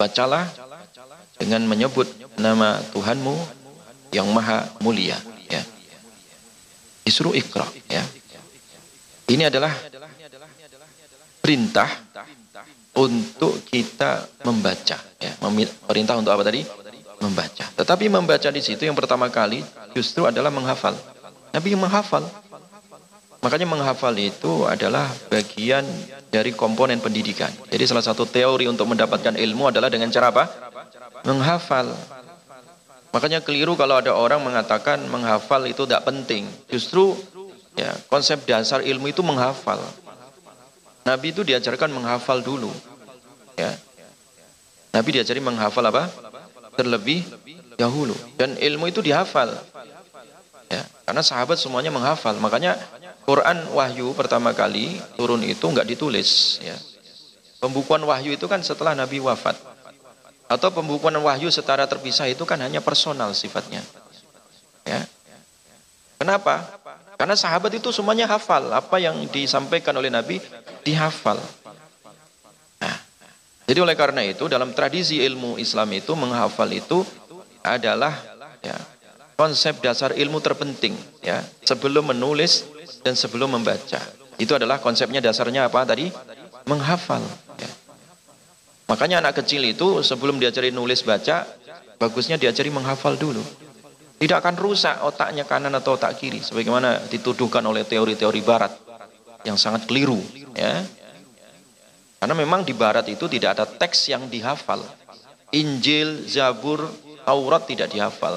Bacalah 0.00 0.48
dengan 1.36 1.68
menyebut 1.68 2.08
nama 2.40 2.80
Tuhanmu 2.96 3.36
yang 4.08 4.32
maha 4.32 4.72
mulia 4.80 5.20
ya. 5.52 5.60
Disuruh 7.04 7.36
Iqra 7.36 7.68
ya. 7.92 8.00
Ini 9.28 9.52
adalah 9.52 9.76
perintah 11.44 11.92
untuk 12.96 13.68
kita 13.68 14.32
membaca 14.48 14.96
ya. 15.20 15.32
Perintah 15.84 16.16
untuk 16.16 16.32
apa 16.32 16.40
tadi? 16.40 16.87
Membaca. 17.22 17.66
Tetapi 17.74 18.06
membaca 18.10 18.48
di 18.50 18.62
situ 18.62 18.86
yang 18.86 18.94
pertama 18.94 19.28
kali 19.28 19.62
justru 19.94 20.26
adalah 20.26 20.50
menghafal. 20.50 20.94
Nabi 21.54 21.74
menghafal. 21.74 22.24
Makanya 23.38 23.70
menghafal 23.70 24.14
itu 24.18 24.66
adalah 24.66 25.06
bagian 25.30 25.86
dari 26.26 26.50
komponen 26.50 26.98
pendidikan. 26.98 27.50
Jadi 27.70 27.84
salah 27.86 28.02
satu 28.02 28.26
teori 28.26 28.66
untuk 28.66 28.90
mendapatkan 28.90 29.38
ilmu 29.38 29.70
adalah 29.70 29.86
dengan 29.86 30.10
cara 30.10 30.34
apa? 30.34 30.44
Menghafal. 31.22 31.94
Makanya 33.14 33.40
keliru 33.40 33.78
kalau 33.78 34.02
ada 34.02 34.12
orang 34.12 34.42
mengatakan 34.42 35.00
menghafal 35.06 35.64
itu 35.70 35.86
tidak 35.86 36.02
penting. 36.04 36.50
Justru 36.66 37.14
ya 37.78 37.94
konsep 38.10 38.42
dasar 38.42 38.82
ilmu 38.82 39.14
itu 39.14 39.22
menghafal. 39.22 39.78
Nabi 41.06 41.30
itu 41.32 41.46
diajarkan 41.46 41.88
menghafal 41.94 42.42
dulu. 42.42 42.68
Ya. 43.54 43.72
Nabi 44.92 45.14
diajari 45.14 45.40
menghafal 45.40 45.86
apa? 45.88 46.10
Terlebih 46.78 47.26
dahulu. 47.74 48.14
Dan 48.38 48.54
ilmu 48.54 48.86
itu 48.86 49.02
dihafal. 49.02 49.50
Ya 50.70 50.86
karena 51.08 51.24
sahabat 51.24 51.56
semuanya 51.56 51.88
menghafal. 51.88 52.36
Makanya 52.36 52.76
Quran 53.24 53.64
wahyu 53.72 54.12
pertama 54.12 54.52
kali 54.52 55.00
turun 55.16 55.40
itu 55.40 55.64
enggak 55.64 55.88
ditulis 55.88 56.60
ya. 56.60 56.76
Pembukuan 57.64 58.04
wahyu 58.04 58.36
itu 58.36 58.44
kan 58.44 58.60
setelah 58.60 58.92
Nabi 58.92 59.16
wafat. 59.16 59.56
Atau 60.52 60.68
pembukuan 60.68 61.16
wahyu 61.16 61.48
secara 61.48 61.88
terpisah 61.88 62.28
itu 62.28 62.44
kan 62.44 62.60
hanya 62.60 62.84
personal 62.84 63.32
sifatnya. 63.32 63.80
Ya. 64.84 65.00
Kenapa? 66.20 66.76
Karena 67.16 67.32
sahabat 67.32 67.72
itu 67.72 67.88
semuanya 67.88 68.28
hafal. 68.28 68.68
Apa 68.68 69.00
yang 69.00 69.16
disampaikan 69.32 69.96
oleh 69.96 70.12
Nabi 70.12 70.44
dihafal. 70.84 71.40
Jadi 73.68 73.78
oleh 73.84 73.92
karena 73.92 74.24
itu 74.24 74.48
dalam 74.48 74.72
tradisi 74.72 75.20
ilmu 75.20 75.60
Islam 75.60 75.92
itu 75.92 76.16
menghafal 76.16 76.72
itu 76.72 77.04
adalah 77.60 78.16
ya, 78.64 78.72
konsep 79.36 79.84
dasar 79.84 80.16
ilmu 80.16 80.40
terpenting 80.40 80.96
ya 81.20 81.44
sebelum 81.68 82.16
menulis 82.16 82.64
dan 83.04 83.12
sebelum 83.12 83.60
membaca. 83.60 84.00
Itu 84.40 84.56
adalah 84.56 84.80
konsepnya 84.80 85.20
dasarnya 85.20 85.68
apa 85.68 85.84
tadi? 85.84 86.08
Menghafal. 86.64 87.20
Ya. 87.60 87.70
Makanya 88.88 89.20
anak 89.20 89.44
kecil 89.44 89.60
itu 89.68 90.00
sebelum 90.00 90.40
diajari 90.40 90.72
nulis 90.72 91.04
baca, 91.04 91.44
bagusnya 92.00 92.40
diajari 92.40 92.72
menghafal 92.72 93.20
dulu. 93.20 93.44
Tidak 94.18 94.34
akan 94.34 94.56
rusak 94.56 94.98
otaknya 95.04 95.44
kanan 95.44 95.76
atau 95.76 95.94
otak 95.94 96.16
kiri 96.16 96.40
sebagaimana 96.40 97.04
dituduhkan 97.06 97.62
oleh 97.62 97.84
teori-teori 97.84 98.40
barat 98.42 98.72
yang 99.46 99.54
sangat 99.54 99.86
keliru 99.86 100.18
ya. 100.56 100.82
Karena 102.18 102.34
memang 102.34 102.66
di 102.66 102.74
barat 102.74 103.06
itu 103.06 103.30
tidak 103.30 103.58
ada 103.58 103.64
teks 103.64 104.10
yang 104.10 104.26
dihafal. 104.26 104.82
Injil, 105.54 106.26
Zabur, 106.26 106.90
Taurat 107.22 107.64
tidak 107.64 107.94
dihafal. 107.94 108.36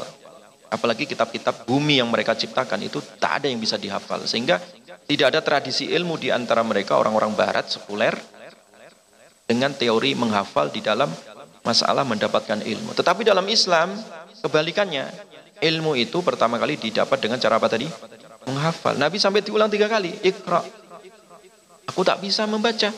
Apalagi 0.72 1.04
kitab-kitab 1.04 1.68
bumi 1.68 2.00
yang 2.00 2.08
mereka 2.08 2.38
ciptakan 2.38 2.80
itu 2.86 3.04
tak 3.20 3.44
ada 3.44 3.52
yang 3.52 3.60
bisa 3.60 3.76
dihafal. 3.76 4.24
Sehingga 4.24 4.62
tidak 5.10 5.36
ada 5.36 5.42
tradisi 5.44 5.92
ilmu 5.92 6.16
di 6.16 6.32
antara 6.32 6.64
mereka 6.64 6.96
orang-orang 6.96 7.36
barat 7.36 7.68
sekuler 7.68 8.16
dengan 9.44 9.76
teori 9.76 10.16
menghafal 10.16 10.72
di 10.72 10.80
dalam 10.80 11.12
masalah 11.68 12.08
mendapatkan 12.08 12.64
ilmu. 12.64 12.96
Tetapi 12.96 13.28
dalam 13.28 13.44
Islam 13.52 13.92
kebalikannya 14.40 15.12
ilmu 15.60 16.00
itu 16.00 16.24
pertama 16.24 16.56
kali 16.56 16.80
didapat 16.80 17.20
dengan 17.20 17.38
cara 17.38 17.60
apa 17.60 17.68
tadi? 17.68 17.86
Menghafal. 18.48 18.96
Nabi 18.96 19.20
sampai 19.20 19.44
diulang 19.44 19.68
tiga 19.68 19.92
kali. 19.92 20.16
Iqra. 20.24 20.64
Aku 21.92 22.02
tak 22.08 22.24
bisa 22.24 22.48
membaca. 22.48 22.90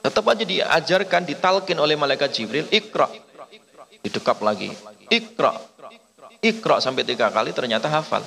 Tetap 0.00 0.24
aja 0.24 0.44
diajarkan, 0.44 1.22
ditalkin 1.28 1.76
oleh 1.76 1.96
malaikat 1.96 2.32
Jibril. 2.32 2.64
Iqra. 2.72 3.08
Didekap 4.00 4.40
lagi. 4.40 4.72
Iqra. 5.12 5.52
Iqra 6.40 6.80
sampai 6.80 7.04
tiga 7.04 7.28
kali 7.28 7.52
ternyata 7.52 7.92
hafal. 7.92 8.24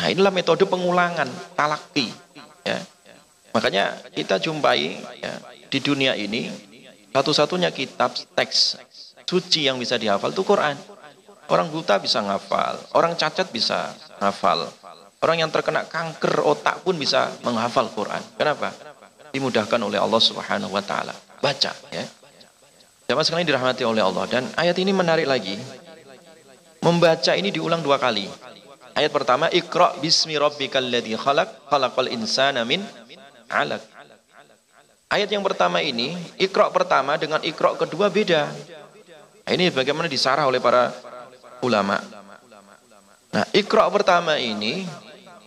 Nah 0.00 0.06
inilah 0.10 0.34
metode 0.34 0.66
pengulangan, 0.66 1.28
talaki. 1.54 2.10
Ya. 2.66 2.82
Makanya 3.54 3.98
kita 4.14 4.42
jumpai 4.42 4.98
ya, 5.20 5.34
di 5.70 5.78
dunia 5.78 6.14
ini 6.18 6.50
satu-satunya 7.10 7.70
kitab 7.74 8.14
teks 8.34 8.78
suci 9.26 9.70
yang 9.70 9.78
bisa 9.78 9.94
dihafal 9.94 10.34
itu 10.34 10.42
Quran. 10.42 10.74
Orang 11.50 11.66
buta 11.74 11.98
bisa 11.98 12.22
ngafal, 12.22 12.78
orang 12.94 13.18
cacat 13.18 13.50
bisa 13.50 13.90
ngafal. 14.22 14.70
Orang 15.20 15.36
yang 15.36 15.50
terkena 15.50 15.84
kanker 15.84 16.46
otak 16.46 16.80
pun 16.86 16.94
bisa 16.96 17.28
menghafal 17.42 17.90
Quran. 17.92 18.22
Kenapa? 18.38 18.72
Dimudahkan 19.30 19.78
oleh 19.78 19.98
Allah 19.98 20.22
Subhanahu 20.22 20.74
wa 20.74 20.82
taala. 20.82 21.14
Baca 21.38 21.72
ya. 21.90 22.04
Jamaah 23.10 23.26
sekalian 23.26 23.46
dirahmati 23.46 23.82
oleh 23.82 24.02
Allah 24.02 24.24
dan 24.30 24.46
ayat 24.54 24.76
ini 24.78 24.94
menarik 24.94 25.26
lagi. 25.26 25.58
Membaca 26.80 27.32
ini 27.36 27.50
diulang 27.52 27.82
dua 27.82 28.00
kali. 28.00 28.26
Ayat 28.96 29.12
pertama, 29.14 29.46
Iqra 29.52 29.94
bismi 30.00 30.34
rabbikal 30.34 30.82
ladzi 30.82 31.14
khalaq, 31.14 31.68
khalaqal 31.70 32.10
insana 32.10 32.64
min 32.66 32.82
'alaq. 33.50 33.82
Ayat 35.10 35.28
yang 35.30 35.42
pertama 35.42 35.82
ini, 35.82 36.14
Iqra 36.38 36.70
pertama 36.70 37.18
dengan 37.18 37.42
Iqra 37.42 37.74
kedua 37.78 38.08
beda. 38.08 38.50
Nah, 39.50 39.52
ini 39.58 39.66
bagaimana 39.74 40.06
disarah 40.06 40.46
oleh 40.46 40.62
para 40.62 40.94
ulama. 41.66 41.98
Nah, 43.30 43.46
ikra 43.50 43.86
pertama 43.90 44.38
ini 44.38 44.86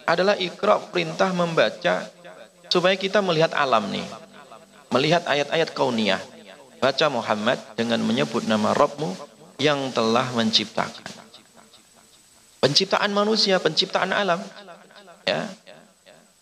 adalah 0.07 0.35
ikra 0.39 0.79
perintah 0.91 1.31
membaca 1.31 2.03
supaya 2.73 2.97
kita 2.97 3.21
melihat 3.21 3.53
alam 3.53 3.85
nih. 3.93 4.01
Melihat 4.89 5.21
ayat-ayat 5.29 5.69
kauniyah. 5.77 6.17
Baca 6.81 7.05
Muhammad 7.13 7.61
dengan 7.77 8.01
menyebut 8.01 8.49
nama 8.49 8.73
Rabbmu 8.73 9.13
yang 9.61 9.93
telah 9.93 10.33
menciptakan. 10.33 11.05
Penciptaan 12.57 13.13
manusia, 13.13 13.61
penciptaan 13.61 14.09
alam. 14.09 14.41
Ya. 15.29 15.45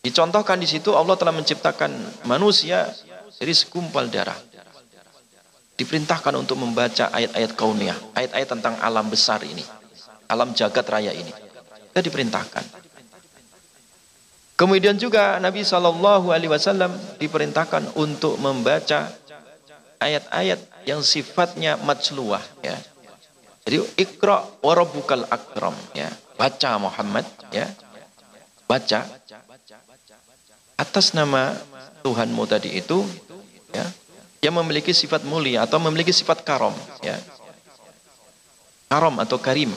Dicontohkan 0.01 0.57
di 0.57 0.65
situ 0.65 0.95
Allah 0.95 1.19
telah 1.19 1.35
menciptakan 1.35 1.91
manusia 2.25 2.87
dari 3.37 3.51
segumpal 3.51 4.07
darah 4.07 4.39
diperintahkan 5.77 6.33
untuk 6.37 6.61
membaca 6.61 7.09
ayat-ayat 7.09 7.57
kauniyah, 7.57 7.97
ayat-ayat 8.13 8.49
tentang 8.53 8.77
alam 8.81 9.09
besar 9.09 9.41
ini, 9.41 9.65
alam 10.29 10.53
jagat 10.53 10.85
raya 10.85 11.09
ini. 11.09 11.33
Kita 11.89 12.05
diperintahkan. 12.05 12.80
Kemudian 14.61 14.93
juga 15.01 15.41
Nabi 15.41 15.65
Shallallahu 15.65 16.29
Alaihi 16.29 16.53
Wasallam 16.53 16.93
diperintahkan 17.17 17.97
untuk 17.97 18.37
membaca 18.37 19.09
ayat-ayat 19.97 20.61
yang 20.85 21.01
sifatnya 21.01 21.81
majluah, 21.81 22.45
ya. 22.61 22.77
Jadi 23.65 23.81
ikra 23.97 24.45
warabukal 24.61 25.25
akram, 25.33 25.73
ya. 25.97 26.13
Baca 26.37 26.77
Muhammad, 26.77 27.25
ya. 27.49 27.65
Baca 28.69 29.01
atas 30.77 31.17
nama 31.17 31.57
Tuhanmu 32.05 32.45
tadi 32.45 32.77
itu, 32.77 33.01
ya 33.73 33.85
yang 34.41 34.57
memiliki 34.57 34.89
sifat 34.91 35.21
mulia 35.21 35.63
atau 35.63 35.77
memiliki 35.77 36.09
sifat 36.09 36.41
karom 36.41 36.73
ya 37.05 37.13
karom 38.89 39.21
atau 39.21 39.37
karim 39.37 39.69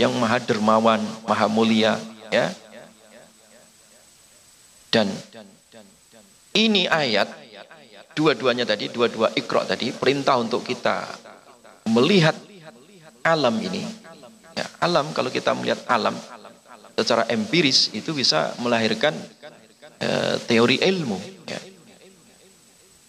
yang 0.00 0.10
maha 0.16 0.40
dermawan 0.40 0.98
maha 1.28 1.46
mulia 1.46 2.00
ya 2.32 2.48
dan 4.90 5.10
ini 6.56 6.88
ayat 6.88 7.28
dua-duanya 8.16 8.64
tadi 8.64 8.88
dua-dua 8.88 9.32
ikro 9.36 9.62
tadi 9.68 9.92
perintah 9.92 10.40
untuk 10.40 10.64
kita 10.64 11.04
melihat 11.92 12.34
alam 13.26 13.54
ini 13.60 13.84
ya, 14.56 14.66
alam 14.80 15.12
kalau 15.12 15.28
kita 15.28 15.52
melihat 15.52 15.84
alam 15.90 16.16
secara 16.96 17.28
empiris 17.28 17.92
itu 17.92 18.16
bisa 18.16 18.56
melahirkan 18.64 19.12
uh, 20.00 20.40
teori 20.48 20.80
ilmu 20.80 21.20
ya 21.44 21.60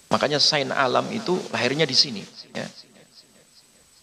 Makanya 0.07 0.39
sain 0.39 0.71
alam 0.71 1.03
itu 1.11 1.35
lahirnya 1.51 1.83
di 1.83 1.95
sini. 1.95 2.23
Ya. 2.55 2.67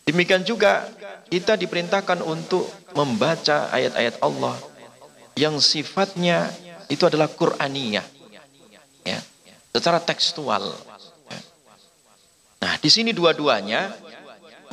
Demikian 0.05 0.45
juga 0.45 0.85
kita 1.33 1.57
diperintahkan 1.57 2.21
untuk 2.21 2.69
membaca 2.93 3.73
ayat-ayat 3.73 4.21
Allah 4.21 4.53
yang 5.33 5.57
sifatnya 5.57 6.53
itu 6.89 7.05
adalah 7.09 7.29
Qur'aniyah. 7.31 8.07
Ya. 9.05 9.21
Secara 9.75 10.01
tekstual. 10.01 10.65
Ya. 11.31 11.41
Nah, 12.65 12.75
di 12.81 12.89
sini 12.89 13.13
dua-duanya 13.13 13.93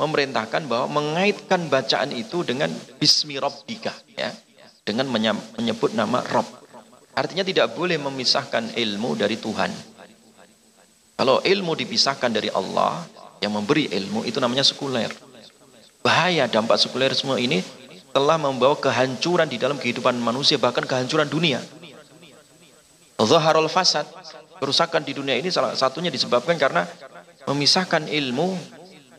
memerintahkan 0.00 0.66
bahwa 0.66 1.02
mengaitkan 1.02 1.68
bacaan 1.68 2.10
itu 2.16 2.42
dengan 2.42 2.72
bismi 2.96 3.36
rabbika 3.36 3.92
ya. 4.16 4.32
Dengan 4.82 5.06
menyebut 5.10 5.94
nama 5.94 6.24
Rob. 6.26 6.48
Artinya 7.14 7.44
tidak 7.46 7.76
boleh 7.76 8.00
memisahkan 8.00 8.72
ilmu 8.74 9.14
dari 9.14 9.36
Tuhan. 9.38 9.70
Kalau 11.12 11.38
ilmu 11.38 11.76
dipisahkan 11.76 12.32
dari 12.32 12.50
Allah 12.50 13.04
yang 13.38 13.54
memberi 13.54 13.86
ilmu 13.86 14.26
itu 14.26 14.42
namanya 14.42 14.66
sekuler. 14.66 15.12
Bahaya 16.02 16.50
dampak 16.50 16.82
sekuler 16.82 17.14
semua 17.14 17.38
ini 17.38 17.62
telah 18.10 18.34
membawa 18.40 18.74
kehancuran 18.74 19.46
di 19.46 19.54
dalam 19.60 19.78
kehidupan 19.78 20.18
manusia 20.18 20.58
bahkan 20.58 20.82
kehancuran 20.82 21.30
dunia. 21.30 21.62
Zaharul 23.18 23.70
fasad, 23.70 24.08
kerusakan 24.58 25.06
di 25.06 25.14
dunia 25.14 25.38
ini 25.38 25.52
salah 25.52 25.78
satunya 25.78 26.10
disebabkan 26.10 26.58
karena 26.58 26.88
memisahkan 27.46 28.08
ilmu 28.10 28.56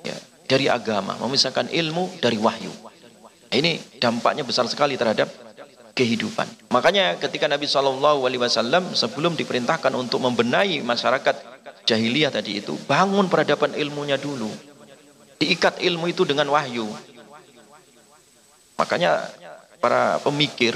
ya, 0.03 0.17
dari 0.49 0.67
agama, 0.67 1.15
memisahkan 1.23 1.71
ilmu 1.71 2.19
dari 2.19 2.35
wahyu. 2.35 2.71
Nah, 3.47 3.55
ini 3.55 3.79
dampaknya 4.01 4.43
besar 4.43 4.67
sekali 4.67 4.99
terhadap 4.99 5.31
kehidupan. 5.93 6.73
Makanya 6.73 7.15
ketika 7.21 7.47
Nabi 7.47 7.69
Shallallahu 7.69 8.27
Alaihi 8.27 8.41
Wasallam 8.41 8.91
sebelum 8.97 9.37
diperintahkan 9.39 9.93
untuk 9.93 10.19
membenahi 10.19 10.83
masyarakat 10.83 11.53
jahiliyah 11.83 12.31
tadi 12.31 12.63
itu 12.63 12.75
bangun 12.87 13.27
peradaban 13.27 13.75
ilmunya 13.75 14.15
dulu 14.15 14.47
diikat 15.39 15.83
ilmu 15.83 16.07
itu 16.07 16.23
dengan 16.23 16.47
wahyu 16.47 16.87
makanya 18.79 19.27
para 19.83 20.17
pemikir 20.23 20.73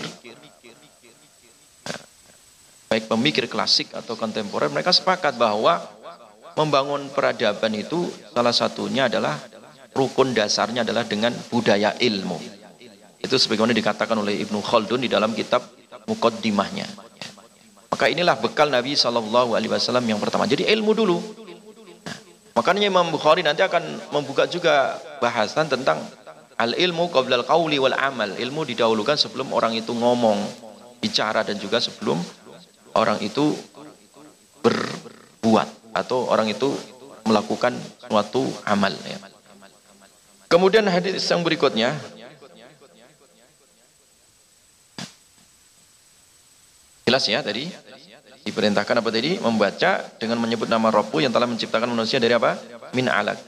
baik 2.88 3.12
pemikir 3.12 3.46
klasik 3.52 3.92
atau 3.92 4.16
kontemporer 4.16 4.72
mereka 4.72 4.96
sepakat 4.96 5.36
bahwa 5.36 5.84
membangun 6.56 7.12
peradaban 7.12 7.76
itu 7.76 8.08
salah 8.32 8.56
satunya 8.56 9.12
adalah 9.12 9.38
rukun 9.92 10.32
dasarnya 10.32 10.88
adalah 10.88 11.04
dengan 11.04 11.36
budaya 11.52 11.94
ilmu 12.00 12.40
itu 13.20 13.36
sebagaimana 13.36 13.76
dikatakan 13.76 14.16
oleh 14.16 14.40
Ibnu 14.48 14.64
Khaldun 14.64 15.04
di 15.04 15.10
dalam 15.12 15.36
kitab 15.36 15.62
Muqaddimahnya 16.08 17.08
maka 17.98 18.14
inilah 18.14 18.38
bekal 18.38 18.70
Nabi 18.70 18.94
Shallallahu 18.94 19.58
Alaihi 19.58 19.72
Wasallam 19.74 20.06
yang 20.06 20.20
pertama. 20.22 20.46
Jadi 20.46 20.68
ilmu 20.70 20.92
dulu. 20.94 21.18
Nah, 21.18 22.18
makanya 22.54 22.94
Imam 22.94 23.10
Bukhari 23.10 23.42
nanti 23.42 23.64
akan 23.64 24.14
membuka 24.14 24.46
juga 24.46 25.02
bahasan 25.18 25.66
tentang 25.66 25.98
Al 26.58 26.74
ilmu 26.74 27.14
qabla 27.14 27.38
al 27.38 27.46
qawli 27.46 27.78
wal 27.78 27.94
amal. 27.94 28.34
Ilmu 28.34 28.66
didahulukan 28.66 29.14
sebelum 29.14 29.54
orang 29.54 29.78
itu 29.78 29.94
ngomong, 29.94 30.42
bicara 30.98 31.46
dan 31.46 31.62
juga 31.62 31.78
sebelum 31.78 32.18
orang 32.98 33.22
itu 33.22 33.54
berbuat 34.66 35.94
atau 35.94 36.26
orang 36.28 36.50
itu 36.50 36.74
melakukan 37.30 37.78
suatu 38.10 38.50
amal 38.66 38.92
ya. 39.06 39.22
Kemudian 40.50 40.88
hadis 40.90 41.22
yang 41.30 41.46
berikutnya 41.46 41.96
Jelas 47.08 47.24
ya 47.24 47.40
tadi? 47.40 47.72
Diperintahkan 48.44 49.00
apa 49.00 49.10
tadi? 49.16 49.40
Membaca 49.40 50.04
dengan 50.20 50.44
menyebut 50.44 50.68
nama 50.68 50.92
Rabbu 50.92 51.24
yang 51.24 51.32
telah 51.32 51.48
menciptakan 51.48 51.88
manusia 51.88 52.20
dari 52.20 52.36
apa? 52.36 52.60
Min 52.92 53.08
alaq. 53.08 53.40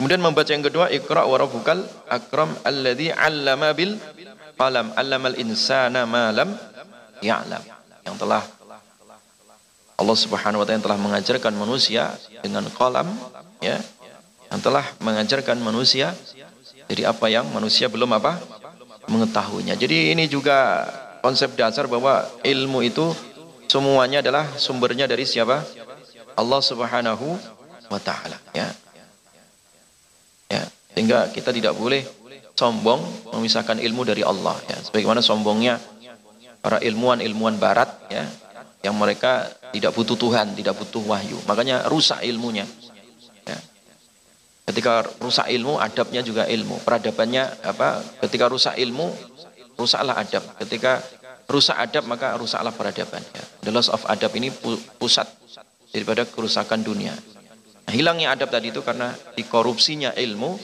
Kemudian 0.00 0.24
membaca 0.24 0.48
yang 0.48 0.64
kedua 0.64 0.88
Iqra 0.88 1.28
wa 1.28 1.36
rabbukal 1.36 1.84
akram 2.08 2.48
alladhi 2.64 3.12
'allama 3.12 3.76
bil 3.76 4.00
qalam 4.56 4.88
'allamal 4.96 5.36
insana 5.36 6.08
ma 6.08 6.32
lam 6.32 6.56
ya'lam. 7.20 7.60
Yang 8.08 8.16
telah 8.24 8.40
Allah 9.98 10.14
Subhanahu 10.14 10.62
wa 10.62 10.64
taala 10.64 10.78
yang 10.78 10.86
telah 10.86 11.00
mengajarkan 11.02 11.52
manusia 11.58 12.14
dengan 12.40 12.62
qalam 12.70 13.10
ya. 13.58 13.82
Yang 14.48 14.60
telah 14.64 14.86
mengajarkan 15.02 15.58
manusia 15.60 16.14
dari 16.86 17.02
apa 17.04 17.26
yang 17.28 17.50
manusia 17.50 17.90
belum 17.90 18.14
apa? 18.14 18.38
mengetahuinya. 19.08 19.72
Jadi 19.72 20.12
ini 20.12 20.28
juga 20.28 20.84
konsep 21.24 21.56
dasar 21.56 21.88
bahwa 21.88 22.28
ilmu 22.44 22.84
itu 22.84 23.08
semuanya 23.64 24.20
adalah 24.20 24.44
sumbernya 24.60 25.08
dari 25.08 25.24
siapa? 25.24 25.64
Allah 26.36 26.60
Subhanahu 26.60 27.26
wa 27.88 28.00
taala 28.04 28.36
ya. 28.52 28.68
Ya, 30.52 30.62
sehingga 30.92 31.32
kita 31.32 31.56
tidak 31.56 31.72
boleh 31.72 32.04
sombong 32.52 33.00
memisahkan 33.32 33.80
ilmu 33.80 34.04
dari 34.04 34.20
Allah 34.20 34.54
ya. 34.68 34.76
Sebagaimana 34.76 35.24
sombongnya 35.24 35.80
para 36.60 36.78
ilmuwan-ilmuwan 36.84 37.56
barat 37.56 37.88
ya 38.12 38.28
yang 38.82 38.94
mereka 38.94 39.50
tidak 39.74 39.92
butuh 39.94 40.14
Tuhan, 40.14 40.54
tidak 40.54 40.78
butuh 40.78 41.02
wahyu. 41.02 41.38
Makanya 41.44 41.90
rusak 41.90 42.22
ilmunya. 42.22 42.64
Ya. 43.44 43.58
Ketika 44.70 45.02
rusak 45.18 45.50
ilmu, 45.50 45.82
adabnya 45.82 46.22
juga 46.22 46.46
ilmu. 46.46 46.78
Peradabannya 46.86 47.66
apa? 47.66 48.00
Ketika 48.22 48.46
rusak 48.46 48.78
ilmu, 48.78 49.10
rusaklah 49.74 50.14
adab. 50.14 50.44
Ketika 50.62 51.02
rusak 51.50 51.74
adab 51.74 52.04
maka 52.06 52.38
rusaklah 52.38 52.70
peradaban. 52.70 53.22
Ya. 53.34 53.44
The 53.66 53.72
loss 53.74 53.90
of 53.90 54.06
adab 54.06 54.30
ini 54.38 54.52
pusat 55.00 55.26
daripada 55.90 56.28
kerusakan 56.28 56.84
dunia. 56.84 57.16
Nah, 57.88 57.92
hilangnya 57.96 58.36
adab 58.36 58.52
tadi 58.52 58.68
itu 58.68 58.84
karena 58.84 59.16
dikorupsinya 59.32 60.12
ilmu 60.12 60.60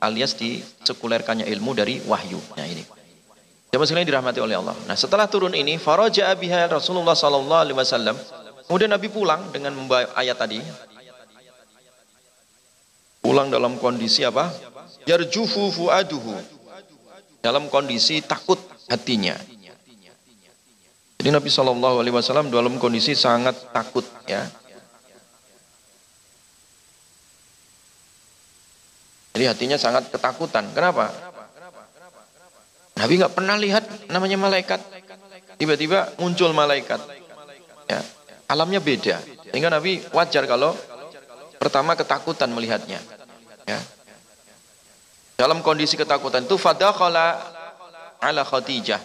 alias 0.00 0.32
disekulerkannya 0.38 1.44
ilmu 1.44 1.70
dari 1.76 2.00
wahyu. 2.08 2.40
Nah 2.56 2.64
ini. 2.64 2.99
Jamaah 3.70 3.86
sekalian 3.86 4.08
dirahmati 4.10 4.42
oleh 4.42 4.58
Allah. 4.58 4.74
Nah 4.90 4.98
setelah 4.98 5.30
turun 5.30 5.54
ini, 5.54 5.78
faraja 5.78 6.26
biha 6.34 6.66
Rasulullah 6.66 7.14
sallallahu 7.14 7.62
alaihi 7.62 7.78
wasallam. 7.78 8.18
Kemudian 8.66 8.90
Nabi 8.90 9.06
pulang 9.06 9.46
dengan 9.54 9.74
membawa 9.78 10.10
ayat 10.18 10.38
tadi. 10.38 10.58
Pulang 13.22 13.46
dalam 13.46 13.78
kondisi 13.78 14.26
apa? 14.26 14.50
Yarjufu 15.06 15.70
fuaduhu 15.70 16.34
dalam 17.38 17.70
kondisi 17.70 18.18
takut 18.26 18.58
hatinya. 18.90 19.38
Jadi 21.20 21.36
Nabi 21.36 21.52
Shallallahu 21.52 22.00
Alaihi 22.00 22.16
Wasallam 22.16 22.48
dalam 22.48 22.80
kondisi 22.80 23.12
sangat 23.12 23.52
takut 23.76 24.08
ya. 24.24 24.40
Jadi 29.36 29.44
hatinya 29.44 29.76
sangat 29.76 30.08
ketakutan. 30.08 30.72
Kenapa? 30.72 31.29
Nabi 32.98 33.12
nggak 33.20 33.34
pernah 33.34 33.56
lihat 33.60 34.10
namanya 34.10 34.40
malaikat. 34.40 34.80
Tiba-tiba 35.60 36.16
muncul 36.16 36.50
malaikat. 36.56 36.98
Ya, 37.86 38.00
alamnya 38.48 38.80
beda. 38.80 39.20
Sehingga 39.50 39.68
Nabi 39.68 40.00
wajar 40.14 40.48
kalau 40.48 40.72
pertama 41.60 41.94
ketakutan 41.94 42.48
melihatnya. 42.50 42.98
Ya, 43.68 43.78
dalam 45.40 45.64
kondisi 45.64 45.96
ketakutan 45.96 46.44
itu 46.44 46.60
fadakhala 46.60 47.40
ala 48.20 48.44
Khadijah. 48.44 49.00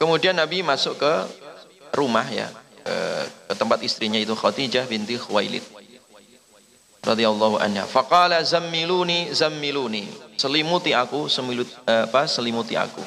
Kemudian 0.00 0.32
Nabi 0.32 0.64
masuk 0.64 0.96
ke 0.96 1.12
rumah 1.92 2.24
ya, 2.32 2.48
ke, 2.80 2.96
tempat 3.52 3.84
istrinya 3.84 4.16
itu 4.16 4.32
Khadijah 4.32 4.88
binti 4.88 5.20
Khuwailid. 5.20 5.75
Radhiyallahu 7.06 7.62
anha. 7.62 7.86
Faqala 7.86 8.42
zammiluni 8.42 9.30
zammiluni. 9.30 10.10
Selimuti 10.34 10.90
aku, 10.90 11.30
semilut 11.30 11.70
eh, 11.86 12.10
apa? 12.10 12.26
Selimuti 12.26 12.74
aku. 12.74 13.00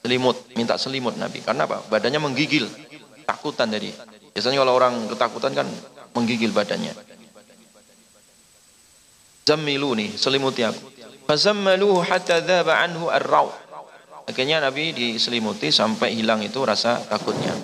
Selimut, 0.00 0.36
minta 0.56 0.80
selimut 0.80 1.14
Nabi. 1.20 1.44
Karena 1.44 1.68
apa? 1.68 1.84
Badannya 1.92 2.18
menggigil. 2.24 2.64
Takutan 3.28 3.68
tadi. 3.68 3.92
Biasanya 4.32 4.64
kalau 4.64 4.72
orang 4.72 5.06
ketakutan 5.12 5.52
kan 5.52 5.68
menggigil 6.16 6.50
badannya. 6.56 6.96
Zammiluni, 9.44 10.16
selimuti 10.16 10.64
aku. 10.64 10.82
Fazammaluhu 11.28 12.02
hatta 12.02 12.42
dhaba 12.42 12.82
anhu 12.82 13.06
ar-raw. 13.06 13.46
Akhirnya 14.26 14.62
Nabi 14.62 14.90
diselimuti 14.94 15.70
sampai 15.70 16.14
hilang 16.14 16.42
itu 16.42 16.62
rasa 16.62 16.98
takutnya. 17.06 17.54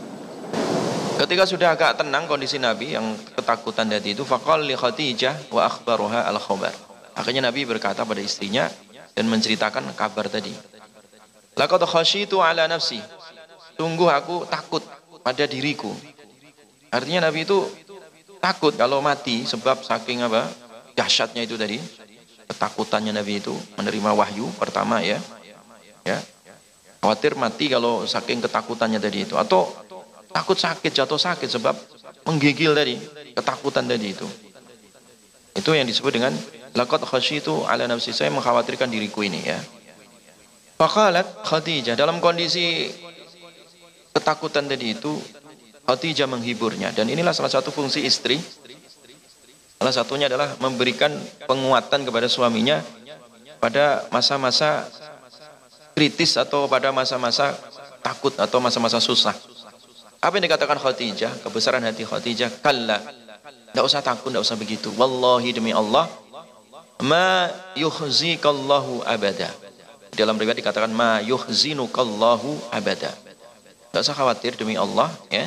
Ketika 1.17 1.49
sudah 1.49 1.73
agak 1.73 1.97
tenang 2.05 2.29
kondisi 2.29 2.61
Nabi 2.61 2.93
yang 2.93 3.17
ketakutan 3.33 3.89
tadi 3.89 4.13
itu 4.13 4.23
faqal 4.23 4.61
li 4.61 4.77
Khadijah 4.77 5.49
wa 5.49 5.65
akhbaruha 5.65 6.29
al-khabar. 6.29 6.77
Akhirnya 7.17 7.49
Nabi 7.49 7.65
berkata 7.65 8.05
pada 8.05 8.21
istrinya 8.21 8.69
dan 9.17 9.25
menceritakan 9.33 9.97
kabar 9.97 10.29
tadi. 10.29 10.53
Laqad 11.57 11.81
khasyitu 11.89 12.45
ala 12.45 12.69
nafsi. 12.69 13.01
Tunggu 13.81 14.13
aku 14.13 14.45
takut 14.45 14.85
pada 15.25 15.49
diriku. 15.49 15.97
Artinya 16.93 17.33
Nabi 17.33 17.49
itu 17.49 17.65
takut 18.37 18.77
kalau 18.77 19.01
mati 19.01 19.49
sebab 19.49 19.81
saking 19.81 20.21
apa? 20.21 20.45
dahsyatnya 20.97 21.45
itu 21.45 21.61
tadi 21.61 21.77
ketakutannya 22.49 23.13
Nabi 23.13 23.45
itu 23.45 23.53
menerima 23.77 24.11
wahyu 24.17 24.49
pertama 24.57 25.05
ya. 25.05 25.21
Ya. 26.09 26.19
Khawatir 27.05 27.37
mati 27.37 27.69
kalau 27.69 28.09
saking 28.09 28.41
ketakutannya 28.41 28.97
tadi 28.97 29.29
itu 29.29 29.37
atau 29.37 29.69
takut 30.31 30.59
sakit, 30.59 30.93
jatuh 30.93 31.19
sakit 31.19 31.49
sebab 31.49 31.75
menggigil 32.27 32.73
tadi, 32.75 32.97
ketakutan 33.35 33.87
tadi 33.87 34.15
itu. 34.15 34.27
Itu 35.57 35.73
yang 35.73 35.89
disebut 35.89 36.13
dengan 36.13 36.33
laqad 36.77 37.03
khasyitu 37.07 37.65
ala 37.65 37.89
nafsi 37.89 38.13
saya 38.13 38.29
mengkhawatirkan 38.35 38.93
diriku 38.93 39.25
ini 39.25 39.41
ya. 39.41 39.59
Faqalat 40.77 41.49
Khadijah 41.49 41.97
dalam 41.97 42.21
kondisi 42.21 42.93
ketakutan 44.13 44.69
tadi 44.69 44.93
itu 44.93 45.17
Khadijah 45.89 46.29
menghiburnya 46.29 46.93
dan 46.93 47.09
inilah 47.09 47.33
salah 47.33 47.49
satu 47.49 47.73
fungsi 47.73 48.05
istri 48.05 48.37
Salah 49.77 49.93
satunya 49.93 50.27
adalah 50.27 50.57
memberikan 50.57 51.13
penguatan 51.45 52.09
kepada 52.09 52.25
suaminya 52.33 52.81
pada 53.61 54.09
masa-masa 54.09 54.89
kritis 55.93 56.41
atau 56.41 56.65
pada 56.65 56.97
masa-masa 56.97 57.53
takut 58.01 58.33
atau 58.41 58.57
masa-masa 58.57 59.05
susah. 59.05 59.37
Apa 60.27 60.43
yang 60.43 60.51
dikatakan 60.51 60.83
Khadijah? 60.83 61.39
Kebesaran 61.47 61.87
hati 61.87 62.03
Khadijah. 62.03 62.51
Kalla. 62.59 62.99
Tidak 63.71 63.85
usah 63.87 64.03
takut, 64.03 64.35
tidak 64.35 64.43
usah 64.43 64.59
begitu. 64.59 64.91
Wallahi 64.99 65.55
demi 65.55 65.71
Allah. 65.71 66.11
Ma 67.07 67.47
yuhzikallahu 67.79 69.07
abada. 69.07 69.55
Dalam 70.19 70.35
riwayat 70.35 70.59
dikatakan 70.59 70.91
ma 70.91 71.23
yuhzinukallahu 71.23 72.75
abada. 72.75 73.15
Tidak 73.15 74.03
usah 74.03 74.19
khawatir 74.19 74.59
demi 74.59 74.75
Allah. 74.75 75.15
ya 75.31 75.47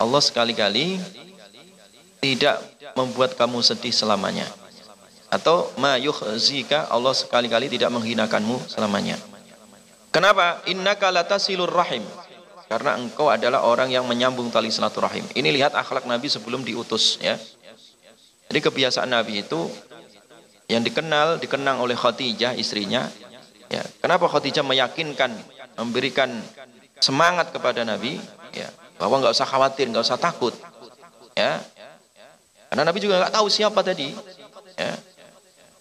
Allah 0.00 0.24
sekali-kali 0.24 0.96
tidak 2.24 2.56
membuat 2.96 3.36
kamu 3.36 3.60
sedih 3.60 3.92
selamanya. 3.92 4.48
Atau 5.28 5.68
ma 5.76 6.00
yukhzika 6.00 6.88
Allah 6.88 7.12
sekali-kali 7.12 7.68
tidak 7.68 7.92
menghinakanmu 7.92 8.72
selamanya. 8.72 9.20
Kenapa? 10.08 10.64
Innaka 10.64 11.12
latasilur 11.12 11.68
rahim. 11.68 12.00
Karena 12.66 12.98
engkau 12.98 13.30
adalah 13.30 13.62
orang 13.62 13.94
yang 13.94 14.02
menyambung 14.06 14.50
tali 14.50 14.74
silaturahim. 14.74 15.22
Ini 15.34 15.54
lihat 15.54 15.78
akhlak 15.78 16.02
Nabi 16.04 16.26
sebelum 16.26 16.66
diutus 16.66 17.22
ya. 17.22 17.38
Jadi 18.50 18.58
kebiasaan 18.58 19.10
Nabi 19.10 19.46
itu 19.46 19.70
yang 20.66 20.82
dikenal 20.82 21.38
dikenang 21.38 21.78
oleh 21.78 21.94
Khadijah 21.94 22.58
istrinya 22.58 23.06
ya. 23.70 23.82
Kenapa 24.02 24.26
Khadijah 24.26 24.66
meyakinkan 24.66 25.30
memberikan 25.78 26.42
semangat 26.98 27.54
kepada 27.54 27.86
Nabi 27.86 28.18
ya 28.50 28.66
bahwa 28.98 29.22
nggak 29.22 29.34
usah 29.34 29.46
khawatir, 29.46 29.86
nggak 29.90 30.02
usah 30.02 30.18
takut 30.18 30.54
ya 31.38 31.62
karena 32.70 32.92
Nabi 32.92 32.98
juga 32.98 33.22
nggak 33.22 33.34
tahu 33.34 33.46
siapa 33.48 33.80
tadi. 33.80 34.12
Ya. 34.76 34.92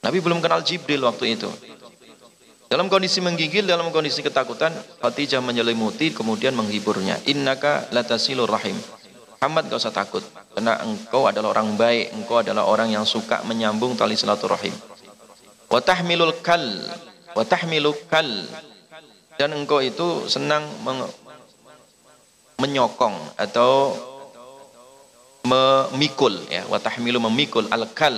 Nabi 0.06 0.22
belum 0.22 0.40
kenal 0.40 0.62
Jibril 0.62 1.02
waktu 1.04 1.36
itu. 1.36 1.50
Dalam 2.66 2.90
kondisi 2.90 3.22
menggigil, 3.22 3.70
dalam 3.70 3.94
kondisi 3.94 4.26
ketakutan, 4.26 4.74
Khadijah 5.02 5.40
menyelimuti 5.40 6.12
kemudian 6.12 6.58
menghiburnya. 6.58 7.22
Innaka 7.30 7.86
latasilur 7.94 8.50
rahim. 8.50 8.76
Muhammad 9.38 9.70
gak 9.70 9.80
usah 9.80 9.94
takut. 9.94 10.26
Karena 10.58 10.82
engkau 10.82 11.30
adalah 11.30 11.54
orang 11.54 11.78
baik. 11.78 12.18
Engkau 12.18 12.42
adalah 12.42 12.66
orang 12.66 12.90
yang 12.90 13.06
suka 13.06 13.46
menyambung 13.46 13.94
tali 13.94 14.18
silaturahim. 14.18 14.74
Wa 15.70 15.78
tahmilul 15.82 16.42
kal. 16.42 16.66
wa 17.36 17.44
tahmilu 17.44 17.92
kal 18.08 18.48
dan 19.36 19.52
engkau 19.52 19.84
itu 19.84 20.24
senang 20.32 20.64
menyokong 22.56 23.36
atau 23.36 23.92
memikul 25.44 26.32
ya 26.48 26.64
wa 26.72 26.80
tahmilu 26.80 27.20
memikul 27.20 27.68
al 27.70 27.92
kal 27.92 28.16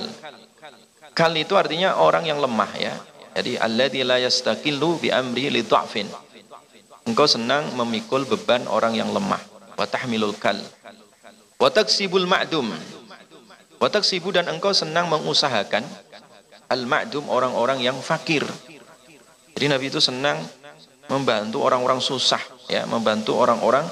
kal 1.17 1.33
itu 1.33 1.57
artinya 1.57 1.97
orang 1.97 2.29
yang 2.29 2.37
lemah 2.37 2.71
ya 2.77 2.93
jadi 3.37 3.61
alladzi 3.61 4.01
la 4.01 4.17
yastaqillu 4.17 4.97
bi 4.97 5.13
amri 5.13 5.53
li 5.53 5.61
dha'fin. 5.61 6.09
Engkau 7.05 7.29
senang 7.29 7.69
memikul 7.77 8.25
beban 8.25 8.65
orang 8.65 8.97
yang 8.97 9.13
lemah. 9.13 9.37
Wa 9.77 9.85
tahmilul 9.85 10.33
kal. 10.41 10.57
Wa 11.61 11.69
taksibul 11.69 12.25
ma'dum. 12.25 12.73
Wa 13.77 13.93
taksibu 13.93 14.33
dan 14.33 14.49
engkau 14.49 14.73
senang 14.73 15.05
mengusahakan 15.13 15.85
al 16.65 16.81
ma'dum 16.89 17.29
orang-orang 17.29 17.77
yang 17.85 18.01
fakir. 18.01 18.41
Jadi 19.53 19.65
Nabi 19.69 19.93
itu 19.93 20.01
senang 20.01 20.41
membantu 21.05 21.61
orang-orang 21.61 22.01
susah, 22.01 22.41
ya, 22.65 22.89
membantu 22.89 23.37
orang-orang 23.37 23.85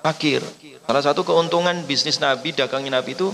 fakir. 0.00 0.40
Salah 0.88 1.04
satu 1.04 1.20
keuntungan 1.22 1.84
bisnis 1.84 2.16
Nabi, 2.16 2.56
dagangnya 2.56 2.96
Nabi 2.98 3.12
itu 3.12 3.28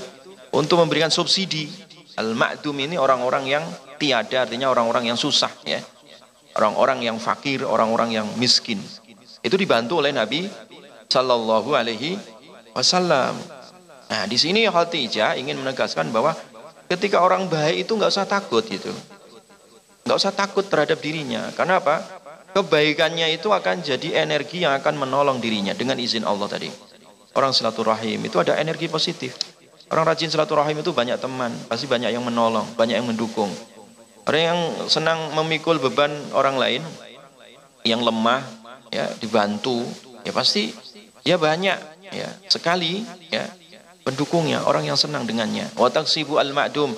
untuk 0.51 0.82
memberikan 0.82 1.09
subsidi. 1.09 1.70
Al-ma'dum 2.18 2.74
ini 2.82 2.98
orang-orang 2.98 3.47
yang 3.47 3.64
tiada, 3.97 4.47
artinya 4.48 4.70
orang-orang 4.70 5.10
yang 5.10 5.18
susah, 5.18 5.51
ya. 5.64 5.81
Orang-orang 6.56 7.05
yang 7.05 7.16
fakir, 7.20 7.64
orang-orang 7.64 8.16
yang 8.16 8.27
miskin. 8.40 8.81
Itu 9.44 9.60
dibantu 9.60 10.01
oleh 10.01 10.12
Nabi 10.12 10.48
Sallallahu 11.09 11.77
Alaihi 11.77 12.16
Wasallam. 12.73 13.36
Nah, 14.06 14.24
di 14.24 14.39
sini 14.40 14.64
Khadijah 14.64 15.36
ingin 15.36 15.60
menegaskan 15.60 16.09
bahwa 16.09 16.32
ketika 16.89 17.20
orang 17.20 17.51
baik 17.51 17.85
itu 17.85 17.93
nggak 17.93 18.09
usah 18.09 18.24
takut 18.24 18.64
gitu. 18.64 18.89
Nggak 20.06 20.16
usah 20.16 20.32
takut 20.32 20.64
terhadap 20.64 20.97
dirinya. 21.02 21.51
Karena 21.52 21.82
apa? 21.82 22.01
Kebaikannya 22.56 23.36
itu 23.36 23.52
akan 23.52 23.85
jadi 23.85 24.24
energi 24.24 24.64
yang 24.64 24.73
akan 24.81 24.97
menolong 24.97 25.44
dirinya 25.44 25.77
dengan 25.77 26.01
izin 26.01 26.24
Allah 26.24 26.48
tadi. 26.48 26.73
Orang 27.36 27.52
silaturahim 27.52 28.24
itu 28.24 28.40
ada 28.40 28.56
energi 28.56 28.89
positif. 28.89 29.36
Orang 29.93 30.09
rajin 30.09 30.32
silaturahim 30.32 30.81
itu 30.81 30.90
banyak 30.90 31.20
teman, 31.20 31.52
pasti 31.68 31.85
banyak 31.85 32.16
yang 32.16 32.24
menolong, 32.24 32.64
banyak 32.74 32.97
yang 32.97 33.05
mendukung. 33.05 33.52
Orang 34.27 34.43
yang 34.43 34.61
senang 34.90 35.31
memikul 35.39 35.78
beban 35.78 36.11
orang 36.35 36.59
lain, 36.59 36.82
yang 37.86 38.03
lemah, 38.03 38.43
ya 38.90 39.07
dibantu, 39.23 39.86
ya 40.27 40.35
pasti 40.35 40.74
ya 41.23 41.39
banyak, 41.39 41.78
ya 42.11 42.28
sekali, 42.51 43.07
ya 43.31 43.47
pendukungnya, 44.03 44.66
orang 44.66 44.82
yang 44.82 44.98
senang 44.98 45.23
dengannya. 45.31 45.70
Wataksibu 45.78 46.43
al-ma'dum. 46.43 46.90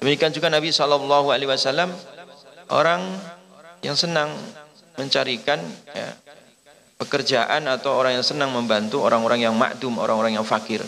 Demikian 0.00 0.32
juga 0.32 0.48
Nabi 0.48 0.72
Shallallahu 0.72 1.28
Alaihi 1.28 1.52
Wasallam 1.52 1.92
orang 2.72 3.04
yang 3.84 3.92
senang 3.92 4.32
mencarikan 4.96 5.60
ya, 5.92 6.16
pekerjaan 6.96 7.68
atau 7.68 7.96
orang 7.96 8.16
yang 8.16 8.24
senang 8.24 8.56
membantu 8.56 9.04
orang-orang 9.04 9.44
yang 9.44 9.52
makdum, 9.52 10.00
orang-orang 10.00 10.40
yang 10.40 10.44
fakir. 10.48 10.80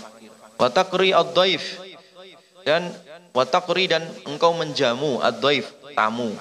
Watakri 0.56 1.12
ad-daif 1.12 1.80
dan 2.64 2.88
watakri 3.32 3.88
dan 3.88 4.04
engkau 4.28 4.52
menjamu 4.56 5.20
ad-daif 5.20 5.72
tamu. 5.96 6.32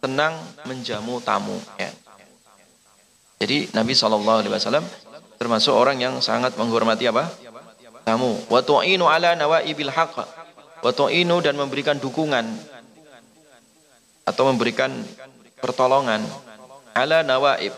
Senang 0.00 0.36
menjamu 0.64 1.20
tamu 1.20 1.56
ya. 1.76 1.92
Jadi 3.40 3.72
Nabi 3.72 3.92
SAW 3.96 4.44
termasuk 5.40 5.72
orang 5.72 5.96
yang 6.00 6.20
sangat 6.20 6.56
menghormati 6.56 7.08
apa? 7.08 7.28
Tamu. 8.04 8.36
Wa 8.48 8.60
tu'inu 8.60 9.08
ala 9.08 9.36
nawaibil 9.36 9.92
haqq. 9.92 10.24
Wa 10.80 10.92
dan 11.44 11.54
memberikan 11.60 12.00
dukungan 12.00 12.44
atau 14.24 14.48
memberikan 14.48 14.92
pertolongan 15.60 16.24
ala 16.96 17.20
nawaib 17.20 17.72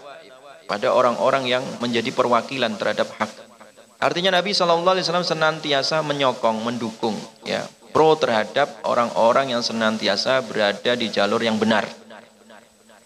pada 0.70 0.94
orang-orang 0.94 1.50
yang 1.50 1.64
menjadi 1.82 2.14
perwakilan 2.14 2.78
terhadap 2.78 3.10
hak. 3.18 3.30
Artinya 4.02 4.34
Nabi 4.34 4.50
Wasallam 4.50 5.22
senantiasa 5.22 6.02
menyokong, 6.02 6.58
mendukung, 6.66 7.14
ya, 7.46 7.62
pro 7.92 8.16
terhadap 8.16 8.82
orang-orang 8.88 9.52
yang 9.52 9.62
senantiasa 9.62 10.40
berada 10.42 10.92
di 10.96 11.12
jalur 11.12 11.44
yang 11.44 11.60
benar. 11.60 11.84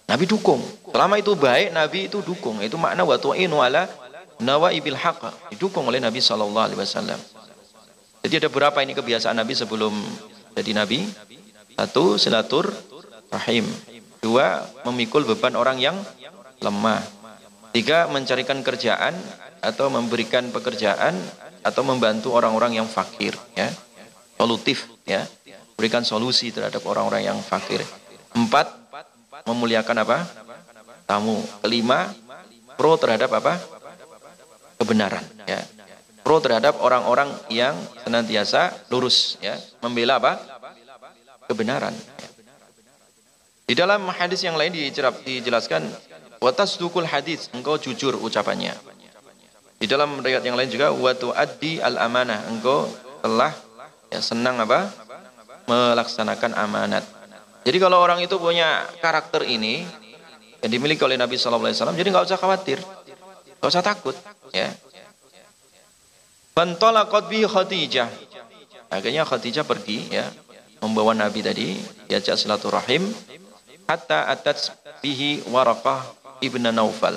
Nabi 0.07 0.25
dukung. 0.25 0.63
Selama 0.87 1.19
itu 1.19 1.35
baik, 1.35 1.75
Nabi 1.75 2.07
itu 2.07 2.23
dukung. 2.23 2.63
Itu 2.63 2.79
makna 2.79 3.03
wa 3.03 3.19
tu'inu 3.19 3.59
ala 3.59 3.91
nawaibil 4.39 4.95
haqq. 4.95 5.51
Didukung 5.53 5.91
oleh 5.91 5.99
Nabi 5.99 6.23
Shallallahu 6.23 6.67
Alaihi 6.71 6.79
Wasallam. 6.79 7.19
Jadi 8.23 8.43
ada 8.43 8.49
berapa 8.51 8.79
ini 8.83 8.95
kebiasaan 8.95 9.37
Nabi 9.37 9.55
sebelum 9.59 9.93
jadi 10.55 10.73
Nabi? 10.73 11.05
Satu, 11.77 12.17
silatur 12.17 12.71
rahim. 13.29 13.67
Dua, 14.23 14.65
memikul 14.89 15.27
beban 15.29 15.53
orang 15.59 15.77
yang 15.77 15.99
lemah. 16.63 17.03
Tiga, 17.75 18.09
mencarikan 18.09 18.65
kerjaan 18.65 19.13
atau 19.61 19.93
memberikan 19.93 20.49
pekerjaan 20.55 21.13
atau 21.61 21.83
membantu 21.85 22.33
orang-orang 22.33 22.81
yang 22.81 22.89
fakir. 22.89 23.37
Ya. 23.53 23.69
Solutif. 24.37 24.89
Ya. 25.09 25.25
Berikan 25.77 26.05
solusi 26.05 26.53
terhadap 26.53 26.85
orang-orang 26.89 27.29
yang 27.29 27.39
fakir. 27.41 27.85
Empat, 28.33 28.73
memuliakan 29.45 29.97
apa? 30.05 30.25
Tamu. 31.05 31.41
Kelima, 31.65 32.13
pro 32.77 32.97
terhadap 32.97 33.33
apa? 33.33 33.61
Kebenaran. 34.81 35.25
Ya. 35.45 35.61
Pro 36.25 36.41
terhadap 36.41 36.81
orang-orang 36.81 37.33
yang 37.49 37.77
senantiasa 38.05 38.73
lurus. 38.93 39.41
Ya. 39.41 39.57
Membela 39.81 40.21
apa? 40.21 40.41
Kebenaran. 41.49 41.95
Di 43.67 43.75
dalam 43.75 44.07
hadis 44.15 44.47
yang 44.47 44.55
lain 44.55 44.71
dijelaskan 45.27 45.91
watas 46.39 46.79
dukul 46.79 47.03
hadis 47.03 47.51
engkau 47.51 47.75
jujur 47.75 48.15
ucapannya. 48.15 48.71
Di 49.77 49.91
dalam 49.91 50.23
riwayat 50.23 50.47
yang 50.47 50.57
lain 50.57 50.71
juga 50.71 50.95
watu 50.95 51.35
addi 51.35 51.83
al 51.83 51.99
amanah 51.99 52.47
engkau 52.49 52.87
telah 53.21 53.53
ya 54.11 54.21
senang 54.23 54.63
apa 54.63 54.91
melaksanakan 55.67 56.55
amanat. 56.55 57.05
Jadi 57.67 57.79
kalau 57.83 57.99
orang 57.99 58.23
itu 58.23 58.39
punya 58.39 58.87
karakter 59.03 59.43
ini 59.43 59.83
yang 60.63 60.71
dimiliki 60.71 61.03
oleh 61.03 61.19
Nabi 61.19 61.35
Shallallahu 61.35 61.67
Alaihi 61.67 61.79
Wasallam, 61.83 61.99
jadi 61.99 62.09
nggak 62.15 62.27
usah 62.31 62.39
khawatir, 62.39 62.79
nggak 63.59 63.71
usah 63.71 63.83
takut, 63.83 64.15
ya. 64.55 64.71
Bantolakot 66.55 67.27
bi 67.27 67.43
Khadijah. 67.43 68.09
Akhirnya 68.89 69.27
Khadijah 69.27 69.67
pergi, 69.67 70.07
ya, 70.09 70.31
membawa 70.79 71.13
Nabi 71.13 71.43
tadi, 71.43 71.75
diajak 72.07 72.39
silaturahim, 72.39 73.11
hatta 73.87 74.31
atat 74.31 74.75
bihi 75.03 75.47
Warakah 75.51 76.03
ibn 76.43 76.67
Naufal 76.75 77.17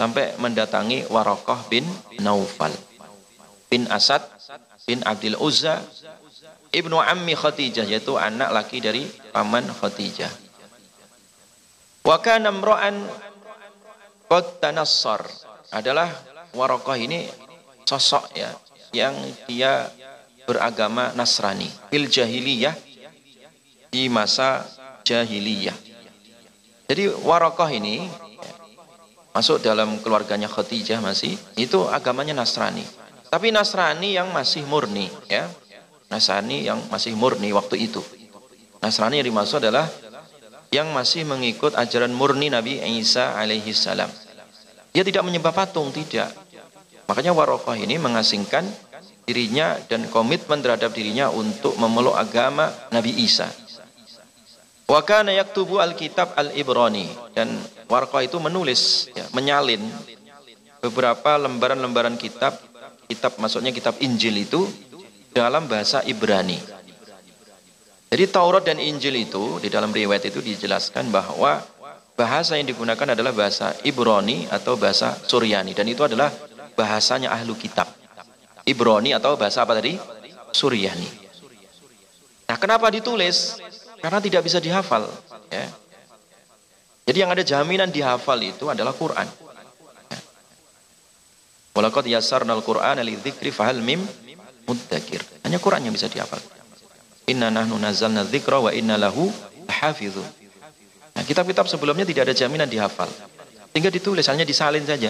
sampai 0.00 0.34
mendatangi 0.40 1.06
Warakah 1.12 1.68
bin 1.68 1.84
Naufal 2.18 2.72
bin 3.68 3.86
Asad 3.92 4.24
bin 4.88 5.00
Abdul 5.06 5.38
Uzza 5.38 5.82
ibnu 6.74 6.98
ammi 6.98 7.36
Khadijah 7.36 7.86
yaitu 7.86 8.18
anak 8.18 8.50
laki 8.50 8.82
dari 8.82 9.06
paman 9.30 9.66
Khadijah 9.68 10.32
wa 12.02 12.16
kana 12.18 12.50
imra'an 12.50 13.06
qad 14.26 14.62
tanassar 14.62 15.22
adalah 15.72 16.10
Warakah 16.52 17.00
ini 17.00 17.24
sosok 17.88 18.36
ya 18.36 18.52
yang 18.92 19.16
dia 19.48 19.88
beragama 20.44 21.16
Nasrani 21.16 21.64
fil 21.88 22.12
jahiliyah 22.12 22.76
di 23.92 24.08
masa 24.08 24.64
jahiliyah. 25.04 25.76
Jadi 26.88 27.08
Warokoh 27.24 27.68
ini 27.72 28.04
masuk 29.32 29.64
dalam 29.64 30.00
keluarganya 30.00 30.48
Khadijah 30.48 31.00
masih 31.00 31.36
itu 31.56 31.88
agamanya 31.88 32.36
Nasrani. 32.36 32.84
Tapi 33.32 33.48
Nasrani 33.48 34.12
yang 34.12 34.28
masih 34.28 34.68
murni 34.68 35.08
ya. 35.24 35.48
Nasrani 36.12 36.68
yang 36.68 36.84
masih 36.92 37.16
murni 37.16 37.48
waktu 37.56 37.88
itu. 37.88 38.04
Nasrani 38.84 39.24
yang 39.24 39.32
dimaksud 39.32 39.64
adalah 39.64 39.88
yang 40.68 40.92
masih 40.92 41.24
mengikut 41.24 41.72
ajaran 41.72 42.12
murni 42.12 42.52
Nabi 42.52 42.76
Isa 43.00 43.32
alaihi 43.32 43.72
salam. 43.72 44.12
Dia 44.92 45.00
tidak 45.00 45.24
menyembah 45.24 45.56
patung, 45.56 45.88
tidak. 45.96 46.28
Makanya 47.08 47.32
Warokoh 47.32 47.72
ini 47.72 47.96
mengasingkan 47.96 48.68
dirinya 49.24 49.80
dan 49.88 50.12
komitmen 50.12 50.60
terhadap 50.60 50.92
dirinya 50.92 51.32
untuk 51.32 51.72
memeluk 51.80 52.12
agama 52.12 52.68
Nabi 52.92 53.16
Isa. 53.16 53.48
Wa 54.84 55.00
kana 55.08 55.32
yaktubu 55.32 55.80
al-kitab 55.80 56.36
al-Ibrani 56.36 57.08
dan 57.32 57.48
Warqa 57.88 58.20
itu 58.20 58.36
menulis 58.36 59.08
ya, 59.16 59.24
menyalin 59.32 59.80
beberapa 60.84 61.40
lembaran-lembaran 61.40 62.20
kitab 62.20 62.71
kitab 63.12 63.36
maksudnya 63.36 63.68
kitab 63.68 64.00
Injil 64.00 64.40
itu 64.40 64.64
dalam 65.36 65.68
bahasa 65.68 66.00
Ibrani. 66.08 66.56
Jadi 68.12 68.24
Taurat 68.28 68.64
dan 68.64 68.80
Injil 68.80 69.24
itu 69.24 69.60
di 69.60 69.68
dalam 69.68 69.92
riwayat 69.92 70.28
itu 70.28 70.40
dijelaskan 70.40 71.12
bahwa 71.12 71.60
bahasa 72.16 72.56
yang 72.60 72.68
digunakan 72.68 73.12
adalah 73.12 73.32
bahasa 73.32 73.76
Ibrani 73.84 74.48
atau 74.48 74.76
bahasa 74.76 75.16
Suryani 75.24 75.72
dan 75.72 75.88
itu 75.88 76.04
adalah 76.04 76.32
bahasanya 76.76 77.32
ahlu 77.32 77.56
kitab. 77.56 77.88
Ibrani 78.64 79.16
atau 79.16 79.36
bahasa 79.36 79.64
apa 79.64 79.76
tadi? 79.76 79.96
Suryani. 80.52 81.08
Nah, 82.48 82.56
kenapa 82.60 82.92
ditulis? 82.92 83.56
Karena 84.04 84.20
tidak 84.20 84.44
bisa 84.44 84.60
dihafal. 84.60 85.08
Ya. 85.48 85.72
Jadi 87.08 87.18
yang 87.18 87.32
ada 87.32 87.42
jaminan 87.42 87.88
dihafal 87.88 88.38
itu 88.44 88.68
adalah 88.68 88.92
Quran. 88.92 89.24
Walaqad 91.72 92.04
yassarnal 92.04 92.60
Qur'ana 92.60 93.00
lidzikri 93.00 93.48
fahal 93.48 93.80
mim 93.80 94.04
muddakir. 94.68 95.24
Hanya 95.44 95.56
Quran 95.56 95.88
yang 95.88 95.94
bisa 95.96 96.06
dihafal. 96.06 96.40
Inna 97.28 97.48
nahnu 97.48 97.80
nazzalna 97.80 98.28
dzikra 98.28 98.60
wa 98.60 98.70
inna 98.74 99.00
lahu 99.00 99.32
lahafizun. 99.64 100.26
Nah, 101.12 101.22
kitab-kitab 101.24 101.68
sebelumnya 101.68 102.08
tidak 102.08 102.28
ada 102.28 102.34
jaminan 102.36 102.68
dihafal. 102.68 103.08
Sehingga 103.72 103.88
ditulis 103.88 104.28
hanya 104.28 104.44
disalin 104.44 104.84
saja. 104.84 105.08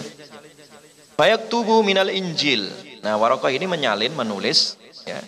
Bayak 1.19 1.51
tubuh 1.51 1.83
minal 1.83 2.07
Injil. 2.07 2.71
Nah, 3.03 3.19
Warokoh 3.19 3.51
ini 3.51 3.67
menyalin, 3.67 4.15
menulis 4.15 4.79
ya, 5.03 5.19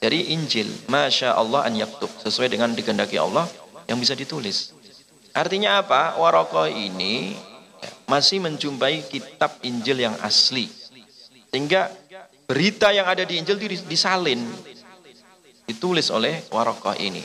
dari 0.00 0.32
Injil. 0.32 0.68
Masya 0.88 1.36
Allah 1.36 1.68
an 1.68 1.76
yaktub. 1.76 2.08
Sesuai 2.24 2.48
dengan 2.48 2.72
dikehendaki 2.72 3.20
Allah 3.20 3.44
yang 3.84 4.00
bisa 4.00 4.16
ditulis. 4.16 4.72
Artinya 5.36 5.80
apa? 5.84 6.16
Warokoh 6.16 6.66
ini 6.66 7.36
masih 8.10 8.42
menjumpai 8.42 9.06
kitab 9.06 9.62
Injil 9.62 10.02
yang 10.02 10.18
asli. 10.18 10.66
Sehingga 11.54 11.94
berita 12.50 12.90
yang 12.90 13.06
ada 13.06 13.22
di 13.22 13.38
Injil 13.38 13.54
disalin, 13.86 14.42
ditulis 15.70 16.10
oleh 16.10 16.42
Warokoh 16.50 16.98
ini. 16.98 17.22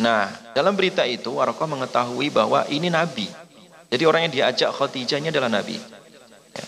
Nah, 0.00 0.32
dalam 0.56 0.72
berita 0.72 1.04
itu 1.04 1.36
Warokoh 1.36 1.68
mengetahui 1.68 2.32
bahwa 2.32 2.64
ini 2.72 2.88
Nabi. 2.88 3.28
Jadi 3.92 4.08
orang 4.08 4.24
yang 4.24 4.32
diajak 4.32 4.72
Khadijah 4.72 5.20
adalah 5.20 5.52
Nabi. 5.52 5.76
Ya. 6.56 6.64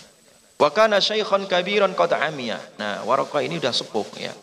Wakana 0.61 1.01
syaikhan 1.01 1.49
kabiran 1.49 1.97
kota 1.97 2.21
amiyah. 2.21 2.61
Nah, 2.77 3.01
Warokoh 3.09 3.41
ini 3.41 3.57
sudah 3.57 3.73
sepuh 3.73 4.07
ya. 4.21 4.33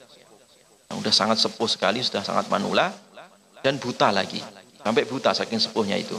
Sudah 0.90 1.14
sangat 1.14 1.38
sepuh 1.38 1.70
sekali, 1.70 2.02
sudah 2.02 2.26
sangat 2.26 2.50
manula 2.50 2.90
dan 3.62 3.78
buta 3.78 4.10
lagi. 4.10 4.42
Sampai 4.82 5.06
buta 5.06 5.30
saking 5.30 5.62
sepuhnya 5.62 5.94
itu. 5.94 6.18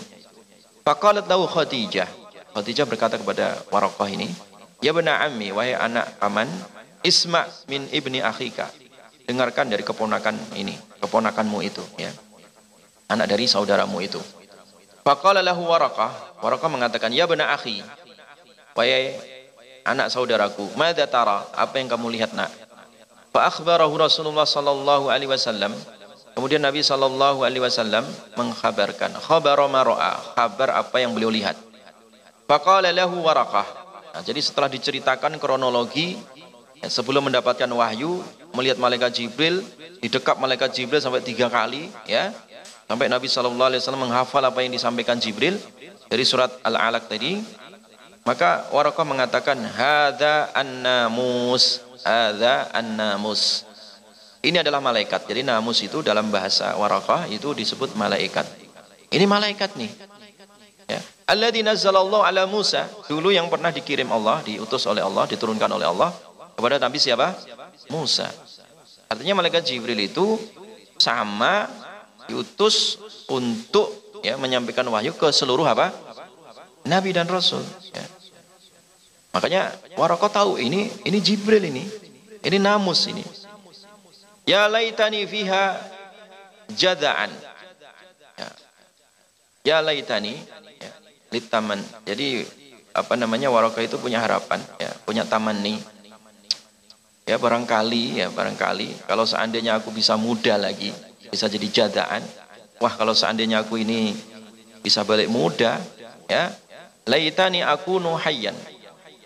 Faqalat 0.87 1.27
lahu 1.27 1.43
Khadijah. 1.43 2.22
Khadijah 2.53 2.85
berkata 2.85 3.17
kepada 3.17 3.57
Warokoh 3.73 4.05
ini, 4.05 4.29
Ya 4.79 4.93
benar 4.93 5.25
ammi, 5.25 5.49
wahai 5.49 5.73
anak 5.73 6.21
paman, 6.21 6.45
Isma 7.03 7.49
min 7.67 7.89
ibni 7.89 8.23
akhika. 8.23 8.69
Dengarkan 9.25 9.71
dari 9.71 9.83
keponakan 9.83 10.35
ini, 10.55 10.75
keponakanmu 11.01 11.59
itu. 11.65 11.83
ya 11.97 12.11
Anak 13.09 13.27
dari 13.27 13.49
saudaramu 13.49 13.99
itu. 13.99 14.19
Faqala 15.03 15.43
lahu 15.43 15.67
Warakah. 15.67 16.39
Warakah 16.39 16.69
mengatakan, 16.71 17.11
Ya 17.11 17.27
benar 17.27 17.55
akhi, 17.55 17.83
wahai 18.77 19.17
anak 19.83 20.13
saudaraku, 20.13 20.71
Mada 20.79 21.03
tara, 21.09 21.47
apa 21.55 21.75
yang 21.79 21.91
kamu 21.91 22.13
lihat 22.15 22.31
nak? 22.31 22.51
Fa 23.33 23.49
Rasulullah 23.49 24.45
sallallahu 24.45 25.09
alaihi 25.09 25.31
wasallam 25.31 25.73
Kemudian 26.33 26.65
Nabi 26.65 26.81
sallallahu 26.81 27.45
alaihi 27.45 27.61
wasallam 27.61 28.01
mengkhabarkan 28.33 29.13
khabar 29.21 29.61
maro'a, 29.69 30.17
kabar 30.33 30.81
apa 30.81 30.97
yang 30.97 31.13
beliau 31.13 31.29
lihat. 31.29 31.53
Faqala 32.47 32.91
lahu 32.91 33.23
warakah. 33.23 33.65
Nah, 34.13 34.21
jadi 34.21 34.37
setelah 34.43 34.69
diceritakan 34.69 35.41
kronologi 35.41 36.19
ya, 36.77 36.87
sebelum 36.91 37.31
mendapatkan 37.31 37.65
wahyu, 37.65 38.21
melihat 38.53 38.77
malaikat 38.77 39.09
Jibril, 39.15 39.65
didekap 40.03 40.37
malaikat 40.37 40.69
Jibril 40.75 41.01
sampai 41.01 41.25
tiga 41.25 41.49
kali, 41.49 41.89
ya, 42.05 42.29
sampai 42.85 43.09
Nabi 43.09 43.25
Shallallahu 43.25 43.69
Alaihi 43.73 43.81
Wasallam 43.81 44.05
menghafal 44.05 44.43
apa 44.45 44.59
yang 44.61 44.69
disampaikan 44.69 45.17
Jibril 45.17 45.57
dari 46.11 46.23
surat 46.27 46.53
Al-Alaq 46.61 47.09
tadi. 47.09 47.41
Maka 48.23 48.71
Warakah 48.71 49.03
mengatakan, 49.03 49.59
Hada 49.59 50.53
an-namus, 50.55 51.83
Hada 52.07 52.71
an-namus. 52.71 53.67
Ini 54.43 54.59
adalah 54.59 54.83
malaikat. 54.83 55.23
Jadi 55.23 55.43
namus 55.43 55.79
itu 55.83 56.03
dalam 56.03 56.27
bahasa 56.27 56.75
Warakah 56.75 57.31
itu 57.31 57.55
disebut 57.55 57.95
malaikat. 57.95 58.43
Ini 59.11 59.23
malaikat 59.23 59.75
nih. 59.79 59.91
Alladzi 61.23 61.63
nazzalallahu 61.63 62.23
ala 62.27 62.43
Musa, 62.43 62.87
dulu 63.07 63.31
yang 63.31 63.47
pernah 63.47 63.71
dikirim 63.71 64.11
Allah, 64.11 64.43
diutus 64.43 64.83
oleh 64.83 64.99
Allah, 64.99 65.23
diturunkan 65.23 65.71
oleh 65.71 65.87
Allah 65.87 66.11
kepada 66.51 66.75
Nabi 66.83 66.99
siapa? 66.99 67.31
Musa. 67.87 68.27
Artinya 69.07 69.39
malaikat 69.39 69.63
Jibril 69.63 69.99
itu 70.03 70.35
sama 70.99 71.67
diutus 72.27 72.99
untuk 73.31 74.19
ya 74.23 74.35
menyampaikan 74.35 74.87
wahyu 74.91 75.15
ke 75.15 75.31
seluruh 75.31 75.63
apa? 75.63 75.95
Nabi 76.83 77.15
dan 77.15 77.27
Rasul. 77.31 77.63
Ya. 77.95 78.05
Makanya 79.31 79.71
Waroko 79.95 80.27
tahu 80.27 80.59
ini 80.59 80.91
ini 81.07 81.17
Jibril 81.23 81.63
ini, 81.63 81.87
ini 82.43 82.57
Namus 82.59 83.07
ini. 83.07 83.23
Ya 84.43 84.67
laitani 84.67 85.23
fiha 85.23 85.79
jadaan. 86.75 87.31
Ya, 88.35 88.49
ya 89.63 89.77
laitani 89.79 90.35
lit 91.33 91.49
taman. 91.49 91.81
Jadi 92.05 92.45
apa 92.93 93.17
namanya 93.17 93.49
Waroka 93.49 93.81
itu 93.81 93.97
punya 93.97 94.21
harapan, 94.21 94.61
ya, 94.77 94.93
punya 95.01 95.25
taman 95.25 95.57
nih. 95.65 95.81
Ya 97.25 97.41
barangkali, 97.41 98.21
ya 98.21 98.27
barangkali 98.29 99.09
kalau 99.09 99.25
seandainya 99.25 99.81
aku 99.81 99.89
bisa 99.89 100.13
muda 100.13 100.59
lagi, 100.61 100.93
bisa 101.33 101.49
jadi 101.49 101.67
jadaan. 101.71 102.21
Wah 102.77 102.93
kalau 102.93 103.17
seandainya 103.17 103.65
aku 103.65 103.81
ini 103.81 104.13
bisa 104.83 105.01
balik 105.07 105.31
muda, 105.31 105.81
ya 106.29 106.53
laitani 107.09 107.65
aku 107.65 107.97
nuhayyan. 107.97 108.53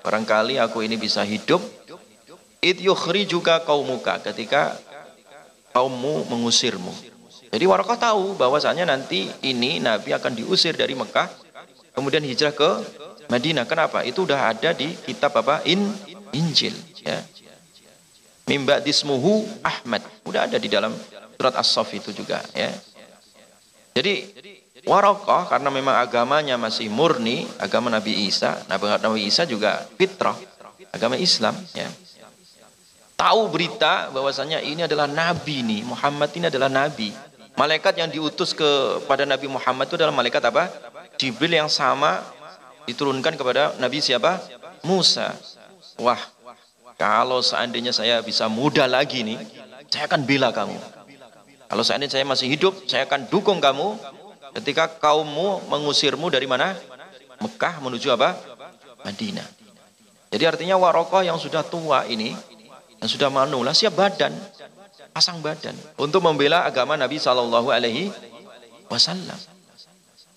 Barangkali 0.05 0.55
aku 0.61 0.87
ini 0.87 0.95
bisa 0.95 1.25
hidup. 1.27 1.59
It 2.61 2.79
yukhri 2.79 3.25
juga 3.25 3.59
kaumuka 3.65 4.21
ketika 4.23 4.77
kaummu 5.73 6.29
mengusirmu. 6.29 6.89
Jadi 7.47 7.65
Waroka 7.65 7.97
tahu 7.97 8.37
bahwasanya 8.37 8.85
nanti 8.85 9.29
ini 9.41 9.79
Nabi 9.81 10.13
akan 10.13 10.35
diusir 10.37 10.77
dari 10.77 10.93
Mekah 10.93 11.46
kemudian 11.97 12.21
hijrah 12.21 12.53
ke 12.53 12.69
Madinah. 13.33 13.65
Kenapa? 13.65 14.05
Itu 14.05 14.29
udah 14.29 14.53
ada 14.53 14.69
di 14.77 14.93
kitab 14.93 15.33
apa? 15.41 15.65
In 15.65 15.89
Injil, 16.29 16.77
ya. 17.01 17.25
Mimba 18.45 18.77
dismuhu 18.77 19.43
Ahmad. 19.65 20.05
Udah 20.23 20.45
ada 20.45 20.61
di 20.61 20.69
dalam 20.69 20.93
surat 21.35 21.57
As-Saff 21.57 21.89
itu 21.97 22.13
juga, 22.13 22.39
ya. 22.53 22.69
Jadi 23.97 24.29
Warokoh 24.87 25.51
karena 25.51 25.67
memang 25.67 25.99
agamanya 25.99 26.55
masih 26.55 26.87
murni, 26.87 27.43
agama 27.59 27.91
Nabi 27.91 28.29
Isa, 28.29 28.55
Nabi 28.69 29.27
Isa 29.27 29.43
juga 29.43 29.83
fitrah, 29.99 30.37
agama 30.95 31.19
Islam, 31.19 31.57
ya. 31.75 31.89
Tahu 33.17 33.49
berita 33.49 34.13
bahwasanya 34.13 34.61
ini 34.61 34.85
adalah 34.85 35.09
nabi 35.09 35.65
nih, 35.65 35.81
Muhammad 35.81 36.29
ini 36.37 36.53
adalah 36.53 36.69
nabi. 36.69 37.09
Malaikat 37.57 37.97
yang 37.97 38.13
diutus 38.13 38.53
kepada 38.53 39.25
Nabi 39.25 39.49
Muhammad 39.49 39.89
itu 39.89 39.97
adalah 39.97 40.13
malaikat 40.13 40.45
apa? 40.45 40.69
Jibril 41.17 41.57
yang 41.57 41.69
sama 41.69 42.21
diturunkan 42.85 43.35
kepada 43.35 43.75
Nabi 43.81 43.99
siapa? 43.99 44.39
Musa. 44.85 45.33
Wah, 45.97 46.21
kalau 46.95 47.41
seandainya 47.41 47.91
saya 47.91 48.21
bisa 48.21 48.45
muda 48.47 48.85
lagi 48.85 49.25
nih, 49.25 49.37
saya 49.89 50.05
akan 50.05 50.23
bela 50.23 50.53
kamu. 50.53 50.77
Kalau 51.67 51.83
seandainya 51.83 52.13
saya 52.15 52.25
masih 52.25 52.47
hidup, 52.47 52.73
saya 52.87 53.03
akan 53.09 53.27
dukung 53.27 53.59
kamu 53.59 53.97
ketika 54.61 54.87
kaummu 54.87 55.67
mengusirmu 55.67 56.31
dari 56.31 56.47
mana? 56.47 56.77
Mekah 57.37 57.83
menuju 57.83 58.13
apa? 58.13 58.33
Madinah. 59.05 59.45
Jadi 60.33 60.43
artinya 60.43 60.75
Warokoh 60.79 61.23
yang 61.23 61.37
sudah 61.37 61.61
tua 61.63 62.03
ini, 62.09 62.33
yang 62.99 63.09
sudah 63.09 63.29
manula 63.29 63.71
siap 63.71 63.93
badan, 63.93 64.33
pasang 65.13 65.41
badan 65.41 65.73
untuk 65.97 66.21
membela 66.21 66.65
agama 66.65 66.97
Nabi 66.97 67.21
Shallallahu 67.21 67.69
Alaihi 67.73 68.11
Wasallam. 68.89 69.56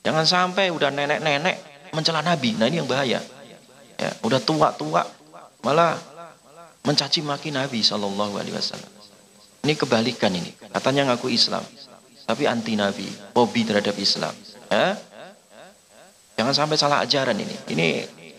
Jangan 0.01 0.24
sampai 0.24 0.72
udah 0.72 0.89
nenek-nenek 0.89 1.56
mencela 1.93 2.24
Nabi. 2.24 2.56
Nah 2.56 2.66
ini 2.68 2.81
yang 2.81 2.89
bahaya. 2.89 3.20
Ya, 4.01 4.10
udah 4.24 4.40
tua-tua 4.40 5.05
malah 5.60 6.01
mencaci 6.85 7.20
maki 7.20 7.52
Nabi 7.52 7.85
Shallallahu 7.85 8.40
Alaihi 8.40 8.56
Wasallam. 8.56 8.89
Ini 9.60 9.77
kebalikan 9.77 10.32
ini. 10.32 10.48
Katanya 10.72 11.12
ngaku 11.12 11.28
Islam, 11.28 11.60
tapi 12.24 12.48
anti 12.48 12.81
Nabi, 12.81 13.05
hobi 13.36 13.60
terhadap 13.68 13.93
Islam. 14.01 14.32
Ya? 14.72 14.97
Jangan 16.40 16.55
sampai 16.56 16.77
salah 16.81 17.05
ajaran 17.05 17.36
ini. 17.36 17.52
Ini 17.68 17.89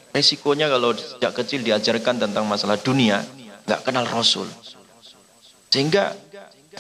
resikonya 0.09 0.65
kalau 0.65 0.97
sejak 0.97 1.38
kecil 1.38 1.61
diajarkan 1.61 2.17
tentang 2.17 2.49
masalah 2.49 2.81
dunia, 2.81 3.21
nggak 3.69 3.85
kenal 3.85 4.09
Rasul. 4.09 4.49
Sehingga 5.69 6.17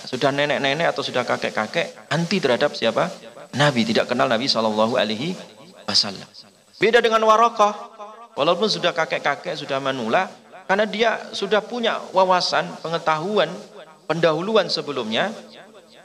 sudah 0.09 0.33
nenek-nenek 0.33 0.89
atau 0.89 1.05
sudah 1.05 1.21
kakek-kakek 1.21 2.09
anti 2.09 2.41
terhadap 2.41 2.73
siapa? 2.73 3.13
Nabi 3.55 3.83
tidak 3.83 4.07
kenal 4.07 4.31
Nabi 4.31 4.47
Shallallahu 4.47 4.95
Alaihi 4.95 5.35
Wasallam. 5.83 6.27
Beda 6.79 7.03
dengan 7.03 7.21
Warokoh, 7.27 7.73
walaupun 8.33 8.71
sudah 8.71 8.95
kakek-kakek 8.95 9.59
sudah 9.59 9.77
menula, 9.83 10.31
karena 10.65 10.87
dia 10.87 11.09
sudah 11.35 11.59
punya 11.59 11.99
wawasan, 12.15 12.79
pengetahuan, 12.79 13.51
pendahuluan 14.07 14.71
sebelumnya. 14.71 15.35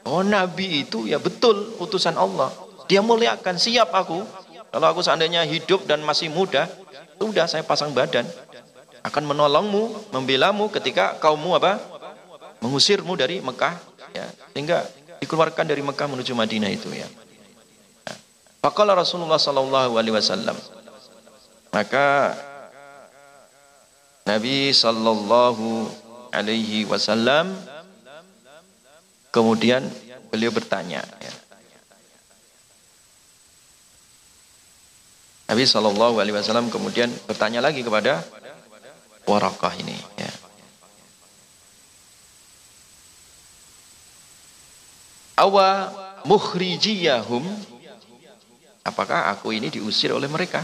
Oh 0.03 0.23
Nabi 0.23 0.87
itu 0.87 1.07
ya 1.07 1.19
betul 1.23 1.75
utusan 1.79 2.19
Allah. 2.19 2.51
Dia 2.87 3.03
muliakan, 3.03 3.55
siap 3.59 3.91
aku. 3.91 4.23
Kalau 4.67 4.87
aku 4.91 4.99
seandainya 5.03 5.43
hidup 5.47 5.87
dan 5.87 6.03
masih 6.03 6.27
muda, 6.31 6.67
sudah 7.19 7.47
saya 7.47 7.63
pasang 7.63 7.91
badan. 7.95 8.27
Akan 9.03 9.23
menolongmu, 9.23 10.11
membelamu 10.11 10.67
ketika 10.71 11.15
kaummu 11.19 11.55
apa? 11.55 11.79
Mengusirmu 12.59 13.15
dari 13.15 13.39
Mekah. 13.39 13.75
Ya, 14.15 14.27
sehingga 14.51 14.83
dikeluarkan 15.23 15.63
dari 15.67 15.79
Mekah 15.83 16.07
menuju 16.11 16.31
Madinah 16.35 16.71
itu 16.71 16.91
ya. 16.91 17.07
Faqala 18.61 18.97
Rasulullah 18.97 19.39
sallallahu 19.39 19.95
alaihi 19.95 20.15
wasallam. 20.15 20.57
Maka 21.71 22.33
Nabi 24.27 24.75
sallallahu 24.75 25.87
alaihi 26.35 26.83
wasallam 26.83 27.55
kemudian 29.31 29.87
beliau 30.27 30.51
bertanya 30.51 30.99
ya. 31.23 31.33
Nabi 35.47 35.63
sallallahu 35.63 36.19
alaihi 36.19 36.35
wasallam 36.35 36.67
kemudian 36.67 37.07
bertanya 37.23 37.63
lagi 37.63 37.85
kepada 37.85 38.19
Warakah 39.27 39.75
ini 39.79 39.95
ya. 40.15 40.31
Awa 45.35 45.91
mukhrijiyahum 46.23 47.43
Apakah 48.87 49.27
aku 49.35 49.51
ini 49.51 49.67
diusir 49.67 50.15
oleh 50.15 50.31
mereka? 50.31 50.63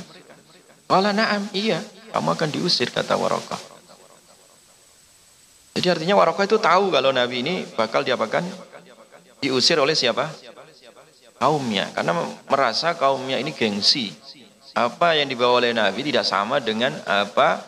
Wala 0.87 1.11
na'am, 1.11 1.51
iya, 1.51 1.83
kamu 2.15 2.39
akan 2.39 2.49
diusir 2.55 2.87
kata 2.87 3.19
Warakah. 3.19 3.59
Jadi 5.75 5.87
artinya 5.91 6.15
Warakah 6.15 6.47
itu 6.47 6.55
tahu 6.55 6.87
kalau 6.87 7.11
Nabi 7.11 7.43
ini 7.43 7.67
bakal 7.75 8.07
diapakan? 8.07 8.47
Diusir 9.43 9.75
oleh 9.75 9.91
siapa? 9.91 10.31
Kaumnya, 11.35 11.91
karena 11.91 12.15
merasa 12.47 12.95
kaumnya 12.95 13.35
ini 13.35 13.51
gengsi. 13.51 14.15
Apa 14.71 15.19
yang 15.19 15.27
dibawa 15.27 15.59
oleh 15.59 15.75
Nabi 15.75 16.07
tidak 16.07 16.23
sama 16.23 16.63
dengan 16.63 16.95
apa 17.03 17.59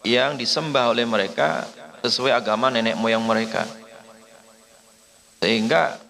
yang 0.00 0.40
disembah 0.40 0.96
oleh 0.96 1.04
mereka 1.04 1.68
sesuai 2.00 2.32
agama 2.32 2.72
nenek 2.72 2.96
moyang 2.96 3.20
mereka. 3.20 3.68
Sehingga 5.44 6.00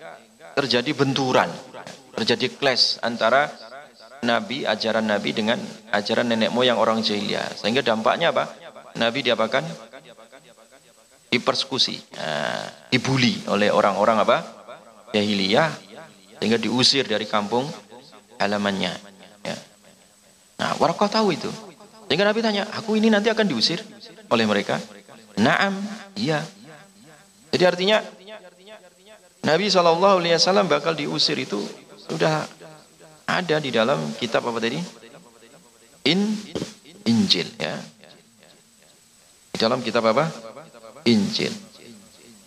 terjadi 0.54 0.94
benturan 0.94 1.50
terjadi 2.18 2.50
clash 2.58 2.98
antara 2.98 3.46
Nabi, 4.26 4.66
ajaran 4.66 5.06
Nabi 5.06 5.30
dengan 5.30 5.58
ajaran 5.94 6.26
nenek 6.26 6.50
moyang 6.50 6.78
orang 6.78 6.98
jahiliyah. 6.98 7.54
Sehingga 7.54 7.86
dampaknya 7.86 8.34
apa? 8.34 8.50
Nabi 8.98 9.22
diapakan? 9.22 9.62
Dipersekusi, 11.28 12.00
nah, 12.16 12.88
dibully 12.88 13.44
oleh 13.52 13.68
orang-orang 13.68 14.16
apa? 14.24 14.38
Jahiliyah, 15.12 15.68
sehingga 16.40 16.56
diusir 16.56 17.04
dari 17.04 17.28
kampung 17.28 17.68
halamannya. 18.40 18.92
Ya. 19.44 19.56
Nah, 20.56 20.72
Warakah 20.80 21.20
tahu 21.20 21.36
itu. 21.36 21.52
Sehingga 22.08 22.24
Nabi 22.24 22.40
tanya, 22.40 22.64
aku 22.72 22.96
ini 22.96 23.12
nanti 23.12 23.28
akan 23.28 23.44
diusir 23.44 23.84
oleh 24.32 24.48
mereka? 24.48 24.80
Naam, 25.36 25.76
iya. 26.16 26.40
Jadi 27.52 27.64
artinya 27.68 28.00
Nabi 29.44 29.68
SAW 29.68 30.64
bakal 30.64 30.96
diusir 30.96 31.36
itu 31.36 31.60
sudah 32.08 32.48
ada 33.28 33.56
di 33.60 33.68
dalam 33.68 34.00
kitab 34.16 34.48
apa 34.48 34.58
tadi? 34.58 34.80
In 36.08 36.32
Injil 37.04 37.48
ya. 37.60 37.76
Di 39.52 39.56
dalam 39.60 39.84
kitab 39.84 40.08
apa? 40.08 40.28
Injil. 41.04 41.52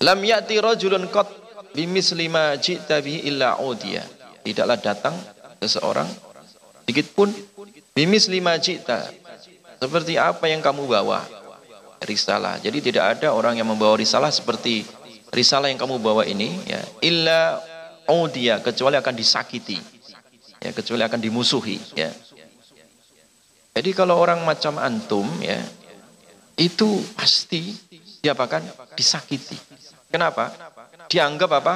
Lam 0.01 0.19
ya'ti 0.25 0.57
rajulun 0.57 1.05
qat 1.13 1.29
bimisli 1.77 2.25
ma 2.25 2.57
ji'ta 2.57 2.97
bihi 3.01 3.29
illa 3.29 3.61
udiya. 3.61 4.01
Tidaklah 4.41 4.77
datang 4.81 5.15
seseorang 5.61 6.09
sedikit 6.81 7.13
pun 7.13 7.29
bimisli 7.93 8.41
ma 8.41 8.57
ji'ta. 8.57 9.05
Seperti 9.77 10.17
apa 10.17 10.49
yang 10.49 10.61
kamu 10.65 10.89
bawa? 10.89 11.21
Risalah. 12.01 12.57
Jadi 12.57 12.81
tidak 12.81 13.17
ada 13.17 13.29
orang 13.33 13.61
yang 13.61 13.69
membawa 13.69 13.93
risalah 13.93 14.33
seperti 14.33 14.81
risalah 15.29 15.69
yang 15.69 15.77
kamu 15.77 16.01
bawa 16.01 16.25
ini 16.25 16.49
ya. 16.65 16.81
Illa 17.05 17.61
dia 18.31 18.59
kecuali 18.59 18.95
akan 18.99 19.15
disakiti. 19.15 19.77
Ya 20.61 20.69
kecuali 20.75 21.01
akan 21.01 21.19
dimusuhi 21.19 21.77
ya. 21.97 22.13
Jadi 23.71 23.89
kalau 23.95 24.19
orang 24.19 24.43
macam 24.43 24.77
antum 24.77 25.25
ya 25.41 25.57
itu 26.59 27.01
pasti 27.17 27.73
diapakan 28.21 28.61
disakiti. 28.93 29.57
Kenapa? 30.11 30.51
Dianggap 31.07 31.51
apa? 31.63 31.75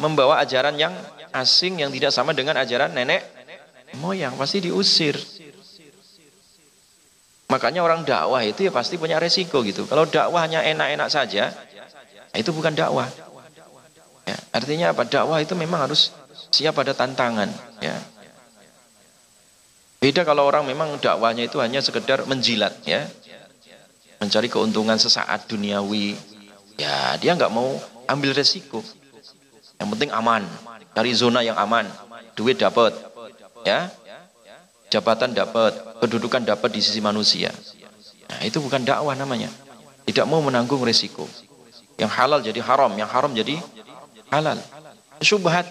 Membawa 0.00 0.40
ajaran 0.40 0.80
yang 0.80 0.94
asing 1.34 1.84
yang 1.84 1.92
tidak 1.92 2.14
sama 2.14 2.32
dengan 2.32 2.56
ajaran 2.56 2.94
nenek 2.94 3.20
moyang. 4.00 4.32
Pasti 4.38 4.64
diusir. 4.64 5.18
Makanya 7.50 7.82
orang 7.82 8.06
dakwah 8.06 8.40
itu 8.46 8.70
ya 8.70 8.72
pasti 8.72 8.94
punya 8.96 9.18
resiko 9.18 9.60
gitu. 9.66 9.84
Kalau 9.90 10.06
dakwahnya 10.06 10.62
enak-enak 10.62 11.10
saja 11.10 11.50
itu 12.30 12.54
bukan 12.54 12.78
dakwah 12.78 13.10
Ya, 14.30 14.38
artinya 14.54 14.94
apa? 14.94 15.02
Dakwah 15.02 15.42
itu 15.42 15.58
memang 15.58 15.90
harus 15.90 16.14
siap 16.54 16.78
pada 16.78 16.94
tantangan. 16.94 17.50
Ya. 17.82 17.98
Beda 19.98 20.22
kalau 20.22 20.46
orang 20.46 20.62
memang 20.70 20.94
dakwahnya 21.02 21.50
itu 21.50 21.58
hanya 21.58 21.82
sekedar 21.82 22.22
menjilat, 22.30 22.72
ya, 22.86 23.10
mencari 24.22 24.46
keuntungan 24.46 24.96
sesaat 24.96 25.50
duniawi. 25.50 26.14
Ya, 26.78 27.18
dia 27.18 27.34
nggak 27.34 27.50
mau 27.50 27.74
ambil 28.06 28.32
resiko. 28.32 28.86
Yang 29.82 29.88
penting 29.98 30.10
aman, 30.14 30.46
cari 30.94 31.10
zona 31.10 31.42
yang 31.42 31.58
aman, 31.58 31.90
duit 32.38 32.56
dapat, 32.56 32.94
ya, 33.66 33.90
jabatan 34.94 35.34
dapat, 35.34 35.74
kedudukan 36.00 36.46
dapat 36.46 36.70
di 36.70 36.80
sisi 36.80 37.02
manusia. 37.02 37.50
Nah, 38.30 38.46
itu 38.46 38.62
bukan 38.62 38.86
dakwah 38.86 39.18
namanya. 39.18 39.50
Tidak 40.06 40.22
mau 40.24 40.38
menanggung 40.38 40.80
resiko. 40.86 41.26
Yang 41.98 42.10
halal 42.14 42.40
jadi 42.40 42.62
haram, 42.62 42.94
yang 42.94 43.10
haram 43.10 43.34
jadi 43.34 43.58
halal. 44.30 44.58
Subhat. 45.20 45.66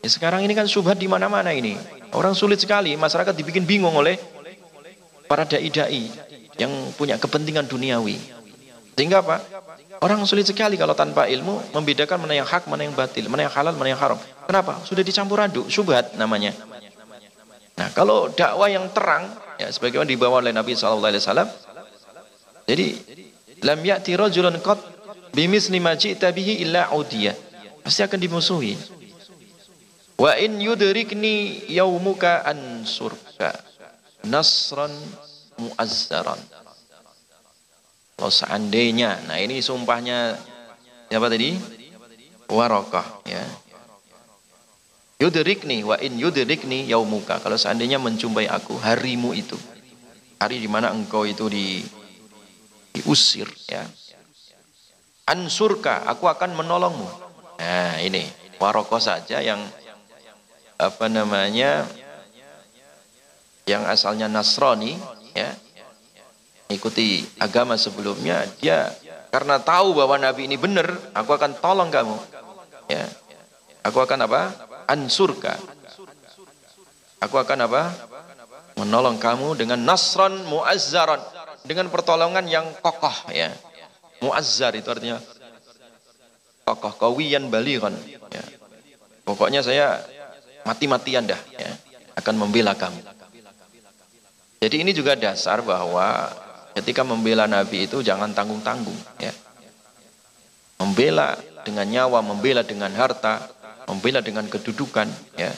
Ya, 0.00 0.08
sekarang 0.08 0.46
ini 0.46 0.56
kan 0.56 0.64
subhat 0.64 0.96
di 0.96 1.10
mana-mana 1.10 1.52
ini. 1.52 1.76
Orang 2.16 2.32
sulit 2.32 2.62
sekali, 2.62 2.96
masyarakat 2.96 3.34
dibikin 3.36 3.68
bingung 3.68 3.92
oleh 3.92 4.16
para 5.28 5.44
dai-dai 5.44 6.08
yang 6.56 6.72
punya 6.96 7.20
kepentingan 7.20 7.68
duniawi. 7.68 8.16
Sehingga 8.96 9.24
apa? 9.24 9.40
Orang 10.00 10.24
sulit 10.24 10.48
sekali 10.48 10.80
kalau 10.80 10.96
tanpa 10.96 11.28
ilmu 11.28 11.72
membedakan 11.76 12.24
mana 12.24 12.36
yang 12.36 12.48
hak, 12.48 12.68
mana 12.68 12.84
yang 12.84 12.96
batil, 12.96 13.28
mana 13.28 13.48
yang 13.48 13.52
halal, 13.52 13.76
mana 13.76 13.92
yang 13.92 14.00
haram. 14.00 14.16
Kenapa? 14.48 14.80
Sudah 14.84 15.04
dicampur 15.04 15.40
aduk, 15.40 15.68
subhat 15.68 16.16
namanya. 16.16 16.56
Nah, 17.76 17.88
kalau 17.96 18.28
dakwah 18.32 18.68
yang 18.68 18.88
terang, 18.92 19.28
ya 19.60 19.72
sebagaimana 19.72 20.08
dibawa 20.08 20.44
oleh 20.44 20.52
Nabi 20.52 20.76
SAW, 20.76 21.08
jadi 22.64 22.88
lam 23.64 23.80
ya'ti 23.80 24.16
rajulun 24.16 24.56
qat 24.60 24.80
bimisli 25.32 25.80
ma 25.80 25.96
ji'ta 25.96 26.32
bihi 26.32 26.64
illa 26.64 26.92
udiyah 26.92 27.49
pasti 27.80 28.00
akan 28.04 28.20
dimusuhi. 28.20 28.74
Wa 30.20 30.36
in 30.36 30.60
yudrikni 30.60 31.64
yaumuka 31.72 32.44
ansurka 32.44 33.56
nasran 34.24 34.92
muazzaran. 35.56 36.40
Kalau 38.20 38.28
seandainya, 38.28 39.16
nah 39.24 39.40
ini 39.40 39.64
sumpahnya 39.64 40.36
siapa 41.08 41.32
tadi? 41.32 41.56
Warokah 42.52 43.24
ya. 43.24 43.40
Yudrikni 45.20 45.84
wa 45.84 45.96
in 46.00 46.20
yudrikni 46.20 46.84
yaumuka. 46.88 47.40
Kalau 47.40 47.56
seandainya 47.56 47.96
menjumpai 47.96 48.44
aku 48.44 48.76
harimu 48.76 49.32
itu. 49.32 49.56
Hari 50.40 50.60
di 50.60 50.68
mana 50.68 50.92
engkau 50.92 51.24
itu 51.24 51.48
di 51.48 51.80
diusir 52.92 53.48
ya. 53.68 53.84
Ansurka, 55.28 56.04
aku 56.10 56.26
akan 56.26 56.58
menolongmu. 56.58 57.08
Nah 57.60 58.00
ini. 58.00 58.24
Waroko 58.60 59.00
saja 59.00 59.40
yang 59.40 59.56
apa 60.76 61.08
namanya 61.08 61.88
yang 63.64 63.88
asalnya 63.88 64.28
Nasrani 64.28 65.00
ya 65.32 65.48
ikuti 66.68 67.24
agama 67.40 67.80
sebelumnya 67.80 68.44
dia 68.60 68.92
karena 69.32 69.56
tahu 69.64 69.96
bahwa 69.96 70.20
Nabi 70.20 70.44
ini 70.44 70.60
benar 70.60 70.92
aku 71.16 71.32
akan 71.32 71.56
tolong 71.56 71.88
kamu 71.88 72.16
ya. 72.92 73.08
Aku 73.80 74.04
akan 74.04 74.28
apa? 74.28 74.52
Ansurka 74.84 75.56
aku 77.20 77.36
akan 77.36 77.64
apa? 77.64 77.82
Menolong 78.76 79.20
kamu 79.20 79.60
dengan 79.60 79.80
nasran 79.84 80.40
muazzaran 80.48 81.20
dengan 81.64 81.92
pertolongan 81.92 82.48
yang 82.48 82.64
kokoh 82.80 83.28
ya. 83.32 83.52
Muazzar 84.20 84.76
itu 84.76 84.88
artinya 84.88 85.16
kokoh 86.64 86.94
kawiyan 86.96 87.50
baliran 87.50 87.94
ya. 88.30 88.44
pokoknya 89.26 89.60
saya 89.64 90.00
mati-matian 90.64 91.24
dah 91.26 91.40
ya, 91.56 91.70
akan 92.20 92.34
membela 92.46 92.76
kamu. 92.76 93.00
Jadi 94.60 94.76
ini 94.84 94.92
juga 94.92 95.16
dasar 95.16 95.64
bahwa 95.64 96.28
ketika 96.76 97.00
membela 97.00 97.48
Nabi 97.48 97.88
itu 97.88 98.04
jangan 98.04 98.36
tanggung-tanggung 98.36 98.96
ya. 99.16 99.32
Membela 100.80 101.36
dengan 101.64 101.88
nyawa 101.88 102.20
membela 102.20 102.60
dengan 102.64 102.92
harta 102.92 103.40
membela 103.88 104.20
dengan 104.20 104.44
kedudukan 104.48 105.08
ya. 105.36 105.52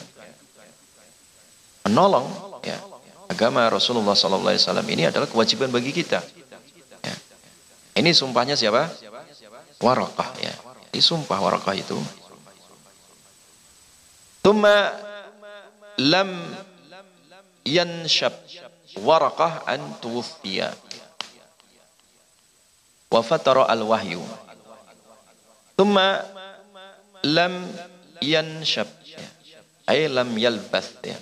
Menolong 1.83 2.31
ya 2.63 2.79
agama 3.27 3.67
Rasulullah 3.67 4.15
SAW 4.15 4.87
ini 4.87 5.03
adalah 5.03 5.27
kewajiban 5.27 5.67
bagi 5.67 5.91
kita 5.91 6.23
ya. 7.03 7.15
ini 7.99 8.15
sumpahnya 8.15 8.55
siapa? 8.55 8.87
Warakah 9.83 10.31
ya 10.39 10.72
disumpah 10.93 11.41
warakah 11.41 11.73
itu. 11.73 11.97
Tuma 14.45 14.93
lam 15.97 16.29
yanshab 17.65 18.33
waraqah 19.01 19.65
an 19.65 19.97
tuwfiya 20.03 20.69
wa 23.09 23.21
fatara 23.21 23.69
al 23.69 23.81
wahyu 23.85 24.21
thumma 25.77 26.21
lam 27.23 27.65
yanshab 28.21 28.89
ay 29.89 30.11
lam 30.11 30.29
yalbath 30.37 31.01
ya. 31.03 31.17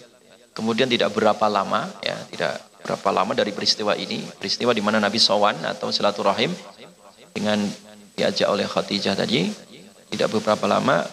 Kemudian 0.51 0.91
tidak 0.91 1.15
berapa 1.15 1.47
lama 1.47 1.87
ya 2.03 2.17
tidak 2.27 2.59
berapa 2.83 3.09
lama 3.13 3.31
dari 3.37 3.55
peristiwa 3.55 3.95
ini 3.95 4.19
peristiwa 4.35 4.75
di 4.75 4.83
mana 4.83 4.99
Nabi 4.99 5.21
Sawan 5.21 5.61
atau 5.63 5.93
silaturahim 5.93 6.51
dengan 7.31 7.61
diajak 8.15 8.47
oleh 8.51 8.67
Khadijah 8.67 9.15
tadi 9.15 9.51
tidak 10.11 10.27
beberapa 10.31 10.67
lama 10.67 11.03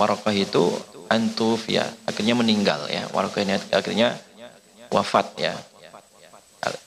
Warakah 0.00 0.32
itu 0.32 0.72
antufia 1.12 1.84
akhirnya 2.08 2.32
meninggal 2.32 2.88
ya. 2.88 3.04
Warakah 3.12 3.44
ini 3.44 3.60
akhirnya 3.68 4.16
wafat 4.88 5.36
ya. 5.36 5.52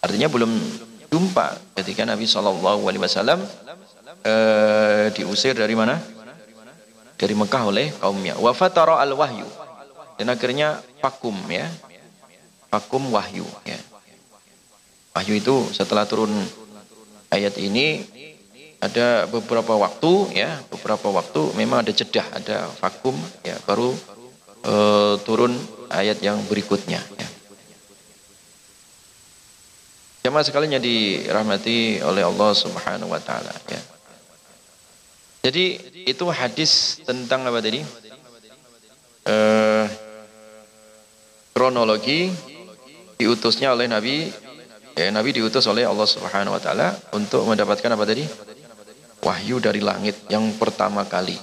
Artinya 0.02 0.34
belum 0.34 0.50
jumpa 1.14 1.78
ketika 1.78 2.10
Nabi 2.10 2.26
Shallallahu 2.26 2.90
Alaihi 2.90 3.06
Wasallam 3.06 3.46
eh, 4.26 5.14
diusir 5.14 5.54
dari 5.54 5.78
mana? 5.78 6.02
Dari 7.14 7.38
Mekah 7.38 7.70
oleh 7.70 7.94
kaumnya. 8.02 8.34
Wafat 8.42 8.82
al 8.82 9.14
wahyu 9.14 9.46
dan 10.18 10.34
akhirnya 10.34 10.82
vakum 10.98 11.38
ya. 11.46 11.70
Vakum 12.74 13.14
wahyu 13.14 13.46
ya. 13.62 13.78
Wahyu 15.14 15.38
itu 15.38 15.70
setelah 15.70 16.10
turun 16.10 16.34
ayat 17.30 17.54
ini 17.62 18.02
ada 18.84 19.08
beberapa 19.32 19.80
waktu 19.80 20.12
ya 20.36 20.60
beberapa 20.68 21.08
waktu 21.08 21.56
memang 21.56 21.88
ada 21.88 21.96
jedah 21.96 22.28
ada 22.36 22.68
vakum 22.84 23.16
ya 23.48 23.56
baru 23.64 23.96
e, 24.60 24.74
turun 25.24 25.56
ayat 25.88 26.20
yang 26.20 26.42
berikutnya 26.52 27.00
ya. 27.00 27.28
Jamaah 30.24 30.48
sekalian 30.48 30.80
yang 30.80 30.84
dirahmati 30.84 32.00
oleh 32.00 32.24
Allah 32.24 32.52
Subhanahu 32.56 33.12
wa 33.12 33.20
taala 33.20 33.52
ya. 33.68 33.82
Jadi 35.44 35.76
itu 36.08 36.24
hadis 36.32 37.04
tentang 37.04 37.44
apa 37.44 37.60
tadi? 37.60 37.84
Eh, 39.28 39.86
kronologi 41.52 42.32
diutusnya 43.20 43.76
oleh 43.76 43.92
Nabi 43.92 44.32
ya, 44.96 45.12
Nabi 45.12 45.36
diutus 45.36 45.68
oleh 45.68 45.84
Allah 45.84 46.08
Subhanahu 46.08 46.56
wa 46.56 46.62
taala 46.64 46.96
untuk 47.12 47.44
mendapatkan 47.44 47.92
apa 47.92 48.08
tadi? 48.08 48.24
Wahyu 49.24 49.58
dari 49.64 49.80
langit 49.80 50.20
yang 50.28 50.44
pertama 50.60 51.08
kali. 51.08 51.40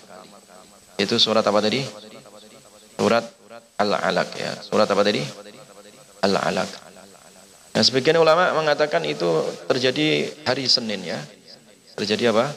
Itu 1.01 1.16
surat 1.16 1.43
apa 1.43 1.65
tadi? 1.65 1.81
Surat 3.01 3.24
Al-Alaq 3.81 4.28
ya. 4.36 4.52
Surat 4.61 4.85
apa 4.85 5.01
tadi? 5.01 5.24
Al-Alaq. 6.20 6.69
Nah, 7.73 7.82
sebagian 7.86 8.20
ulama 8.20 8.52
mengatakan 8.52 9.01
itu 9.09 9.24
terjadi 9.65 10.28
hari 10.44 10.69
Senin 10.69 11.01
ya. 11.01 11.16
Terjadi 11.97 12.36
apa? 12.36 12.52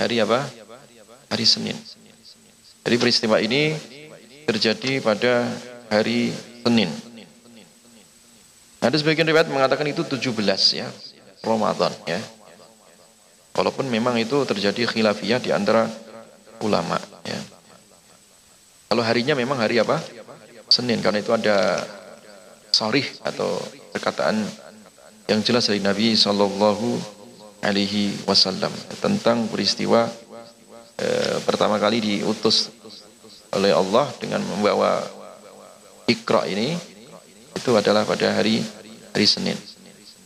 Hari 0.00 0.16
apa? 0.24 0.40
Hari 1.28 1.44
Senin. 1.44 1.76
Jadi 2.82 2.96
peristiwa 2.96 3.36
ini 3.38 3.76
terjadi 4.48 5.04
pada 5.04 5.46
hari 5.92 6.32
Senin. 6.64 6.88
Ada 8.82 8.98
sebagian 8.98 9.28
riwayat 9.28 9.46
mengatakan 9.46 9.86
itu 9.86 10.02
17 10.02 10.32
ya. 10.74 10.88
Ramadan 11.44 11.92
ya. 12.08 12.18
Walaupun 13.52 13.84
memang 13.92 14.16
itu 14.16 14.48
terjadi 14.48 14.88
khilafiyah 14.88 15.40
di 15.40 15.52
antara 15.52 15.84
ulama 16.64 16.96
ya. 17.26 17.36
Kalau 18.88 19.02
harinya 19.04 19.36
memang 19.36 19.60
hari 19.60 19.80
apa? 19.80 20.00
Senin 20.72 21.04
karena 21.04 21.20
itu 21.20 21.32
ada 21.36 21.84
sarih 22.72 23.04
atau 23.20 23.60
perkataan 23.92 24.40
yang 25.28 25.44
jelas 25.44 25.68
dari 25.68 25.84
Nabi 25.84 26.16
Shallallahu 26.16 26.96
Alaihi 27.60 28.16
Wasallam 28.24 28.72
tentang 29.04 29.44
peristiwa 29.52 30.08
eh, 30.96 31.36
pertama 31.44 31.76
kali 31.76 32.00
diutus 32.00 32.72
oleh 33.52 33.76
Allah 33.76 34.08
dengan 34.16 34.40
membawa 34.40 35.04
ikra 36.08 36.48
ini 36.48 36.72
itu 37.52 37.70
adalah 37.76 38.08
pada 38.08 38.32
hari 38.32 38.64
hari 39.12 39.26
Senin. 39.28 39.56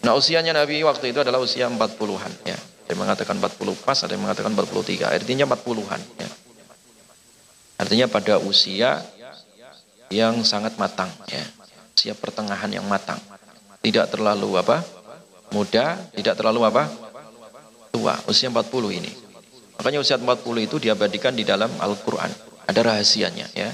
Nah 0.07 0.15
usianya 0.15 0.55
Nabi 0.55 0.87
waktu 0.87 1.11
itu 1.11 1.19
adalah 1.27 1.43
usia 1.43 1.67
40-an 1.67 2.33
ya. 2.47 2.59
Ada 2.87 2.95
yang 2.95 3.03
mengatakan 3.03 3.35
40 3.43 3.75
pas, 3.83 3.99
ada 3.99 4.15
yang 4.15 4.23
mengatakan 4.23 4.55
43. 4.55 5.11
Artinya 5.11 5.45
40-an. 5.51 6.01
Ya. 6.23 6.31
Artinya 7.83 8.07
pada 8.07 8.39
usia 8.39 9.03
yang 10.07 10.47
sangat 10.47 10.79
matang. 10.79 11.11
Ya. 11.27 11.43
Usia 11.99 12.15
pertengahan 12.15 12.71
yang 12.71 12.87
matang. 12.87 13.19
Tidak 13.83 14.07
terlalu 14.07 14.55
apa? 14.55 14.87
Muda, 15.51 15.99
tidak 16.15 16.39
terlalu 16.39 16.63
apa? 16.63 16.87
Tua. 17.91 18.15
Usia 18.31 18.55
40 18.55 18.71
ini. 18.95 19.11
Makanya 19.83 19.99
usia 19.99 20.15
40 20.15 20.47
itu 20.63 20.79
diabadikan 20.79 21.35
di 21.35 21.43
dalam 21.43 21.75
Al-Quran. 21.83 22.31
Ada 22.71 22.81
rahasianya 22.87 23.51
ya. 23.51 23.71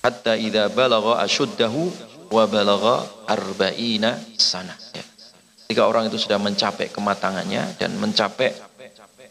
Hatta 0.00 0.40
idha 0.40 0.72
balagha 0.72 1.20
asyuddahu 1.20 1.92
wa 2.32 2.44
balagha 2.48 3.04
arba'ina 3.26 4.16
sana. 4.40 4.85
Ketika 5.66 5.82
orang 5.82 6.06
itu 6.06 6.14
sudah 6.14 6.38
mencapai 6.38 6.94
kematangannya 6.94 7.74
dan 7.74 7.90
mencapai 7.98 8.54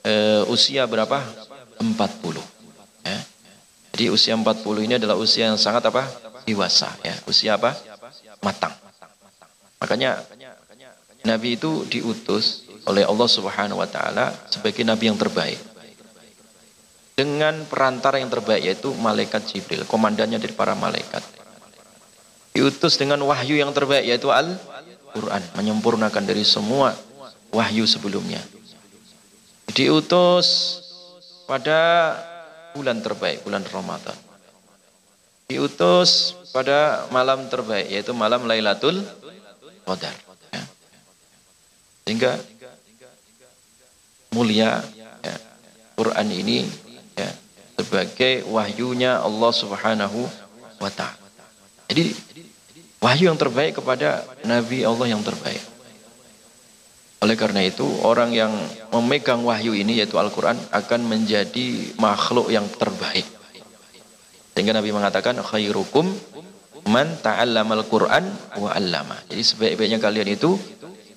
e, 0.03 0.43
usia 0.51 0.83
berapa? 0.83 1.23
40. 1.79 1.87
Ya. 3.07 3.19
Jadi 3.95 4.05
usia 4.11 4.35
40 4.35 4.43
ini 4.83 4.99
adalah 4.99 5.15
usia 5.15 5.47
yang 5.47 5.55
sangat 5.55 5.87
apa? 5.87 6.03
Dewasa 6.43 6.91
ya. 7.07 7.15
Usia 7.23 7.55
apa? 7.55 7.71
Matang. 8.43 8.75
Makanya 9.79 10.19
Nabi 11.25 11.57
itu 11.57 11.87
diutus 11.89 12.67
oleh 12.85 13.01
Allah 13.01 13.25
Subhanahu 13.25 13.81
wa 13.81 13.89
taala 13.89 14.29
sebagai 14.47 14.85
nabi 14.85 15.09
yang 15.09 15.17
terbaik. 15.17 15.57
Dengan 17.15 17.65
perantara 17.65 18.21
yang 18.21 18.29
terbaik 18.29 18.61
yaitu 18.61 18.93
malaikat 18.93 19.47
Jibril, 19.49 19.87
komandannya 19.89 20.37
dari 20.37 20.53
para 20.53 20.75
malaikat. 20.75 21.23
Diutus 22.53 22.99
dengan 22.99 23.23
wahyu 23.25 23.57
yang 23.57 23.73
terbaik 23.73 24.05
yaitu 24.05 24.29
Al 24.29 24.59
Quran, 25.15 25.39
menyempurnakan 25.55 26.23
dari 26.27 26.43
semua 26.43 26.91
wahyu 27.55 27.87
sebelumnya. 27.87 28.43
Diutus 29.71 30.79
pada 31.47 32.11
bulan 32.75 32.99
terbaik, 32.99 33.39
bulan 33.47 33.63
Ramadan. 33.63 34.17
Diutus 35.47 36.35
pada 36.51 37.07
malam 37.15 37.47
terbaik, 37.47 37.87
yaitu 37.87 38.11
malam 38.11 38.43
Lailatul 38.43 38.99
Qadar. 39.87 40.11
Ya. 40.51 40.63
Sehingga 42.03 42.31
mulia 44.35 44.83
ya, 45.23 45.35
Quran 45.95 46.27
ini 46.27 46.67
ya, 47.15 47.29
sebagai 47.79 48.43
wahyunya 48.51 49.23
Allah 49.23 49.51
Subhanahu 49.55 50.27
wa 50.83 50.91
taala. 50.91 51.23
Jadi 51.87 52.11
Wahyu 53.05 53.29
yang 53.29 53.37
terbaik 53.37 53.77
kepada 53.77 54.25
Nabi 54.49 54.81
Allah 54.81 55.05
yang 55.05 55.21
terbaik. 55.21 55.61
Oleh 57.21 57.37
karena 57.37 57.61
itu, 57.61 57.85
orang 58.01 58.33
yang 58.33 58.49
memegang 58.89 59.45
wahyu 59.45 59.77
ini 59.77 60.01
yaitu 60.01 60.17
Al-Quran 60.17 60.57
akan 60.73 60.99
menjadi 61.05 61.93
makhluk 62.01 62.49
yang 62.49 62.65
terbaik. 62.65 63.29
Sehingga 64.57 64.73
Nabi 64.73 64.89
mengatakan, 64.89 65.37
khairukum 65.37 66.09
man 66.89 67.13
ta'allamal 67.21 67.85
Quran 67.85 68.25
wa 68.57 68.73
allama. 68.73 69.21
Jadi 69.29 69.41
sebaik-baiknya 69.53 70.01
kalian 70.01 70.25
itu 70.33 70.57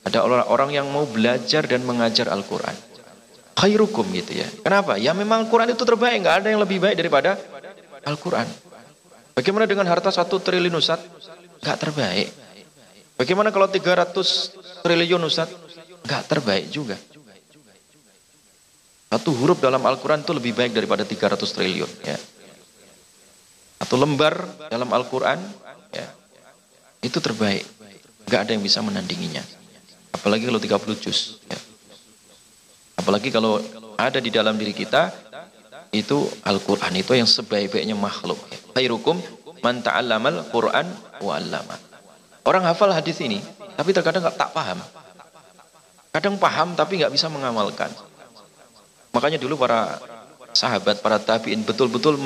ada 0.04 0.28
orang-orang 0.28 0.76
yang 0.76 0.86
mau 0.92 1.08
belajar 1.08 1.64
dan 1.64 1.88
mengajar 1.88 2.28
Al-Quran. 2.28 2.76
Khairukum 3.56 4.04
gitu 4.12 4.36
ya. 4.36 4.48
Kenapa? 4.60 5.00
Ya 5.00 5.16
memang 5.16 5.48
Al-Quran 5.48 5.72
itu 5.72 5.88
terbaik. 5.88 6.20
Nggak 6.20 6.36
ada 6.44 6.48
yang 6.52 6.60
lebih 6.60 6.84
baik 6.84 7.00
daripada 7.00 7.40
Al-Quran. 8.04 8.44
Bagaimana 9.32 9.64
dengan 9.64 9.88
harta 9.88 10.12
satu 10.12 10.36
triliun 10.36 10.76
Ustaz? 10.76 11.00
Gak 11.62 11.78
terbaik. 11.78 12.28
Bagaimana 13.18 13.50
kalau 13.50 13.66
300 13.66 14.84
triliun 14.86 15.22
Ustaz? 15.26 15.50
Gak 16.06 16.22
terbaik 16.30 16.70
juga. 16.70 16.94
Satu 19.08 19.32
huruf 19.32 19.58
dalam 19.58 19.80
Al-Quran 19.80 20.20
itu 20.20 20.32
lebih 20.36 20.52
baik 20.52 20.76
daripada 20.76 21.02
300 21.02 21.40
triliun. 21.40 21.90
Ya. 22.04 22.18
Satu 23.80 23.96
lembar 23.96 24.44
dalam 24.68 24.90
Al-Quran 24.92 25.40
ya, 25.94 26.06
itu 27.00 27.16
terbaik. 27.16 27.64
Gak 28.28 28.44
ada 28.44 28.50
yang 28.52 28.60
bisa 28.60 28.84
menandinginya. 28.84 29.40
Apalagi 30.12 30.44
kalau 30.44 30.60
30 30.60 31.00
juz. 31.00 31.40
Ya. 31.48 31.56
Apalagi 33.00 33.32
kalau 33.32 33.64
ada 33.96 34.20
di 34.20 34.28
dalam 34.28 34.60
diri 34.60 34.76
kita, 34.76 35.08
itu 35.88 36.28
Al-Quran 36.44 36.92
itu 37.00 37.16
yang 37.16 37.24
sebaik-baiknya 37.24 37.96
makhluk. 37.96 38.36
Khairukum 38.76 39.16
man 39.64 39.82
ta'allamal 39.82 40.48
Quran 40.50 40.86
wa 41.22 41.32
'allama. 41.36 41.76
Orang 42.46 42.64
hafal 42.64 42.94
hadis 42.94 43.20
ini, 43.20 43.44
tapi 43.76 43.92
terkadang 43.92 44.24
nggak 44.24 44.38
tak 44.40 44.50
paham. 44.56 44.80
Kadang 46.14 46.40
paham 46.40 46.72
tapi 46.72 46.98
nggak 46.98 47.12
bisa 47.12 47.28
mengamalkan. 47.28 47.92
Makanya 49.12 49.36
dulu 49.36 49.60
para 49.60 50.00
sahabat, 50.56 51.04
para 51.04 51.20
tabiin 51.20 51.62
betul-betul 51.62 52.16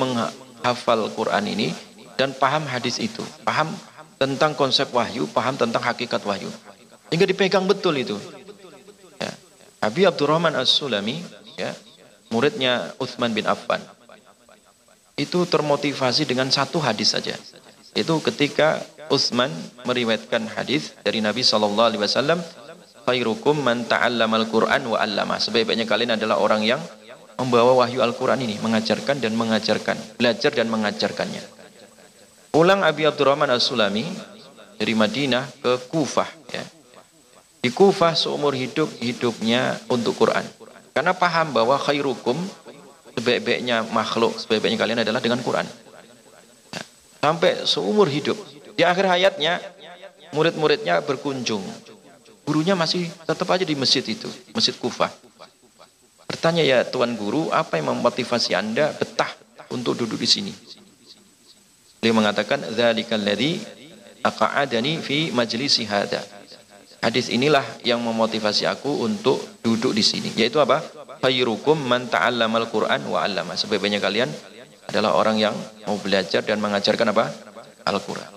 hafal 0.63 1.11
Quran 1.11 1.43
ini 1.45 1.75
dan 2.15 2.31
paham 2.33 2.63
hadis 2.65 2.97
itu, 2.97 3.21
paham 3.43 3.69
tentang 4.15 4.55
konsep 4.55 4.87
wahyu, 4.95 5.27
paham 5.27 5.59
tentang 5.59 5.83
hakikat 5.83 6.23
wahyu. 6.23 6.47
Sehingga 7.11 7.27
dipegang 7.29 7.67
betul 7.67 7.99
itu. 7.99 8.17
Ya. 9.19 9.31
Habib 9.83 10.09
Abdurrahman 10.09 10.55
As-Sulami, 10.57 11.21
ya, 11.59 11.75
muridnya 12.33 12.95
Uthman 12.97 13.35
bin 13.35 13.45
Affan, 13.45 13.83
itu 15.13 15.45
termotivasi 15.45 16.25
dengan 16.25 16.49
satu 16.49 16.81
hadis 16.81 17.13
saja. 17.13 17.37
Itu 17.93 18.17
ketika 18.25 18.81
Utsman 19.13 19.53
meriwayatkan 19.85 20.49
hadis 20.57 20.97
dari 21.05 21.21
Nabi 21.21 21.45
sallallahu 21.45 21.87
alaihi 21.93 22.01
wasallam, 22.01 22.41
"Khairukum 23.05 23.61
man 23.61 23.85
ta'allamal 23.85 24.49
Qur'an 24.49 24.81
wa 24.89 24.97
'allama." 24.97 25.37
Sebaik-baiknya 25.37 25.85
kalian 25.85 26.17
adalah 26.17 26.41
orang 26.41 26.65
yang 26.65 26.81
membawa 27.37 27.85
wahyu 27.85 28.01
Al-Qur'an 28.01 28.41
ini, 28.41 28.57
mengajarkan 28.61 29.21
dan 29.21 29.37
mengajarkan, 29.37 30.17
belajar 30.17 30.51
dan 30.53 30.69
mengajarkannya. 30.69 31.43
Pulang 32.53 32.85
Abi 32.85 33.05
Abdurrahman 33.09 33.49
As-Sulami 33.49 34.05
dari 34.77 34.93
Madinah 34.93 35.49
ke 35.61 35.89
Kufah 35.89 36.29
ya. 36.53 36.63
Di 37.63 37.69
Kufah 37.73 38.13
seumur 38.13 38.53
hidup 38.53 38.89
hidupnya 39.01 39.77
untuk 39.89 40.17
Quran. 40.17 40.45
Karena 40.93 41.17
paham 41.17 41.53
bahwa 41.57 41.73
khairukum 41.81 42.37
sebaik-baiknya 43.17 43.85
makhluk, 43.89 44.35
sebaik-baiknya 44.37 44.79
kalian 44.79 44.99
adalah 45.05 45.21
dengan 45.21 45.39
Quran. 45.41 45.67
Sampai 47.23 47.63
seumur 47.63 48.11
hidup. 48.11 48.35
Di 48.75 48.83
akhir 48.83 49.07
hayatnya, 49.07 49.61
murid-muridnya 50.35 50.99
berkunjung. 51.05 51.63
Gurunya 52.43 52.75
masih 52.75 53.07
tetap 53.23 53.47
aja 53.55 53.63
di 53.63 53.77
masjid 53.77 54.03
itu, 54.03 54.27
masjid 54.51 54.75
Kufah. 54.75 55.07
Bertanya 56.27 56.65
ya 56.65 56.83
Tuan 56.83 57.15
Guru, 57.15 57.47
apa 57.53 57.79
yang 57.79 57.95
memotivasi 57.95 58.51
Anda 58.51 58.91
betah 58.91 59.31
untuk 59.71 59.95
duduk 59.95 60.19
di 60.19 60.27
sini? 60.27 60.53
Beliau 62.03 62.19
mengatakan, 62.19 62.59
"Dzalikal 62.75 63.23
ladzi 63.23 63.63
aqa'adani 64.19 64.99
fi 64.99 65.31
majlisi 65.31 65.87
hada." 65.87 66.19
Hadis 66.99 67.31
inilah 67.31 67.63
yang 67.87 68.03
memotivasi 68.03 68.67
aku 68.67 69.07
untuk 69.07 69.39
duduk 69.63 69.95
di 69.95 70.03
sini. 70.03 70.31
Yaitu 70.35 70.59
apa? 70.59 70.83
Khairukum 71.23 71.79
man 71.79 72.11
ta'allamal 72.11 72.67
Qur'an 72.67 72.99
wa 73.07 73.23
'allama. 73.23 73.55
Sebaiknya 73.55 74.03
kalian 74.03 74.27
adalah 74.91 75.15
orang 75.15 75.39
yang 75.39 75.55
mau 75.87 75.95
belajar 75.95 76.43
dan 76.43 76.59
mengajarkan 76.59 77.15
apa? 77.15 77.31
Al-Qur'an. 77.87 78.27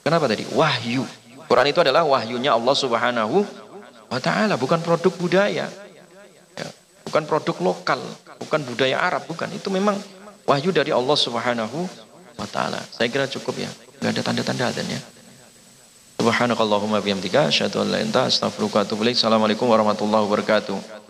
Kenapa 0.00 0.24
tadi? 0.32 0.48
Wahyu. 0.48 1.04
Quran 1.44 1.68
itu 1.68 1.84
adalah 1.84 2.08
wahyunya 2.08 2.56
Allah 2.56 2.72
Subhanahu 2.72 3.44
wa 4.08 4.16
taala, 4.16 4.56
bukan 4.56 4.80
produk 4.80 5.12
budaya. 5.20 5.68
Ya, 6.56 6.68
bukan 7.04 7.28
produk 7.28 7.56
lokal, 7.60 8.00
bukan 8.40 8.64
budaya 8.64 8.96
Arab, 8.96 9.28
bukan. 9.28 9.52
Itu 9.52 9.68
memang 9.68 10.00
wahyu 10.48 10.72
dari 10.72 10.88
Allah 10.88 11.12
Subhanahu 11.12 11.84
wa 12.40 12.48
taala. 12.48 12.80
Saya 12.88 13.12
kira 13.12 13.28
cukup 13.28 13.60
ya. 13.60 13.68
Enggak 14.00 14.16
ada 14.16 14.22
tanda-tanda 14.24 14.64
adanya. 14.72 14.96
Subhanakallahumma 16.16 17.04
bihamdika 17.04 17.52
asyhadu 17.52 17.84
an 17.84 17.92
la 17.92 18.00
ilaha 18.00 18.08
illa 18.08 18.22
anta 18.24 18.30
astaghfiruka 18.32 18.80
wa 18.80 18.84
atubu 18.88 19.66
warahmatullahi 19.68 20.22
wabarakatuh. 20.24 21.01